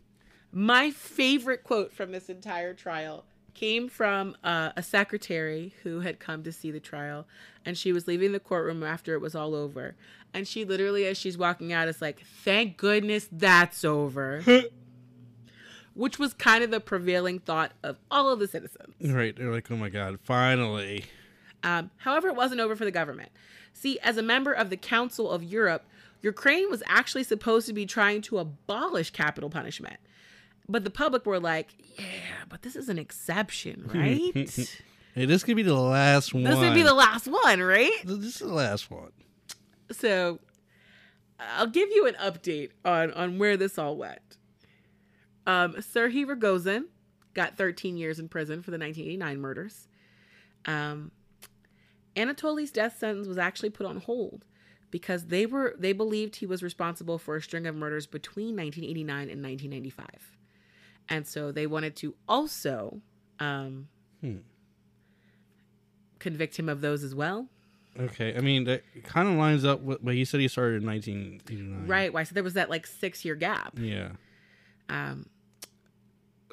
My 0.52 0.92
favorite 0.92 1.64
quote 1.64 1.94
from 1.94 2.12
this 2.12 2.30
entire 2.30 2.74
trial 2.74 3.26
came 3.56 3.90
from 3.90 4.36
uh, 4.44 4.70
a 4.78 4.84
secretary 4.84 5.74
who 5.84 6.02
had 6.02 6.20
come 6.20 6.44
to 6.44 6.52
see 6.52 6.70
the 6.72 6.80
trial 6.80 7.26
and 7.66 7.78
she 7.78 7.92
was 7.92 8.06
leaving 8.08 8.32
the 8.34 8.40
courtroom 8.40 8.84
after 8.84 9.14
it 9.16 9.22
was 9.22 9.34
all 9.34 9.56
over 9.56 9.96
and 10.34 10.48
she 10.48 10.64
literally 10.66 11.06
as 11.06 11.18
she's 11.18 11.38
walking 11.38 11.74
out 11.74 11.88
is 11.88 12.02
like 12.02 12.22
thank 12.44 12.78
goodness 12.78 13.28
that's 13.32 13.84
over 13.84 14.44
which 15.94 16.20
was 16.20 16.34
kind 16.34 16.64
of 16.64 16.72
the 16.72 16.80
prevailing 16.80 17.40
thought 17.40 17.72
of 17.84 17.98
all 18.12 18.30
of 18.30 18.40
the 18.40 18.48
citizens 18.48 18.94
Right. 19.02 19.36
They're 19.36 19.52
like, 19.52 19.72
oh 19.72 19.78
my 19.78 19.90
God, 19.90 20.20
finally. 20.24 21.06
um, 21.64 21.90
however 21.98 22.28
it 22.28 22.36
wasn't 22.36 22.62
over 22.62 22.76
for 22.76 22.86
the 22.86 22.92
government 22.92 23.30
see 23.74 23.98
as 24.00 24.18
a 24.18 24.24
member 24.24 24.52
of 24.52 24.70
the 24.70 24.78
council 24.78 25.32
of 25.32 25.44
europe 25.44 25.86
ukraine 26.22 26.70
was 26.70 26.84
actually 26.88 27.24
supposed 27.24 27.68
to 27.68 27.74
be 27.74 27.86
trying 27.86 28.22
to 28.22 28.38
abolish 28.40 29.12
capital 29.12 29.50
punishment 29.50 29.98
but 30.68 30.84
the 30.84 30.90
public 30.90 31.26
were 31.26 31.40
like 31.40 31.74
yeah 31.98 32.06
but 32.50 32.62
this 32.62 32.76
is 32.76 32.90
an 32.90 33.00
exception 33.00 33.90
right 33.94 34.34
Hey, 35.16 35.24
this 35.26 35.46
could 35.46 35.56
be 35.56 35.64
the 35.64 35.74
last 35.74 36.34
one. 36.34 36.44
This 36.44 36.60
could 36.60 36.74
be 36.74 36.84
the 36.84 36.94
last 36.94 37.26
one, 37.26 37.62
right? 37.62 37.94
This 38.04 38.36
is 38.36 38.40
the 38.40 38.54
last 38.54 38.92
one. 38.92 39.14
So 39.90 40.40
I'll 41.40 41.68
give 41.68 41.90
you 41.90 42.06
an 42.06 42.16
update 42.16 42.72
on, 42.84 43.14
on 43.14 43.40
where 43.40 43.56
this 43.56 43.78
all 43.78 43.96
went. 43.96 44.20
Um, 45.48 45.76
Serhiy 45.76 46.26
Rogozin 46.26 46.88
got 47.34 47.56
13 47.56 47.96
years 47.96 48.20
in 48.20 48.28
prison 48.28 48.62
for 48.62 48.72
the 48.72 48.78
1989 48.78 49.40
murders. 49.40 49.88
Um, 50.66 51.12
Anatoly's 52.18 52.72
death 52.72 52.98
sentence 52.98 53.26
was 53.26 53.38
actually 53.38 53.70
put 53.70 53.86
on 53.86 53.98
hold 53.98 54.44
because 54.92 55.28
they 55.28 55.46
were 55.46 55.76
they 55.78 55.94
believed 55.94 56.38
he 56.38 56.46
was 56.46 56.64
responsible 56.64 57.18
for 57.18 57.36
a 57.36 57.42
string 57.42 57.68
of 57.68 57.76
murders 57.76 58.06
between 58.06 58.56
1989 58.56 59.30
and 59.30 59.44
1995, 59.44 60.35
and 61.10 61.26
so 61.28 61.52
they 61.52 61.68
wanted 61.68 61.96
to 61.98 62.16
also 62.28 63.02
um, 63.40 63.88
Hmm. 64.22 64.38
convict 66.20 66.58
him 66.58 66.70
of 66.70 66.82
those 66.82 67.04
as 67.04 67.14
well. 67.14 67.48
Okay. 68.00 68.36
I 68.36 68.42
mean, 68.42 68.66
that 68.66 68.84
kind 69.04 69.28
of 69.30 69.36
lines 69.36 69.64
up 69.64 69.82
with 69.82 70.02
what 70.02 70.16
he 70.16 70.26
said 70.26 70.40
he 70.42 70.48
started 70.48 70.82
in 70.82 70.88
1989. 70.88 71.88
Right. 71.88 72.14
Why? 72.14 72.24
So 72.24 72.34
there 72.34 72.44
was 72.44 72.54
that 72.56 72.70
like 72.70 72.86
six 72.88 73.24
year 73.24 73.36
gap. 73.36 73.78
Yeah. 73.80 74.10
Um, 74.90 75.28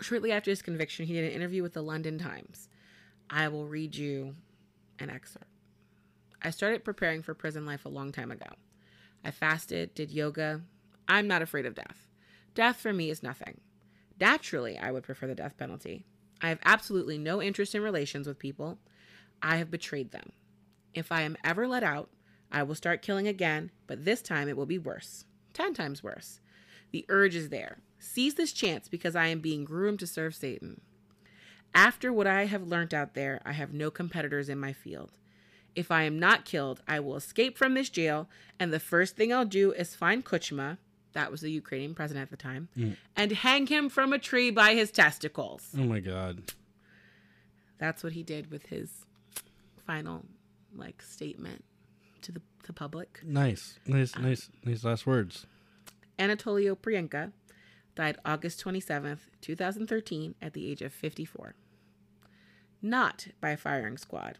shortly 0.00 0.30
after 0.32 0.50
his 0.50 0.62
conviction, 0.62 1.06
he 1.06 1.14
did 1.14 1.24
an 1.24 1.32
interview 1.32 1.62
with 1.62 1.72
the 1.74 1.82
London 1.82 2.18
Times. 2.18 2.68
I 3.30 3.48
will 3.48 3.66
read 3.66 3.96
you 3.96 4.34
an 4.98 5.10
excerpt. 5.10 5.46
I 6.42 6.50
started 6.50 6.84
preparing 6.84 7.22
for 7.22 7.34
prison 7.34 7.64
life 7.66 7.84
a 7.84 7.88
long 7.88 8.12
time 8.12 8.30
ago. 8.30 8.46
I 9.24 9.30
fasted, 9.30 9.94
did 9.94 10.10
yoga. 10.10 10.60
I'm 11.08 11.26
not 11.28 11.42
afraid 11.42 11.66
of 11.66 11.74
death. 11.74 12.08
Death 12.54 12.76
for 12.76 12.92
me 12.92 13.10
is 13.10 13.22
nothing. 13.22 13.60
Naturally, 14.20 14.78
I 14.78 14.90
would 14.90 15.02
prefer 15.02 15.26
the 15.26 15.34
death 15.34 15.56
penalty. 15.56 16.04
I 16.40 16.48
have 16.48 16.58
absolutely 16.64 17.18
no 17.18 17.40
interest 17.40 17.74
in 17.74 17.82
relations 17.82 18.26
with 18.26 18.38
people. 18.38 18.78
I 19.40 19.56
have 19.56 19.70
betrayed 19.70 20.10
them. 20.10 20.32
If 20.94 21.10
I 21.10 21.22
am 21.22 21.36
ever 21.44 21.66
let 21.66 21.82
out, 21.82 22.10
I 22.50 22.62
will 22.62 22.74
start 22.74 23.02
killing 23.02 23.26
again, 23.26 23.70
but 23.86 24.04
this 24.04 24.20
time 24.20 24.48
it 24.48 24.56
will 24.56 24.66
be 24.66 24.78
worse. 24.78 25.24
Ten 25.52 25.72
times 25.72 26.02
worse. 26.02 26.40
The 26.90 27.06
urge 27.08 27.34
is 27.34 27.48
there. 27.48 27.78
Seize 27.98 28.34
this 28.34 28.52
chance 28.52 28.88
because 28.88 29.16
I 29.16 29.28
am 29.28 29.40
being 29.40 29.64
groomed 29.64 30.00
to 30.00 30.06
serve 30.06 30.34
Satan. 30.34 30.80
After 31.74 32.12
what 32.12 32.26
I 32.26 32.44
have 32.46 32.66
learnt 32.66 32.92
out 32.92 33.14
there, 33.14 33.40
I 33.46 33.52
have 33.52 33.72
no 33.72 33.90
competitors 33.90 34.48
in 34.48 34.58
my 34.58 34.72
field. 34.74 35.12
If 35.74 35.90
I 35.90 36.02
am 36.02 36.18
not 36.18 36.44
killed, 36.44 36.82
I 36.86 37.00
will 37.00 37.16
escape 37.16 37.56
from 37.56 37.72
this 37.72 37.88
jail, 37.88 38.28
and 38.60 38.72
the 38.72 38.80
first 38.80 39.16
thing 39.16 39.32
I'll 39.32 39.46
do 39.46 39.72
is 39.72 39.94
find 39.94 40.22
Kuchma, 40.22 40.76
that 41.12 41.30
was 41.30 41.40
the 41.40 41.50
Ukrainian 41.50 41.94
president 41.94 42.22
at 42.22 42.30
the 42.30 42.36
time, 42.36 42.68
hmm. 42.74 42.92
and 43.16 43.32
hang 43.32 43.66
him 43.66 43.88
from 43.88 44.12
a 44.12 44.18
tree 44.18 44.50
by 44.50 44.74
his 44.74 44.90
testicles. 44.90 45.68
Oh 45.78 45.84
my 45.84 46.00
God. 46.00 46.52
That's 47.78 48.04
what 48.04 48.12
he 48.12 48.22
did 48.22 48.50
with 48.50 48.66
his 48.66 49.06
final 49.86 50.24
like 50.74 51.02
statement 51.02 51.64
to 52.22 52.32
the, 52.32 52.42
the 52.66 52.72
public. 52.72 53.20
Nice. 53.24 53.78
Nice. 53.86 54.16
Um, 54.16 54.22
nice. 54.22 54.48
Nice 54.64 54.84
last 54.84 55.06
words. 55.06 55.46
Anatoly 56.18 56.72
Onoprienko 56.72 57.32
died 57.94 58.18
August 58.24 58.64
27th, 58.64 59.20
2013, 59.40 60.34
at 60.40 60.52
the 60.52 60.70
age 60.70 60.82
of 60.82 60.92
54. 60.92 61.54
Not 62.80 63.28
by 63.40 63.50
a 63.50 63.56
firing 63.56 63.96
squad, 63.96 64.38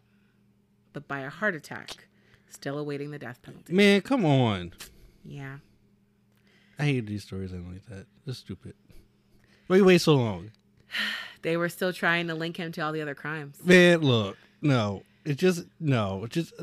but 0.91 1.07
by 1.07 1.19
a 1.19 1.29
heart 1.29 1.55
attack, 1.55 2.07
still 2.49 2.77
awaiting 2.77 3.11
the 3.11 3.19
death 3.19 3.41
penalty. 3.41 3.73
Man, 3.73 4.01
come 4.01 4.25
on. 4.25 4.73
Yeah. 5.23 5.57
I 6.79 6.83
hate 6.83 7.05
these 7.05 7.23
stories. 7.23 7.53
I 7.53 7.57
don't 7.57 7.71
like 7.71 7.85
that. 7.87 8.05
It's 8.25 8.39
stupid. 8.39 8.73
Why 9.67 9.77
you 9.77 9.85
wait 9.85 10.01
so 10.01 10.15
long? 10.15 10.51
They 11.41 11.57
were 11.57 11.67
still 11.67 11.91
trying 11.91 12.27
to 12.27 12.35
link 12.35 12.55
him 12.55 12.71
to 12.71 12.79
all 12.79 12.93
the 12.93 13.01
other 13.01 13.15
crimes. 13.15 13.57
Man, 13.65 13.99
look. 13.99 14.37
No. 14.61 15.03
It 15.25 15.37
just 15.37 15.65
no. 15.77 16.23
It 16.23 16.29
just 16.29 16.53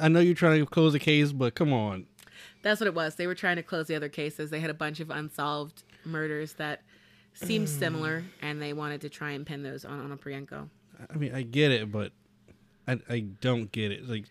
I 0.00 0.06
know 0.06 0.20
you're 0.20 0.36
trying 0.36 0.60
to 0.60 0.66
close 0.66 0.92
the 0.92 1.00
case, 1.00 1.32
but 1.32 1.56
come 1.56 1.72
on. 1.72 2.06
That's 2.62 2.80
what 2.80 2.86
it 2.86 2.94
was. 2.94 3.16
They 3.16 3.26
were 3.26 3.34
trying 3.34 3.56
to 3.56 3.64
close 3.64 3.88
the 3.88 3.96
other 3.96 4.08
cases. 4.08 4.50
They 4.50 4.60
had 4.60 4.70
a 4.70 4.74
bunch 4.74 5.00
of 5.00 5.10
unsolved 5.10 5.82
murders 6.04 6.52
that 6.54 6.82
seemed 7.34 7.66
mm. 7.66 7.78
similar, 7.78 8.24
and 8.40 8.62
they 8.62 8.72
wanted 8.72 9.00
to 9.00 9.08
try 9.08 9.32
and 9.32 9.44
pin 9.44 9.64
those 9.64 9.84
on, 9.84 10.00
on 10.00 10.12
a 10.12 10.16
Prienko. 10.16 10.68
I 11.12 11.16
mean, 11.16 11.34
I 11.34 11.42
get 11.42 11.72
it, 11.72 11.90
but 11.90 12.12
I 12.86 13.00
I 13.08 13.20
don't 13.40 13.70
get 13.70 13.92
it. 13.92 14.08
Like 14.08 14.26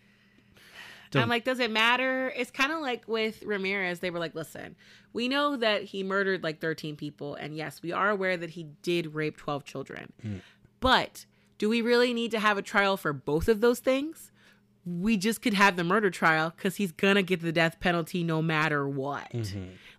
I'm 1.15 1.29
like, 1.29 1.43
does 1.45 1.59
it 1.59 1.71
matter? 1.71 2.31
It's 2.35 2.51
kind 2.51 2.71
of 2.71 2.79
like 2.81 3.07
with 3.07 3.43
Ramirez. 3.43 3.99
They 3.99 4.09
were 4.09 4.19
like, 4.19 4.35
listen, 4.35 4.75
we 5.13 5.27
know 5.27 5.55
that 5.57 5.83
he 5.83 6.03
murdered 6.03 6.43
like 6.43 6.59
13 6.59 6.95
people. 6.95 7.35
And 7.35 7.55
yes, 7.55 7.81
we 7.81 7.91
are 7.91 8.09
aware 8.09 8.37
that 8.37 8.51
he 8.51 8.63
did 8.81 9.13
rape 9.15 9.37
12 9.37 9.63
children. 9.63 10.11
But 10.79 11.25
do 11.57 11.69
we 11.69 11.81
really 11.81 12.13
need 12.13 12.31
to 12.31 12.39
have 12.39 12.57
a 12.57 12.61
trial 12.61 12.97
for 12.97 13.13
both 13.13 13.47
of 13.47 13.61
those 13.61 13.79
things? 13.79 14.31
We 14.85 15.17
just 15.17 15.41
could 15.41 15.53
have 15.53 15.75
the 15.75 15.83
murder 15.83 16.09
trial 16.09 16.53
because 16.55 16.77
he's 16.77 16.91
going 16.91 17.15
to 17.15 17.23
get 17.23 17.41
the 17.41 17.51
death 17.51 17.79
penalty 17.79 18.23
no 18.23 18.41
matter 18.41 18.87
what. 18.87 19.31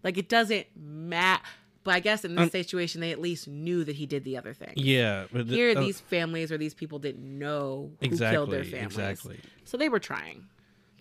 Like, 0.02 0.16
it 0.16 0.28
doesn't 0.28 0.66
matter. 0.76 1.43
But 1.85 1.94
I 1.94 2.01
guess 2.01 2.24
in 2.24 2.35
this 2.35 2.44
Um, 2.44 2.51
situation, 2.51 3.01
they 3.01 3.12
at 3.12 3.20
least 3.20 3.48
knew 3.48 3.82
that 3.85 3.97
he 3.97 4.05
did 4.05 4.24
the 4.24 4.36
other 4.36 4.52
thing. 4.52 4.74
yeah, 4.76 5.24
but 5.32 5.48
the- 5.48 5.55
Here, 5.55 5.70
uh, 5.76 5.80
these 5.80 6.01
families 6.01 6.52
or 6.52 6.59
these 6.59 6.74
people 6.74 6.98
didn't 6.98 7.39
know 7.39 7.93
who 8.01 8.06
exactly 8.06 8.35
killed 8.35 8.51
their 8.51 8.64
families. 8.64 8.86
exactly. 8.98 9.40
So 9.64 9.76
they 9.78 9.89
were 9.89 10.01
trying 10.01 10.44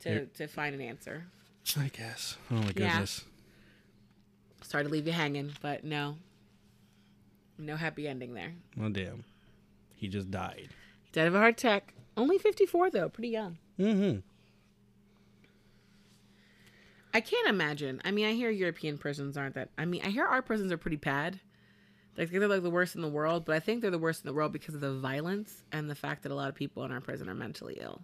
to, 0.01 0.09
Here- 0.09 0.27
to 0.35 0.47
find 0.47 0.73
an 0.75 0.81
answer. 0.81 1.25
I 1.77 1.89
guess. 1.89 2.37
Oh 2.49 2.55
my 2.55 2.67
Yeah. 2.67 2.71
goodness. 2.73 3.25
Sorry 4.61 4.83
to 4.83 4.89
leave 4.89 5.05
you 5.07 5.13
hanging, 5.13 5.51
but 5.61 5.83
no. 5.83 6.17
No 7.57 7.75
happy 7.75 8.07
ending 8.07 8.33
there. 8.33 8.53
Well, 8.77 8.89
damn. 8.89 9.23
He 9.95 10.07
just 10.07 10.29
died. 10.31 10.69
He 11.05 11.11
died 11.11 11.27
of 11.27 11.35
a 11.35 11.39
heart 11.39 11.53
attack. 11.55 11.93
Only 12.15 12.37
54, 12.37 12.89
though. 12.89 13.09
Pretty 13.09 13.29
young. 13.29 13.57
Mm-hmm. 13.79 14.19
I 17.13 17.21
can't 17.21 17.47
imagine. 17.47 18.01
I 18.05 18.11
mean, 18.11 18.25
I 18.27 18.33
hear 18.33 18.49
European 18.49 18.97
prisons 18.97 19.37
aren't 19.37 19.55
that. 19.55 19.69
I 19.77 19.85
mean, 19.85 20.01
I 20.05 20.09
hear 20.09 20.25
our 20.25 20.41
prisons 20.41 20.71
are 20.71 20.77
pretty 20.77 20.97
bad. 20.97 21.39
Like 22.17 22.31
they're 22.31 22.47
like 22.47 22.63
the 22.63 22.69
worst 22.69 22.95
in 22.95 23.01
the 23.01 23.07
world, 23.09 23.45
but 23.45 23.55
I 23.55 23.59
think 23.59 23.81
they're 23.81 23.91
the 23.91 23.97
worst 23.99 24.23
in 24.23 24.27
the 24.27 24.33
world 24.33 24.51
because 24.51 24.73
of 24.75 24.81
the 24.81 24.93
violence 24.93 25.63
and 25.71 25.89
the 25.89 25.95
fact 25.95 26.23
that 26.23 26.31
a 26.31 26.35
lot 26.35 26.49
of 26.49 26.55
people 26.55 26.83
in 26.83 26.91
our 26.91 27.01
prison 27.01 27.29
are 27.29 27.35
mentally 27.35 27.77
ill. 27.79 28.01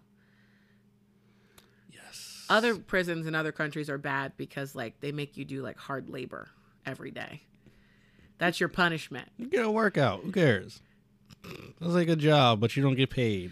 Other 2.50 2.76
prisons 2.76 3.26
in 3.26 3.36
other 3.36 3.52
countries 3.52 3.90
are 3.90 3.98
bad 3.98 4.34
because 4.38 4.76
like 4.76 5.00
they 5.00 5.12
make 5.12 5.38
you 5.38 5.46
do 5.46 5.62
like 5.62 5.78
hard 5.78 6.10
labor 6.10 6.50
every 6.86 7.12
day. 7.12 7.42
That's 8.38 8.60
your 8.60 8.70
punishment. 8.70 9.30
You 9.38 9.48
get 9.48 9.66
a 9.66 9.72
workout. 9.72 10.22
Who 10.24 10.32
cares? 10.32 10.82
That's 11.80 11.94
like 11.94 12.10
a 12.10 12.16
job, 12.16 12.60
but 12.60 12.76
you 12.76 12.84
don't 12.84 12.96
get 12.96 13.10
paid. 13.10 13.52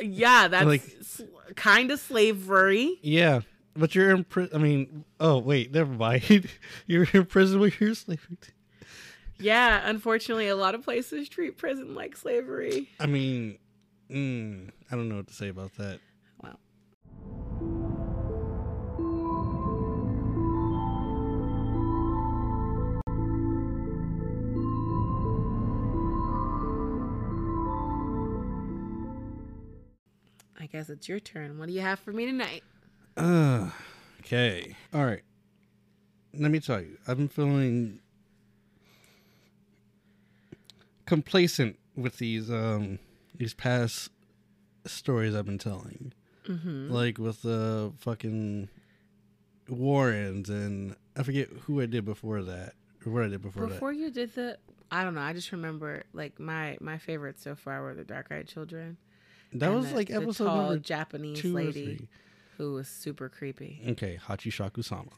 Yeah, 0.00 0.48
that's 0.48 0.66
Like- 0.66 0.84
kind 1.56 1.90
of 1.90 1.98
slavery. 2.00 2.98
Yeah, 3.02 3.40
but 3.74 3.94
you're 3.94 4.10
in 4.10 4.24
prison. 4.24 4.54
I 4.54 4.58
mean, 4.62 5.04
oh 5.20 5.38
wait, 5.38 5.72
never 5.72 5.92
mind. 5.92 6.48
you're 6.86 7.06
in 7.12 7.26
prison 7.26 7.60
when 7.60 7.72
you're 7.78 7.94
slavery. 7.94 8.38
Yeah, 9.38 9.82
unfortunately, 9.88 10.46
a 10.48 10.54
lot 10.56 10.74
of 10.76 10.82
places 10.84 11.28
treat 11.28 11.58
prison 11.58 11.94
like 11.94 12.16
slavery. 12.16 12.88
I 13.00 13.06
mean, 13.06 13.58
mm, 14.10 14.70
I 14.90 14.94
don't 14.94 15.08
know 15.08 15.16
what 15.16 15.26
to 15.28 15.34
say 15.34 15.48
about 15.48 15.74
that. 15.78 15.98
Guess 30.72 30.88
it's 30.88 31.08
your 31.08 31.20
turn. 31.20 31.58
What 31.58 31.68
do 31.68 31.74
you 31.74 31.80
have 31.82 32.00
for 32.00 32.12
me 32.12 32.26
tonight? 32.26 32.64
Uh, 33.16 33.70
okay. 34.20 34.74
All 34.92 35.04
right. 35.04 35.22
Let 36.34 36.50
me 36.50 36.60
tell 36.60 36.80
you, 36.80 36.96
I've 37.06 37.18
been 37.18 37.28
feeling 37.28 38.00
complacent 41.04 41.78
with 41.94 42.16
these 42.16 42.50
um 42.50 42.98
these 43.36 43.52
past 43.52 44.10
stories 44.86 45.34
I've 45.34 45.44
been 45.46 45.58
telling. 45.58 46.12
Mm-hmm. 46.48 46.90
Like 46.90 47.18
with 47.18 47.42
the 47.42 47.92
fucking 47.98 48.68
Warrens 49.68 50.48
and 50.48 50.96
I 51.16 51.22
forget 51.22 51.48
who 51.64 51.80
I 51.80 51.86
did 51.86 52.04
before 52.04 52.42
that 52.42 52.74
or 53.04 53.12
what 53.12 53.24
I 53.24 53.28
did 53.28 53.42
before, 53.42 53.66
Before 53.66 53.92
you 53.92 54.10
did 54.10 54.34
the, 54.34 54.58
I 54.90 55.04
don't 55.04 55.14
know. 55.14 55.20
I 55.20 55.32
just 55.32 55.52
remember 55.52 56.04
like 56.12 56.40
my 56.40 56.78
my 56.80 56.98
favorites 56.98 57.42
so 57.42 57.54
far 57.54 57.82
were 57.82 57.94
the 57.94 58.04
Dark 58.04 58.28
Eyed 58.30 58.48
Children. 58.48 58.96
That. 59.54 59.66
And 59.66 59.76
was 59.76 59.90
the- 59.90 59.96
like 59.96 60.10
episode 60.10 60.46
tall 60.46 60.56
number 60.56 60.78
Japanese 60.78 61.40
two 61.40 61.56
or 61.56 61.62
lady 61.62 61.96
three. 61.96 62.08
who 62.58 62.74
was 62.74 62.88
super 62.88 63.28
creepy. 63.28 63.82
Okay, 63.88 64.18
Hachishaku 64.26 64.84
Sama. 64.84 65.10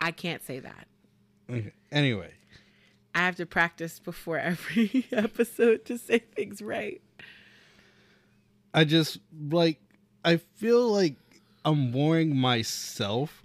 I 0.00 0.10
can't 0.10 0.42
say 0.42 0.58
that. 0.58 0.88
Okay. 1.48 1.72
Anyway, 1.90 2.32
I 3.14 3.20
have 3.20 3.36
to 3.36 3.46
practice 3.46 3.98
before 3.98 4.38
every 4.38 5.06
episode 5.12 5.84
to 5.86 5.98
say 5.98 6.18
things 6.18 6.62
right. 6.62 7.00
I 8.74 8.84
just 8.84 9.18
like 9.50 9.80
I 10.24 10.36
feel 10.36 10.88
like 10.88 11.16
I'm 11.64 11.90
boring 11.90 12.36
myself. 12.36 13.42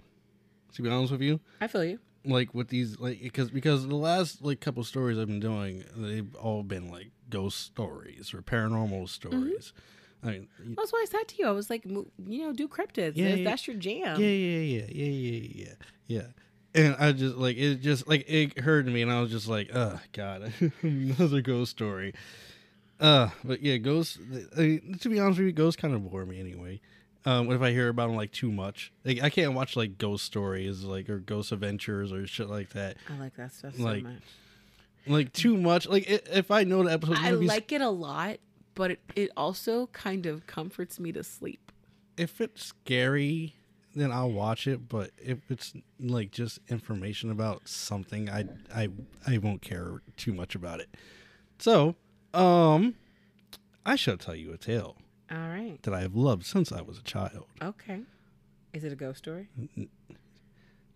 To 0.74 0.82
be 0.82 0.88
honest 0.88 1.10
with 1.10 1.22
you, 1.22 1.40
I 1.60 1.66
feel 1.66 1.84
you. 1.84 1.98
like 2.24 2.54
with 2.54 2.68
these 2.68 2.98
like 3.00 3.20
because 3.20 3.50
because 3.50 3.86
the 3.86 3.96
last 3.96 4.42
like 4.42 4.60
couple 4.60 4.84
stories 4.84 5.18
I've 5.18 5.26
been 5.26 5.40
doing, 5.40 5.84
they've 5.96 6.32
all 6.36 6.62
been 6.62 6.88
like 6.88 7.10
ghost 7.28 7.60
stories 7.60 8.32
or 8.32 8.42
paranormal 8.42 8.90
mm-hmm. 8.90 9.06
stories. 9.06 9.72
I 10.22 10.26
mean, 10.30 10.48
That's 10.76 10.92
why 10.92 11.00
I 11.06 11.10
said 11.10 11.28
to 11.28 11.36
you, 11.38 11.46
I 11.46 11.52
was 11.52 11.70
like, 11.70 11.84
you 11.84 12.06
know, 12.18 12.52
do 12.52 12.66
cryptids. 12.68 13.12
Yeah, 13.14 13.34
yeah. 13.34 13.44
that's 13.44 13.66
your 13.66 13.76
jam. 13.76 14.20
yeah, 14.20 14.28
yeah, 14.28 14.58
yeah, 14.60 14.86
yeah, 14.88 15.04
yeah, 15.04 15.48
yeah, 15.54 15.72
yeah. 16.06 16.26
And 16.74 16.96
I 16.98 17.12
just 17.12 17.36
like 17.36 17.56
it, 17.56 17.76
just 17.76 18.08
like 18.08 18.24
it 18.28 18.58
hurt 18.58 18.86
me, 18.86 19.02
and 19.02 19.10
I 19.10 19.20
was 19.20 19.30
just 19.30 19.48
like, 19.48 19.70
oh 19.72 19.98
god, 20.12 20.52
another 20.82 21.40
ghost 21.40 21.70
story. 21.70 22.14
Uh, 23.00 23.30
but 23.44 23.62
yeah, 23.62 23.76
ghosts. 23.76 24.18
I 24.56 24.60
mean, 24.60 24.98
to 25.00 25.08
be 25.08 25.20
honest 25.20 25.38
with 25.38 25.46
you, 25.46 25.52
ghosts 25.52 25.80
kind 25.80 25.94
of 25.94 26.10
bore 26.10 26.26
me 26.26 26.40
anyway. 26.40 26.80
Um, 27.24 27.46
what 27.46 27.56
if 27.56 27.62
I 27.62 27.72
hear 27.72 27.88
about 27.88 28.08
them 28.08 28.16
like 28.16 28.32
too 28.32 28.50
much, 28.50 28.92
like 29.04 29.22
I 29.22 29.30
can't 29.30 29.54
watch 29.54 29.76
like 29.76 29.98
ghost 29.98 30.24
stories, 30.24 30.82
like 30.82 31.08
or 31.08 31.18
ghost 31.18 31.52
adventures 31.52 32.12
or 32.12 32.26
shit 32.26 32.48
like 32.48 32.70
that. 32.70 32.96
I 33.08 33.18
like 33.18 33.36
that 33.36 33.52
stuff 33.52 33.78
Like, 33.78 34.02
so 34.02 34.08
much. 34.08 34.22
Like 35.06 35.32
too 35.32 35.56
much. 35.56 35.86
Like 35.88 36.08
if 36.08 36.50
I 36.50 36.64
know 36.64 36.84
the 36.84 36.92
episode, 36.92 37.18
I 37.18 37.30
like 37.30 37.72
it 37.72 37.80
a 37.80 37.88
lot, 37.88 38.38
but 38.78 38.92
it, 38.92 39.00
it 39.16 39.30
also 39.36 39.88
kind 39.88 40.24
of 40.24 40.46
comforts 40.46 41.00
me 41.00 41.10
to 41.12 41.24
sleep. 41.24 41.72
if 42.16 42.40
it's 42.40 42.64
scary, 42.64 43.54
then 43.94 44.12
I'll 44.12 44.30
watch 44.30 44.66
it. 44.68 44.88
But 44.88 45.10
if 45.18 45.38
it's 45.50 45.72
like 45.98 46.30
just 46.30 46.60
information 46.68 47.30
about 47.30 47.66
something, 47.68 48.30
I 48.30 48.44
I 48.74 48.88
I 49.26 49.38
won't 49.38 49.62
care 49.62 50.00
too 50.16 50.32
much 50.32 50.54
about 50.54 50.78
it. 50.80 50.88
So, 51.58 51.96
um, 52.34 52.94
I 53.84 53.96
shall 53.96 54.16
tell 54.16 54.36
you 54.36 54.52
a 54.52 54.56
tale 54.58 54.96
All 55.30 55.48
right. 55.48 55.78
that 55.82 55.92
I 55.92 56.00
have 56.02 56.14
loved 56.14 56.44
since 56.46 56.70
I 56.70 56.82
was 56.82 56.98
a 56.98 57.02
child. 57.02 57.46
Okay. 57.60 58.00
Is 58.72 58.84
it 58.84 58.92
a 58.92 58.96
ghost 58.96 59.18
story? 59.18 59.48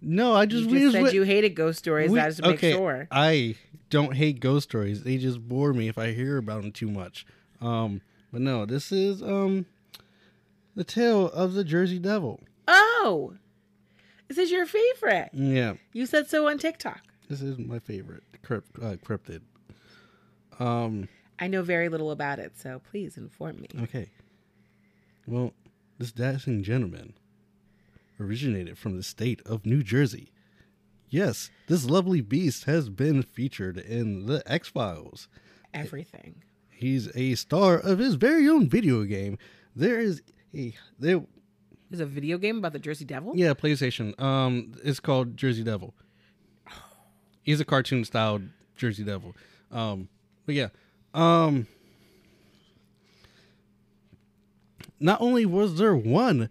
No, 0.00 0.34
I 0.34 0.46
just 0.46 0.64
you 0.64 0.70
we 0.74 0.80
just 0.80 0.92
said 0.92 1.02
went- 1.02 1.14
you 1.14 1.22
hated 1.22 1.54
ghost 1.54 1.78
stories. 1.78 2.10
we- 2.10 2.18
to 2.20 2.42
make 2.42 2.54
okay, 2.58 2.72
sure. 2.72 3.08
I 3.10 3.56
don't 3.90 4.14
hate 4.14 4.40
ghost 4.40 4.68
stories. 4.70 5.02
They 5.04 5.16
just 5.16 5.40
bore 5.48 5.72
me 5.72 5.88
if 5.88 5.96
I 5.98 6.12
hear 6.12 6.36
about 6.38 6.62
them 6.62 6.72
too 6.72 6.88
much. 6.90 7.24
Um, 7.62 8.00
but 8.32 8.40
no, 8.42 8.66
this 8.66 8.92
is 8.92 9.22
um 9.22 9.66
the 10.74 10.84
tale 10.84 11.26
of 11.30 11.54
the 11.54 11.64
Jersey 11.64 11.98
Devil. 11.98 12.40
Oh, 12.68 13.34
this 14.28 14.38
is 14.38 14.50
your 14.50 14.66
favorite. 14.66 15.30
Yeah, 15.32 15.74
You 15.92 16.06
said 16.06 16.28
so 16.28 16.48
on 16.48 16.58
TikTok. 16.58 17.00
this 17.28 17.40
is 17.42 17.58
my 17.58 17.78
favorite 17.78 18.22
crypt, 18.42 18.70
uh, 18.82 18.96
cryptid. 19.04 19.42
Um, 20.58 21.08
I 21.38 21.46
know 21.48 21.62
very 21.62 21.88
little 21.88 22.10
about 22.10 22.38
it, 22.38 22.52
so 22.58 22.80
please 22.90 23.16
inform 23.16 23.60
me. 23.60 23.68
okay. 23.82 24.10
Well, 25.26 25.52
this 25.98 26.12
dashing 26.12 26.62
gentleman 26.62 27.14
originated 28.20 28.78
from 28.78 28.96
the 28.96 29.02
state 29.02 29.40
of 29.46 29.64
New 29.66 29.82
Jersey. 29.82 30.32
Yes, 31.10 31.50
this 31.66 31.84
lovely 31.84 32.20
beast 32.22 32.64
has 32.64 32.88
been 32.88 33.22
featured 33.22 33.76
in 33.76 34.26
the 34.26 34.42
X 34.50 34.68
Files. 34.68 35.28
Everything. 35.74 36.42
He's 36.82 37.08
a 37.16 37.34
star 37.36 37.78
of 37.78 37.98
his 37.98 38.14
very 38.14 38.48
own 38.48 38.68
video 38.68 39.04
game. 39.04 39.38
There 39.74 39.98
is 40.00 40.22
a 40.54 40.74
There's 40.98 41.20
a 42.00 42.06
video 42.06 42.38
game 42.38 42.58
about 42.58 42.72
the 42.72 42.78
Jersey 42.78 43.04
Devil. 43.04 43.32
yeah, 43.36 43.54
PlayStation. 43.54 44.20
Um 44.20 44.74
it's 44.84 45.00
called 45.00 45.36
Jersey 45.36 45.62
Devil. 45.62 45.94
He's 47.42 47.60
a 47.60 47.64
cartoon 47.64 48.04
style 48.04 48.40
Jersey 48.76 49.04
Devil. 49.04 49.34
Um 49.70 50.08
but 50.46 50.54
yeah. 50.54 50.68
Um 51.14 51.66
Not 55.00 55.20
only 55.20 55.44
was 55.44 55.78
there 55.78 55.96
one, 55.96 56.48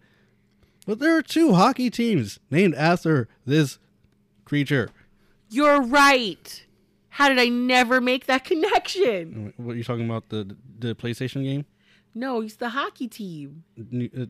but 0.86 1.00
there 1.00 1.16
are 1.16 1.22
two 1.22 1.54
hockey 1.54 1.90
teams 1.90 2.40
named 2.50 2.76
after 2.76 3.28
this 3.46 3.80
creature. 4.46 4.90
You're 5.50 5.82
right. 5.82 6.66
How 7.12 7.30
did 7.30 7.40
I 7.40 7.48
never 7.50 8.02
make 8.02 8.26
that 8.26 8.44
connection? 8.52 9.54
What 9.58 9.74
are 9.74 9.78
you 9.78 9.84
talking 9.84 10.06
about 10.06 10.30
the 10.30 10.56
the 10.80 10.96
PlayStation 10.96 11.44
game? 11.44 11.66
No, 12.16 12.42
it's 12.42 12.56
the 12.56 12.70
hockey 12.70 13.08
team. 13.08 13.64
New- 13.78 14.10
uh, 14.18 14.26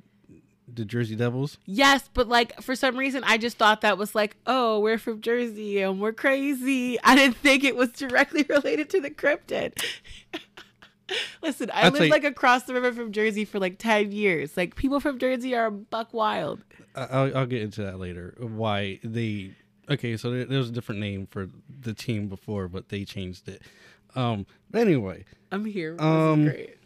The 0.72 0.86
Jersey 0.86 1.16
Devils? 1.16 1.58
Yes, 1.66 2.10
but 2.14 2.28
like 2.28 2.62
for 2.62 2.76
some 2.76 2.96
reason, 2.98 3.24
I 3.26 3.38
just 3.38 3.58
thought 3.58 3.82
that 3.82 3.98
was 3.98 4.14
like, 4.16 4.38
oh, 4.46 4.80
we're 4.80 4.98
from 5.00 5.20
Jersey 5.22 5.82
and 5.82 6.00
we're 6.00 6.14
crazy. 6.14 6.98
I 7.04 7.16
didn't 7.16 7.38
think 7.38 7.64
it 7.64 7.76
was 7.76 7.90
directly 7.92 8.44
related 8.50 8.90
to 8.92 9.02
the 9.02 9.10
cryptid. 9.10 9.84
Listen, 11.44 11.70
I 11.74 11.84
I'll 11.88 11.92
lived 11.92 12.10
like 12.10 12.24
across 12.24 12.64
the 12.64 12.74
river 12.74 12.94
from 12.94 13.12
Jersey 13.12 13.44
for 13.44 13.60
like 13.60 13.78
10 13.80 14.12
years. 14.14 14.56
Like 14.56 14.76
people 14.76 15.00
from 15.02 15.20
Jersey 15.20 15.54
are 15.56 15.70
buck 15.70 16.14
wild. 16.14 16.64
I'll, 16.96 17.36
I'll 17.38 17.46
get 17.46 17.62
into 17.64 17.82
that 17.84 18.00
later. 18.00 18.36
Why 18.40 19.00
they? 19.04 19.56
Okay, 19.90 20.16
so 20.18 20.32
there, 20.32 20.46
there 20.46 20.60
was 20.60 20.70
a 20.70 20.74
different 20.74 21.02
name 21.02 21.28
for 21.30 21.48
the 21.82 21.94
team 21.94 22.28
before, 22.28 22.68
but 22.68 22.90
they 22.90 23.04
changed 23.04 23.48
it. 23.50 23.62
Um, 24.16 24.46
but 24.70 24.82
anyway, 24.82 25.26
I'm 25.52 25.66
here. 25.66 25.94
This 25.94 26.02
Um, 26.02 26.46
great. 26.46 26.78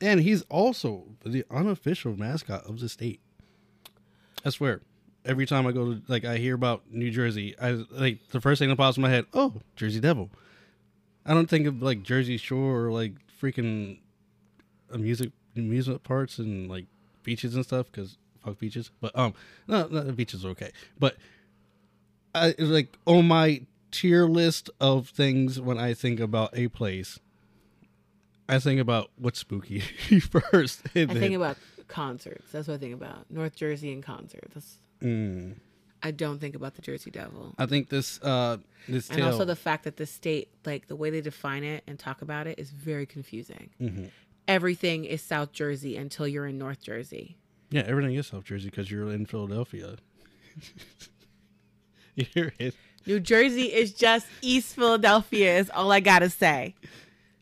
and 0.00 0.20
he's 0.20 0.42
also 0.42 1.04
the 1.24 1.44
unofficial 1.50 2.16
mascot 2.16 2.64
of 2.66 2.80
the 2.80 2.88
state. 2.88 3.20
I 4.44 4.50
swear, 4.50 4.82
every 5.24 5.46
time 5.46 5.66
I 5.66 5.72
go 5.72 5.94
to 5.94 6.02
like 6.08 6.24
I 6.24 6.36
hear 6.38 6.54
about 6.54 6.82
New 6.90 7.10
Jersey, 7.10 7.54
I 7.60 7.72
like 7.90 8.28
the 8.28 8.40
first 8.40 8.58
thing 8.58 8.68
that 8.68 8.76
pops 8.76 8.96
in 8.96 9.02
my 9.02 9.10
head. 9.10 9.26
Oh, 9.32 9.54
Jersey 9.76 10.00
Devil. 10.00 10.30
I 11.26 11.32
don't 11.34 11.48
think 11.48 11.66
of 11.66 11.80
like 11.82 12.02
Jersey 12.02 12.36
Shore 12.36 12.84
or 12.86 12.92
like 12.92 13.14
freaking 13.40 14.00
amusement 14.90 15.32
amusement 15.56 16.02
parks 16.02 16.38
and 16.38 16.68
like 16.68 16.86
beaches 17.22 17.54
and 17.54 17.64
stuff 17.64 17.86
because 17.90 18.18
fuck 18.44 18.58
beaches. 18.58 18.90
But 19.00 19.16
um, 19.18 19.34
no, 19.66 19.86
no, 19.88 20.00
the 20.02 20.12
beaches 20.12 20.44
are 20.44 20.48
okay. 20.50 20.72
But 20.98 21.16
I 22.34 22.54
like 22.58 22.96
on 23.06 23.26
my 23.28 23.62
tier 23.90 24.26
list 24.26 24.70
of 24.80 25.08
things 25.08 25.60
when 25.60 25.78
I 25.78 25.94
think 25.94 26.20
about 26.20 26.50
a 26.56 26.68
place. 26.68 27.18
I 28.48 28.58
think 28.58 28.80
about 28.80 29.10
what's 29.16 29.38
spooky 29.38 29.80
first. 30.20 30.82
I 30.94 31.04
then- 31.06 31.08
think 31.18 31.34
about 31.34 31.56
concerts. 31.88 32.50
That's 32.52 32.68
what 32.68 32.74
I 32.74 32.78
think 32.78 32.94
about. 32.94 33.30
North 33.30 33.54
Jersey 33.56 33.92
and 33.92 34.02
concerts. 34.02 34.78
Mm. 35.00 35.54
I 36.02 36.10
don't 36.10 36.38
think 36.38 36.54
about 36.54 36.74
the 36.74 36.82
Jersey 36.82 37.10
Devil. 37.10 37.54
I 37.56 37.64
think 37.64 37.88
this 37.88 38.20
uh 38.22 38.58
this 38.88 39.08
And 39.08 39.18
tale. 39.20 39.26
also 39.28 39.46
the 39.46 39.56
fact 39.56 39.84
that 39.84 39.96
the 39.96 40.04
state, 40.04 40.48
like 40.66 40.86
the 40.88 40.96
way 40.96 41.08
they 41.08 41.22
define 41.22 41.64
it 41.64 41.82
and 41.86 41.98
talk 41.98 42.20
about 42.20 42.46
it, 42.46 42.58
is 42.58 42.68
very 42.70 43.06
confusing. 43.06 43.70
Mhm. 43.80 44.10
Everything 44.46 45.06
is 45.06 45.22
South 45.22 45.52
Jersey 45.52 45.96
until 45.96 46.28
you're 46.28 46.46
in 46.46 46.58
North 46.58 46.82
Jersey. 46.82 47.38
Yeah, 47.74 47.82
everything 47.88 48.14
is 48.14 48.28
South 48.28 48.44
Jersey 48.44 48.70
because 48.70 48.88
you're 48.88 49.10
in 49.10 49.26
Philadelphia. 49.26 49.96
you're 52.14 52.52
in, 52.60 52.72
New 53.04 53.18
Jersey 53.18 53.64
is 53.64 53.92
just 53.92 54.28
East 54.42 54.76
Philadelphia, 54.76 55.58
is 55.58 55.70
all 55.70 55.90
I 55.90 55.98
gotta 55.98 56.30
say. 56.30 56.76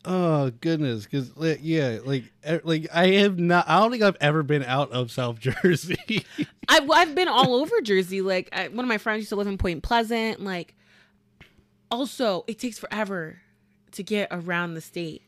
oh 0.06 0.50
goodness, 0.62 1.04
because 1.04 1.30
yeah, 1.60 1.98
like 2.02 2.32
like 2.64 2.86
I 2.94 3.08
have 3.08 3.38
not. 3.38 3.68
I 3.68 3.78
don't 3.78 3.90
think 3.90 4.02
I've 4.02 4.16
ever 4.22 4.42
been 4.42 4.64
out 4.64 4.90
of 4.92 5.10
South 5.10 5.38
Jersey. 5.62 6.24
I've, 6.66 6.90
I've 6.90 7.14
been 7.14 7.28
all 7.28 7.54
over 7.54 7.82
Jersey. 7.82 8.22
Like 8.22 8.48
I, 8.52 8.68
one 8.68 8.86
of 8.86 8.88
my 8.88 8.96
friends 8.96 9.18
used 9.18 9.28
to 9.28 9.36
live 9.36 9.46
in 9.48 9.58
Point 9.58 9.82
Pleasant. 9.82 10.42
Like, 10.42 10.74
also 11.90 12.46
it 12.46 12.58
takes 12.58 12.78
forever 12.78 13.42
to 13.90 14.02
get 14.02 14.28
around 14.30 14.72
the 14.72 14.80
state, 14.80 15.20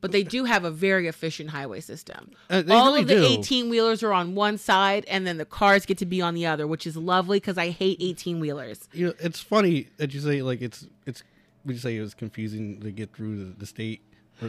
but 0.00 0.12
they 0.12 0.22
do 0.22 0.44
have 0.44 0.64
a 0.64 0.70
very 0.70 1.08
efficient 1.08 1.50
highway 1.50 1.80
system. 1.80 2.30
Uh, 2.50 2.62
all 2.70 2.92
really 2.92 3.02
of 3.02 3.08
the 3.08 3.24
eighteen 3.24 3.70
wheelers 3.70 4.02
are 4.02 4.12
on 4.12 4.34
one 4.34 4.58
side, 4.58 5.04
and 5.08 5.26
then 5.26 5.36
the 5.36 5.44
cars 5.44 5.86
get 5.86 5.98
to 5.98 6.06
be 6.06 6.20
on 6.20 6.34
the 6.34 6.46
other, 6.46 6.66
which 6.66 6.86
is 6.86 6.96
lovely 6.96 7.38
because 7.38 7.58
I 7.58 7.70
hate 7.70 7.98
eighteen 8.00 8.40
wheelers. 8.40 8.88
you 8.92 9.08
know, 9.08 9.14
it's 9.18 9.40
funny 9.40 9.88
that 9.96 10.12
you 10.14 10.20
say 10.20 10.42
like 10.42 10.62
it's 10.62 10.86
it's. 11.06 11.22
Would 11.64 11.74
you 11.74 11.80
say 11.80 11.96
it 11.96 12.00
was 12.00 12.14
confusing 12.14 12.80
to 12.82 12.92
get 12.92 13.12
through 13.12 13.44
the, 13.44 13.52
the 13.58 13.66
state 13.66 14.00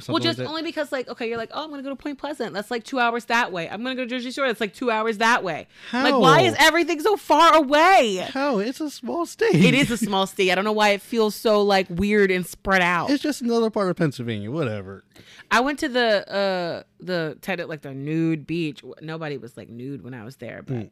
Well, 0.09 0.19
just 0.19 0.37
like 0.39 0.49
only 0.49 0.63
because 0.63 0.91
like 0.91 1.07
okay, 1.07 1.29
you're 1.29 1.37
like, 1.37 1.51
oh, 1.53 1.63
I'm 1.63 1.69
gonna 1.69 1.81
go 1.81 1.89
to 1.89 1.95
Point 1.95 2.17
Pleasant. 2.17 2.53
That's 2.53 2.69
like 2.69 2.83
two 2.83 2.99
hours 2.99 3.25
that 3.25 3.51
way. 3.53 3.69
I'm 3.69 3.83
gonna 3.83 3.95
go 3.95 4.03
to 4.03 4.09
Jersey 4.09 4.31
Shore. 4.31 4.45
That's 4.47 4.59
like 4.59 4.73
two 4.73 4.91
hours 4.91 5.19
that 5.19 5.43
way. 5.43 5.67
Like, 5.93 6.13
why 6.13 6.41
is 6.41 6.55
everything 6.59 6.99
so 6.99 7.15
far 7.15 7.55
away? 7.55 8.27
How 8.33 8.59
it's 8.59 8.81
a 8.81 8.89
small 8.89 9.25
state. 9.25 9.55
It 9.55 9.73
is 9.73 9.89
a 9.89 9.97
small 9.97 10.27
state. 10.27 10.51
I 10.51 10.55
don't 10.55 10.65
know 10.65 10.73
why 10.73 10.89
it 10.89 11.01
feels 11.01 11.35
so 11.35 11.61
like 11.61 11.87
weird 11.89 12.31
and 12.31 12.45
spread 12.45 12.81
out. 12.81 13.09
It's 13.09 13.23
just 13.23 13.41
another 13.41 13.69
part 13.69 13.89
of 13.89 13.95
Pennsylvania. 13.95 14.51
Whatever. 14.51 15.05
I 15.49 15.61
went 15.61 15.79
to 15.79 15.87
the 15.87 16.29
uh 16.29 16.83
the 16.99 17.37
ted- 17.41 17.65
like 17.69 17.81
the 17.81 17.93
nude 17.93 18.45
beach. 18.45 18.83
Nobody 19.01 19.37
was 19.37 19.55
like 19.55 19.69
nude 19.69 20.03
when 20.03 20.13
I 20.13 20.25
was 20.25 20.35
there, 20.35 20.63
but 20.63 20.75
Mm. 20.75 20.89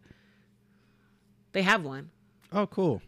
they 1.52 1.64
have 1.64 1.84
one. 1.84 2.12
Oh, 2.54 2.66
cool. 2.68 3.02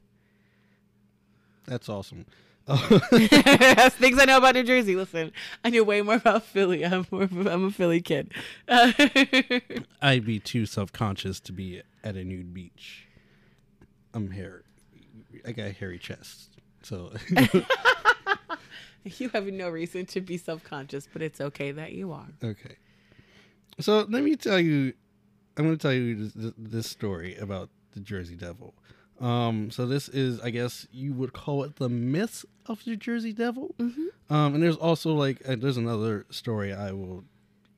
That's 1.66 1.88
awesome. 1.88 2.26
That's 3.12 3.96
things 3.96 4.20
I 4.20 4.26
know 4.26 4.38
about 4.38 4.56
New 4.56 4.64
Jersey. 4.64 4.96
Listen, 4.96 5.32
I 5.64 5.70
knew 5.70 5.84
way 5.84 6.02
more 6.02 6.16
about 6.16 6.44
Philly. 6.44 6.84
I'm 6.86 7.06
more, 7.12 7.24
I'm 7.24 7.66
a 7.66 7.72
Philly 7.72 8.02
kid. 8.02 8.34
Uh, 8.68 8.92
I'd 10.02 10.26
be 10.26 10.40
too 10.40 10.66
self 10.66 10.92
conscious 10.92 11.40
to 11.42 11.54
be 11.54 11.82
at 12.04 12.16
a 12.16 12.24
nude 12.24 12.54
beach. 12.54 13.08
I'm 14.14 14.32
hairy. 14.32 14.64
I 15.46 15.54
got 15.54 15.68
a 15.68 15.72
hairy 15.72 15.98
chest. 15.98 16.50
So 16.84 17.14
you 19.04 19.30
have 19.30 19.46
no 19.46 19.70
reason 19.70 20.06
to 20.08 20.22
be 20.22 20.38
self 20.38 20.64
conscious, 20.64 21.08
but 21.12 21.22
it's 21.22 21.40
okay 21.40 21.72
that 21.72 21.94
you 21.94 22.12
are. 22.12 22.28
okay. 22.44 22.76
So 23.80 24.06
let 24.10 24.24
me 24.24 24.36
tell 24.36 24.60
you 24.60 24.94
I'm 25.58 25.66
going 25.66 25.78
to 25.78 25.82
tell 25.82 25.94
you 25.94 26.30
this, 26.30 26.54
this 26.58 26.88
story 26.88 27.36
about 27.38 27.70
the 27.94 28.00
Jersey 28.00 28.36
Devil. 28.36 28.76
Um, 29.20 29.72
so 29.72 29.88
this 29.88 30.10
is, 30.10 30.40
I 30.42 30.52
guess 30.52 30.88
you 30.92 31.14
would 31.14 31.34
call 31.34 31.64
it 31.64 31.78
the 31.78 31.90
myth 31.90 32.46
of 32.68 32.84
the 32.86 32.96
Jersey 32.96 33.34
Devil. 33.34 33.74
Mm-hmm. 33.80 34.34
Um, 34.34 34.54
and 34.54 34.64
there's 34.64 34.76
also 34.76 35.14
like 35.14 35.42
uh, 35.48 35.56
there's 35.58 35.78
another 35.78 36.26
story 36.30 36.74
I 36.74 36.92
will 36.92 37.24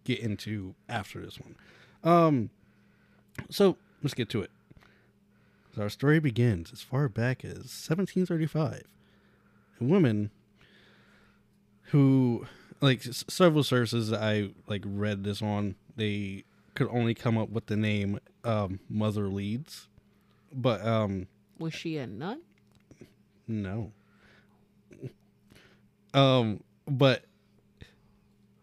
get 0.03 0.19
into 0.19 0.75
after 0.89 1.21
this 1.21 1.39
one. 1.39 1.55
Um, 2.03 2.49
so 3.49 3.77
let's 4.03 4.13
get 4.13 4.29
to 4.29 4.41
it. 4.41 4.51
So 5.75 5.83
our 5.83 5.89
story 5.89 6.19
begins 6.19 6.73
as 6.73 6.81
far 6.81 7.07
back 7.07 7.45
as 7.45 7.55
1735. 7.55 8.83
A 9.79 9.83
woman 9.83 10.31
who, 11.83 12.47
like 12.81 13.05
s- 13.07 13.23
several 13.27 13.63
sources 13.63 14.09
that 14.09 14.21
I 14.21 14.49
like 14.67 14.83
read 14.85 15.23
this 15.23 15.41
on, 15.41 15.75
they 15.95 16.43
could 16.75 16.87
only 16.91 17.13
come 17.13 17.37
up 17.37 17.49
with 17.49 17.67
the 17.67 17.77
name 17.77 18.19
um, 18.43 18.79
Mother 18.89 19.27
Leeds, 19.27 19.87
but 20.53 20.85
um, 20.85 21.27
Was 21.57 21.73
she 21.73 21.97
a 21.97 22.07
nun? 22.07 22.41
no. 23.47 23.91
Um, 26.13 26.63
but 26.87 27.23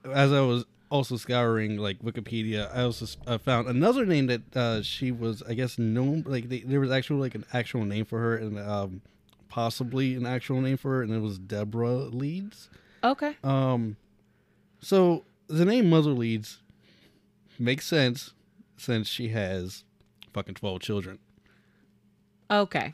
as 0.04 0.32
I 0.32 0.40
was 0.40 0.64
also 0.90 1.16
scouring 1.16 1.76
like 1.76 2.00
Wikipedia, 2.00 2.74
I 2.74 2.82
also 2.82 3.06
uh, 3.26 3.38
found 3.38 3.68
another 3.68 4.04
name 4.04 4.26
that 4.26 4.56
uh, 4.56 4.82
she 4.82 5.12
was, 5.12 5.42
I 5.48 5.54
guess, 5.54 5.78
known. 5.78 6.24
Like 6.26 6.48
they, 6.48 6.60
there 6.60 6.80
was 6.80 6.90
actually 6.90 7.20
like 7.20 7.34
an 7.34 7.44
actual 7.52 7.84
name 7.84 8.04
for 8.04 8.18
her, 8.18 8.36
and 8.36 8.58
um, 8.58 9.00
possibly 9.48 10.14
an 10.14 10.26
actual 10.26 10.60
name 10.60 10.76
for 10.76 10.96
her, 10.96 11.02
and 11.02 11.12
it 11.12 11.20
was 11.20 11.38
Deborah 11.38 11.94
Leeds. 12.10 12.68
Okay. 13.04 13.36
Um, 13.44 13.96
so 14.80 15.24
the 15.46 15.64
name 15.64 15.88
Mother 15.88 16.10
Leeds 16.10 16.58
makes 17.58 17.86
sense 17.86 18.32
since 18.76 19.06
she 19.08 19.28
has 19.28 19.84
fucking 20.32 20.54
twelve 20.54 20.80
children. 20.80 21.18
Okay. 22.50 22.92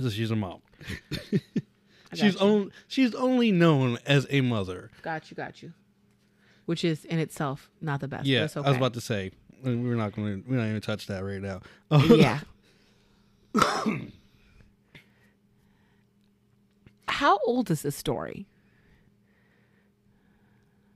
So 0.00 0.08
she's 0.10 0.30
a 0.30 0.36
mom. 0.36 0.60
She's 2.12 2.34
you. 2.34 2.40
on, 2.40 2.72
she's 2.88 3.14
only 3.14 3.52
known 3.52 3.96
as 4.04 4.26
a 4.30 4.40
mother. 4.40 4.90
Got 5.02 5.30
you. 5.30 5.36
Got 5.36 5.62
you. 5.62 5.72
Which 6.66 6.84
is 6.84 7.04
in 7.04 7.20
itself 7.20 7.70
not 7.80 8.00
the 8.00 8.08
best. 8.08 8.26
Yeah, 8.26 8.44
okay. 8.44 8.60
I 8.64 8.68
was 8.68 8.76
about 8.76 8.94
to 8.94 9.00
say 9.00 9.30
we're 9.62 9.94
not 9.94 10.16
going 10.16 10.42
to 10.42 10.50
we're 10.50 10.56
not 10.56 10.66
even 10.66 10.80
touch 10.80 11.06
that 11.06 11.22
right 11.22 11.40
now. 11.40 11.60
yeah. 12.08 12.40
How 17.08 17.38
old 17.46 17.70
is 17.70 17.82
this 17.82 17.94
story? 17.94 18.46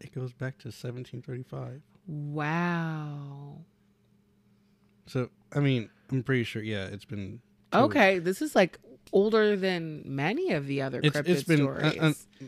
it 0.01 0.13
goes 0.15 0.33
back 0.33 0.59
to 0.59 0.69
1735. 0.69 1.81
Wow. 2.07 3.59
So 5.07 5.31
I 5.53 5.61
mean, 5.61 5.91
I'm 6.15 6.23
pretty 6.23 6.45
sure. 6.45 6.63
Yeah, 6.63 6.85
it's 6.87 7.05
been 7.05 7.41
two- 7.73 7.79
Okay, 7.79 8.19
this 8.19 8.41
is 8.43 8.55
like 8.55 8.79
older 9.13 9.57
than 9.57 10.03
many 10.05 10.53
of 10.53 10.67
the 10.67 10.83
other 10.83 11.01
It's 11.03 11.17
cryptid 11.17 11.29
it's 11.29 11.43
been 11.45 11.67
uh, 11.67 11.91
stories. 11.91 12.27
uh, 12.43 12.47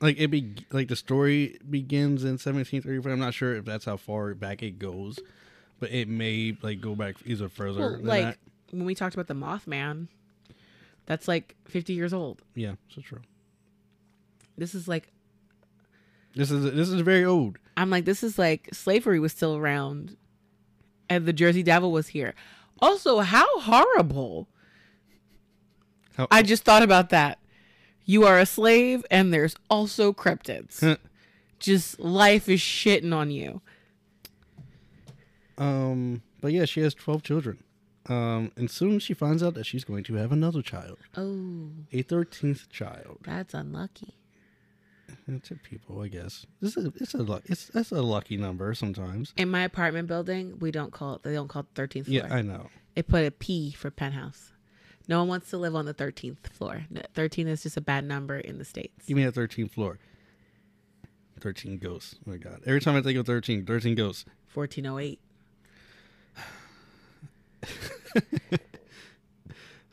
like 0.00 0.18
it 0.18 0.28
be 0.28 0.54
like 0.70 0.88
the 0.88 0.96
story 0.96 1.58
begins 1.68 2.24
in 2.24 2.32
1735. 2.32 3.06
I'm 3.12 3.18
not 3.18 3.34
sure 3.34 3.54
if 3.56 3.64
that's 3.64 3.84
how 3.84 3.96
far 3.96 4.34
back 4.34 4.62
it 4.62 4.78
goes, 4.78 5.18
but 5.80 5.90
it 5.90 6.08
may 6.08 6.56
like 6.62 6.80
go 6.80 6.94
back 6.94 7.16
either 7.24 7.48
further. 7.48 7.80
well, 7.80 8.00
like 8.02 8.24
that. 8.24 8.38
when 8.70 8.84
we 8.84 8.94
talked 8.94 9.14
about 9.14 9.26
the 9.28 9.34
Mothman, 9.34 10.08
that's 11.06 11.28
like 11.28 11.56
50 11.66 11.92
years 11.92 12.12
old. 12.12 12.42
yeah, 12.54 12.74
so 12.88 13.00
true. 13.00 13.20
This 14.58 14.74
is 14.74 14.86
like 14.88 15.08
This 16.34 16.50
is 16.50 16.64
this 16.74 16.88
is 16.88 17.00
very 17.00 17.24
old. 17.24 17.58
I'm 17.76 17.90
like 17.90 18.04
this 18.04 18.22
is 18.22 18.38
like 18.38 18.68
slavery 18.72 19.18
was 19.20 19.32
still 19.32 19.56
around, 19.56 20.16
and 21.08 21.26
the 21.26 21.32
Jersey 21.32 21.62
Devil 21.62 21.92
was 21.92 22.08
here. 22.08 22.34
Also, 22.82 23.20
how 23.20 23.46
horrible! 23.60 24.48
How, 26.16 26.26
I 26.30 26.42
just 26.42 26.64
thought 26.64 26.82
about 26.82 27.08
that. 27.10 27.38
You 28.04 28.24
are 28.26 28.38
a 28.38 28.44
slave, 28.44 29.04
and 29.10 29.32
there's 29.32 29.54
also 29.70 30.12
cryptids. 30.12 30.98
just 31.60 32.00
life 32.00 32.48
is 32.48 32.60
shitting 32.60 33.14
on 33.14 33.30
you. 33.30 33.62
um, 35.58 36.22
but 36.40 36.52
yeah, 36.52 36.64
she 36.64 36.80
has 36.80 36.92
12 36.94 37.22
children. 37.22 37.62
Um, 38.08 38.50
and 38.56 38.68
soon 38.68 38.98
she 38.98 39.14
finds 39.14 39.44
out 39.44 39.54
that 39.54 39.64
she's 39.64 39.84
going 39.84 40.02
to 40.04 40.14
have 40.14 40.32
another 40.32 40.60
child, 40.60 40.98
Oh, 41.16 41.68
a 41.92 42.02
13th 42.02 42.68
child. 42.68 43.18
that's 43.22 43.54
unlucky. 43.54 44.16
It's 45.28 45.50
a 45.50 45.54
people, 45.54 46.00
I 46.00 46.08
guess. 46.08 46.46
It's 46.60 46.76
a 46.76 46.92
it's 46.96 47.14
a. 47.14 47.42
It's 47.46 47.66
that's 47.68 47.90
a 47.92 48.02
lucky 48.02 48.36
number 48.36 48.74
sometimes. 48.74 49.32
In 49.36 49.50
my 49.50 49.62
apartment 49.62 50.08
building, 50.08 50.58
we 50.60 50.70
don't 50.70 50.92
call 50.92 51.14
it. 51.16 51.22
They 51.22 51.32
don't 51.32 51.48
call 51.48 51.60
it 51.62 51.68
thirteenth 51.74 52.06
floor. 52.06 52.26
Yeah, 52.26 52.34
I 52.34 52.42
know. 52.42 52.68
They 52.94 53.02
put 53.02 53.24
a 53.24 53.30
P 53.30 53.72
for 53.72 53.90
penthouse. 53.90 54.52
No 55.08 55.18
one 55.20 55.28
wants 55.28 55.50
to 55.50 55.58
live 55.58 55.74
on 55.74 55.84
the 55.84 55.94
thirteenth 55.94 56.48
floor. 56.48 56.84
Thirteen 57.14 57.48
is 57.48 57.62
just 57.62 57.76
a 57.76 57.80
bad 57.80 58.04
number 58.04 58.38
in 58.38 58.58
the 58.58 58.64
states. 58.64 59.08
You 59.08 59.16
mean 59.16 59.26
that 59.26 59.34
13th 59.34 59.72
floor. 59.72 59.98
13 61.40 61.78
ghosts. 61.78 62.14
Oh 62.26 62.30
my 62.30 62.36
god. 62.36 62.60
Every 62.66 62.80
time 62.80 62.94
I 62.94 63.02
think 63.02 63.18
of 63.18 63.26
13, 63.26 63.66
13 63.66 63.96
ghosts. 63.96 64.24
Fourteen 64.46 64.86
oh 64.86 64.98
eight. 64.98 65.20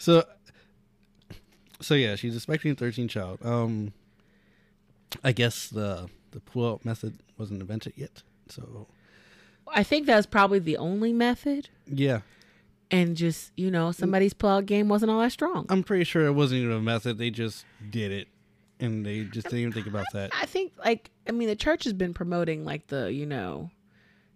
So 0.01 0.23
So 1.81 1.93
yeah, 1.93 2.15
she's 2.15 2.35
expecting 2.35 2.71
a 2.71 2.75
13 2.75 3.07
child. 3.07 3.39
Um 3.43 3.93
I 5.23 5.31
guess 5.31 5.67
the 5.67 6.09
the 6.31 6.39
pull 6.39 6.69
out 6.71 6.85
method 6.85 7.19
wasn't 7.37 7.61
invented 7.61 7.93
yet. 7.95 8.23
So 8.47 8.87
I 9.67 9.83
think 9.83 10.05
that's 10.05 10.27
probably 10.27 10.59
the 10.59 10.77
only 10.77 11.13
method. 11.13 11.69
yeah, 11.87 12.21
And 12.91 13.15
just 13.15 13.51
you 13.55 13.69
know, 13.71 13.91
somebody's 13.91 14.33
pull-out 14.33 14.65
game 14.65 14.89
wasn't 14.89 15.11
all 15.11 15.19
that 15.21 15.31
strong. 15.31 15.65
I'm 15.69 15.83
pretty 15.83 16.03
sure 16.03 16.25
it 16.25 16.33
wasn't 16.33 16.61
even 16.61 16.75
a 16.75 16.81
method. 16.81 17.17
They 17.17 17.29
just 17.29 17.65
did 17.89 18.11
it 18.11 18.27
and 18.79 19.05
they 19.05 19.23
just 19.25 19.45
didn't 19.47 19.59
even 19.59 19.73
think 19.73 19.87
about 19.87 20.05
that. 20.13 20.31
I 20.39 20.45
think 20.45 20.73
like 20.83 21.11
I 21.27 21.31
mean 21.31 21.47
the 21.47 21.55
church 21.55 21.83
has 21.83 21.93
been 21.93 22.13
promoting 22.13 22.65
like 22.65 22.87
the 22.87 23.11
you 23.11 23.25
know 23.25 23.71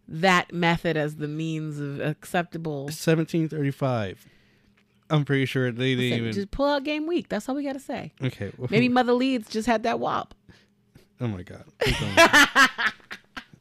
that 0.08 0.54
method 0.54 0.98
as 0.98 1.16
the 1.16 1.28
means 1.28 1.80
of 1.80 2.00
acceptable. 2.02 2.84
1735. 2.86 4.28
I'm 5.10 5.26
pretty 5.26 5.46
sure 5.46 5.72
they 5.72 5.96
didn't 5.96 6.00
Listen, 6.10 6.18
even. 6.20 6.34
Just 6.34 6.52
pull 6.52 6.66
out 6.66 6.84
game 6.84 7.08
week. 7.08 7.30
That's 7.30 7.48
all 7.48 7.56
we 7.56 7.64
got 7.64 7.74
to 7.74 7.80
say. 7.80 8.14
okay. 8.24 8.52
Maybe 8.70 8.90
Mother 8.90 9.14
Leeds 9.14 9.50
just 9.50 9.68
had 9.68 9.84
that 9.84 10.00
wop. 10.00 10.34
Oh 11.24 11.28
my 11.28 11.42
god. 11.42 11.64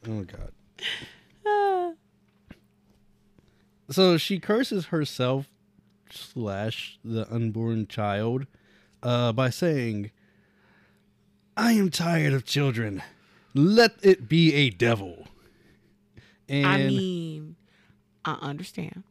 Oh 0.04 0.10
my 0.10 0.24
god. 0.24 1.94
So 3.88 4.16
she 4.16 4.40
curses 4.40 4.86
herself 4.86 5.46
slash 6.10 6.98
the 7.04 7.32
unborn 7.32 7.86
child 7.86 8.46
uh, 9.00 9.30
by 9.30 9.48
saying, 9.50 10.10
"I 11.56 11.74
am 11.74 11.88
tired 11.88 12.32
of 12.32 12.44
children. 12.44 13.00
Let 13.54 13.92
it 14.02 14.28
be 14.28 14.52
a 14.54 14.70
devil." 14.70 15.28
And 16.48 16.66
I 16.66 16.78
mean, 16.78 17.54
I 18.24 18.32
understand. 18.40 19.04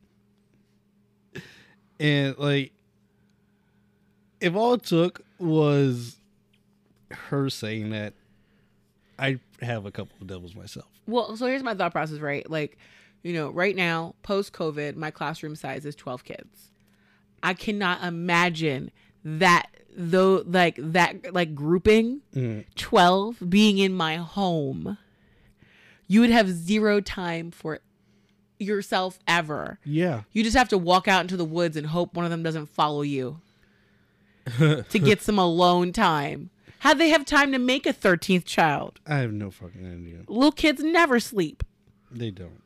and 2.01 2.37
like, 2.37 2.73
if 4.41 4.55
all 4.55 4.73
it 4.73 4.83
took 4.83 5.21
was 5.39 6.17
her 7.11 7.49
saying 7.49 7.91
that, 7.91 8.13
I 9.21 9.39
have 9.61 9.85
a 9.85 9.91
couple 9.91 10.15
of 10.19 10.27
devils 10.27 10.55
myself. 10.55 10.87
Well, 11.07 11.37
so 11.37 11.45
here's 11.45 11.63
my 11.63 11.75
thought 11.75 11.91
process, 11.91 12.19
right? 12.19 12.49
Like, 12.49 12.77
you 13.23 13.33
know, 13.33 13.49
right 13.51 13.75
now, 13.75 14.15
post 14.23 14.51
COVID, 14.51 14.95
my 14.95 15.11
classroom 15.11 15.55
size 15.55 15.85
is 15.85 15.95
12 15.95 16.23
kids. 16.23 16.71
I 17.43 17.53
cannot 17.53 18.03
imagine 18.03 18.91
that 19.23 19.67
though 19.95 20.41
like 20.45 20.75
that 20.79 21.33
like 21.33 21.53
grouping 21.53 22.21
Mm. 22.33 22.65
12 22.75 23.43
being 23.49 23.77
in 23.77 23.93
my 23.93 24.15
home. 24.15 24.97
You 26.07 26.21
would 26.21 26.29
have 26.29 26.49
zero 26.49 27.01
time 27.01 27.51
for 27.51 27.79
yourself 28.57 29.19
ever. 29.27 29.79
Yeah. 29.83 30.21
You 30.31 30.43
just 30.43 30.55
have 30.57 30.69
to 30.69 30.77
walk 30.77 31.07
out 31.07 31.21
into 31.21 31.37
the 31.37 31.45
woods 31.45 31.75
and 31.77 31.87
hope 31.87 32.15
one 32.15 32.25
of 32.25 32.31
them 32.31 32.41
doesn't 32.43 32.67
follow 32.67 33.01
you 33.01 33.41
to 34.57 34.99
get 34.99 35.21
some 35.21 35.37
alone 35.39 35.91
time. 35.91 36.49
How 36.81 36.95
they 36.95 37.09
have 37.09 37.25
time 37.25 37.51
to 37.51 37.59
make 37.59 37.85
a 37.85 37.93
13th 37.93 38.43
child? 38.43 38.99
I 39.05 39.17
have 39.17 39.31
no 39.31 39.51
fucking 39.51 39.85
idea. 39.85 40.23
Little 40.27 40.51
kids 40.51 40.81
never 40.83 41.19
sleep. 41.19 41.63
They 42.09 42.31
don't. 42.31 42.63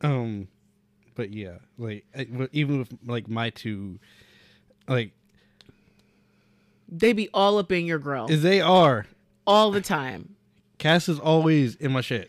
Um, 0.00 0.48
but 1.14 1.32
yeah, 1.32 1.58
like 1.78 2.04
I, 2.18 2.26
even 2.50 2.80
with 2.80 2.92
like 3.06 3.28
my 3.28 3.50
two, 3.50 4.00
like 4.88 5.12
They 6.88 7.12
be 7.12 7.28
all 7.32 7.58
up 7.58 7.70
in 7.70 7.86
your 7.86 8.00
grill 8.00 8.26
they 8.26 8.60
are, 8.60 9.06
all 9.46 9.70
the 9.70 9.80
time. 9.80 10.34
Cass 10.78 11.08
is 11.08 11.20
always 11.20 11.76
in 11.76 11.92
my 11.92 12.00
shit. 12.00 12.28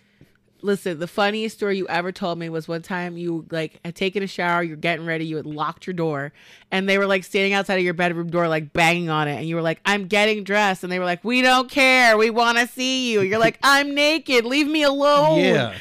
Listen, 0.61 0.97
the 0.99 1.07
funniest 1.07 1.55
story 1.57 1.77
you 1.77 1.87
ever 1.87 2.11
told 2.11 2.39
me 2.39 2.49
was 2.49 2.67
one 2.67 2.81
time 2.81 3.15
you 3.17 3.45
like 3.51 3.79
had 3.85 3.95
taken 3.95 4.23
a 4.23 4.27
shower, 4.27 4.63
you're 4.63 4.75
getting 4.75 5.05
ready, 5.05 5.25
you 5.25 5.35
had 5.37 5.45
locked 5.45 5.85
your 5.85 5.93
door, 5.93 6.33
and 6.71 6.89
they 6.89 6.97
were 6.97 7.05
like 7.05 7.23
standing 7.23 7.53
outside 7.53 7.75
of 7.75 7.83
your 7.83 7.93
bedroom 7.93 8.29
door, 8.29 8.47
like 8.47 8.73
banging 8.73 9.09
on 9.09 9.27
it, 9.27 9.35
and 9.35 9.45
you 9.47 9.55
were 9.55 9.61
like, 9.61 9.79
"I'm 9.85 10.07
getting 10.07 10.43
dressed," 10.43 10.83
and 10.83 10.91
they 10.91 10.97
were 10.99 11.05
like, 11.05 11.23
"We 11.23 11.41
don't 11.41 11.69
care, 11.69 12.17
we 12.17 12.29
want 12.31 12.57
to 12.57 12.67
see 12.67 13.11
you." 13.11 13.21
You're 13.21 13.39
like, 13.39 13.59
"I'm 13.63 13.93
naked, 13.93 14.45
leave 14.45 14.67
me 14.67 14.83
alone." 14.83 15.39
Yeah. 15.39 15.75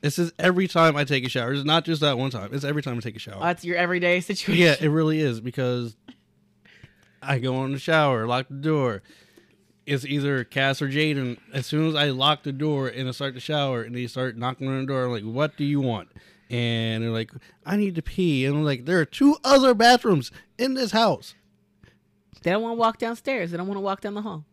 This 0.00 0.18
is 0.18 0.32
every 0.38 0.68
time 0.68 0.94
I 0.96 1.04
take 1.04 1.24
a 1.24 1.28
shower. 1.28 1.52
It's 1.52 1.64
not 1.64 1.84
just 1.84 2.02
that 2.02 2.16
one 2.18 2.30
time. 2.30 2.50
It's 2.52 2.64
every 2.64 2.82
time 2.82 2.96
I 2.98 3.00
take 3.00 3.16
a 3.16 3.18
shower. 3.18 3.40
that's 3.40 3.64
your 3.64 3.76
everyday 3.76 4.20
situation. 4.22 4.62
yeah, 4.62 4.76
it 4.80 4.88
really 4.88 5.20
is 5.20 5.40
because 5.40 5.96
I 7.22 7.38
go 7.38 7.64
in 7.64 7.72
the 7.72 7.78
shower, 7.78 8.26
lock 8.26 8.46
the 8.48 8.56
door. 8.56 9.02
It's 9.88 10.04
either 10.04 10.44
Cass 10.44 10.82
or 10.82 10.88
Jaden. 10.88 11.38
As 11.52 11.66
soon 11.66 11.88
as 11.88 11.94
I 11.94 12.10
lock 12.10 12.42
the 12.42 12.52
door 12.52 12.88
and 12.88 13.08
I 13.08 13.12
start 13.12 13.32
the 13.34 13.40
shower 13.40 13.82
and 13.82 13.96
they 13.96 14.06
start 14.06 14.36
knocking 14.36 14.68
on 14.68 14.80
the 14.80 14.86
door, 14.86 15.06
I'm 15.06 15.10
like, 15.12 15.22
what 15.24 15.56
do 15.56 15.64
you 15.64 15.80
want? 15.80 16.10
And 16.50 17.02
they're 17.02 17.10
like, 17.10 17.30
I 17.64 17.76
need 17.76 17.94
to 17.94 18.02
pee. 18.02 18.44
And 18.44 18.54
I'm 18.56 18.64
like, 18.64 18.84
there 18.84 18.98
are 19.00 19.04
two 19.06 19.36
other 19.44 19.72
bathrooms 19.74 20.30
in 20.58 20.74
this 20.74 20.92
house. 20.92 21.34
They 22.42 22.50
don't 22.50 22.62
want 22.62 22.72
to 22.76 22.78
walk 22.78 22.98
downstairs. 22.98 23.50
They 23.50 23.56
don't 23.56 23.66
want 23.66 23.76
to 23.76 23.82
walk 23.82 24.02
down 24.02 24.12
the 24.14 24.22
hall. 24.22 24.44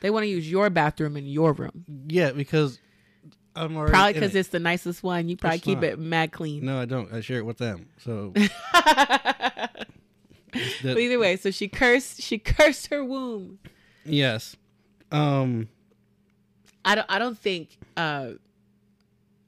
They 0.00 0.10
want 0.10 0.24
to 0.24 0.28
use 0.28 0.50
your 0.50 0.68
bathroom 0.70 1.16
in 1.16 1.26
your 1.26 1.52
room. 1.54 1.84
Yeah, 2.06 2.32
because 2.32 2.78
I'm 3.56 3.76
already 3.76 3.90
Probably 3.92 4.12
because 4.12 4.34
it. 4.34 4.38
it's 4.40 4.48
the 4.50 4.60
nicest 4.60 5.02
one. 5.02 5.28
You 5.28 5.36
probably 5.36 5.56
It's 5.56 5.64
keep 5.64 5.78
not. 5.80 5.84
it 5.84 5.98
mad 5.98 6.30
clean. 6.32 6.64
No, 6.64 6.78
I 6.80 6.84
don't. 6.84 7.12
I 7.12 7.20
share 7.20 7.38
it 7.38 7.46
with 7.46 7.58
them. 7.58 7.88
So 7.98 8.32
But 10.82 10.96
either 10.98 11.18
way, 11.18 11.36
so 11.36 11.50
she 11.50 11.68
cursed. 11.68 12.22
She 12.22 12.38
cursed 12.54 12.86
her 12.88 13.04
womb. 13.04 13.58
Yes. 14.08 14.56
Um 15.12 15.68
I 16.84 16.94
don't. 16.94 17.06
I 17.10 17.18
don't 17.18 17.36
think. 17.38 17.76
Uh, 17.96 18.30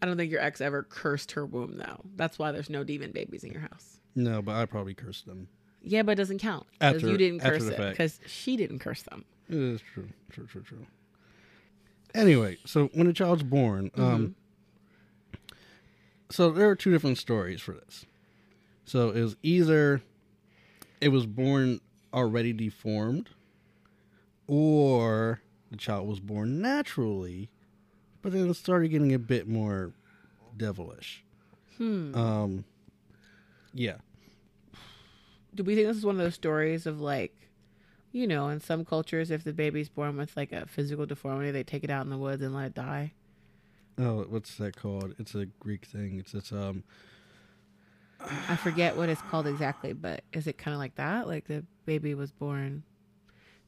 I 0.02 0.06
don't 0.06 0.16
think 0.16 0.30
your 0.30 0.40
ex 0.40 0.60
ever 0.60 0.82
cursed 0.82 1.32
her 1.32 1.46
womb 1.46 1.78
though. 1.78 2.00
That's 2.16 2.38
why 2.38 2.52
there's 2.52 2.68
no 2.70 2.84
demon 2.84 3.12
babies 3.12 3.44
in 3.44 3.52
your 3.52 3.62
house. 3.62 4.00
no, 4.14 4.42
but 4.42 4.56
I 4.56 4.66
probably 4.66 4.94
cursed 4.94 5.26
them. 5.26 5.48
Yeah, 5.82 6.02
but 6.02 6.12
it 6.12 6.16
doesn't 6.16 6.38
count 6.40 6.66
because 6.78 7.02
you 7.02 7.16
didn't 7.16 7.40
curse 7.40 7.66
it 7.66 7.76
because 7.78 8.20
she 8.26 8.56
didn't 8.56 8.80
curse 8.80 9.02
them. 9.02 9.24
It 9.48 9.56
is 9.56 9.80
true. 9.94 10.08
True, 10.30 10.46
true, 10.46 10.62
true. 10.62 10.86
Anyway, 12.14 12.58
so 12.66 12.90
when 12.92 13.06
a 13.06 13.12
child's 13.12 13.42
born, 13.42 13.90
um 13.96 14.34
so 16.30 16.50
there 16.50 16.68
are 16.68 16.76
two 16.76 16.90
different 16.90 17.18
stories 17.18 17.60
for 17.60 17.72
this. 17.72 18.04
So 18.84 19.10
it 19.10 19.20
was 19.22 19.36
either 19.42 20.02
it 21.00 21.08
was 21.08 21.24
born 21.26 21.80
already 22.12 22.52
deformed 22.52 23.30
or 24.50 25.40
the 25.70 25.76
child 25.76 26.08
was 26.08 26.18
born 26.18 26.60
naturally, 26.60 27.48
but 28.20 28.32
then 28.32 28.50
it 28.50 28.54
started 28.54 28.88
getting 28.88 29.14
a 29.14 29.18
bit 29.18 29.46
more 29.46 29.92
devilish. 30.56 31.22
Hmm. 31.78 32.14
Um 32.16 32.64
yeah. 33.72 33.98
Do 35.54 35.62
we 35.62 35.76
think 35.76 35.86
this 35.86 35.96
is 35.96 36.04
one 36.04 36.16
of 36.16 36.20
those 36.20 36.34
stories 36.34 36.84
of 36.84 37.00
like, 37.00 37.32
you 38.10 38.26
know, 38.26 38.48
in 38.48 38.60
some 38.60 38.84
cultures, 38.84 39.30
if 39.30 39.44
the 39.44 39.52
baby's 39.52 39.88
born 39.88 40.16
with 40.16 40.36
like 40.36 40.50
a 40.50 40.66
physical 40.66 41.06
deformity, 41.06 41.52
they 41.52 41.62
take 41.62 41.84
it 41.84 41.90
out 41.90 42.04
in 42.04 42.10
the 42.10 42.18
woods 42.18 42.42
and 42.42 42.52
let 42.52 42.66
it 42.66 42.74
die? 42.74 43.12
Oh, 43.98 44.24
what's 44.28 44.56
that 44.56 44.76
called? 44.76 45.14
It's 45.20 45.36
a 45.36 45.46
Greek 45.46 45.84
thing. 45.84 46.18
It's 46.18 46.34
it's 46.34 46.50
um 46.50 46.82
I 48.20 48.56
forget 48.56 48.96
what 48.96 49.08
it's 49.08 49.22
called 49.22 49.46
exactly, 49.46 49.92
but 49.92 50.24
is 50.32 50.48
it 50.48 50.58
kind 50.58 50.74
of 50.74 50.80
like 50.80 50.96
that? 50.96 51.28
Like 51.28 51.46
the 51.46 51.64
baby 51.86 52.14
was 52.16 52.32
born 52.32 52.82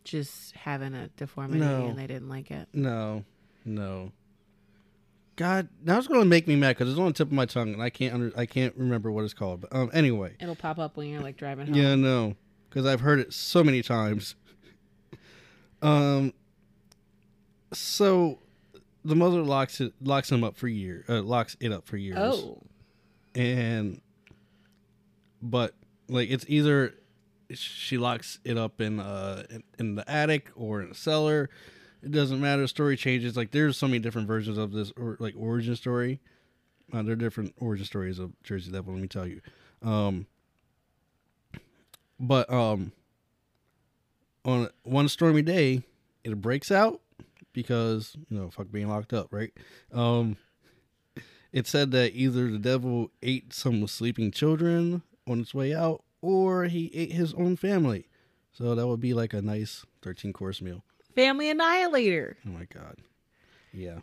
just 0.04 0.54
having 0.56 0.94
a 0.94 1.08
deformity 1.16 1.60
No. 1.60 1.86
and 1.86 1.98
they 1.98 2.06
didn't 2.06 2.28
like 2.28 2.50
it? 2.50 2.68
No, 2.72 3.24
no. 3.64 4.12
God, 5.36 5.68
now 5.82 5.98
it's 5.98 6.06
gonna 6.08 6.24
make 6.24 6.46
me 6.46 6.56
mad 6.56 6.76
because 6.76 6.90
it's 6.90 6.98
on 6.98 7.06
the 7.06 7.12
tip 7.12 7.28
of 7.28 7.32
my 7.32 7.46
tongue 7.46 7.72
and 7.72 7.82
I 7.82 7.88
can't 7.90 8.12
under, 8.14 8.32
I 8.36 8.44
can't 8.46 8.74
remember 8.76 9.10
what 9.10 9.24
it's 9.24 9.32
called. 9.34 9.62
But 9.62 9.74
um, 9.74 9.90
anyway, 9.94 10.34
It'll 10.40 10.54
pop 10.54 10.78
up 10.78 10.96
when 10.96 11.08
you're 11.08 11.22
like 11.22 11.36
driving 11.36 11.66
home. 11.68 11.74
yeah, 11.76 11.94
no, 11.94 12.34
because 12.68 12.84
I've 12.86 13.00
heard 13.00 13.18
it 13.18 13.32
so 13.32 13.62
many 13.64 13.82
times. 13.82 14.34
Um, 15.80 16.32
so 17.72 18.38
the 19.04 19.16
mother 19.16 19.42
locks 19.42 19.80
it 19.80 19.92
locks 20.00 20.30
him 20.30 20.44
up 20.44 20.56
for 20.56 20.68
year 20.68 21.04
uh, 21.08 21.22
locks 21.22 21.56
it 21.58 21.72
up 21.72 21.86
for 21.86 21.96
years. 21.96 22.18
Oh. 22.20 22.62
and 23.34 24.00
but 25.42 25.74
like 26.08 26.30
it's 26.30 26.44
either 26.46 26.94
she 27.58 27.98
locks 27.98 28.38
it 28.44 28.56
up 28.56 28.80
in 28.80 29.00
uh 29.00 29.44
in, 29.50 29.62
in 29.78 29.94
the 29.94 30.08
attic 30.10 30.50
or 30.54 30.82
in 30.82 30.90
a 30.90 30.94
cellar. 30.94 31.50
It 32.02 32.10
doesn't 32.10 32.40
matter. 32.40 32.66
Story 32.66 32.96
changes. 32.96 33.36
Like 33.36 33.52
there's 33.52 33.76
so 33.76 33.86
many 33.86 34.00
different 34.00 34.26
versions 34.26 34.58
of 34.58 34.72
this 34.72 34.92
or 34.96 35.16
like 35.20 35.34
origin 35.36 35.76
story. 35.76 36.20
Uh, 36.92 37.02
there 37.02 37.12
are 37.12 37.16
different 37.16 37.54
origin 37.58 37.86
stories 37.86 38.18
of 38.18 38.32
jersey 38.42 38.70
devil 38.70 38.92
let 38.92 39.02
me 39.02 39.08
tell 39.08 39.26
you. 39.26 39.40
Um 39.82 40.26
but 42.18 42.50
um 42.52 42.92
on 44.44 44.68
one 44.82 45.08
stormy 45.08 45.42
day 45.42 45.82
it 46.24 46.40
breaks 46.40 46.70
out 46.70 47.00
because 47.52 48.16
you 48.28 48.38
know 48.38 48.50
fuck 48.50 48.70
being 48.70 48.88
locked 48.88 49.12
up 49.12 49.28
right? 49.30 49.52
Um 49.92 50.36
it 51.52 51.66
said 51.66 51.90
that 51.90 52.14
either 52.14 52.50
the 52.50 52.58
devil 52.58 53.10
ate 53.22 53.52
some 53.52 53.86
sleeping 53.86 54.30
children 54.30 55.02
on 55.28 55.40
its 55.40 55.54
way 55.54 55.74
out 55.74 56.02
or 56.22 56.64
he 56.64 56.90
ate 56.94 57.12
his 57.12 57.34
own 57.34 57.56
family. 57.56 58.06
So 58.52 58.74
that 58.74 58.86
would 58.86 59.00
be 59.00 59.12
like 59.12 59.34
a 59.34 59.42
nice 59.42 59.84
13 60.02 60.32
course 60.32 60.62
meal. 60.62 60.84
Family 61.14 61.50
Annihilator. 61.50 62.38
Oh 62.46 62.50
my 62.50 62.64
god. 62.72 62.96
Yeah. 63.72 63.98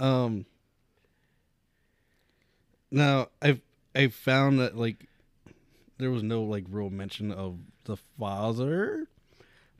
Um 0.00 0.46
now 2.90 3.28
I've 3.42 3.60
I 3.94 4.08
found 4.08 4.60
that 4.60 4.76
like 4.76 5.06
there 5.98 6.10
was 6.10 6.22
no 6.22 6.42
like 6.42 6.64
real 6.70 6.90
mention 6.90 7.32
of 7.32 7.58
the 7.84 7.96
father. 8.18 9.08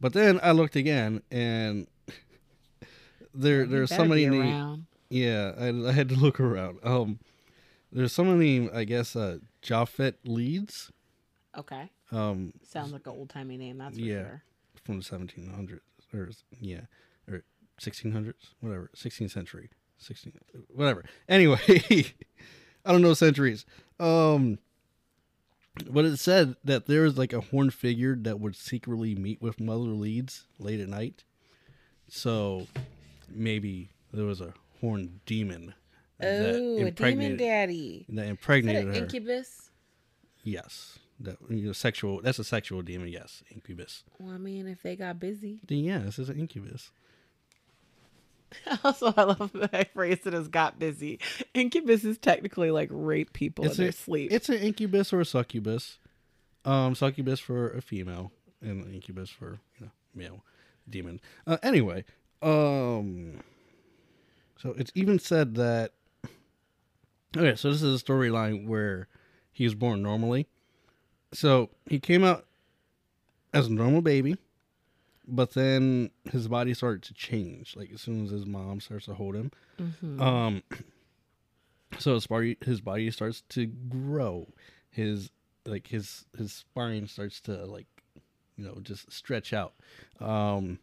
But 0.01 0.12
then 0.12 0.41
I 0.43 0.53
looked 0.53 0.77
again 0.77 1.23
and 1.31 1.87
there 3.35 3.66
there's 3.66 3.95
somebody 3.95 4.27
around. 4.27 4.87
yeah, 5.11 5.53
I, 5.59 5.69
I 5.69 5.93
had 5.93 6.09
to 6.09 6.16
look 6.16 6.41
around. 6.41 6.81
Um, 6.83 7.19
there's 7.93 8.12
someone 8.12 8.39
named 8.40 8.70
I 8.74 8.85
guess 8.85 9.15
uh, 9.16 9.39
Japheth 9.62 10.16
Leeds. 10.24 10.90
Okay. 11.56 11.90
Um, 12.12 12.52
Sounds 12.62 12.93
like 12.93 13.06
an 13.06 13.12
old 13.12 13.28
timey 13.31 13.56
name, 13.56 13.78
that's 13.78 13.97
for 13.97 14.02
Yeah. 14.05 14.23
sure. 14.23 14.43
from 14.85 14.98
the 15.01 15.05
1700s 15.05 15.81
or 16.15 16.31
yeah, 16.60 16.82
or 17.28 17.43
1600s, 17.81 18.35
whatever, 18.60 18.90
16th 18.97 19.31
century, 19.31 19.69
16, 19.98 20.32
whatever. 20.74 21.05
Anyway, 21.28 21.59
I 22.85 22.93
don't 22.93 23.02
know 23.02 23.12
centuries. 23.15 23.66
Um, 24.01 24.59
but 25.90 26.05
it 26.06 26.16
said 26.19 26.56
that 26.65 26.86
there 26.86 27.02
was 27.02 27.19
like 27.19 27.32
a 27.32 27.40
horned 27.40 27.74
figure 27.74 28.16
that 28.16 28.40
would 28.40 28.56
secretly 28.56 29.15
meet 29.15 29.43
with 29.43 29.60
Mother 29.60 29.90
Leeds 29.90 30.47
late 30.59 30.81
at 30.81 30.89
night. 30.89 31.24
So 32.09 32.66
maybe 33.28 33.90
there 34.12 34.24
was 34.24 34.40
a 34.40 34.55
horned 34.81 35.20
demon 35.27 35.74
Oh, 36.20 36.86
a 36.86 36.90
demon 36.90 37.36
daddy. 37.36 38.07
that 38.09 38.27
impregnated 38.27 38.89
an 38.89 38.95
her. 38.95 38.99
incubus? 39.01 39.70
yes, 40.43 40.99
that 41.20 41.36
you 41.49 41.66
know, 41.66 41.73
sexual. 41.73 42.20
That's 42.23 42.39
a 42.39 42.45
sexual 42.45 42.82
demon. 42.82 43.09
Yes, 43.09 43.43
incubus. 43.51 44.05
Well, 44.19 44.35
I 44.35 44.39
mean, 44.39 44.66
if 44.66 44.82
they 44.82 44.97
got 44.97 45.20
busy. 45.20 45.61
Then 45.66 45.78
yeah, 45.78 45.99
this 45.99 46.19
is 46.19 46.28
an 46.28 46.39
incubus. 46.39 46.90
Also, 48.82 49.12
I 49.15 49.24
love 49.24 49.51
that 49.55 49.74
I 49.74 49.85
phrased 49.85 50.27
it 50.27 50.32
as 50.32 50.49
got 50.49 50.78
busy. 50.78 51.20
Incubus 51.53 52.03
is 52.05 52.16
technically 52.16 52.70
like 52.70 52.89
rape 52.90 53.35
people 53.35 53.65
in 53.65 53.70
It's 53.70 53.77
their 53.78 53.93
sleep. 53.93 54.32
It's 54.32 54.49
an 54.49 54.57
incubus 54.57 55.12
or 55.12 55.20
a 55.20 55.27
succubus. 55.27 55.99
Um, 56.65 56.95
succubus 56.95 57.40
for 57.40 57.70
a 57.70 57.82
female, 57.82 58.32
and 58.62 58.86
incubus 58.93 59.28
for 59.28 59.61
you 59.78 59.86
know 59.86 59.93
male 60.15 60.45
demon. 60.89 61.20
Uh, 61.47 61.59
anyway, 61.62 62.05
um, 62.40 63.40
so 64.57 64.74
it's 64.78 64.93
even 64.95 65.19
said 65.19 65.55
that. 65.57 65.93
Okay, 67.37 67.55
so 67.57 67.71
this 67.71 67.83
is 67.83 68.01
a 68.01 68.05
storyline 68.05 68.67
where 68.67 69.09
he 69.53 69.65
was 69.65 69.75
born 69.75 70.03
normally. 70.03 70.47
So 71.33 71.71
he 71.87 71.99
came 72.01 72.25
out 72.25 72.47
as 73.53 73.67
a 73.67 73.73
normal 73.73 74.01
baby, 74.01 74.37
but 75.27 75.53
then 75.53 76.11
his 76.33 76.49
body 76.49 76.73
started 76.75 77.03
to 77.05 77.15
change. 77.15 77.77
Like 77.77 77.91
as 77.93 78.01
soon 78.01 78.25
as 78.25 78.31
his 78.31 78.47
mom 78.47 78.81
starts 78.81 79.05
to 79.07 79.15
hold 79.15 79.35
him, 79.35 79.51
Mhm. 79.79 80.21
um, 80.21 80.63
so 81.99 82.15
his 82.15 82.27
body 82.27 82.57
his 82.65 82.81
body 82.81 83.11
starts 83.11 83.43
to 83.51 83.67
grow. 83.67 84.49
His 84.91 85.31
like 85.67 85.89
his 85.89 86.25
his 86.37 86.53
spine 86.53 87.07
starts 87.09 87.41
to 87.43 87.67
like 87.67 87.87
you 88.57 88.65
know 88.65 88.79
just 88.83 89.13
stretch 89.13 89.53
out. 89.53 89.75
Um, 90.19 90.79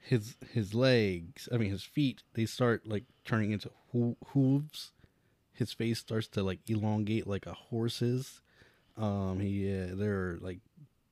his 0.00 0.36
his 0.52 0.74
legs, 0.74 1.48
I 1.52 1.56
mean 1.56 1.70
his 1.70 1.84
feet, 1.84 2.22
they 2.34 2.46
start 2.46 2.86
like 2.86 3.04
turning 3.24 3.52
into 3.52 3.70
ho- 3.92 4.16
hooves. 4.32 4.90
His 5.54 5.72
face 5.72 6.00
starts 6.00 6.28
to 6.28 6.42
like 6.42 6.58
elongate 6.68 7.26
like 7.26 7.46
a 7.46 7.54
horse's. 7.54 8.40
Um, 8.96 9.40
he 9.40 9.72
uh, 9.72 9.94
there 9.94 10.14
are 10.14 10.38
like 10.40 10.58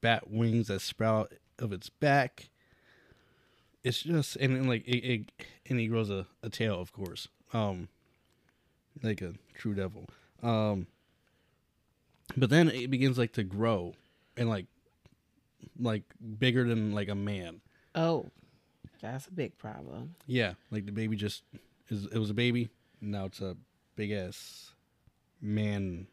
bat 0.00 0.30
wings 0.30 0.68
that 0.68 0.80
sprout 0.80 1.32
of 1.58 1.72
its 1.72 1.88
back. 1.88 2.50
It's 3.84 4.02
just 4.02 4.36
and 4.36 4.54
then 4.54 4.68
like 4.68 4.86
it, 4.86 4.98
it 4.98 5.30
and 5.68 5.78
he 5.78 5.86
grows 5.86 6.10
a, 6.10 6.26
a 6.42 6.50
tail, 6.50 6.80
of 6.80 6.92
course. 6.92 7.28
Um, 7.52 7.88
like 9.02 9.22
a 9.22 9.34
true 9.54 9.74
devil. 9.74 10.08
Um, 10.42 10.86
but 12.36 12.50
then 12.50 12.68
it 12.68 12.90
begins 12.90 13.18
like 13.18 13.32
to 13.34 13.44
grow 13.44 13.94
and 14.36 14.48
like 14.48 14.66
like 15.78 16.02
bigger 16.38 16.64
than 16.64 16.92
like 16.92 17.08
a 17.08 17.14
man. 17.14 17.60
oh, 17.94 18.26
that's 19.00 19.26
a 19.26 19.32
big 19.32 19.58
problem. 19.58 20.14
Yeah, 20.26 20.54
like 20.70 20.86
the 20.86 20.92
baby 20.92 21.16
just 21.16 21.42
is. 21.88 22.06
It 22.06 22.18
was 22.18 22.30
a 22.30 22.34
baby. 22.34 22.68
Now 23.00 23.24
it's 23.26 23.40
a 23.40 23.56
big 23.96 24.10
ass 24.12 24.72
man 25.40 26.06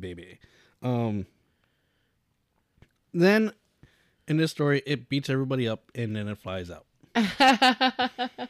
baby. 0.00 0.38
Um. 0.82 1.26
Then, 3.14 3.52
in 4.28 4.36
this 4.36 4.50
story, 4.50 4.82
it 4.86 5.08
beats 5.08 5.30
everybody 5.30 5.66
up 5.66 5.90
and 5.94 6.14
then 6.14 6.28
it 6.28 6.36
flies 6.38 6.70
out. 6.70 6.84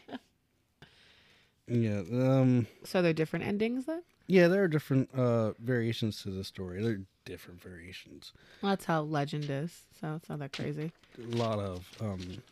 Yeah. 1.69 2.03
Um. 2.13 2.67
so 2.85 3.03
they're 3.03 3.13
different 3.13 3.45
endings 3.45 3.87
then? 3.87 4.03
Yeah, 4.29 4.49
there 4.49 4.63
are 4.63 4.69
different 4.69 5.13
uh 5.15 5.53
variations 5.59 6.23
to 6.23 6.31
the 6.31 6.45
story. 6.45 6.83
There 6.83 6.93
are 6.93 7.01
different 7.25 7.61
variations. 7.61 8.33
Well, 8.63 8.71
that's 8.71 8.85
how 8.85 9.03
legend 9.03 9.51
is. 9.51 9.83
So 10.01 10.15
it's 10.15 10.29
not 10.29 10.39
that 10.39 10.53
crazy. 10.53 10.93
a 11.19 11.37
lot 11.37 11.59
of 11.59 11.89
um 12.01 12.43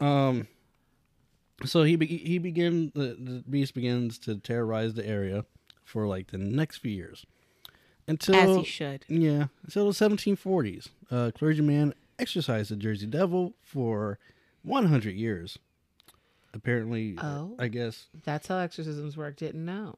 um 0.06 0.48
so 1.64 1.82
he 1.82 1.96
be- 1.96 2.06
he 2.06 2.38
begin 2.38 2.90
the, 2.94 3.16
the 3.18 3.44
beast 3.48 3.74
begins 3.74 4.18
to 4.18 4.36
terrorize 4.36 4.94
the 4.94 5.06
area 5.06 5.44
for 5.84 6.06
like 6.06 6.30
the 6.30 6.38
next 6.38 6.78
few 6.78 6.92
years 6.92 7.24
until 8.08 8.34
As 8.34 8.56
he 8.58 8.64
should. 8.64 9.04
yeah 9.08 9.46
until 9.64 9.86
the 9.86 9.92
1740s 9.92 10.88
a 11.10 11.32
clergyman 11.32 11.94
exorcised 12.18 12.70
the 12.70 12.76
jersey 12.76 13.06
devil 13.06 13.54
for 13.62 14.18
100 14.62 15.14
years 15.14 15.58
apparently 16.54 17.16
uh, 17.18 17.24
Oh. 17.26 17.56
i 17.58 17.68
guess 17.68 18.06
That's 18.24 18.48
how 18.48 18.58
exorcisms 18.58 19.16
work. 19.16 19.36
Didn't 19.36 19.64
know. 19.64 19.96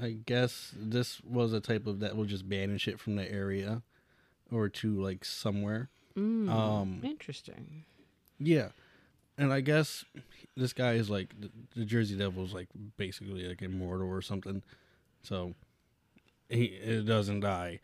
I 0.00 0.16
guess 0.24 0.72
this 0.76 1.20
was 1.22 1.52
a 1.52 1.60
type 1.60 1.86
of 1.86 2.00
that 2.00 2.16
will 2.16 2.24
just 2.24 2.48
banish 2.48 2.86
it 2.88 2.98
from 3.00 3.16
the 3.16 3.30
area 3.30 3.82
or 4.50 4.68
to 4.70 5.02
like 5.02 5.24
somewhere. 5.24 5.90
Mm, 6.16 6.48
Um, 6.48 7.00
interesting. 7.02 7.84
Yeah, 8.38 8.68
and 9.38 9.52
I 9.52 9.60
guess 9.60 10.04
this 10.56 10.72
guy 10.72 10.92
is 10.94 11.10
like 11.10 11.34
the, 11.40 11.50
the 11.74 11.84
Jersey 11.84 12.16
Devil's 12.16 12.52
like 12.54 12.68
basically 12.96 13.46
like 13.48 13.62
immortal 13.62 14.08
or 14.08 14.22
something, 14.22 14.62
so 15.22 15.54
he 16.48 16.64
it 16.64 17.04
doesn't 17.06 17.40
die, 17.40 17.80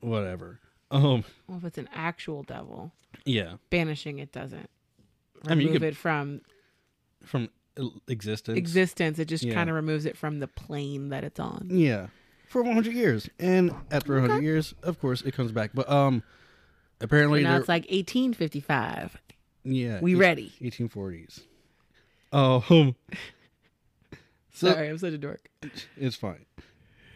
whatever. 0.00 0.60
Um, 0.90 1.24
Well, 1.48 1.58
if 1.58 1.64
it's 1.64 1.78
an 1.78 1.88
actual 1.92 2.42
devil, 2.44 2.92
yeah, 3.24 3.54
banishing 3.70 4.18
it 4.20 4.32
doesn't 4.32 4.70
remove 5.44 5.50
I 5.50 5.54
mean, 5.54 5.66
you 5.68 5.72
could- 5.74 5.82
it 5.82 5.96
from 5.96 6.42
from 7.24 7.48
existence. 8.08 8.56
existence. 8.56 9.18
It 9.18 9.26
just 9.26 9.44
Yeah. 9.44 9.52
kind 9.54 9.68
of 9.68 9.76
removes 9.76 10.06
it 10.06 10.16
from 10.16 10.38
the 10.38 10.46
plane 10.48 11.08
that 11.10 11.24
it's 11.24 11.40
on. 11.40 11.66
yeah, 11.70 12.06
for 12.48 12.62
100 12.62 12.94
years, 12.94 13.28
and 13.38 13.74
after 13.90 14.14
100 14.14 14.42
years, 14.42 14.74
of 14.82 14.98
course, 15.00 15.20
it 15.22 15.34
comes 15.34 15.50
back. 15.52 15.72
But 15.74 15.90
um, 15.90 16.22
apparently, 17.00 17.42
So 17.42 17.50
now 17.50 17.56
it's 17.58 17.68
like 17.68 17.84
1855. 17.90 19.18
Yeah, 19.66 20.00
We 20.00 20.12
eight- 20.14 20.18
ready? 20.18 20.52
1840s. 20.62 21.40
Oh, 22.32 22.64
um, 22.70 22.94
so 24.52 24.72
Sorry, 24.72 24.88
I'm 24.88 24.98
such 24.98 25.12
a 25.12 25.18
dork. 25.18 25.48
It's 25.96 26.16
fine. 26.16 26.46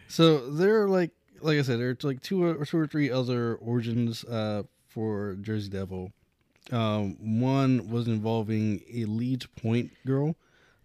So 0.07 0.49
there 0.51 0.81
are 0.83 0.89
like 0.89 1.11
like 1.41 1.57
I 1.57 1.61
said, 1.63 1.79
there's 1.79 2.03
like 2.03 2.21
two 2.21 2.43
or 2.43 2.65
two 2.65 2.77
or 2.77 2.87
three 2.87 3.09
other 3.09 3.55
origins 3.55 4.23
uh, 4.25 4.63
for 4.87 5.35
Jersey 5.41 5.69
Devil. 5.69 6.11
Um, 6.71 7.17
one 7.39 7.89
was 7.89 8.07
involving 8.07 8.81
a 8.93 9.05
Leeds 9.05 9.47
Point 9.47 9.91
girl, 10.05 10.35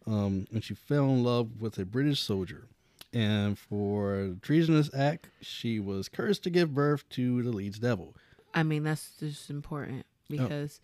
um, 0.06 0.46
and 0.52 0.64
she 0.64 0.74
fell 0.74 1.04
in 1.10 1.22
love 1.22 1.60
with 1.60 1.78
a 1.78 1.84
British 1.84 2.20
soldier. 2.20 2.68
And 3.12 3.58
for 3.58 4.28
the 4.34 4.38
treasonous 4.42 4.90
act, 4.94 5.28
she 5.40 5.78
was 5.78 6.08
cursed 6.08 6.42
to 6.44 6.50
give 6.50 6.74
birth 6.74 7.08
to 7.10 7.42
the 7.42 7.50
Leeds 7.50 7.78
Devil. 7.78 8.14
I 8.54 8.62
mean, 8.62 8.84
that's 8.84 9.12
just 9.20 9.50
important 9.50 10.06
because 10.28 10.80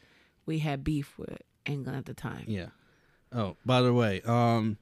we 0.46 0.58
had 0.60 0.82
beef 0.84 1.18
with 1.18 1.38
England 1.66 1.96
at 1.98 2.06
the 2.06 2.14
time. 2.14 2.44
Yeah. 2.46 2.68
Oh, 3.32 3.56
by 3.64 3.80
the 3.82 3.92
way, 3.92 4.20
um, 4.22 4.76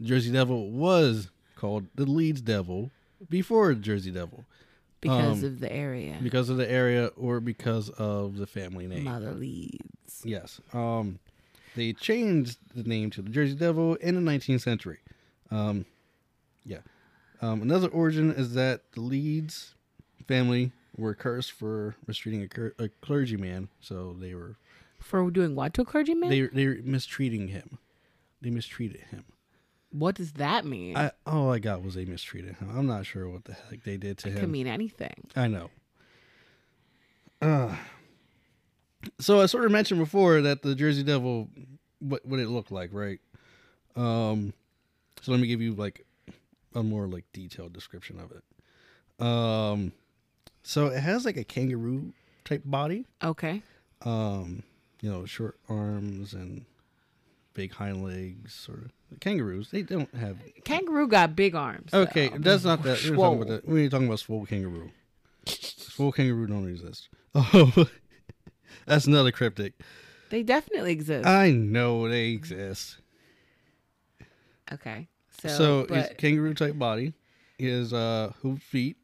Jersey 0.00 0.30
Devil 0.32 0.70
was 0.70 1.30
called 1.56 1.86
the 1.94 2.06
Leeds 2.06 2.40
Devil 2.40 2.90
before 3.28 3.74
Jersey 3.74 4.10
Devil. 4.10 4.44
because 5.00 5.42
Um, 5.42 5.44
of 5.48 5.58
the 5.60 5.72
area. 5.72 6.16
because 6.22 6.48
of 6.48 6.56
the 6.58 6.70
area 6.70 7.06
or 7.16 7.40
because 7.40 7.88
of 7.90 8.36
the 8.36 8.46
family 8.46 8.86
name. 8.86 9.02
Mother 9.04 9.32
Leeds. 9.32 10.22
Yes. 10.24 10.60
Um, 10.72 11.18
they 11.74 11.92
changed 11.92 12.58
the 12.74 12.84
name 12.84 13.10
to 13.10 13.22
the 13.22 13.30
Jersey 13.30 13.54
Devil 13.56 13.96
in 13.96 14.14
the 14.14 14.20
19th 14.20 14.60
century. 14.60 14.98
Um, 15.50 15.86
yeah. 16.64 16.82
Um, 17.40 17.62
another 17.62 17.88
origin 17.88 18.30
is 18.32 18.54
that 18.54 18.92
the 18.92 19.00
Leeds 19.00 19.74
family 20.28 20.70
were 20.96 21.14
cursed 21.14 21.50
for 21.50 21.96
mistreating 22.06 22.42
a, 22.42 22.48
cur- 22.48 22.74
a 22.78 22.88
clergyman, 22.88 23.70
so 23.80 24.14
they 24.20 24.34
were 24.34 24.54
For 25.02 25.30
doing 25.30 25.54
what 25.54 25.74
to 25.74 25.82
a 25.82 25.84
clergyman? 25.84 26.30
they 26.30 26.42
they 26.42 26.66
were 26.66 26.78
mistreating 26.82 27.48
him. 27.48 27.78
They 28.40 28.50
mistreated 28.50 29.02
him. 29.10 29.24
what 29.90 30.14
does 30.14 30.32
that 30.32 30.64
mean? 30.64 30.96
I 30.96 31.10
all 31.26 31.52
I 31.52 31.58
got 31.58 31.82
was 31.82 31.94
they 31.94 32.04
mistreated 32.04 32.56
him. 32.56 32.70
I'm 32.76 32.86
not 32.86 33.06
sure 33.06 33.28
what 33.28 33.44
the 33.44 33.54
heck 33.54 33.82
they 33.84 33.96
did 33.96 34.18
to 34.18 34.28
him. 34.28 34.32
it 34.32 34.36
him. 34.36 34.40
could 34.44 34.50
mean 34.50 34.66
anything. 34.66 35.28
I 35.36 35.48
know. 35.48 35.70
Uh, 37.40 37.74
so 39.18 39.40
I 39.40 39.46
sort 39.46 39.64
of 39.64 39.72
mentioned 39.72 39.98
before 40.00 40.40
that 40.42 40.62
the 40.62 40.74
Jersey 40.74 41.02
Devil, 41.02 41.48
what 41.98 42.24
what 42.24 42.40
it 42.40 42.48
looked 42.48 42.70
like, 42.70 42.90
right? 42.92 43.18
Um, 43.96 44.52
so 45.20 45.32
let 45.32 45.40
me 45.40 45.46
give 45.48 45.60
you 45.60 45.74
like 45.74 46.06
a 46.74 46.82
more 46.82 47.06
like 47.06 47.24
detailed 47.32 47.72
description 47.72 48.18
of 48.18 48.32
it. 48.32 49.24
Um, 49.24 49.92
so 50.62 50.86
it 50.86 51.00
has 51.00 51.24
like 51.24 51.36
a 51.36 51.44
kangaroo 51.44 52.12
type 52.44 52.62
body. 52.64 53.06
Okay. 53.22 53.62
Um, 54.02 54.62
you 55.02 55.10
know, 55.10 55.26
short 55.26 55.58
arms 55.68 56.32
and 56.32 56.64
big 57.52 57.72
hind 57.72 58.02
legs, 58.02 58.54
sort 58.54 58.78
of. 58.86 58.92
Kangaroos, 59.20 59.70
they 59.70 59.82
don't 59.82 60.12
have. 60.14 60.38
Kangaroo 60.64 61.06
got 61.06 61.36
big 61.36 61.54
arms. 61.54 61.90
though. 61.92 62.00
Okay, 62.02 62.30
that's 62.38 62.64
not 62.64 62.82
that. 62.84 63.02
We're 63.04 63.16
talking 63.16 63.42
about 63.42 63.48
that. 63.48 63.68
We're 63.68 63.90
talking 63.90 64.06
about 64.06 64.20
swole 64.20 64.46
kangaroo. 64.46 64.90
Swole 65.46 66.12
kangaroo 66.12 66.46
don't 66.46 66.68
exist. 66.68 67.08
Oh, 67.34 67.86
that's 68.86 69.06
another 69.06 69.32
cryptid. 69.32 69.72
They 70.30 70.42
definitely 70.42 70.92
exist. 70.92 71.26
I 71.26 71.50
know 71.50 72.08
they 72.08 72.30
exist. 72.30 72.96
okay. 74.72 75.08
So, 75.40 75.48
So, 75.48 75.86
but 75.88 75.96
his 75.96 76.16
kangaroo 76.18 76.54
type 76.54 76.78
body, 76.78 77.12
his 77.58 77.92
uh, 77.92 78.32
hoofed 78.42 78.62
feet, 78.62 78.96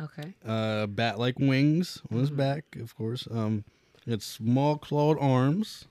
Okay. 0.00 0.34
uh, 0.44 0.86
bat-like 0.86 1.38
wings 1.38 2.00
on 2.10 2.18
his 2.18 2.30
Mhm. 2.30 2.36
back, 2.36 2.76
of 2.76 2.96
course. 2.96 3.28
Um, 3.30 3.64
it's 4.06 4.26
small 4.26 4.76
clawed 4.78 5.18
arms, 5.20 5.86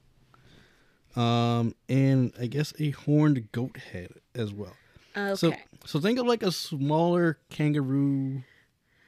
um, 1.16 1.76
and 1.90 2.34
I 2.40 2.48
guess 2.48 2.74
a 2.80 2.92
horned 2.92 3.52
goat 3.52 3.78
head 3.78 4.14
as 4.36 4.52
well. 4.54 4.76
Okay. 5.16 5.36
So, 5.36 5.54
so 5.86 6.00
think 6.00 6.20
of 6.20 6.26
like 6.26 6.44
a 6.44 6.52
smaller 6.52 7.38
kangaroo 7.50 8.44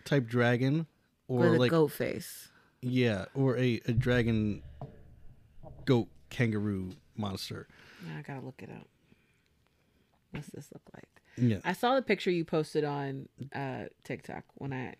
type 0.04 0.28
dragon, 0.28 0.86
or 1.28 1.42
With 1.42 1.56
a 1.56 1.58
like 1.60 1.72
goat 1.72 1.92
face. 1.92 2.50
yeah, 2.82 3.26
or 3.34 3.58
a, 3.58 3.82
a 3.88 3.94
dragon 3.94 4.62
goat 5.86 6.08
kangaroo 6.30 6.92
monster. 7.16 7.68
Now 8.08 8.18
I 8.20 8.22
gotta 8.22 8.46
look 8.46 8.62
it 8.62 8.70
up. 8.70 8.88
What's 10.32 10.48
this 10.50 10.70
look 10.74 10.84
like? 10.94 11.08
Yeah, 11.38 11.58
I 11.64 11.74
saw 11.74 11.96
the 11.96 12.02
picture 12.02 12.30
you 12.32 12.46
posted 12.46 12.84
on 12.84 13.28
uh, 13.54 13.86
TikTok 14.04 14.44
when 14.56 14.74
I 14.74 14.96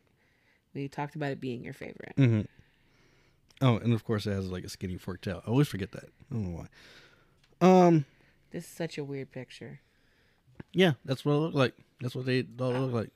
we 0.74 0.88
talked 0.88 1.16
about 1.16 1.32
it 1.32 1.40
being 1.40 1.64
your 1.64 1.74
favorite. 1.74 2.14
hmm 2.18 2.42
Oh, 3.62 3.78
and 3.78 3.94
of 3.94 4.04
course 4.04 4.26
it 4.28 4.32
has 4.34 4.48
like 4.52 4.64
a 4.66 4.70
skinny 4.70 4.98
forked 4.98 5.24
tail. 5.24 5.42
I 5.46 5.50
always 5.50 5.68
forget 5.68 5.92
that. 5.94 6.06
I 6.32 6.34
don't 6.34 6.52
know 6.54 6.66
why. 7.62 7.68
Um, 7.88 8.06
This 8.52 8.66
is 8.66 8.70
such 8.70 8.98
a 8.98 9.04
weird 9.04 9.32
picture. 9.32 9.80
yeah, 10.74 10.94
that's 11.06 11.24
what 11.24 11.34
it 11.34 11.38
looked 11.38 11.56
like. 11.56 11.74
That's 12.02 12.16
what 12.16 12.26
they 12.26 12.42
thought 12.42 12.76
it 12.76 12.80
looked 12.80 12.94
like. 12.94 13.10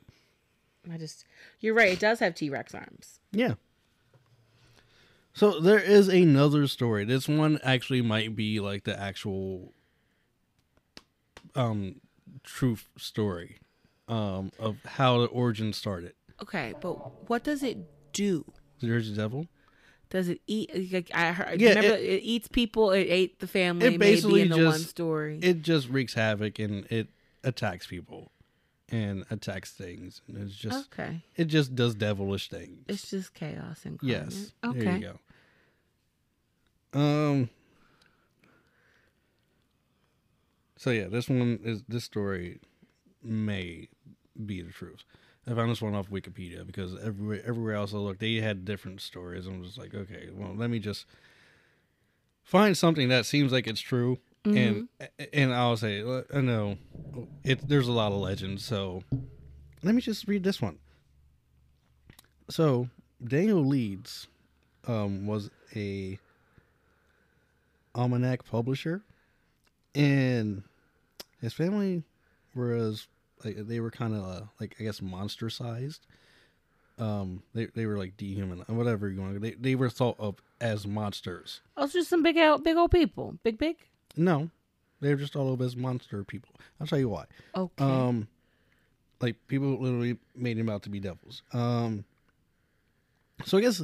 I 0.91 0.97
just 0.97 1.25
you're 1.59 1.73
right. 1.73 1.91
It 1.91 1.99
does 1.99 2.19
have 2.19 2.35
T 2.35 2.49
Rex 2.49 2.73
arms. 2.73 3.19
Yeah. 3.31 3.55
So 5.33 5.59
there 5.59 5.79
is 5.79 6.07
another 6.07 6.67
story. 6.67 7.03
This 7.05 7.27
one 7.27 7.59
actually 7.63 8.01
might 8.01 8.35
be 8.35 8.59
like 8.59 8.85
the 8.85 8.99
actual 8.99 9.73
um 11.55 11.99
truth 12.43 12.87
story 12.97 13.57
um 14.07 14.51
of 14.59 14.77
how 14.85 15.19
the 15.21 15.27
origin 15.27 15.73
started. 15.73 16.13
Okay, 16.41 16.73
but 16.79 17.29
what 17.29 17.43
does 17.43 17.61
it 17.63 17.77
do? 18.13 18.45
The 18.79 18.87
Jersey 18.87 19.13
Devil. 19.15 19.47
Does 20.09 20.27
it 20.29 20.41
eat? 20.47 20.91
Like 20.91 21.11
I 21.13 21.31
heard. 21.31 21.61
Yeah, 21.61 21.69
remember, 21.75 21.95
it- 21.97 22.03
it, 22.03 22.23
eats 22.23 22.47
people. 22.47 22.91
It 22.91 23.01
ate 23.09 23.39
the 23.39 23.47
family. 23.47 23.93
It 23.93 23.99
basically 23.99 24.41
maybe 24.45 24.53
in 24.53 24.59
the 24.59 24.65
one 24.65 24.77
just- 24.77 24.89
story. 24.89 25.39
It 25.41 25.61
just 25.61 25.87
wreaks 25.89 26.13
havoc 26.15 26.57
and 26.59 26.85
it 26.91 27.09
attacks 27.43 27.85
people 27.87 28.31
and 28.91 29.23
attacks 29.29 29.71
things. 29.71 30.21
And 30.27 30.37
it's 30.37 30.55
just 30.55 30.87
okay, 30.93 31.21
it 31.35 31.45
just 31.45 31.75
does 31.75 31.93
devilish 31.93 32.49
things. 32.49 32.85
it's 32.87 33.09
just 33.11 33.33
chaos 33.35 33.85
and 33.85 33.99
yes. 34.01 34.51
Okay. 34.65 34.79
There 34.79 34.97
you 34.97 35.13
go. 36.93 36.99
Um 36.99 37.49
So 40.77 40.89
yeah, 40.91 41.07
this 41.07 41.29
one 41.29 41.59
is 41.63 41.83
this 41.87 42.03
story 42.05 42.59
may 43.21 43.89
be 44.45 44.61
the 44.61 44.71
truth. 44.71 45.03
I 45.49 45.55
found 45.55 45.71
this 45.71 45.81
one 45.81 45.95
off 45.95 46.09
Wikipedia 46.09 46.65
because 46.65 46.95
everywhere 47.03 47.41
everywhere 47.45 47.73
else 47.73 47.93
I 47.93 47.97
looked, 47.97 48.19
they 48.19 48.35
had 48.35 48.65
different 48.65 49.01
stories. 49.01 49.47
I'm 49.47 49.63
just 49.63 49.77
like, 49.77 49.95
okay, 49.95 50.29
well, 50.31 50.53
let 50.55 50.69
me 50.69 50.77
just 50.79 51.05
find 52.43 52.77
something 52.77 53.09
that 53.09 53.25
seems 53.25 53.51
like 53.51 53.65
it's 53.65 53.81
true, 53.81 54.19
and 54.45 54.87
and 55.33 55.53
I'll 55.53 55.77
say, 55.77 56.03
"Look, 56.03 56.27
I 56.33 56.41
know 56.41 56.77
it. 57.43 57.67
There's 57.67 57.87
a 57.87 57.91
lot 57.91 58.11
of 58.11 58.19
legends, 58.19 58.63
so 58.63 59.03
let 59.81 59.95
me 59.95 60.01
just 60.01 60.27
read 60.27 60.43
this 60.43 60.61
one. 60.61 60.77
So 62.49 62.89
Daniel 63.23 63.65
Leeds 63.65 64.27
um, 64.87 65.25
was 65.25 65.49
a 65.75 66.19
almanac 67.95 68.45
publisher, 68.45 69.01
and 69.95 70.63
his 71.41 71.53
family 71.53 72.03
was 72.53 73.07
like 73.43 73.55
they 73.67 73.79
were 73.79 73.91
kind 73.91 74.15
of 74.15 74.23
uh, 74.23 74.41
like 74.59 74.75
I 74.79 74.83
guess 74.83 75.01
monster 75.01 75.49
sized. 75.49 76.05
Um, 76.97 77.43
they 77.53 77.67
they 77.67 77.85
were 77.85 77.97
like 77.97 78.17
dehuman, 78.17 78.67
whatever 78.69 79.09
you 79.09 79.21
want. 79.21 79.41
They 79.41 79.51
they 79.51 79.75
were 79.75 79.89
thought 79.89 80.17
of 80.19 80.35
as 80.59 80.85
monsters. 80.85 81.61
Oh, 81.77 81.85
it's 81.85 81.93
just 81.93 82.09
some 82.09 82.23
big 82.23 82.37
out, 82.37 82.63
big 82.63 82.75
old 82.75 82.91
people. 82.91 83.37
Big, 83.43 83.57
big. 83.57 83.77
No, 84.17 84.49
they're 84.99 85.15
just 85.15 85.35
all 85.35 85.53
of 85.53 85.61
as 85.61 85.75
monster 85.75 86.23
people. 86.23 86.55
I'll 86.79 86.87
tell 86.87 86.99
you 86.99 87.09
why. 87.09 87.25
Okay. 87.55 87.83
Um, 87.83 88.27
like 89.21 89.35
people 89.47 89.79
literally 89.79 90.17
made 90.35 90.57
him 90.57 90.69
out 90.69 90.83
to 90.83 90.89
be 90.89 90.99
devils. 90.99 91.41
Um, 91.53 92.05
so 93.45 93.57
I 93.57 93.61
guess 93.61 93.81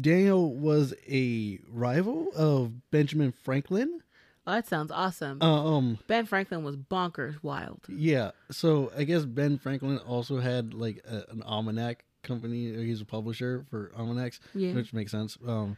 Daniel 0.00 0.52
was 0.54 0.94
a 1.08 1.58
rival 1.68 2.28
of 2.34 2.90
Benjamin 2.90 3.32
Franklin. 3.32 4.02
Oh, 4.46 4.52
that 4.52 4.66
sounds 4.68 4.90
awesome. 4.90 5.42
Um, 5.42 5.98
ben 6.06 6.26
Franklin 6.26 6.64
was 6.64 6.76
bonkers 6.76 7.42
wild. 7.42 7.80
yeah. 7.88 8.30
So 8.50 8.90
I 8.96 9.04
guess 9.04 9.24
Ben 9.24 9.58
Franklin 9.58 9.98
also 9.98 10.38
had 10.38 10.74
like 10.74 11.04
a, 11.08 11.24
an 11.30 11.42
almanac 11.42 12.04
company. 12.22 12.74
He's 12.84 13.00
a 13.00 13.04
publisher 13.04 13.64
for 13.70 13.92
almanacs, 13.96 14.40
Yeah. 14.54 14.72
which 14.72 14.92
makes 14.92 15.10
sense. 15.10 15.38
Um, 15.46 15.76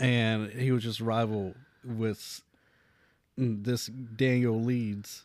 and 0.00 0.50
he 0.50 0.72
was 0.72 0.82
just 0.82 1.00
rival 1.00 1.54
with 1.84 2.42
this 3.36 3.86
Daniel 3.86 4.60
Leeds, 4.60 5.22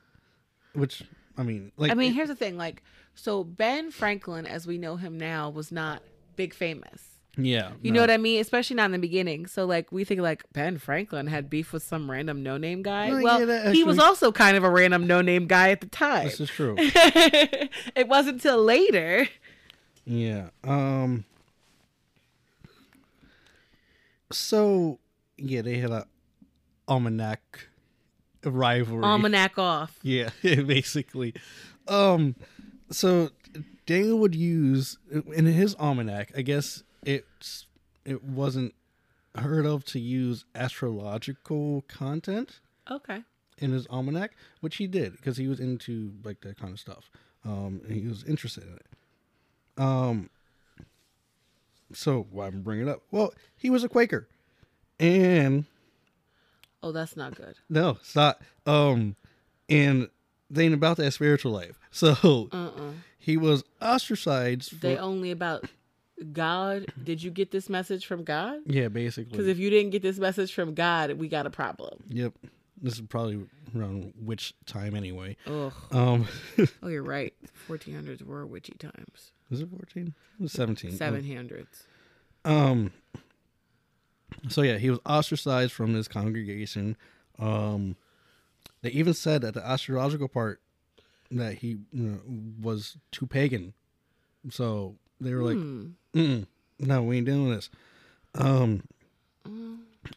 which 0.73 1.03
I 1.37 1.43
mean, 1.43 1.71
like 1.77 1.91
I 1.91 1.95
mean, 1.95 2.13
here's 2.13 2.29
the 2.29 2.35
thing. 2.35 2.57
Like, 2.57 2.83
so 3.15 3.43
Ben 3.43 3.91
Franklin, 3.91 4.45
as 4.45 4.65
we 4.67 4.77
know 4.77 4.95
him 4.95 5.17
now, 5.17 5.49
was 5.49 5.71
not 5.71 6.01
big 6.35 6.53
famous. 6.53 7.01
Yeah, 7.37 7.71
You 7.81 7.91
know 7.91 8.01
what 8.01 8.09
I 8.09 8.17
mean? 8.17 8.41
Especially 8.41 8.75
not 8.75 8.85
in 8.85 8.91
the 8.93 8.99
beginning. 8.99 9.45
So 9.45 9.65
like 9.65 9.91
we 9.91 10.03
think 10.03 10.21
like 10.21 10.43
Ben 10.53 10.77
Franklin 10.79 11.27
had 11.27 11.49
beef 11.49 11.71
with 11.71 11.83
some 11.83 12.09
random 12.09 12.41
no 12.41 12.57
name 12.57 12.81
guy. 12.81 13.09
No, 13.09 13.21
well, 13.21 13.39
yeah, 13.41 13.45
that 13.45 13.75
he 13.75 13.83
was 13.83 13.99
also 13.99 14.31
kind 14.31 14.57
of 14.57 14.63
a 14.63 14.69
random 14.69 15.05
no 15.05 15.21
name 15.21 15.45
guy 15.45 15.69
at 15.69 15.81
the 15.81 15.87
time. 15.87 16.25
This 16.25 16.39
is 16.39 16.49
true. 16.49 16.75
it 16.79 18.07
wasn't 18.07 18.41
till 18.41 18.63
later. 18.63 19.27
yeah. 20.05 20.49
Um. 20.63 21.25
So 24.31 24.99
yeah, 25.37 25.61
they 25.61 25.77
had 25.77 25.91
a 25.91 26.07
almanac 26.87 27.67
rivalry. 28.43 29.03
Almanac 29.03 29.57
off. 29.57 29.99
Yeah, 30.01 30.29
basically. 30.41 31.33
Um, 31.87 32.35
so 32.89 33.29
Daniel 33.85 34.19
would 34.19 34.35
use 34.35 34.97
in 35.33 35.45
his 35.45 35.75
almanac. 35.75 36.31
I 36.35 36.41
guess 36.41 36.83
it's 37.03 37.65
it 38.05 38.23
wasn't 38.23 38.73
heard 39.35 39.65
of 39.65 39.85
to 39.85 39.99
use 39.99 40.45
astrological 40.55 41.83
content 41.87 42.59
Okay. 42.89 43.21
in 43.59 43.71
his 43.71 43.85
almanac, 43.87 44.31
which 44.61 44.77
he 44.77 44.87
did 44.87 45.11
because 45.13 45.37
he 45.37 45.47
was 45.47 45.59
into 45.59 46.13
like 46.23 46.41
that 46.41 46.57
kind 46.59 46.73
of 46.73 46.79
stuff. 46.79 47.09
Um, 47.45 47.81
and 47.85 47.91
he 47.91 48.07
was 48.07 48.23
interested 48.23 48.63
in 48.63 48.73
it. 48.73 48.85
Um, 49.77 50.29
so 51.93 52.27
why 52.31 52.47
I 52.47 52.49
bringing 52.49 52.87
it 52.87 52.91
up? 52.91 53.01
Well, 53.11 53.33
he 53.55 53.69
was 53.69 53.83
a 53.83 53.89
Quaker, 53.89 54.27
and 54.99 55.65
Oh, 56.83 56.91
that's 56.91 57.15
not 57.17 57.35
good. 57.35 57.55
no, 57.69 57.91
it's 58.01 58.15
not. 58.15 58.41
Um, 58.65 59.15
and 59.69 60.09
they 60.49 60.65
ain't 60.65 60.73
about 60.73 60.97
that 60.97 61.11
spiritual 61.11 61.51
life. 61.51 61.79
So 61.91 62.49
Uh 62.51 62.55
uh 62.77 62.91
he 63.17 63.37
was 63.37 63.63
ostracized. 63.81 64.69
For, 64.71 64.75
They 64.75 64.97
only 64.97 65.31
about 65.31 65.65
God. 66.33 66.85
Did 67.03 67.21
you 67.21 67.31
get 67.31 67.51
this 67.51 67.69
message 67.69 68.05
from 68.05 68.23
God? 68.23 68.59
yeah, 68.65 68.87
basically. 68.87 69.31
Because 69.31 69.47
if 69.47 69.57
you 69.59 69.69
didn't 69.69 69.91
get 69.91 70.01
this 70.01 70.17
message 70.17 70.53
from 70.53 70.73
God, 70.73 71.13
we 71.13 71.27
got 71.27 71.45
a 71.45 71.49
problem. 71.49 72.03
yep. 72.09 72.33
This 72.79 72.93
is 72.93 73.01
probably 73.01 73.43
around 73.75 74.13
which 74.23 74.53
time 74.67 74.95
anyway. 74.95 75.35
Ugh. 75.47 75.73
Um, 75.91 76.27
Oh, 76.83 76.87
you're 76.87 77.01
right. 77.01 77.33
1400s 77.67 78.21
were 78.23 78.45
witchy 78.45 78.73
times. 78.77 79.31
was 79.49 79.61
it 79.61 79.69
fourteen? 79.71 80.13
It 80.39 80.43
was 80.43 80.51
seventeen. 80.51 80.91
700s. 80.91 81.65
Um. 82.45 82.91
So 84.49 84.61
yeah, 84.61 84.77
he 84.77 84.89
was 84.91 84.99
ostracized 85.07 85.71
from 85.71 85.93
his 85.95 86.07
congregation. 86.07 86.97
Um, 87.39 87.95
they 88.83 88.89
even 88.89 89.13
said 89.15 89.41
that 89.41 89.53
the 89.55 89.65
astrological 89.65 90.27
part 90.27 90.61
that 91.31 91.55
he 91.55 91.69
you 91.69 91.79
know, 91.93 92.19
was 92.61 92.97
too 93.11 93.25
pagan. 93.25 93.73
So 94.51 94.97
they 95.21 95.33
were 95.33 95.43
like. 95.43 95.57
Mm-mm, 95.57 96.47
"No, 96.79 97.03
we 97.03 97.17
ain't 97.17 97.25
doing 97.25 97.49
this." 97.51 97.69
Um. 98.35 98.83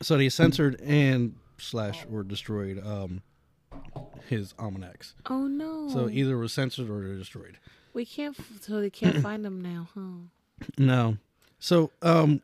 So 0.03 0.17
they 0.17 0.29
censored 0.29 0.81
and 0.81 1.35
slash 1.59 2.07
or 2.11 2.23
destroyed 2.23 2.81
um 2.85 3.23
his 4.29 4.55
almanacs. 4.59 5.15
Oh 5.29 5.47
no. 5.47 5.89
So 5.93 6.09
either 6.09 6.37
was 6.39 6.53
censored 6.53 6.89
or 6.89 7.01
they're 7.07 7.17
destroyed. 7.17 7.59
we 7.93 8.05
can't. 8.07 8.39
f- 8.39 8.47
So 8.61 8.81
they 8.81 8.91
can't 8.91 9.17
find 9.23 9.45
them 9.45 9.61
now, 9.61 9.89
huh? 9.95 10.65
No. 10.79 11.17
So, 11.59 11.91
um, 12.01 12.41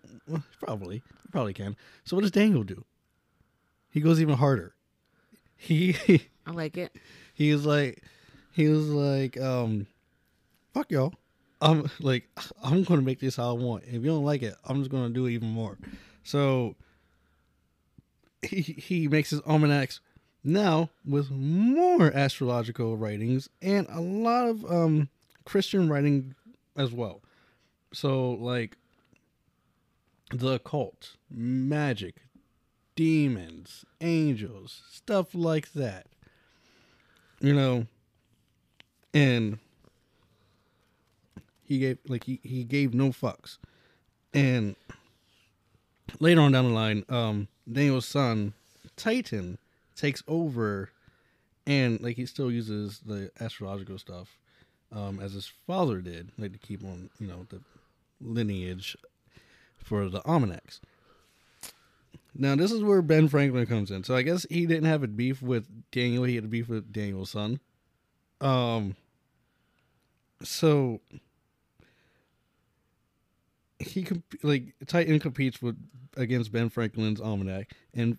probably, 0.61 1.03
probably 1.33 1.55
can. 1.55 1.75
So, 2.05 2.17
what 2.17 2.23
does 2.23 2.31
Daniel 2.33 2.63
do? 2.65 2.85
He 3.91 4.01
goes 4.01 4.21
even 4.21 4.35
harder. 4.37 4.75
He 5.57 5.97
I 6.47 6.51
like 6.51 6.77
it. 6.77 6.95
he 7.33 7.51
was 7.53 7.65
like, 7.65 8.03
he 8.53 8.69
was 8.69 8.89
like, 8.89 9.41
um, 9.41 9.87
fuck 10.75 10.91
y'all. 10.91 11.15
I'm 11.61 11.91
like, 12.01 12.29
I'm 12.63 12.83
gonna 12.85 13.03
make 13.03 13.21
this 13.21 13.37
how 13.37 13.51
I 13.51 13.53
want. 13.53 13.85
If 13.85 13.95
you 13.95 14.07
don't 14.07 14.25
like 14.25 14.43
it, 14.43 14.55
I'm 14.65 14.79
just 14.79 14.91
gonna 14.91 15.11
do 15.11 15.27
it 15.27 15.33
even 15.33 15.49
more. 15.49 15.79
So 16.23 16.77
he 18.43 18.61
he 18.61 19.09
makes 19.09 19.31
his 19.31 19.41
almanacs 19.41 20.01
now 20.45 20.91
with 21.05 21.31
more 21.31 22.13
astrological 22.13 22.97
writings 22.97 23.49
and 23.61 23.87
a 23.91 24.01
lot 24.01 24.49
of 24.49 24.65
um 24.71 25.09
Christian 25.45 25.89
writing 25.89 26.35
as 26.77 26.93
well. 26.93 27.23
so 27.93 28.33
like 28.33 28.77
the 30.31 30.55
occult, 30.55 31.17
magic, 31.31 32.17
demons, 32.97 33.85
angels, 34.01 34.83
stuff 34.91 35.35
like 35.35 35.73
that. 35.73 36.07
You 37.41 37.55
know, 37.55 37.87
and 39.15 39.59
he 41.67 41.79
gave 41.79 41.99
like 42.09 42.25
he, 42.25 42.41
he 42.43 42.65
gave 42.65 42.95
no 42.95 43.09
fucks. 43.09 43.59
And 44.33 44.77
later 46.21 46.41
on 46.41 46.53
down 46.53 46.67
the 46.67 46.75
line, 46.75 47.05
um 47.09 47.49
Daniel's 47.71 48.07
son, 48.07 48.55
Titan, 48.97 49.59
takes 49.95 50.23
over 50.29 50.91
and 51.67 52.01
like 52.01 52.17
he 52.17 52.27
still 52.27 52.51
uses 52.51 53.01
the 53.01 53.31
astrological 53.41 53.99
stuff 53.99 54.37
um 54.93 55.19
as 55.21 55.33
his 55.33 55.53
father 55.67 56.01
did, 56.01 56.31
like 56.39 56.53
to 56.53 56.59
keep 56.59 56.85
on, 56.85 57.11
you 57.19 57.27
know, 57.27 57.47
the 57.49 57.61
lineage 58.21 58.97
for 59.79 60.09
the 60.09 60.25
almanacs. 60.25 60.81
Now 62.35 62.55
this 62.55 62.71
is 62.71 62.83
where 62.83 63.03
Ben 63.03 63.29
Franklin 63.29 63.67
comes 63.67 63.91
in. 63.91 64.05
So 64.05 64.15
I 64.15 64.23
guess 64.23 64.47
he 64.51 64.67
didn't 64.67 64.85
have 64.85 65.03
a 65.03 65.09
beef 65.09 65.43
with 65.43 65.67
Daniel, 65.91 66.25
he 66.25 66.37
had 66.37 66.45
a 66.45 66.49
beef 66.49 66.69
with 66.69 66.93
Daniel's 66.93 67.31
son. 67.31 67.61
Um 68.41 68.95
so 70.43 71.01
he 73.79 74.03
comp- 74.03 74.35
like 74.43 74.75
Titan 74.87 75.19
competes 75.19 75.61
with 75.61 75.77
against 76.17 76.53
Ben 76.53 76.69
Franklin's 76.69 77.21
almanac, 77.21 77.73
and 77.95 78.19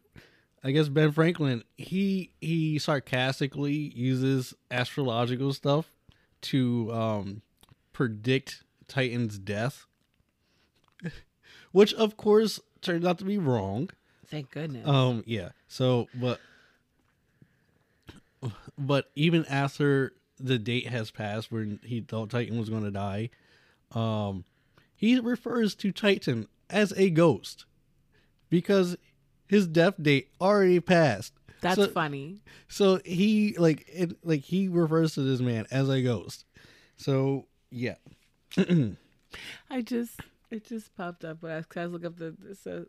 I 0.64 0.72
guess 0.72 0.88
Ben 0.90 1.12
Franklin 1.12 1.64
he 1.78 2.32
he 2.42 2.80
sarcastically 2.80 3.74
uses 3.96 4.54
astrological 4.70 5.54
stuff 5.54 5.96
to 6.42 6.92
um, 6.94 7.42
predict 7.94 8.64
Titan's 8.88 9.38
death, 9.40 9.86
which 11.72 11.94
of 11.96 12.18
course 12.18 12.60
turns 12.82 13.06
out 13.06 13.18
to 13.20 13.26
be 13.26 13.38
wrong. 13.38 13.90
Thank 14.28 14.52
goodness. 14.52 14.88
Um, 14.88 15.24
yeah. 15.26 15.50
So, 15.68 16.08
but, 16.14 16.40
but 18.78 19.10
even 19.16 19.46
after 19.46 20.14
the 20.40 20.60
date 20.60 20.88
has 20.88 21.12
passed 21.12 21.52
when 21.52 21.80
he 21.84 22.02
thought 22.02 22.30
Titan 22.30 22.60
was 22.60 22.70
going 22.70 22.84
to 22.84 22.92
die, 22.92 23.30
um, 23.94 24.44
he 24.98 25.20
refers 25.20 25.76
to 25.76 25.92
Titan 25.92 26.48
as 26.70 26.92
a 26.98 27.12
ghost 27.12 27.66
because 28.50 28.98
his 29.48 29.68
death 29.68 29.94
date 30.02 30.30
already 30.42 30.80
passed. 30.80 31.34
That's 31.62 31.76
so, 31.76 31.88
funny. 31.88 32.42
So 32.68 33.00
he 33.06 33.56
like 33.58 33.86
it 33.88 34.18
like 34.24 34.42
he 34.42 34.68
refers 34.68 35.14
to 35.14 35.22
this 35.22 35.40
man 35.40 35.68
as 35.72 35.88
a 35.88 36.02
ghost. 36.02 36.46
So 36.98 37.46
yeah. 37.70 37.96
I 39.70 39.82
just 39.82 40.20
it 40.50 40.66
just 40.66 40.96
popped 40.96 41.24
up 41.24 41.42
when 41.42 41.52
I, 41.52 41.62
cause 41.62 41.78
I 41.78 41.84
was 41.84 41.94
looking 41.94 42.08
up 42.08 42.18
the 42.18 42.36
this 42.40 42.66
uh, 42.66 42.86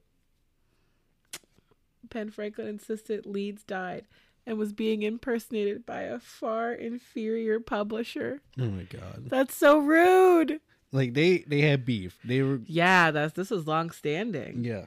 Ben 2.08 2.30
Franklin 2.30 2.68
insisted 2.68 3.26
Leeds 3.26 3.64
died 3.64 4.06
and 4.46 4.56
was 4.56 4.72
being 4.72 5.02
impersonated 5.02 5.84
by 5.84 6.02
a 6.02 6.18
far 6.18 6.72
inferior 6.72 7.60
publisher. 7.60 8.40
Oh 8.58 8.64
my 8.64 8.84
god. 8.84 9.24
That's 9.28 9.54
so 9.54 9.78
rude. 9.78 10.60
Like 10.92 11.14
they 11.14 11.38
they 11.46 11.60
had 11.60 11.84
beef. 11.84 12.18
They 12.24 12.42
were 12.42 12.60
Yeah, 12.66 13.10
that's 13.10 13.34
this 13.34 13.50
was 13.50 13.66
long 13.66 13.90
standing. 13.90 14.64
yeah. 14.64 14.84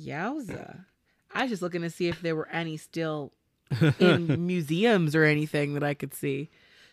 Yowza. 0.00 0.84
I 1.34 1.42
was 1.42 1.50
just 1.50 1.62
looking 1.62 1.82
to 1.82 1.90
see 1.90 2.08
if 2.08 2.20
there 2.22 2.34
were 2.36 2.48
any 2.48 2.76
still 2.76 3.32
in 3.98 4.46
museums 4.46 5.14
or 5.14 5.24
anything 5.24 5.74
that 5.74 5.82
I 5.84 5.94
could 5.94 6.14
see. 6.14 6.48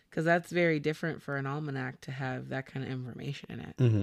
Because 0.08 0.24
that's 0.24 0.50
very 0.50 0.80
different 0.80 1.22
for 1.22 1.36
an 1.36 1.46
almanac 1.46 2.00
to 2.02 2.10
have 2.12 2.48
that 2.48 2.66
kind 2.66 2.84
of 2.84 2.90
information 2.90 3.50
in 3.50 3.60
it. 3.60 3.76
Mm-hmm. 3.76 4.02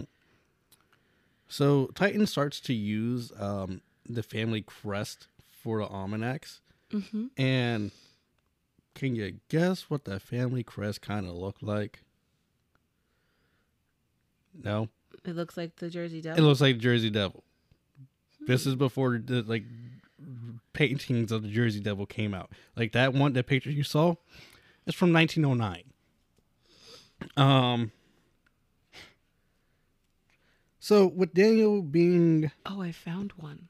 So 1.47 1.87
Titan 1.95 2.27
starts 2.27 2.59
to 2.61 2.73
use 2.73 3.31
um, 3.39 3.81
the 4.07 4.21
family 4.23 4.61
crest 4.61 5.27
for 5.61 5.79
the 5.79 5.87
almanacs, 5.87 6.61
Mm-hmm. 6.91 7.25
and 7.35 7.89
can 8.93 9.15
you 9.15 9.39
guess 9.49 9.89
what 9.89 10.05
the 10.05 10.19
family 10.19 10.61
crest 10.63 11.01
kind 11.01 11.25
of 11.27 11.33
looked 11.33 11.63
like? 11.63 12.01
No, 14.63 14.89
It 15.25 15.35
looks 15.35 15.57
like 15.57 15.75
the 15.77 15.89
Jersey 15.89 16.21
Devil. 16.21 16.43
it 16.43 16.47
looks 16.47 16.61
like 16.61 16.77
Jersey 16.77 17.09
Devil. 17.09 17.43
This 18.47 18.65
is 18.65 18.75
before 18.75 19.19
the 19.23 19.41
like 19.43 19.63
paintings 20.73 21.31
of 21.31 21.41
the 21.43 21.49
Jersey 21.49 21.79
Devil 21.79 22.05
came 22.05 22.33
out. 22.33 22.51
Like 22.75 22.91
that 22.93 23.13
one, 23.13 23.33
that 23.33 23.47
picture 23.47 23.71
you 23.71 23.83
saw, 23.83 24.15
it's 24.85 24.95
from 24.95 25.11
1909. 25.13 25.83
Um. 27.37 27.91
So 30.79 31.07
with 31.07 31.33
Daniel 31.33 31.81
being, 31.81 32.51
oh, 32.65 32.81
I 32.81 32.91
found 32.91 33.31
one. 33.37 33.69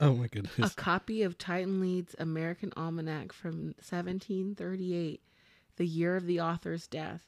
oh 0.00 0.14
my 0.14 0.26
goodness! 0.28 0.72
A 0.72 0.74
copy 0.74 1.22
of 1.22 1.36
Titan 1.36 1.80
Leeds 1.80 2.14
American 2.18 2.72
Almanac 2.76 3.32
from 3.32 3.74
1738, 3.82 5.20
the 5.76 5.86
year 5.86 6.16
of 6.16 6.24
the 6.26 6.40
author's 6.40 6.86
death. 6.86 7.26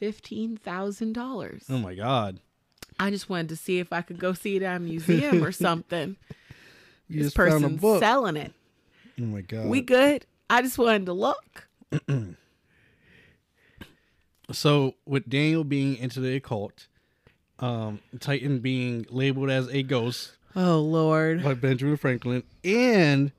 $15,000. 0.00 1.64
oh 1.70 1.78
my 1.78 1.94
god, 1.94 2.40
I 2.98 3.10
just 3.10 3.28
wanted 3.28 3.48
to 3.50 3.56
see 3.56 3.78
if 3.78 3.92
I 3.92 4.02
could 4.02 4.18
go 4.18 4.32
see 4.32 4.56
it 4.56 4.62
at 4.62 4.76
a 4.76 4.80
museum 4.80 5.42
or 5.44 5.52
something. 5.66 6.16
you 7.08 7.22
this 7.24 7.32
person's 7.34 7.80
selling 7.80 8.36
it. 8.36 8.52
oh 9.20 9.24
my 9.24 9.40
god, 9.40 9.66
We 9.68 9.80
good? 9.80 10.26
I 10.48 10.62
just 10.62 10.78
wanted 10.78 11.06
to 11.06 11.12
look. 11.12 11.68
so 14.52 14.94
with 15.06 15.28
Daniel 15.28 15.64
being 15.64 15.96
into 15.96 16.20
the 16.20 16.36
occult, 16.36 16.88
um, 17.60 18.00
Titan 18.18 18.58
being 18.60 19.06
labeled 19.10 19.50
as 19.50 19.68
a 19.68 19.82
ghost 19.82 20.32
Oh, 20.56 20.80
Lord. 20.80 21.44
by 21.44 21.54
Benjamin 21.54 21.96
Franklin, 21.96 22.42
and 22.64 23.30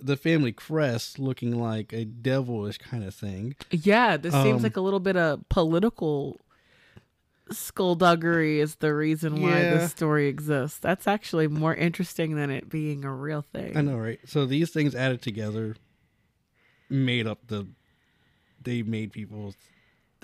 the 0.00 0.16
family 0.16 0.52
crest 0.52 1.18
looking 1.18 1.58
like 1.60 1.92
a 1.92 2.04
devilish 2.04 2.78
kind 2.78 3.02
of 3.04 3.14
thing. 3.14 3.54
Yeah, 3.70 4.16
this 4.16 4.32
seems 4.32 4.58
Um, 4.58 4.62
like 4.62 4.76
a 4.76 4.80
little 4.80 5.00
bit 5.00 5.16
of 5.16 5.48
political 5.48 6.40
skullduggery 7.50 8.60
is 8.60 8.76
the 8.76 8.94
reason 8.94 9.40
why 9.40 9.60
Yeah. 9.62 9.74
this 9.78 9.90
story 9.90 10.28
exists. 10.28 10.78
That's 10.78 11.06
actually 11.06 11.48
more 11.48 11.74
interesting 11.74 12.36
than 12.36 12.50
it 12.50 12.68
being 12.68 13.04
a 13.04 13.12
real 13.14 13.42
thing. 13.42 13.76
I 13.76 13.80
know, 13.80 13.96
right? 13.96 14.20
So 14.26 14.44
these 14.46 14.70
things 14.70 14.94
added 14.94 15.22
together 15.22 15.76
made 16.90 17.26
up 17.26 17.46
the. 17.48 17.66
They 18.62 18.82
made 18.82 19.12
people, 19.12 19.54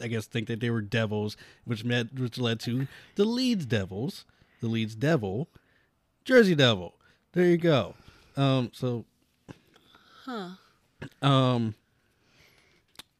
I 0.03 0.09
guess, 0.09 0.27
think 0.27 0.49
that 0.49 0.61
they 0.61 0.69
were 0.71 0.83
devils, 0.83 1.37
which 1.65 1.85
meant 1.85 2.19
which 2.19 2.37
led 2.37 2.61
to 2.61 2.87
the 3.15 3.25
Leeds 3.25 3.65
Devils, 3.65 4.25
the 4.61 4.67
Leeds 4.69 4.95
Devil, 4.95 5.49
Jersey 6.25 6.55
Devil. 6.55 6.95
There 7.33 7.47
you 7.47 7.57
go. 7.57 7.95
Um. 8.37 8.71
So. 8.73 9.07
Huh. 10.25 10.51
Um. 11.23 11.75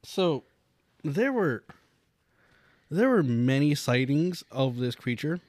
So, 0.03 0.45
there 1.03 1.33
were. 1.33 1.65
There 2.91 3.09
were 3.09 3.23
many 3.23 3.75
sightings 3.75 4.45
of 4.51 4.77
this 4.77 4.95
creature. 4.95 5.41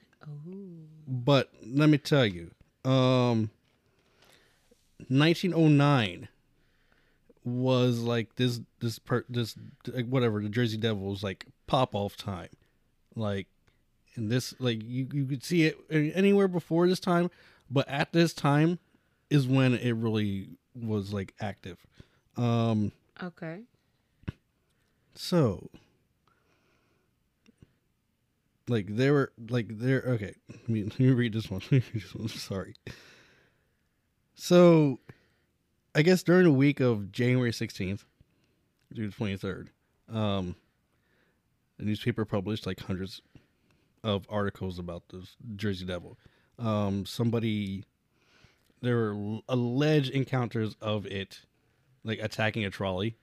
But 1.06 1.50
let 1.64 1.88
me 1.88 1.98
tell 1.98 2.26
you, 2.26 2.50
um, 2.84 3.50
1909 5.08 6.28
was 7.44 8.00
like 8.00 8.34
this 8.34 8.60
this 8.80 8.98
per 8.98 9.24
this 9.28 9.54
like 9.86 10.06
whatever 10.06 10.42
the 10.42 10.48
Jersey 10.48 10.76
Devils 10.76 11.22
like 11.22 11.46
pop 11.68 11.94
off 11.94 12.16
time, 12.16 12.48
like, 13.14 13.46
and 14.16 14.30
this 14.30 14.54
like 14.58 14.82
you 14.82 15.06
you 15.12 15.26
could 15.26 15.44
see 15.44 15.66
it 15.66 15.78
anywhere 15.90 16.48
before 16.48 16.88
this 16.88 16.98
time, 17.00 17.30
but 17.70 17.88
at 17.88 18.12
this 18.12 18.34
time 18.34 18.80
is 19.30 19.46
when 19.46 19.74
it 19.74 19.92
really 19.92 20.48
was 20.80 21.12
like 21.12 21.34
active. 21.40 21.78
Um, 22.36 22.92
Okay. 23.22 23.60
so, 25.14 25.70
like 28.68 28.86
there 28.96 29.12
were 29.12 29.32
like 29.48 29.66
there. 29.70 30.02
Okay, 30.06 30.34
let 30.50 30.68
me, 30.68 30.82
let 30.84 30.98
me 30.98 31.10
read 31.10 31.32
this 31.32 31.50
one. 31.50 31.60
Let 31.70 31.72
me 31.72 31.82
read 31.94 32.02
this 32.02 32.14
one. 32.14 32.28
Sorry. 32.28 32.74
So, 34.34 34.98
I 35.94 36.02
guess 36.02 36.22
during 36.22 36.44
the 36.44 36.52
week 36.52 36.80
of 36.80 37.10
January 37.12 37.52
sixteenth 37.52 38.04
through 38.94 39.08
the 39.08 39.14
twenty 39.16 39.36
third, 39.36 39.70
um, 40.12 40.56
the 41.78 41.84
newspaper 41.84 42.24
published 42.24 42.66
like 42.66 42.80
hundreds 42.80 43.22
of 44.04 44.26
articles 44.28 44.78
about 44.78 45.04
this 45.08 45.36
Jersey 45.56 45.86
Devil. 45.86 46.18
Um, 46.58 47.06
somebody 47.06 47.84
there 48.82 48.96
were 49.14 49.38
alleged 49.48 50.10
encounters 50.10 50.76
of 50.80 51.06
it, 51.06 51.40
like 52.04 52.18
attacking 52.20 52.64
a 52.64 52.70
trolley 52.70 53.16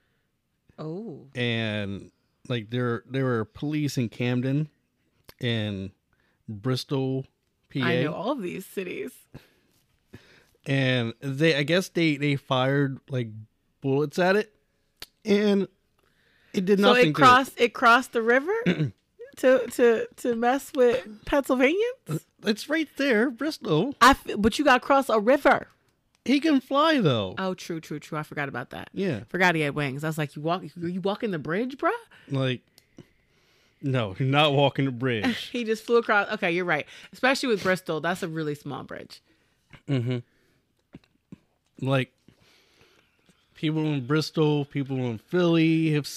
Oh. 0.80 1.28
and 1.36 2.12
like 2.50 2.70
there 2.72 3.04
there 3.10 3.26
were 3.26 3.46
police 3.46 3.98
in 3.98 4.10
Camden 4.10 4.70
and 5.40 5.92
Bristol, 6.50 7.26
PA, 7.74 7.80
I 7.84 8.04
know 8.04 8.14
all 8.14 8.32
of 8.32 8.42
these 8.42 8.66
cities. 8.66 9.12
and 10.66 11.14
they 11.22 11.56
I 11.56 11.64
guess 11.64 11.90
they 11.90 12.18
they 12.18 12.36
fired 12.36 13.00
like 13.10 13.30
bullets 13.82 14.18
at 14.20 14.36
it, 14.36 14.54
and 15.26 15.68
it 16.54 16.66
did 16.66 16.80
not 16.80 16.90
So 16.90 16.94
nothing. 16.96 17.10
it 17.10 17.14
crossed 17.16 17.54
it 17.60 17.74
crossed 17.74 18.14
the 18.14 18.22
river? 18.22 18.54
to 19.38 19.68
to 19.68 20.08
to 20.18 20.36
mess 20.36 20.72
with 20.76 21.26
Pennsylvanians? 21.26 22.26
It's 22.45 22.70
right 22.70 22.90
there, 22.98 23.30
Bristol. 23.30 23.95
I 24.02 24.11
f- 24.11 24.28
but 24.38 24.57
you 24.60 24.65
got 24.65 24.76
to 24.76 24.80
cross 24.86 25.10
a 25.10 25.20
river. 25.20 25.68
He 26.26 26.40
can 26.40 26.61
fly 26.61 26.99
though. 27.02 27.36
Oh, 27.38 27.53
true, 27.53 27.80
true, 27.82 27.99
true. 27.99 28.18
I 28.18 28.24
forgot 28.24 28.48
about 28.49 28.70
that. 28.70 28.90
Yeah, 28.94 29.22
Forgot 29.28 29.56
he 29.56 29.61
had 29.61 29.76
wings. 29.76 30.03
I 30.03 30.07
was 30.07 30.18
like, 30.18 30.36
you 30.36 30.41
walk, 30.41 30.64
you 30.78 31.02
walking 31.02 31.32
the 31.32 31.40
bridge, 31.40 31.78
bruh? 31.78 31.91
like 32.30 32.61
no, 33.82 34.15
you're 34.18 34.30
not 34.30 34.53
walking 34.53 34.86
the 34.86 34.91
bridge. 34.91 35.49
He 35.52 35.65
just 35.65 35.86
flew 35.86 35.98
across. 35.98 36.32
Okay, 36.32 36.52
you're 36.52 36.64
right. 36.64 36.86
Especially 37.11 37.49
with 37.49 37.61
Bristol, 37.64 37.99
that's 37.99 38.24
a 38.24 38.30
really 38.30 38.56
small 38.56 38.84
bridge. 38.84 39.22
Mm-hmm. 39.90 40.20
like 41.86 42.14
people 43.56 43.84
in 43.86 44.06
Bristol, 44.06 44.64
people 44.65 44.98
in 44.98 45.18
Philly 45.18 45.91
have 45.94 46.07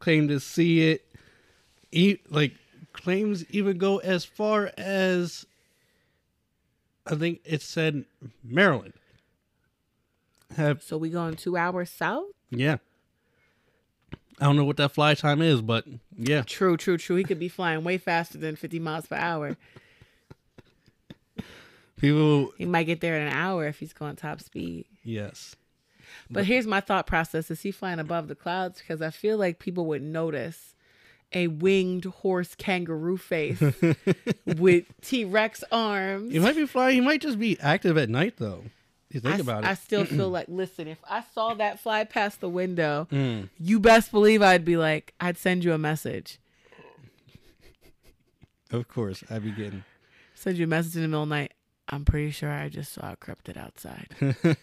claimed 0.00 0.28
to 0.30 0.40
see 0.40 0.90
it. 0.90 1.04
E- 1.92 2.18
like 2.28 2.54
claims 2.92 3.44
even 3.50 3.78
go 3.78 3.98
as 3.98 4.24
far 4.24 4.72
as 4.76 5.46
I 7.10 7.14
think 7.14 7.40
it 7.44 7.62
said 7.62 8.04
Maryland. 8.44 8.92
Have 10.56 10.82
So 10.82 10.96
we 10.98 11.10
going 11.10 11.34
two 11.36 11.56
hours 11.56 11.90
south? 11.90 12.26
yeah. 12.50 12.78
I 14.40 14.44
don't 14.44 14.54
know 14.54 14.64
what 14.64 14.76
that 14.76 14.92
fly 14.92 15.14
time 15.14 15.42
is, 15.42 15.60
but 15.62 15.84
yeah. 16.16 16.42
True, 16.42 16.76
true, 16.76 16.96
true. 16.96 17.16
He 17.16 17.24
could 17.24 17.40
be 17.40 17.48
flying 17.48 17.82
way 17.82 17.98
faster 17.98 18.38
than 18.38 18.54
50 18.54 18.78
miles 18.78 19.06
per 19.06 19.16
hour. 19.16 19.56
People 21.96 22.52
He 22.56 22.64
might 22.64 22.84
get 22.84 23.00
there 23.00 23.16
in 23.16 23.26
an 23.26 23.32
hour 23.32 23.66
if 23.66 23.80
he's 23.80 23.92
going 23.92 24.14
top 24.16 24.40
speed. 24.40 24.86
yes. 25.02 25.56
But 26.30 26.44
here's 26.46 26.66
my 26.66 26.80
thought 26.80 27.06
process: 27.06 27.50
Is 27.50 27.62
he 27.62 27.70
flying 27.70 27.98
above 27.98 28.28
the 28.28 28.34
clouds? 28.34 28.78
Because 28.78 29.02
I 29.02 29.10
feel 29.10 29.36
like 29.38 29.58
people 29.58 29.86
would 29.86 30.02
notice 30.02 30.74
a 31.32 31.46
winged 31.48 32.04
horse 32.06 32.54
kangaroo 32.54 33.16
face 33.18 33.60
with 34.46 34.84
T 35.02 35.24
Rex 35.24 35.62
arms. 35.70 36.32
He 36.32 36.38
might 36.38 36.56
be 36.56 36.66
flying, 36.66 36.94
he 36.96 37.00
might 37.00 37.20
just 37.20 37.38
be 37.38 37.58
active 37.60 37.96
at 37.98 38.08
night 38.08 38.34
though. 38.38 38.64
You 39.10 39.20
think 39.20 39.36
I, 39.36 39.38
about 39.38 39.64
I 39.64 39.74
still 39.74 40.04
feel 40.06 40.28
like, 40.28 40.46
listen, 40.48 40.86
if 40.88 40.98
I 41.08 41.22
saw 41.34 41.54
that 41.54 41.80
fly 41.80 42.04
past 42.04 42.40
the 42.40 42.48
window, 42.48 43.08
Mm. 43.10 43.48
you 43.58 43.80
best 43.80 44.10
believe 44.10 44.42
I'd 44.42 44.64
be 44.64 44.76
like, 44.76 45.14
I'd 45.20 45.38
send 45.38 45.64
you 45.64 45.72
a 45.72 45.78
message. 45.78 46.38
Of 48.70 48.86
course, 48.88 49.24
I'd 49.30 49.44
be 49.44 49.50
getting 49.50 49.84
Send 50.34 50.56
you 50.58 50.64
a 50.64 50.68
message 50.68 50.94
in 50.96 51.02
the 51.02 51.08
middle 51.08 51.22
of 51.24 51.28
the 51.30 51.34
night. 51.34 51.54
I'm 51.88 52.04
pretty 52.04 52.30
sure 52.30 52.50
I 52.50 52.68
just 52.68 52.92
saw 52.92 53.12
a 53.12 53.16
cryptid 53.16 53.56
outside. 53.56 54.08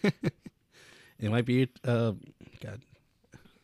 It 1.18 1.30
might 1.30 1.46
be 1.46 1.68
uh 1.82 2.12
God. 2.62 2.82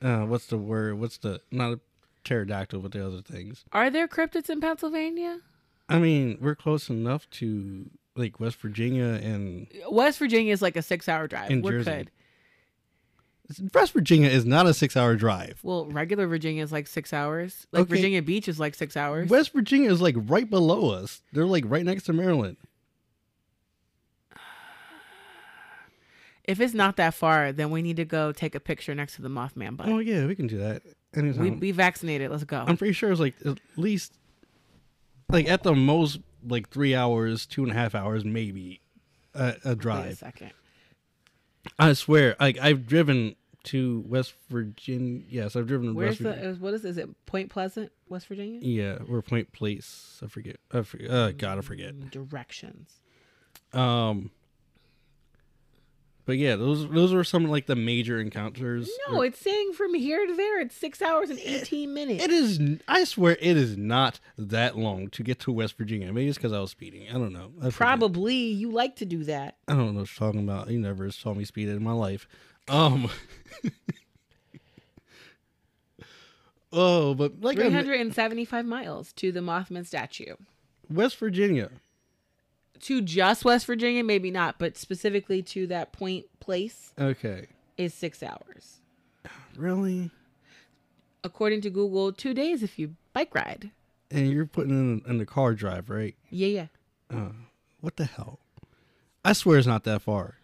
Uh 0.00 0.20
what's 0.24 0.46
the 0.46 0.56
word? 0.56 0.98
What's 0.98 1.18
the 1.18 1.42
not 1.50 1.72
a 1.74 1.80
pterodactyl, 2.24 2.80
but 2.80 2.92
the 2.92 3.06
other 3.06 3.22
things. 3.22 3.64
Are 3.72 3.90
there 3.90 4.08
cryptids 4.08 4.48
in 4.50 4.60
Pennsylvania? 4.60 5.40
I 5.88 5.98
mean, 5.98 6.38
we're 6.40 6.54
close 6.54 6.88
enough 6.88 7.28
to 7.30 7.90
like 8.16 8.38
West 8.40 8.56
Virginia 8.56 9.04
and 9.22 9.66
West 9.90 10.18
Virginia 10.18 10.52
is 10.52 10.62
like 10.62 10.76
a 10.76 10.82
six 10.82 11.08
hour 11.08 11.26
drive. 11.26 11.50
In 11.50 11.62
We're 11.62 11.82
Jersey. 11.82 11.90
good. 11.90 12.10
West 13.74 13.92
Virginia 13.92 14.28
is 14.28 14.46
not 14.46 14.66
a 14.66 14.72
six 14.74 14.96
hour 14.96 15.14
drive. 15.16 15.58
Well, 15.62 15.86
regular 15.86 16.26
Virginia 16.26 16.62
is 16.62 16.72
like 16.72 16.86
six 16.86 17.12
hours. 17.12 17.66
Like 17.72 17.82
Okay. 17.82 17.96
Virginia 17.96 18.22
Beach 18.22 18.48
is 18.48 18.58
like 18.60 18.74
six 18.74 18.96
hours. 18.96 19.28
West 19.28 19.52
Virginia 19.52 19.90
is 19.90 20.00
like 20.00 20.14
right 20.18 20.48
below 20.48 20.90
us. 20.90 21.22
They're 21.32 21.44
like 21.46 21.64
right 21.66 21.84
next 21.84 22.04
to 22.04 22.12
Maryland. 22.12 22.56
if 26.44 26.60
it's 26.60 26.74
not 26.74 26.96
that 26.96 27.14
far, 27.14 27.52
then 27.52 27.70
we 27.70 27.82
need 27.82 27.96
to 27.96 28.04
go 28.04 28.32
take 28.32 28.54
a 28.54 28.60
picture 28.60 28.94
next 28.94 29.16
to 29.16 29.22
the 29.22 29.28
Mothman 29.28 29.76
butt. 29.76 29.88
Oh 29.88 29.98
yeah, 29.98 30.26
we 30.26 30.34
can 30.34 30.46
do 30.46 30.58
that 30.58 30.82
anytime. 31.14 31.42
we 31.42 31.50
be 31.50 31.72
vaccinated. 31.72 32.30
Let's 32.30 32.44
go. 32.44 32.64
I'm 32.66 32.76
pretty 32.76 32.92
sure 32.94 33.10
it's 33.10 33.20
like 33.20 33.34
at 33.44 33.58
least 33.76 34.12
like 35.28 35.48
at 35.48 35.62
the 35.62 35.74
most 35.74 36.20
like 36.46 36.70
three 36.70 36.94
hours, 36.94 37.46
two 37.46 37.62
and 37.62 37.70
a 37.72 37.74
half 37.74 37.94
hours, 37.94 38.24
maybe 38.24 38.80
a, 39.34 39.38
a 39.40 39.44
Wait 39.46 39.60
a 39.64 39.74
drive. 39.74 40.18
second. 40.18 40.52
I 41.78 41.92
swear, 41.92 42.34
like 42.40 42.58
I've 42.58 42.86
driven 42.86 43.36
to 43.64 44.02
West 44.08 44.34
Virginia. 44.50 45.22
Yes, 45.28 45.54
I've 45.54 45.68
driven 45.68 45.88
to 45.88 45.94
Where's 45.94 46.20
West 46.20 46.20
Virginia. 46.20 46.52
the? 46.54 46.58
What 46.58 46.74
is? 46.74 46.84
Is 46.84 46.98
it 46.98 47.08
Point 47.26 47.50
Pleasant, 47.50 47.92
West 48.08 48.26
Virginia? 48.26 48.58
Yeah, 48.60 48.98
or 49.08 49.22
Point 49.22 49.52
Place. 49.52 50.20
I 50.22 50.26
forget. 50.26 50.56
I 50.72 50.82
forget. 50.82 51.10
Uh, 51.10 51.30
God, 51.32 51.58
I 51.58 51.60
forget. 51.60 52.10
Directions. 52.10 52.90
Um, 53.72 54.30
but 56.24 56.38
yeah, 56.38 56.54
those 56.56 56.88
those 56.88 57.12
were 57.12 57.24
some 57.24 57.44
like 57.46 57.66
the 57.66 57.74
major 57.74 58.20
encounters. 58.20 58.88
No, 59.08 59.22
it's 59.22 59.40
saying 59.40 59.72
from 59.72 59.94
here 59.94 60.24
to 60.24 60.34
there, 60.36 60.60
it's 60.60 60.76
six 60.76 61.02
hours 61.02 61.30
and 61.30 61.38
eighteen 61.40 61.92
minutes. 61.94 62.22
it 62.22 62.30
is. 62.30 62.60
I 62.86 63.04
swear, 63.04 63.36
it 63.40 63.56
is 63.56 63.76
not 63.76 64.20
that 64.38 64.78
long 64.78 65.08
to 65.10 65.22
get 65.22 65.40
to 65.40 65.52
West 65.52 65.76
Virginia. 65.76 66.12
Maybe 66.12 66.28
it's 66.28 66.38
because 66.38 66.52
I 66.52 66.60
was 66.60 66.70
speeding. 66.70 67.08
I 67.08 67.14
don't 67.14 67.32
know. 67.32 67.50
I. 67.60 67.70
Probably 67.70 68.36
you 68.36 68.70
like 68.70 68.96
to 68.96 69.04
do 69.04 69.24
that. 69.24 69.56
I 69.66 69.72
don't 69.72 69.94
know 69.94 70.00
what 70.00 70.20
you're 70.20 70.28
talking 70.28 70.44
about. 70.44 70.70
You 70.70 70.78
never 70.78 71.10
saw 71.10 71.34
me 71.34 71.44
speed 71.44 71.68
in 71.68 71.82
my 71.82 71.92
life. 71.92 72.28
Um. 72.68 73.10
oh, 76.72 77.14
but 77.14 77.40
like 77.40 77.56
Three 77.56 77.70
hundred 77.70 78.00
and 78.00 78.14
seventy-five 78.14 78.64
miles 78.64 79.12
to 79.14 79.32
the 79.32 79.40
Mothman 79.40 79.86
statue. 79.86 80.36
West 80.88 81.16
Virginia. 81.16 81.70
To 82.82 83.00
just 83.00 83.44
West 83.44 83.66
Virginia, 83.66 84.02
maybe 84.02 84.30
not, 84.30 84.58
but 84.58 84.76
specifically 84.76 85.42
to 85.44 85.66
that 85.68 85.92
Point 85.92 86.26
Place 86.40 86.92
Okay. 86.98 87.46
is 87.76 87.94
six 87.94 88.22
hours. 88.22 88.80
Really? 89.56 90.10
According 91.24 91.60
to 91.62 91.70
Google, 91.70 92.12
two 92.12 92.34
days 92.34 92.62
if 92.62 92.78
you 92.78 92.96
bike 93.12 93.34
ride. 93.34 93.70
And 94.10 94.30
you're 94.30 94.46
putting 94.46 94.72
in 94.72 95.02
in 95.08 95.18
the 95.18 95.26
car 95.26 95.54
drive, 95.54 95.88
right? 95.90 96.16
Yeah, 96.30 96.48
yeah. 96.48 96.66
Uh, 97.10 97.28
what 97.80 97.96
the 97.96 98.04
hell? 98.04 98.40
I 99.24 99.32
swear 99.32 99.58
it's 99.58 99.66
not 99.66 99.84
that 99.84 100.02
far. 100.02 100.34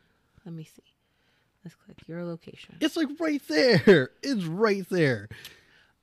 Let 0.44 0.54
me 0.54 0.64
see. 0.64 0.82
Let's 1.64 1.74
click 1.74 1.96
your 2.06 2.24
location. 2.24 2.76
It's 2.80 2.96
like 2.96 3.08
right 3.18 3.42
there. 3.48 4.10
It's 4.22 4.44
right 4.44 4.88
there. 4.88 5.28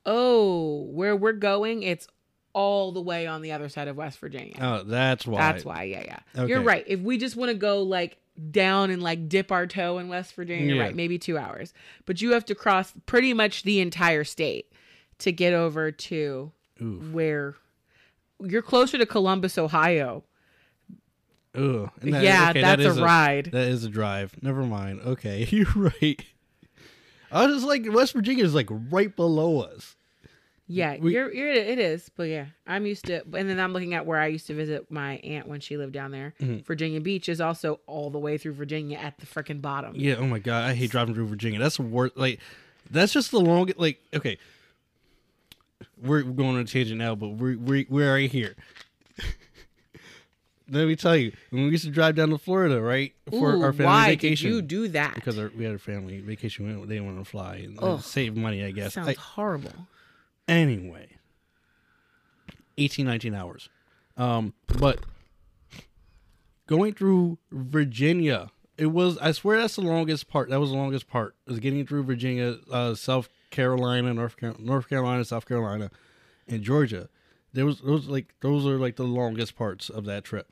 Oh, 0.06 0.82
where 0.92 1.16
we're 1.16 1.32
going, 1.32 1.82
it's 1.84 2.08
all 2.56 2.92
the 2.94 3.02
way 3.02 3.28
on 3.28 3.42
the 3.42 3.52
other 3.52 3.68
side 3.70 3.88
of 3.90 3.98
West 3.98 4.18
Virginia. 4.20 4.56
Oh, 4.62 4.84
that's 4.84 5.28
why. 5.28 5.40
That's 5.40 5.66
why. 5.66 5.84
Yeah, 5.84 6.20
yeah. 6.36 6.46
You're 6.46 6.62
right. 6.62 6.86
If 6.88 7.02
we 7.02 7.18
just 7.18 7.36
want 7.36 7.50
to 7.52 7.56
go 7.58 7.84
like 7.84 8.18
down 8.52 8.90
and 8.92 9.04
like 9.04 9.28
dip 9.30 9.52
our 9.52 9.68
toe 9.68 9.98
in 10.00 10.08
West 10.08 10.34
Virginia, 10.36 10.66
you're 10.66 10.78
Yeah. 10.78 10.84
right, 10.84 10.96
maybe 10.96 11.20
two 11.20 11.38
hours. 11.38 11.74
But 12.06 12.22
you 12.22 12.32
have 12.32 12.46
to 12.46 12.56
cross 12.56 12.94
pretty 13.06 13.34
much 13.34 13.64
the 13.64 13.80
entire 13.82 14.24
state 14.24 14.72
to 15.20 15.32
get 15.34 15.54
over 15.54 15.92
to 15.92 16.52
Oof. 16.82 17.12
where 17.12 17.56
you're 18.42 18.62
closer 18.62 18.98
to 18.98 19.06
Columbus, 19.06 19.58
Ohio. 19.58 20.24
And 21.54 21.90
that- 22.02 22.24
yeah, 22.24 22.50
okay, 22.52 22.62
that 22.62 22.78
that's 22.80 22.90
is 22.92 22.98
a 22.98 23.04
ride. 23.04 23.50
That 23.52 23.68
is 23.70 23.84
a 23.86 23.90
drive. 23.90 24.34
Never 24.42 24.64
mind. 24.64 25.02
Okay, 25.02 25.46
you're 25.52 25.72
right. 25.76 26.22
I 27.32 27.46
was 27.46 27.56
just 27.58 27.68
like 27.68 27.86
West 27.92 28.14
Virginia 28.14 28.44
is 28.44 28.54
like 28.56 28.68
right 28.70 29.14
below 29.16 29.60
us. 29.62 29.96
Yeah, 30.68 30.98
We- 30.98 31.14
you're, 31.14 31.32
you're 31.32 31.52
it 31.52 31.78
is, 31.78 32.10
but 32.16 32.24
yeah, 32.24 32.46
I'm 32.66 32.86
used 32.88 33.06
to. 33.06 33.22
And 33.34 33.48
then 33.50 33.60
I'm 33.60 33.72
looking 33.72 33.94
at 33.94 34.06
where 34.08 34.20
I 34.20 34.28
used 34.28 34.48
to 34.48 34.56
visit 34.56 34.90
my 34.90 35.18
aunt 35.18 35.48
when 35.48 35.60
she 35.60 35.78
lived 35.78 35.94
down 35.94 36.10
there. 36.12 36.34
Mhm. 36.42 36.66
Virginia 36.66 37.00
Beach 37.02 37.30
is 37.30 37.40
also 37.40 37.80
all 37.86 38.10
the 38.10 38.18
way 38.18 38.38
through 38.40 38.54
Virginia 38.54 38.98
at 38.98 39.18
the 39.20 39.28
freaking 39.28 39.62
bottom. 39.62 39.94
Yeah. 39.96 40.16
Oh 40.16 40.26
my 40.26 40.40
god, 40.40 40.64
I 40.70 40.74
hate 40.74 40.90
driving 40.90 41.14
through 41.14 41.28
Virginia. 41.28 41.60
That's 41.60 41.80
worst. 41.80 42.18
Like, 42.18 42.40
that's 42.90 43.14
just 43.14 43.30
the 43.30 43.40
longest. 43.40 43.78
Like, 43.78 44.00
okay, 44.16 44.40
we're 46.02 46.24
going 46.24 46.56
on 46.56 46.62
a 46.62 46.66
tangent 46.66 46.98
now, 46.98 47.14
but 47.14 47.30
we're 47.30 47.58
we're, 47.60 47.86
we're 47.88 48.12
right 48.14 48.32
here. 48.32 48.56
Let 50.68 50.88
me 50.88 50.96
tell 50.96 51.16
you, 51.16 51.32
when 51.52 51.66
we 51.66 51.70
used 51.70 51.86
to 51.86 51.92
drive 51.92 52.16
down 52.16 52.30
to 52.32 52.40
Florida, 52.40 52.82
right, 52.82 53.14
for 53.30 53.54
Ooh, 53.54 53.62
our 53.62 53.72
family 53.72 53.86
why 53.86 54.08
vacation, 54.10 54.50
did 54.50 54.56
you 54.56 54.62
do 54.64 54.88
that? 54.90 55.14
because 55.14 55.38
our, 55.38 55.52
we 55.56 55.64
had 55.64 55.76
a 55.76 55.80
family 55.80 56.22
vacation, 56.22 56.66
we 56.66 56.86
they 56.88 56.96
didn't 56.96 57.06
want 57.14 57.24
to 57.24 57.30
fly 57.30 57.58
and 57.58 57.78
Ugh. 57.80 58.02
save 58.02 58.36
money, 58.36 58.64
I 58.64 58.72
guess. 58.72 58.96
Sounds 58.96 59.10
I- 59.10 59.14
horrible. 59.14 59.72
Anyway. 60.48 61.10
18 62.78 63.06
19 63.06 63.34
hours. 63.34 63.70
Um 64.18 64.54
but 64.80 65.00
going 66.68 66.94
through 66.94 67.38
virginia 67.52 68.50
it 68.78 68.88
was 68.88 69.18
i 69.20 69.32
swear 69.32 69.60
that's 69.60 69.76
the 69.76 69.82
longest 69.82 70.28
part 70.28 70.50
that 70.50 70.60
was 70.60 70.72
the 70.72 70.76
longest 70.76 71.08
part 71.08 71.36
was 71.46 71.60
getting 71.60 71.86
through 71.86 72.04
virginia 72.04 72.58
uh 72.72 72.96
south 72.96 73.30
carolina 73.52 74.14
north, 74.14 74.36
north 74.60 74.90
carolina 74.90 75.24
south 75.24 75.46
carolina 75.48 75.90
and 76.48 76.64
georgia. 76.64 77.10
There 77.54 77.66
was 77.66 77.80
those 77.80 78.08
like 78.08 78.34
those 78.42 78.66
are 78.66 78.78
like 78.78 78.98
the 78.98 79.04
longest 79.04 79.56
parts 79.56 79.90
of 79.90 80.06
that 80.06 80.24
trip. 80.24 80.52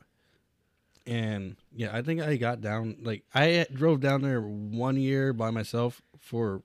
And 1.06 1.58
yeah 1.76 1.90
i 1.92 2.02
think 2.02 2.22
i 2.22 2.38
got 2.38 2.62
down 2.62 2.98
like 3.02 3.24
i 3.36 3.66
drove 3.74 4.00
down 4.00 4.22
there 4.22 4.42
one 4.42 4.96
year 4.96 5.34
by 5.34 5.52
myself 5.52 6.02
for 6.18 6.62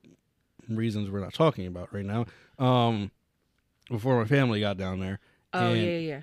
reasons 0.69 1.09
we're 1.09 1.19
not 1.19 1.33
talking 1.33 1.67
about 1.67 1.93
right 1.93 2.05
now. 2.05 2.25
Um 2.57 3.11
before 3.89 4.17
my 4.19 4.25
family 4.25 4.59
got 4.59 4.77
down 4.77 4.99
there 4.99 5.19
Oh 5.53 5.71
And- 5.73 5.81
yeah, 5.81 5.97
yeah. 5.97 6.21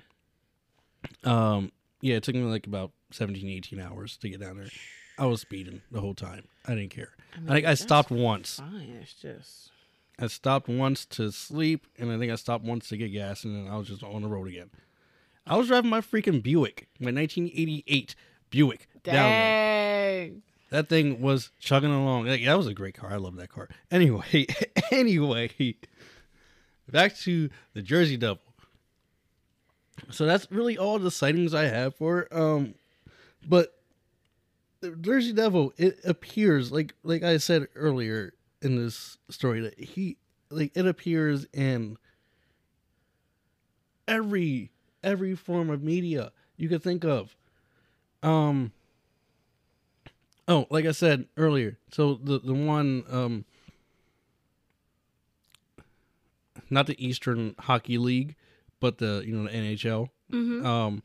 um 1.23 1.71
yeah 2.01 2.15
it 2.15 2.23
took 2.23 2.35
me 2.35 2.41
like 2.41 2.65
about 2.67 2.91
17 3.11 3.47
18 3.49 3.79
hours 3.79 4.17
to 4.17 4.29
get 4.29 4.39
down 4.39 4.57
there 4.57 4.67
i 5.17 5.25
was 5.25 5.41
speeding 5.41 5.81
the 5.91 6.01
whole 6.01 6.13
time 6.13 6.45
i 6.65 6.75
didn't 6.75 6.89
care 6.91 7.13
I 7.35 7.39
mean, 7.39 7.49
i 7.49 7.53
think 7.53 7.65
i 7.67 7.73
stopped 7.73 8.09
once 8.11 8.57
Fine, 8.57 8.99
it's 9.01 9.13
just 9.13 9.71
I 10.19 10.25
stopped 10.25 10.67
once 10.67 11.05
to 11.05 11.31
sleep, 11.31 11.85
and 11.99 12.11
I 12.11 12.17
think 12.17 12.31
I 12.31 12.37
stopped 12.37 12.65
once 12.65 12.87
to 12.89 12.97
get 12.97 13.09
gas, 13.13 13.43
and 13.43 13.55
then 13.67 13.71
I 13.71 13.77
was 13.77 13.87
just 13.87 14.01
on 14.01 14.23
the 14.23 14.27
road 14.27 14.47
again. 14.47 14.71
I 15.45 15.55
was 15.57 15.67
driving 15.67 15.91
my 15.91 16.01
freaking 16.01 16.41
Buick, 16.41 16.87
my 16.99 17.11
1988 17.11 18.15
Buick 18.49 18.87
down 19.03 19.13
there. 19.13 20.25
Dang. 20.29 20.41
That 20.71 20.89
thing 20.89 21.21
was 21.21 21.51
chugging 21.59 21.91
along. 21.91 22.25
Like, 22.25 22.43
that 22.45 22.57
was 22.57 22.65
a 22.65 22.73
great 22.73 22.95
car. 22.95 23.11
I 23.13 23.17
love 23.17 23.35
that 23.35 23.49
car. 23.49 23.69
Anyway, 23.91 24.47
anyway, 24.91 25.75
back 26.91 27.15
to 27.17 27.49
the 27.73 27.81
Jersey 27.81 28.17
Devil. 28.17 28.41
So 30.11 30.25
that's 30.25 30.47
really 30.51 30.77
all 30.77 30.99
the 30.99 31.11
sightings 31.11 31.53
I 31.53 31.65
have 31.65 31.95
for 31.95 32.21
it. 32.21 32.27
Um, 32.31 32.75
but 33.47 33.73
the 34.81 34.91
Jersey 34.91 35.33
Devil, 35.33 35.73
it 35.77 35.99
appears 36.05 36.71
like 36.71 36.93
like 37.03 37.23
I 37.23 37.37
said 37.37 37.67
earlier 37.75 38.33
in 38.61 38.75
this 38.75 39.17
story 39.29 39.61
that 39.61 39.79
he 39.79 40.17
like 40.49 40.71
it 40.75 40.85
appears 40.85 41.45
in 41.53 41.97
every 44.07 44.71
every 45.03 45.35
form 45.35 45.69
of 45.69 45.83
media 45.83 46.31
you 46.57 46.69
could 46.69 46.83
think 46.83 47.03
of. 47.03 47.35
Um. 48.23 48.71
Oh, 50.49 50.65
like 50.69 50.85
I 50.85 50.91
said 50.91 51.25
earlier, 51.35 51.77
so 51.91 52.15
the 52.15 52.39
the 52.39 52.53
one 52.53 53.03
um 53.09 53.45
not 56.69 56.87
the 56.87 57.05
Eastern 57.05 57.55
Hockey 57.59 57.97
League, 57.97 58.35
but 58.79 58.97
the 58.97 59.23
you 59.25 59.33
know 59.35 59.49
the 59.49 59.57
NHL. 59.57 60.09
Mm-hmm. 60.31 60.65
Um 60.65 61.03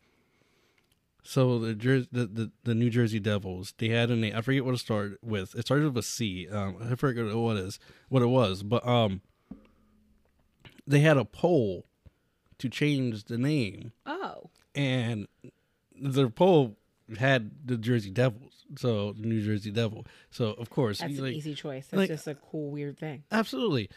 so 1.24 1.58
the, 1.60 1.74
Jer- 1.74 2.06
the 2.10 2.26
the 2.26 2.50
the 2.64 2.74
New 2.74 2.90
Jersey 2.90 3.20
Devils, 3.20 3.74
they 3.78 3.88
had 3.90 4.10
a 4.10 4.16
name. 4.16 4.34
I 4.34 4.40
forget 4.40 4.64
what 4.64 4.74
it 4.74 4.78
started 4.78 5.18
with. 5.22 5.54
It 5.54 5.62
started 5.62 5.84
with 5.86 5.96
a 5.98 6.02
C. 6.02 6.48
Um, 6.48 6.76
I 6.90 6.96
forget 6.96 7.24
what 7.36 7.56
it 7.56 7.60
is, 7.64 7.78
what 8.08 8.22
it 8.22 8.26
was, 8.26 8.64
but 8.64 8.84
um, 8.86 9.20
they 10.86 10.98
had 11.00 11.16
a 11.16 11.24
poll 11.24 11.86
to 12.58 12.68
change 12.68 13.24
the 13.24 13.38
name, 13.38 13.92
Oh. 14.04 14.50
and 14.74 15.28
the 16.00 16.28
poll 16.28 16.76
had 17.18 17.52
the 17.64 17.76
Jersey 17.76 18.10
Devils, 18.10 18.64
so 18.76 19.12
the 19.12 19.26
New 19.26 19.42
Jersey 19.42 19.70
Devil. 19.70 20.04
So 20.30 20.46
of 20.54 20.70
course, 20.70 20.98
That's 20.98 21.18
an 21.18 21.24
like, 21.24 21.34
easy 21.34 21.54
choice. 21.54 21.86
That's 21.86 21.98
like- 21.98 22.08
just 22.08 22.26
a 22.26 22.34
cool, 22.34 22.70
weird 22.70 22.98
thing. 22.98 23.22
Absolutely. 23.30 23.90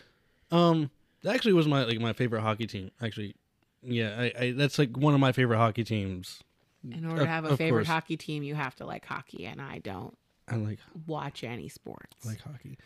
Um, 0.51 0.91
that 1.25 1.35
actually 1.35 1.53
was 1.53 1.67
my 1.67 1.83
like 1.83 1.99
my 1.99 2.13
favorite 2.13 2.41
hockey 2.41 2.65
team. 2.67 2.91
Actually, 3.01 3.35
yeah, 3.81 4.15
I, 4.17 4.33
I 4.45 4.51
that's 4.51 4.79
like 4.79 4.95
one 4.95 5.13
of 5.13 5.19
my 5.19 5.31
favorite 5.31 5.57
hockey 5.57 5.83
teams. 5.83 6.41
In 6.89 7.05
order 7.05 7.21
to 7.23 7.27
have 7.27 7.45
a 7.45 7.49
of 7.49 7.57
favorite 7.57 7.81
course. 7.81 7.87
hockey 7.87 8.15
team, 8.15 8.43
you 8.43 8.53
have 8.55 8.75
to 8.75 8.85
like 8.85 9.05
hockey, 9.05 9.45
and 9.45 9.59
I 9.61 9.79
don't 9.79 10.15
I 10.47 10.55
like 10.55 10.79
watch 11.07 11.43
any 11.43 11.67
sports. 11.67 12.15
I 12.25 12.29
like 12.29 12.41
hockey. 12.41 12.77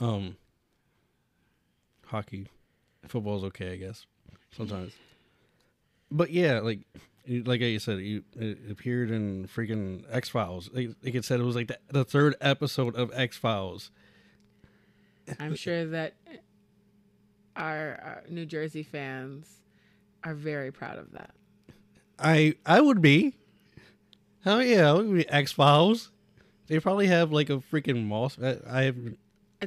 Um, 0.00 0.36
hockey, 2.06 2.48
football's 3.08 3.44
okay, 3.44 3.72
I 3.72 3.76
guess 3.76 4.06
sometimes. 4.56 4.92
But 6.10 6.30
yeah, 6.30 6.60
like 6.60 6.80
you- 7.24 7.42
like 7.44 7.62
I 7.62 7.76
said, 7.78 7.98
you 8.00 8.24
it 8.36 8.58
appeared 8.70 9.10
in 9.10 9.46
freaking 9.48 10.04
X 10.10 10.28
Files. 10.28 10.70
Like, 10.72 10.90
like 11.02 11.14
it 11.14 11.24
said, 11.24 11.38
it 11.40 11.44
was 11.44 11.54
like 11.56 11.68
the, 11.68 11.78
the 11.90 12.04
third 12.04 12.34
episode 12.40 12.96
of 12.96 13.10
X 13.14 13.36
Files. 13.36 13.90
I'm 15.38 15.54
sure 15.54 15.84
that 15.86 16.14
our, 17.56 18.00
our 18.02 18.22
New 18.28 18.46
Jersey 18.46 18.82
fans 18.82 19.48
are 20.24 20.34
very 20.34 20.70
proud 20.70 20.98
of 20.98 21.12
that. 21.12 21.30
I 22.18 22.54
I 22.64 22.80
would 22.80 23.00
be. 23.02 23.34
Hell 24.44 24.62
yeah, 24.62 24.90
I 24.90 24.92
would 24.94 25.12
be 25.12 25.28
X 25.28 25.52
Files. 25.52 26.10
They 26.68 26.78
probably 26.80 27.06
have 27.08 27.32
like 27.32 27.50
a 27.50 27.58
freaking 27.58 28.06
moss. 28.06 28.36
I, 28.42 28.58
I 28.68 28.82
have. 28.84 28.96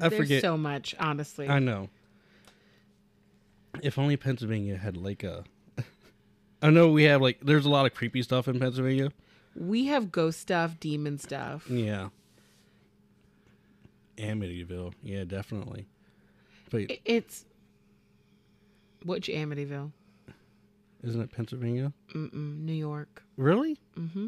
I 0.02 0.10
There's 0.10 0.16
forget. 0.18 0.42
so 0.42 0.58
much, 0.58 0.96
honestly. 1.00 1.48
I 1.48 1.60
know. 1.60 1.90
If 3.82 3.98
only 3.98 4.18
Pennsylvania 4.18 4.78
had 4.78 4.98
like 4.98 5.24
a. 5.24 5.44
I 6.62 6.70
know 6.70 6.90
we 6.90 7.04
have 7.04 7.22
like 7.22 7.40
there's 7.42 7.66
a 7.66 7.70
lot 7.70 7.86
of 7.86 7.94
creepy 7.94 8.22
stuff 8.22 8.48
in 8.48 8.60
Pennsylvania. 8.60 9.12
we 9.56 9.86
have 9.86 10.12
ghost 10.12 10.40
stuff, 10.40 10.80
demon 10.80 11.18
stuff. 11.18 11.70
Yeah. 11.70 12.10
Amityville, 14.18 14.94
yeah, 15.04 15.26
definitely. 15.26 15.88
But 16.70 16.84
It's 17.04 17.46
which 19.06 19.28
Amityville? 19.28 19.92
isn't 21.04 21.22
it 21.22 21.32
Pennsylvania? 21.32 21.94
Mm-mm, 22.16 22.62
New 22.64 22.74
York. 22.74 23.24
Really? 23.38 23.78
Mm-hmm. 23.96 24.28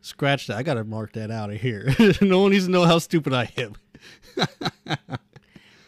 Scratch 0.00 0.48
that. 0.48 0.56
I 0.56 0.62
gotta 0.64 0.82
mark 0.84 1.12
that 1.12 1.30
out 1.30 1.50
of 1.50 1.60
here. 1.60 1.94
no 2.20 2.40
one 2.42 2.50
needs 2.50 2.64
to 2.66 2.70
know 2.70 2.84
how 2.84 2.98
stupid 2.98 3.32
I 3.32 3.50
am. 3.56 3.74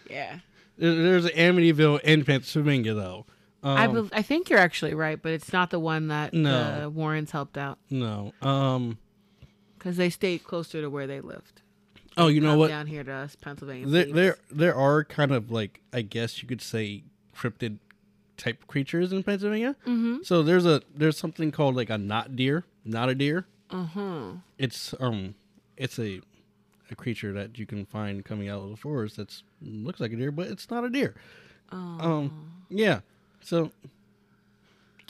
Yeah, 0.08 0.38
There's 0.76 1.24
an 1.24 1.30
Amityville 1.32 2.00
in 2.00 2.24
Pennsylvania, 2.24 2.94
though. 2.94 3.26
Um, 3.62 3.76
I 3.76 3.86
bel 3.86 4.08
I 4.12 4.22
think 4.22 4.50
you're 4.50 4.58
actually 4.58 4.94
right, 4.94 5.20
but 5.22 5.32
it's 5.32 5.52
not 5.52 5.70
the 5.70 5.78
one 5.78 6.08
that 6.08 6.32
No. 6.34 6.80
the 6.80 6.90
Warrens 6.90 7.30
helped 7.30 7.56
out 7.58 7.78
no. 7.90 8.32
Um. 8.42 8.98
because 9.78 9.96
they 9.98 10.10
stayed 10.10 10.42
closer 10.42 10.80
to 10.80 10.88
where 10.90 11.06
they 11.06 11.20
lived. 11.20 11.62
Oh, 12.16 12.26
you 12.26 12.40
know 12.40 12.56
what? 12.58 12.68
Down 12.68 12.86
here 12.88 13.04
to 13.04 13.12
us, 13.12 13.36
Pennsylvania. 13.36 13.86
There, 13.86 14.06
there, 14.06 14.36
there 14.50 14.74
are 14.74 15.04
kind 15.04 15.30
of 15.30 15.50
like 15.52 15.80
I 15.92 16.02
guess 16.02 16.42
you 16.42 16.48
could 16.48 16.62
say 16.62 17.04
cryptid 17.40 17.78
type 18.36 18.66
creatures 18.66 19.12
in 19.12 19.22
Pennsylvania. 19.22 19.76
Mhm. 19.86 20.24
So 20.24 20.42
there's 20.42 20.66
a 20.66 20.82
there's 20.94 21.16
something 21.16 21.50
called 21.50 21.76
like 21.76 21.90
a 21.90 21.98
not 21.98 22.36
deer, 22.36 22.64
not 22.84 23.08
a 23.08 23.14
deer. 23.14 23.46
Uh-huh. 23.70 24.32
It's 24.58 24.94
um, 25.00 25.34
it's 25.76 25.98
a 25.98 26.20
a 26.90 26.94
creature 26.94 27.32
that 27.32 27.58
you 27.58 27.66
can 27.66 27.86
find 27.86 28.24
coming 28.24 28.48
out 28.48 28.62
of 28.62 28.70
the 28.70 28.76
forest 28.76 29.16
that's 29.16 29.42
looks 29.62 30.00
like 30.00 30.12
a 30.12 30.16
deer, 30.16 30.32
but 30.32 30.48
it's 30.48 30.70
not 30.70 30.84
a 30.84 30.90
deer. 30.90 31.14
Oh. 31.70 31.76
Um, 31.76 32.50
yeah. 32.68 33.00
So 33.40 33.70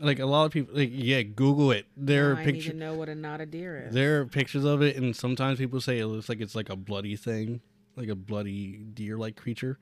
like 0.00 0.18
a 0.18 0.26
lot 0.26 0.44
of 0.46 0.52
people, 0.52 0.74
like 0.76 0.90
yeah, 0.92 1.22
Google 1.22 1.72
it. 1.72 1.86
There 1.96 2.32
are 2.32 2.36
pictures. 2.36 2.74
know 2.74 2.94
what 2.94 3.08
a 3.08 3.14
not 3.14 3.40
a 3.40 3.46
deer 3.46 3.86
is. 3.88 3.94
There 3.94 4.20
are 4.20 4.26
pictures 4.26 4.64
of 4.64 4.82
it, 4.82 4.96
and 4.96 5.14
sometimes 5.14 5.58
people 5.58 5.80
say 5.80 5.98
it 5.98 6.06
looks 6.06 6.28
like 6.28 6.40
it's 6.40 6.54
like 6.54 6.68
a 6.68 6.76
bloody 6.76 7.16
thing, 7.16 7.60
like 7.96 8.08
a 8.08 8.14
bloody 8.14 8.78
deer-like 8.78 9.36
creature. 9.36 9.78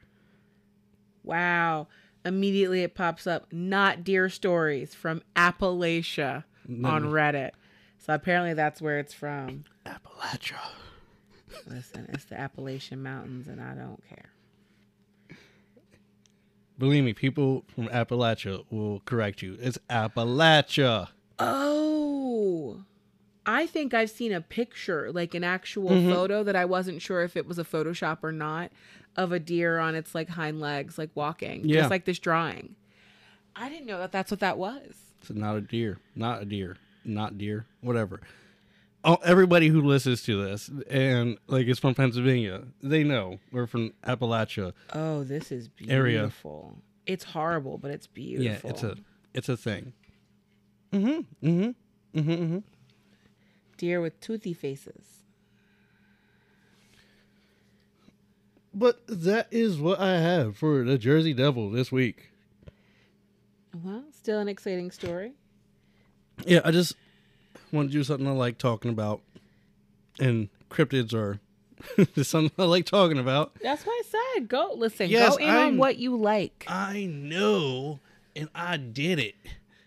Wow. 1.24 1.88
Immediately 2.28 2.82
it 2.82 2.94
pops 2.94 3.26
up 3.26 3.50
not 3.52 4.04
deer 4.04 4.28
stories 4.28 4.94
from 4.94 5.22
Appalachia 5.34 6.44
on 6.84 7.04
Reddit. 7.04 7.52
So 7.98 8.12
apparently 8.12 8.52
that's 8.52 8.82
where 8.82 8.98
it's 8.98 9.14
from. 9.14 9.64
Appalachia. 9.86 10.58
Listen, 11.66 12.06
it's 12.12 12.26
the 12.26 12.38
Appalachian 12.38 13.02
Mountains 13.02 13.48
and 13.48 13.60
I 13.60 13.74
don't 13.74 14.02
care. 14.06 15.38
Believe 16.78 17.02
me, 17.02 17.14
people 17.14 17.64
from 17.74 17.88
Appalachia 17.88 18.64
will 18.70 19.00
correct 19.00 19.40
you. 19.40 19.56
It's 19.60 19.78
Appalachia. 19.88 21.08
Oh. 21.38 22.84
I 23.48 23.66
think 23.66 23.94
I've 23.94 24.10
seen 24.10 24.30
a 24.32 24.42
picture, 24.42 25.10
like 25.10 25.34
an 25.34 25.42
actual 25.42 25.88
Mm-hmm. 25.90 26.12
photo 26.12 26.42
that 26.44 26.54
I 26.54 26.66
wasn't 26.66 27.00
sure 27.00 27.22
if 27.22 27.34
it 27.34 27.46
was 27.46 27.58
a 27.58 27.64
Photoshop 27.64 28.18
or 28.22 28.30
not 28.30 28.70
of 29.16 29.32
a 29.32 29.40
deer 29.40 29.78
on 29.78 29.94
its 29.94 30.14
like 30.14 30.28
hind 30.28 30.60
legs, 30.60 30.98
like 30.98 31.08
walking. 31.14 31.62
Yeah. 31.64 31.80
Just 31.80 31.90
like 31.90 32.04
this 32.04 32.18
drawing. 32.18 32.76
I 33.56 33.70
didn't 33.70 33.86
know 33.86 33.98
that 33.98 34.12
that's 34.12 34.30
what 34.30 34.40
that 34.40 34.58
was. 34.58 34.96
It's 35.22 35.30
not 35.30 35.56
a 35.56 35.62
deer. 35.62 35.98
Not 36.14 36.42
a 36.42 36.44
deer. 36.44 36.76
Not 37.06 37.38
deer. 37.38 37.64
Whatever. 37.80 38.20
Oh, 39.02 39.16
everybody 39.24 39.68
who 39.68 39.80
listens 39.80 40.22
to 40.24 40.44
this 40.44 40.70
and 40.90 41.38
like 41.46 41.66
is 41.68 41.78
from 41.78 41.94
Pennsylvania, 41.94 42.64
they 42.82 43.02
know 43.02 43.38
we're 43.50 43.66
from 43.66 43.94
Appalachia. 44.06 44.74
Oh, 44.92 45.24
this 45.24 45.50
is 45.50 45.70
Area. 45.88 46.18
beautiful. 46.18 46.76
It's 47.06 47.24
horrible, 47.24 47.78
but 47.78 47.92
it's 47.92 48.06
beautiful. 48.06 48.44
Yeah, 48.68 48.70
it's 48.70 48.82
a 48.82 48.96
it's 49.32 49.48
a 49.48 49.56
thing. 49.56 49.94
Mm-hmm. 50.92 51.48
Mm-hmm. 51.48 52.18
Mm-hmm. 52.20 52.30
mm-hmm. 52.30 52.58
Deer 53.78 54.00
with 54.02 54.20
toothy 54.20 54.52
faces. 54.52 55.22
But 58.74 59.00
that 59.08 59.48
is 59.50 59.78
what 59.80 59.98
I 59.98 60.18
have 60.20 60.56
for 60.56 60.84
the 60.84 60.98
Jersey 60.98 61.32
Devil 61.32 61.70
this 61.70 61.90
week. 61.90 62.30
Well, 63.82 64.04
still 64.12 64.38
an 64.40 64.48
exciting 64.48 64.90
story. 64.90 65.32
Yeah, 66.46 66.60
I 66.64 66.70
just 66.70 66.94
want 67.72 67.88
to 67.90 67.92
do 67.92 68.04
something 68.04 68.26
I 68.26 68.32
like 68.32 68.58
talking 68.58 68.90
about, 68.90 69.20
and 70.20 70.48
cryptids 70.70 71.12
are 71.14 71.40
something 72.22 72.52
I 72.58 72.64
like 72.68 72.84
talking 72.86 73.18
about. 73.18 73.52
That's 73.62 73.84
why 73.84 74.00
I 74.04 74.36
said 74.36 74.48
go 74.48 74.72
listen. 74.76 75.08
Yes, 75.08 75.36
go 75.36 75.42
in 75.42 75.48
I'm- 75.48 75.66
on 75.68 75.76
what 75.78 75.96
you 75.96 76.16
like. 76.16 76.64
I 76.68 77.06
know, 77.06 77.98
and 78.36 78.48
I 78.54 78.76
did 78.76 79.18
it. 79.18 79.34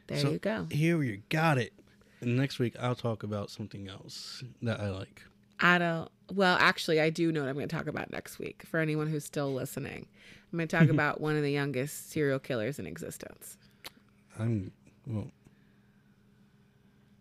There 0.07 0.17
So 0.19 0.31
you 0.31 0.39
go. 0.39 0.67
Here 0.69 1.01
you 1.01 1.21
got 1.29 1.57
it. 1.57 1.71
Next 2.21 2.59
week 2.59 2.75
I'll 2.79 2.95
talk 2.95 3.23
about 3.23 3.49
something 3.49 3.87
else 3.87 4.43
that 4.61 4.79
I 4.79 4.89
like. 4.89 5.23
I 5.59 5.77
don't. 5.77 6.09
Well, 6.33 6.57
actually, 6.59 6.99
I 6.99 7.09
do 7.09 7.31
know 7.31 7.41
what 7.41 7.49
I'm 7.49 7.55
going 7.55 7.67
to 7.67 7.75
talk 7.75 7.87
about 7.87 8.11
next 8.11 8.39
week. 8.39 8.63
For 8.65 8.79
anyone 8.79 9.07
who's 9.07 9.25
still 9.25 9.53
listening, 9.53 10.07
I'm 10.51 10.57
going 10.57 10.67
to 10.67 10.77
talk 10.77 10.89
about 10.93 11.21
one 11.21 11.35
of 11.35 11.43
the 11.43 11.51
youngest 11.51 12.11
serial 12.11 12.39
killers 12.39 12.79
in 12.79 12.87
existence. 12.87 13.57
I'm 14.39 14.71
well. 15.05 15.27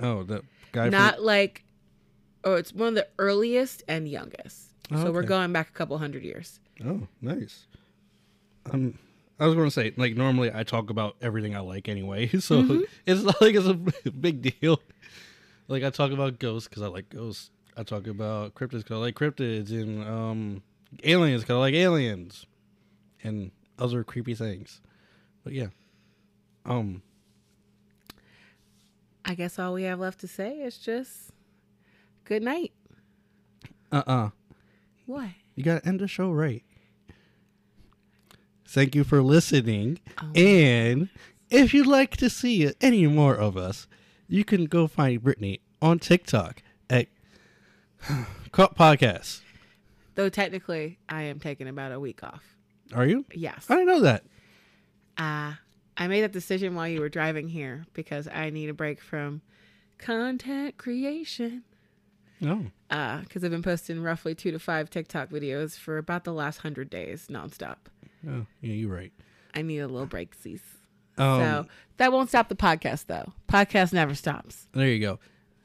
Oh, 0.01 0.23
that 0.25 0.43
guy. 0.73 0.89
Not 0.89 1.23
like, 1.23 1.65
oh, 2.45 2.55
it's 2.55 2.73
one 2.73 2.89
of 2.89 2.95
the 2.95 3.09
earliest 3.19 3.83
and 3.89 4.09
youngest. 4.09 4.71
Oh, 4.91 5.05
so 5.05 5.13
we're 5.13 5.23
going 5.23 5.53
back 5.53 5.69
a 5.69 5.73
couple 5.73 5.97
hundred 5.99 6.25
years. 6.25 6.61
Oh, 6.85 7.07
nice. 7.21 7.67
Um, 8.73 8.99
I 9.41 9.47
was 9.47 9.55
going 9.55 9.67
to 9.67 9.71
say, 9.71 9.93
like, 9.97 10.17
normally 10.17 10.51
I 10.55 10.65
talk 10.65 10.91
about 10.91 11.17
everything 11.23 11.57
I 11.57 11.61
like 11.61 11.89
anyway, 11.89 12.29
so 12.41 12.83
it's 13.07 13.23
not 13.23 13.41
like 13.41 13.55
it's 13.55 13.67
a 13.67 13.75
big 14.11 14.61
deal. 14.61 14.81
Like, 15.67 15.83
I 15.83 15.91
talk 15.91 16.13
about 16.13 16.39
ghosts 16.39 16.69
because 16.69 16.83
I 16.83 16.89
like 16.89 17.09
ghosts. 17.09 17.51
I 17.77 17.83
talk 17.83 18.07
about 18.07 18.55
cryptids 18.55 18.79
because 18.79 18.97
I 18.97 18.97
like 18.97 19.15
cryptids, 19.15 19.71
and 19.71 20.05
um, 20.07 20.63
aliens 21.05 21.43
because 21.43 21.55
I 21.55 21.59
like 21.59 21.75
aliens, 21.75 22.45
and 23.23 23.51
other 23.79 24.05
creepy 24.05 24.35
things. 24.35 24.83
But 25.43 25.55
yeah, 25.55 25.69
um, 26.67 27.03
I 29.25 29.35
guess 29.35 29.59
all 29.59 29.73
we 29.73 29.85
have 29.85 30.01
left 30.01 30.21
to 30.21 30.29
say 30.29 30.59
is 30.59 30.77
just 30.77 31.31
good 32.25 32.43
night. 32.43 32.73
uh, 33.93 34.03
uh 34.07 34.31
What? 35.07 35.31
you 35.55 35.65
got 35.65 35.83
to 35.83 35.89
end 35.89 36.01
the 36.01 36.09
show 36.09 36.31
right. 36.31 36.65
Thank 38.71 38.95
you 38.95 39.03
for 39.03 39.21
listening. 39.21 39.99
Oh. 40.23 40.31
And 40.37 41.09
if 41.51 41.75
you'd 41.75 41.89
like 41.89 42.17
to 42.19 42.31
see 42.31 42.73
any 42.81 43.05
more 43.09 43.35
of 43.35 43.57
us, 43.57 43.89
you 44.29 44.45
can 44.45 44.67
go 44.67 44.87
find 44.87 45.21
Brittany 45.21 45.61
on 45.83 45.99
TikTok 45.99 46.63
at 46.89 47.09
Caught 48.53 48.79
Podcast. 48.79 49.41
Though 50.15 50.29
technically, 50.29 51.01
I 51.09 51.23
am 51.23 51.41
taking 51.41 51.67
about 51.67 51.91
a 51.91 51.99
week 51.99 52.23
off. 52.23 52.45
Are 52.95 53.05
you? 53.05 53.25
Yes. 53.33 53.67
I 53.69 53.75
didn't 53.75 53.89
know 53.89 54.01
that. 54.03 54.23
Uh, 55.19 55.55
I 55.97 56.07
made 56.07 56.23
that 56.23 56.31
decision 56.31 56.77
while 56.77 56.87
you 56.87 57.01
were 57.01 57.09
driving 57.09 57.49
here 57.49 57.87
because 57.93 58.29
I 58.29 58.51
need 58.51 58.71
a 58.71 58.75
break 58.75 59.01
from 59.01 59.43
content 59.99 60.77
creation. 60.77 61.65
No. 62.41 62.67
Because 62.89 63.43
I've 63.43 63.51
been 63.51 63.63
posting 63.63 64.01
roughly 64.01 64.37
two 64.37 64.53
to 64.53 64.61
five 64.61 64.91
TikTok 64.91 65.29
videos 65.29 65.77
for 65.77 65.99
about 65.99 66.23
the 66.23 66.33
last 66.33 66.59
hundred 66.59 66.89
days 66.89 67.27
nonstop. 67.29 67.77
Oh, 68.29 68.47
yeah, 68.61 68.73
you're 68.73 68.95
right. 68.95 69.13
I 69.55 69.63
need 69.63 69.79
a 69.79 69.89
little 69.89 70.07
break, 70.07 70.35
cease. 70.35 70.63
Um, 71.19 71.41
so 71.41 71.67
that 71.99 72.13
won't 72.13 72.29
stop 72.29 72.49
the 72.49 72.55
podcast, 72.57 73.07
though. 73.07 73.33
Podcast 73.49 73.93
never 73.93 74.15
stops. 74.15 74.69
there 74.73 74.89
you 74.89 75.01
go. 75.01 75.19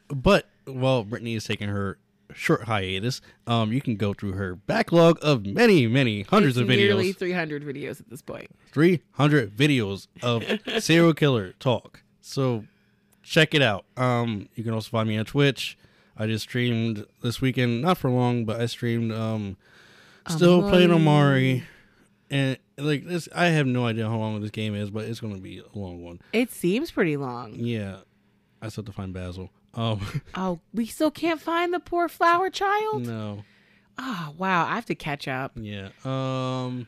But 0.07 0.48
while 0.65 1.03
Brittany 1.03 1.36
is 1.36 1.44
taking 1.45 1.69
her 1.69 1.98
short 2.34 2.64
hiatus, 2.64 3.22
um, 3.48 3.72
you 3.72 3.82
can 3.82 3.95
go 3.95 4.14
through 4.14 4.34
her 4.34 4.56
backlog 4.56 5.18
of 5.22 5.45
many, 5.45 5.88
many 5.88 6.23
hundreds 6.23 6.57
It's 6.57 6.64
of 6.64 6.68
videos. 6.68 6.77
Nearly 6.77 7.11
300 7.14 7.64
videos 7.64 7.99
at 7.99 8.10
this 8.10 8.22
point. 8.22 8.49
300 8.72 9.56
videos 9.56 10.07
of 10.22 10.44
serial 10.84 11.14
killer 11.14 11.53
talk. 11.60 12.03
So 12.22 12.65
check 13.23 13.53
it 13.53 13.61
out. 13.61 13.86
Um, 13.98 14.49
you 14.56 14.64
can 14.64 14.73
also 14.73 14.90
find 14.90 15.07
me 15.07 15.18
on 15.18 15.26
Twitch. 15.26 15.77
I 16.18 16.27
just 16.27 16.44
streamed 16.44 17.06
this 17.22 17.41
weekend, 17.41 17.82
not 17.82 17.98
for 17.98 18.10
long, 18.10 18.45
but 18.45 18.60
I 18.61 18.68
streamed 18.68 19.11
um 19.11 19.57
still 20.27 20.68
playing 20.69 20.90
Omori. 20.90 21.64
And 22.35 22.57
like 22.77 23.05
this 23.05 23.29
I 23.33 23.45
have 23.45 23.65
no 23.65 23.85
idea 23.85 24.09
how 24.09 24.17
long 24.17 24.41
this 24.41 24.51
game 24.51 24.75
is, 24.75 24.91
but 24.91 25.05
it's 25.05 25.21
gonna 25.21 25.37
be 25.37 25.59
a 25.59 25.77
long 25.79 26.03
one. 26.03 26.19
It 26.33 26.51
seems 26.51 26.91
pretty 26.91 27.15
long. 27.15 27.53
Yeah. 27.55 27.99
I 28.61 28.67
still 28.67 28.81
have 28.83 28.87
to 28.87 28.91
find 28.91 29.13
Basil. 29.13 29.51
Um 29.73 30.05
Oh, 30.35 30.59
we 30.73 30.85
still 30.85 31.11
can't 31.11 31.39
find 31.39 31.73
the 31.73 31.79
poor 31.79 32.09
flower 32.09 32.49
child? 32.49 33.07
no. 33.07 33.45
Oh, 33.97 34.33
wow. 34.37 34.65
I 34.65 34.75
have 34.75 34.85
to 34.87 34.95
catch 34.95 35.29
up. 35.29 35.53
Yeah. 35.55 35.89
Um 36.03 36.87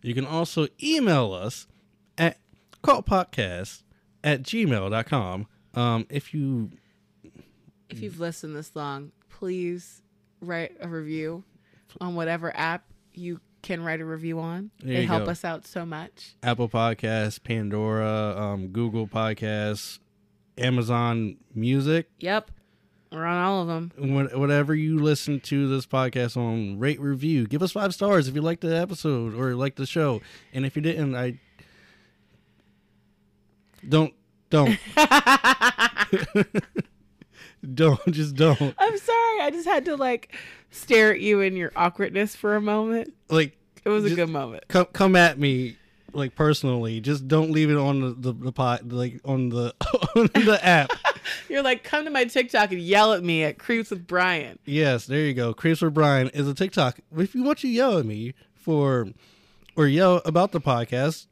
you 0.00 0.14
can 0.14 0.24
also 0.24 0.66
email 0.82 1.34
us 1.34 1.66
at 2.16 2.38
cultpodcast 2.82 3.82
at 4.24 4.42
gmail.com. 4.44 5.46
Um 5.74 6.06
if 6.08 6.32
you 6.32 6.70
If 7.90 8.00
you've 8.00 8.18
listened 8.18 8.56
this 8.56 8.74
long, 8.74 9.12
please 9.28 10.00
write 10.40 10.74
a 10.80 10.88
review 10.88 11.44
on 12.00 12.14
whatever 12.14 12.56
app 12.56 12.86
you 13.12 13.38
can 13.62 13.82
write 13.84 14.00
a 14.00 14.04
review 14.04 14.38
on. 14.40 14.70
There 14.82 15.00
you 15.02 15.06
help 15.06 15.24
go. 15.26 15.30
us 15.30 15.44
out 15.44 15.66
so 15.66 15.86
much. 15.86 16.34
Apple 16.42 16.68
Podcasts, 16.68 17.42
Pandora, 17.42 18.34
um, 18.36 18.68
Google 18.68 19.06
Podcasts, 19.06 19.98
Amazon 20.58 21.36
Music, 21.54 22.08
Yep. 22.20 22.50
We're 23.10 23.24
on 23.26 23.42
all 23.44 23.60
of 23.62 23.68
them. 23.68 23.92
Wha- 23.98 24.38
whatever 24.38 24.74
you 24.74 24.98
listen 24.98 25.38
to 25.40 25.68
this 25.68 25.84
podcast 25.84 26.34
on, 26.34 26.78
rate 26.78 26.98
review. 26.98 27.46
Give 27.46 27.62
us 27.62 27.72
five 27.72 27.92
stars 27.94 28.26
if 28.26 28.34
you 28.34 28.40
liked 28.40 28.62
the 28.62 28.74
episode 28.74 29.34
or 29.34 29.54
like 29.54 29.76
the 29.76 29.84
show. 29.84 30.22
And 30.54 30.64
if 30.64 30.76
you 30.76 30.82
didn't, 30.82 31.14
I 31.14 31.38
don't 33.86 34.14
don't 34.48 34.78
don't 37.74 38.00
just 38.12 38.34
don't 38.34 38.60
I'm 38.60 38.98
sorry. 38.98 39.40
I 39.40 39.50
just 39.52 39.66
had 39.68 39.84
to 39.86 39.96
like 39.96 40.34
stare 40.70 41.12
at 41.12 41.20
you 41.20 41.40
in 41.40 41.56
your 41.56 41.72
awkwardness 41.76 42.34
for 42.34 42.56
a 42.56 42.60
moment. 42.60 43.12
like 43.28 43.56
It 43.84 43.88
was 43.88 44.04
a 44.04 44.14
good 44.14 44.28
moment. 44.28 44.64
come 44.68 44.86
come 44.92 45.16
at 45.16 45.38
me 45.38 45.76
like 46.12 46.34
personally. 46.34 47.00
Just 47.00 47.28
don't 47.28 47.50
leave 47.50 47.70
it 47.70 47.76
on 47.76 48.00
the 48.00 48.32
the, 48.32 48.32
the 48.32 48.52
pot 48.52 48.88
like 48.88 49.20
on 49.24 49.48
the 49.48 49.74
on 50.16 50.28
the 50.34 50.58
app. 50.62 50.92
You're 51.48 51.62
like, 51.62 51.84
come 51.84 52.04
to 52.04 52.10
my 52.10 52.24
TikTok 52.24 52.72
and 52.72 52.80
yell 52.80 53.12
at 53.12 53.22
me 53.22 53.44
at 53.44 53.58
Creeps 53.58 53.90
with 53.90 54.06
Brian. 54.06 54.58
Yes, 54.64 55.06
there 55.06 55.20
you 55.20 55.34
go. 55.34 55.54
Chris 55.54 55.82
or 55.82 55.90
Brian 55.90 56.28
is 56.30 56.48
a 56.48 56.54
TikTok. 56.54 56.98
If 57.16 57.34
you 57.34 57.44
want 57.44 57.58
to 57.58 57.68
yell 57.68 57.98
at 57.98 58.06
me 58.06 58.34
for 58.54 59.08
or 59.76 59.86
yell 59.86 60.20
about 60.24 60.52
the 60.52 60.60
podcast, 60.60 61.26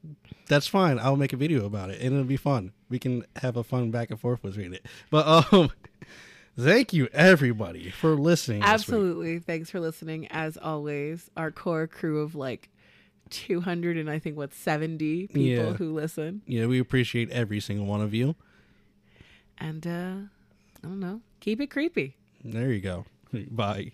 that's 0.46 0.66
fine. 0.66 0.98
I'll 0.98 1.16
make 1.16 1.32
a 1.32 1.36
video 1.36 1.66
about 1.66 1.90
it 1.90 2.00
and 2.00 2.12
it'll 2.12 2.24
be 2.24 2.36
fun. 2.36 2.72
We 2.90 2.98
can 2.98 3.24
have 3.36 3.56
a 3.56 3.62
fun 3.64 3.90
back 3.90 4.10
and 4.10 4.20
forth 4.20 4.42
with 4.42 4.56
reading 4.56 4.74
it. 4.74 4.86
But 5.10 5.52
um 5.52 5.70
thank 6.58 6.92
you 6.92 7.08
everybody 7.12 7.90
for 7.90 8.14
listening. 8.16 8.62
Absolutely. 8.62 9.38
Thanks 9.38 9.70
for 9.70 9.80
listening. 9.80 10.26
As 10.28 10.56
always, 10.56 11.30
our 11.36 11.50
core 11.50 11.86
crew 11.86 12.20
of 12.20 12.34
like 12.34 12.68
200 13.30 13.96
and 13.96 14.10
I 14.10 14.18
think 14.18 14.36
what 14.36 14.52
70 14.52 15.28
people 15.28 15.40
Yeah. 15.42 15.72
who 15.74 15.94
listen. 15.94 16.42
Yeah, 16.46 16.66
we 16.66 16.80
appreciate 16.80 17.30
every 17.30 17.60
single 17.60 17.86
one 17.86 18.00
of 18.02 18.12
you. 18.12 18.34
And 19.58 19.86
uh 19.86 20.14
I 20.82 20.86
don't 20.88 21.00
know. 21.00 21.20
Keep 21.40 21.60
it 21.60 21.68
creepy. 21.70 22.16
There 22.44 22.72
you 22.72 22.80
go. 22.80 23.04
Bye. 23.50 23.92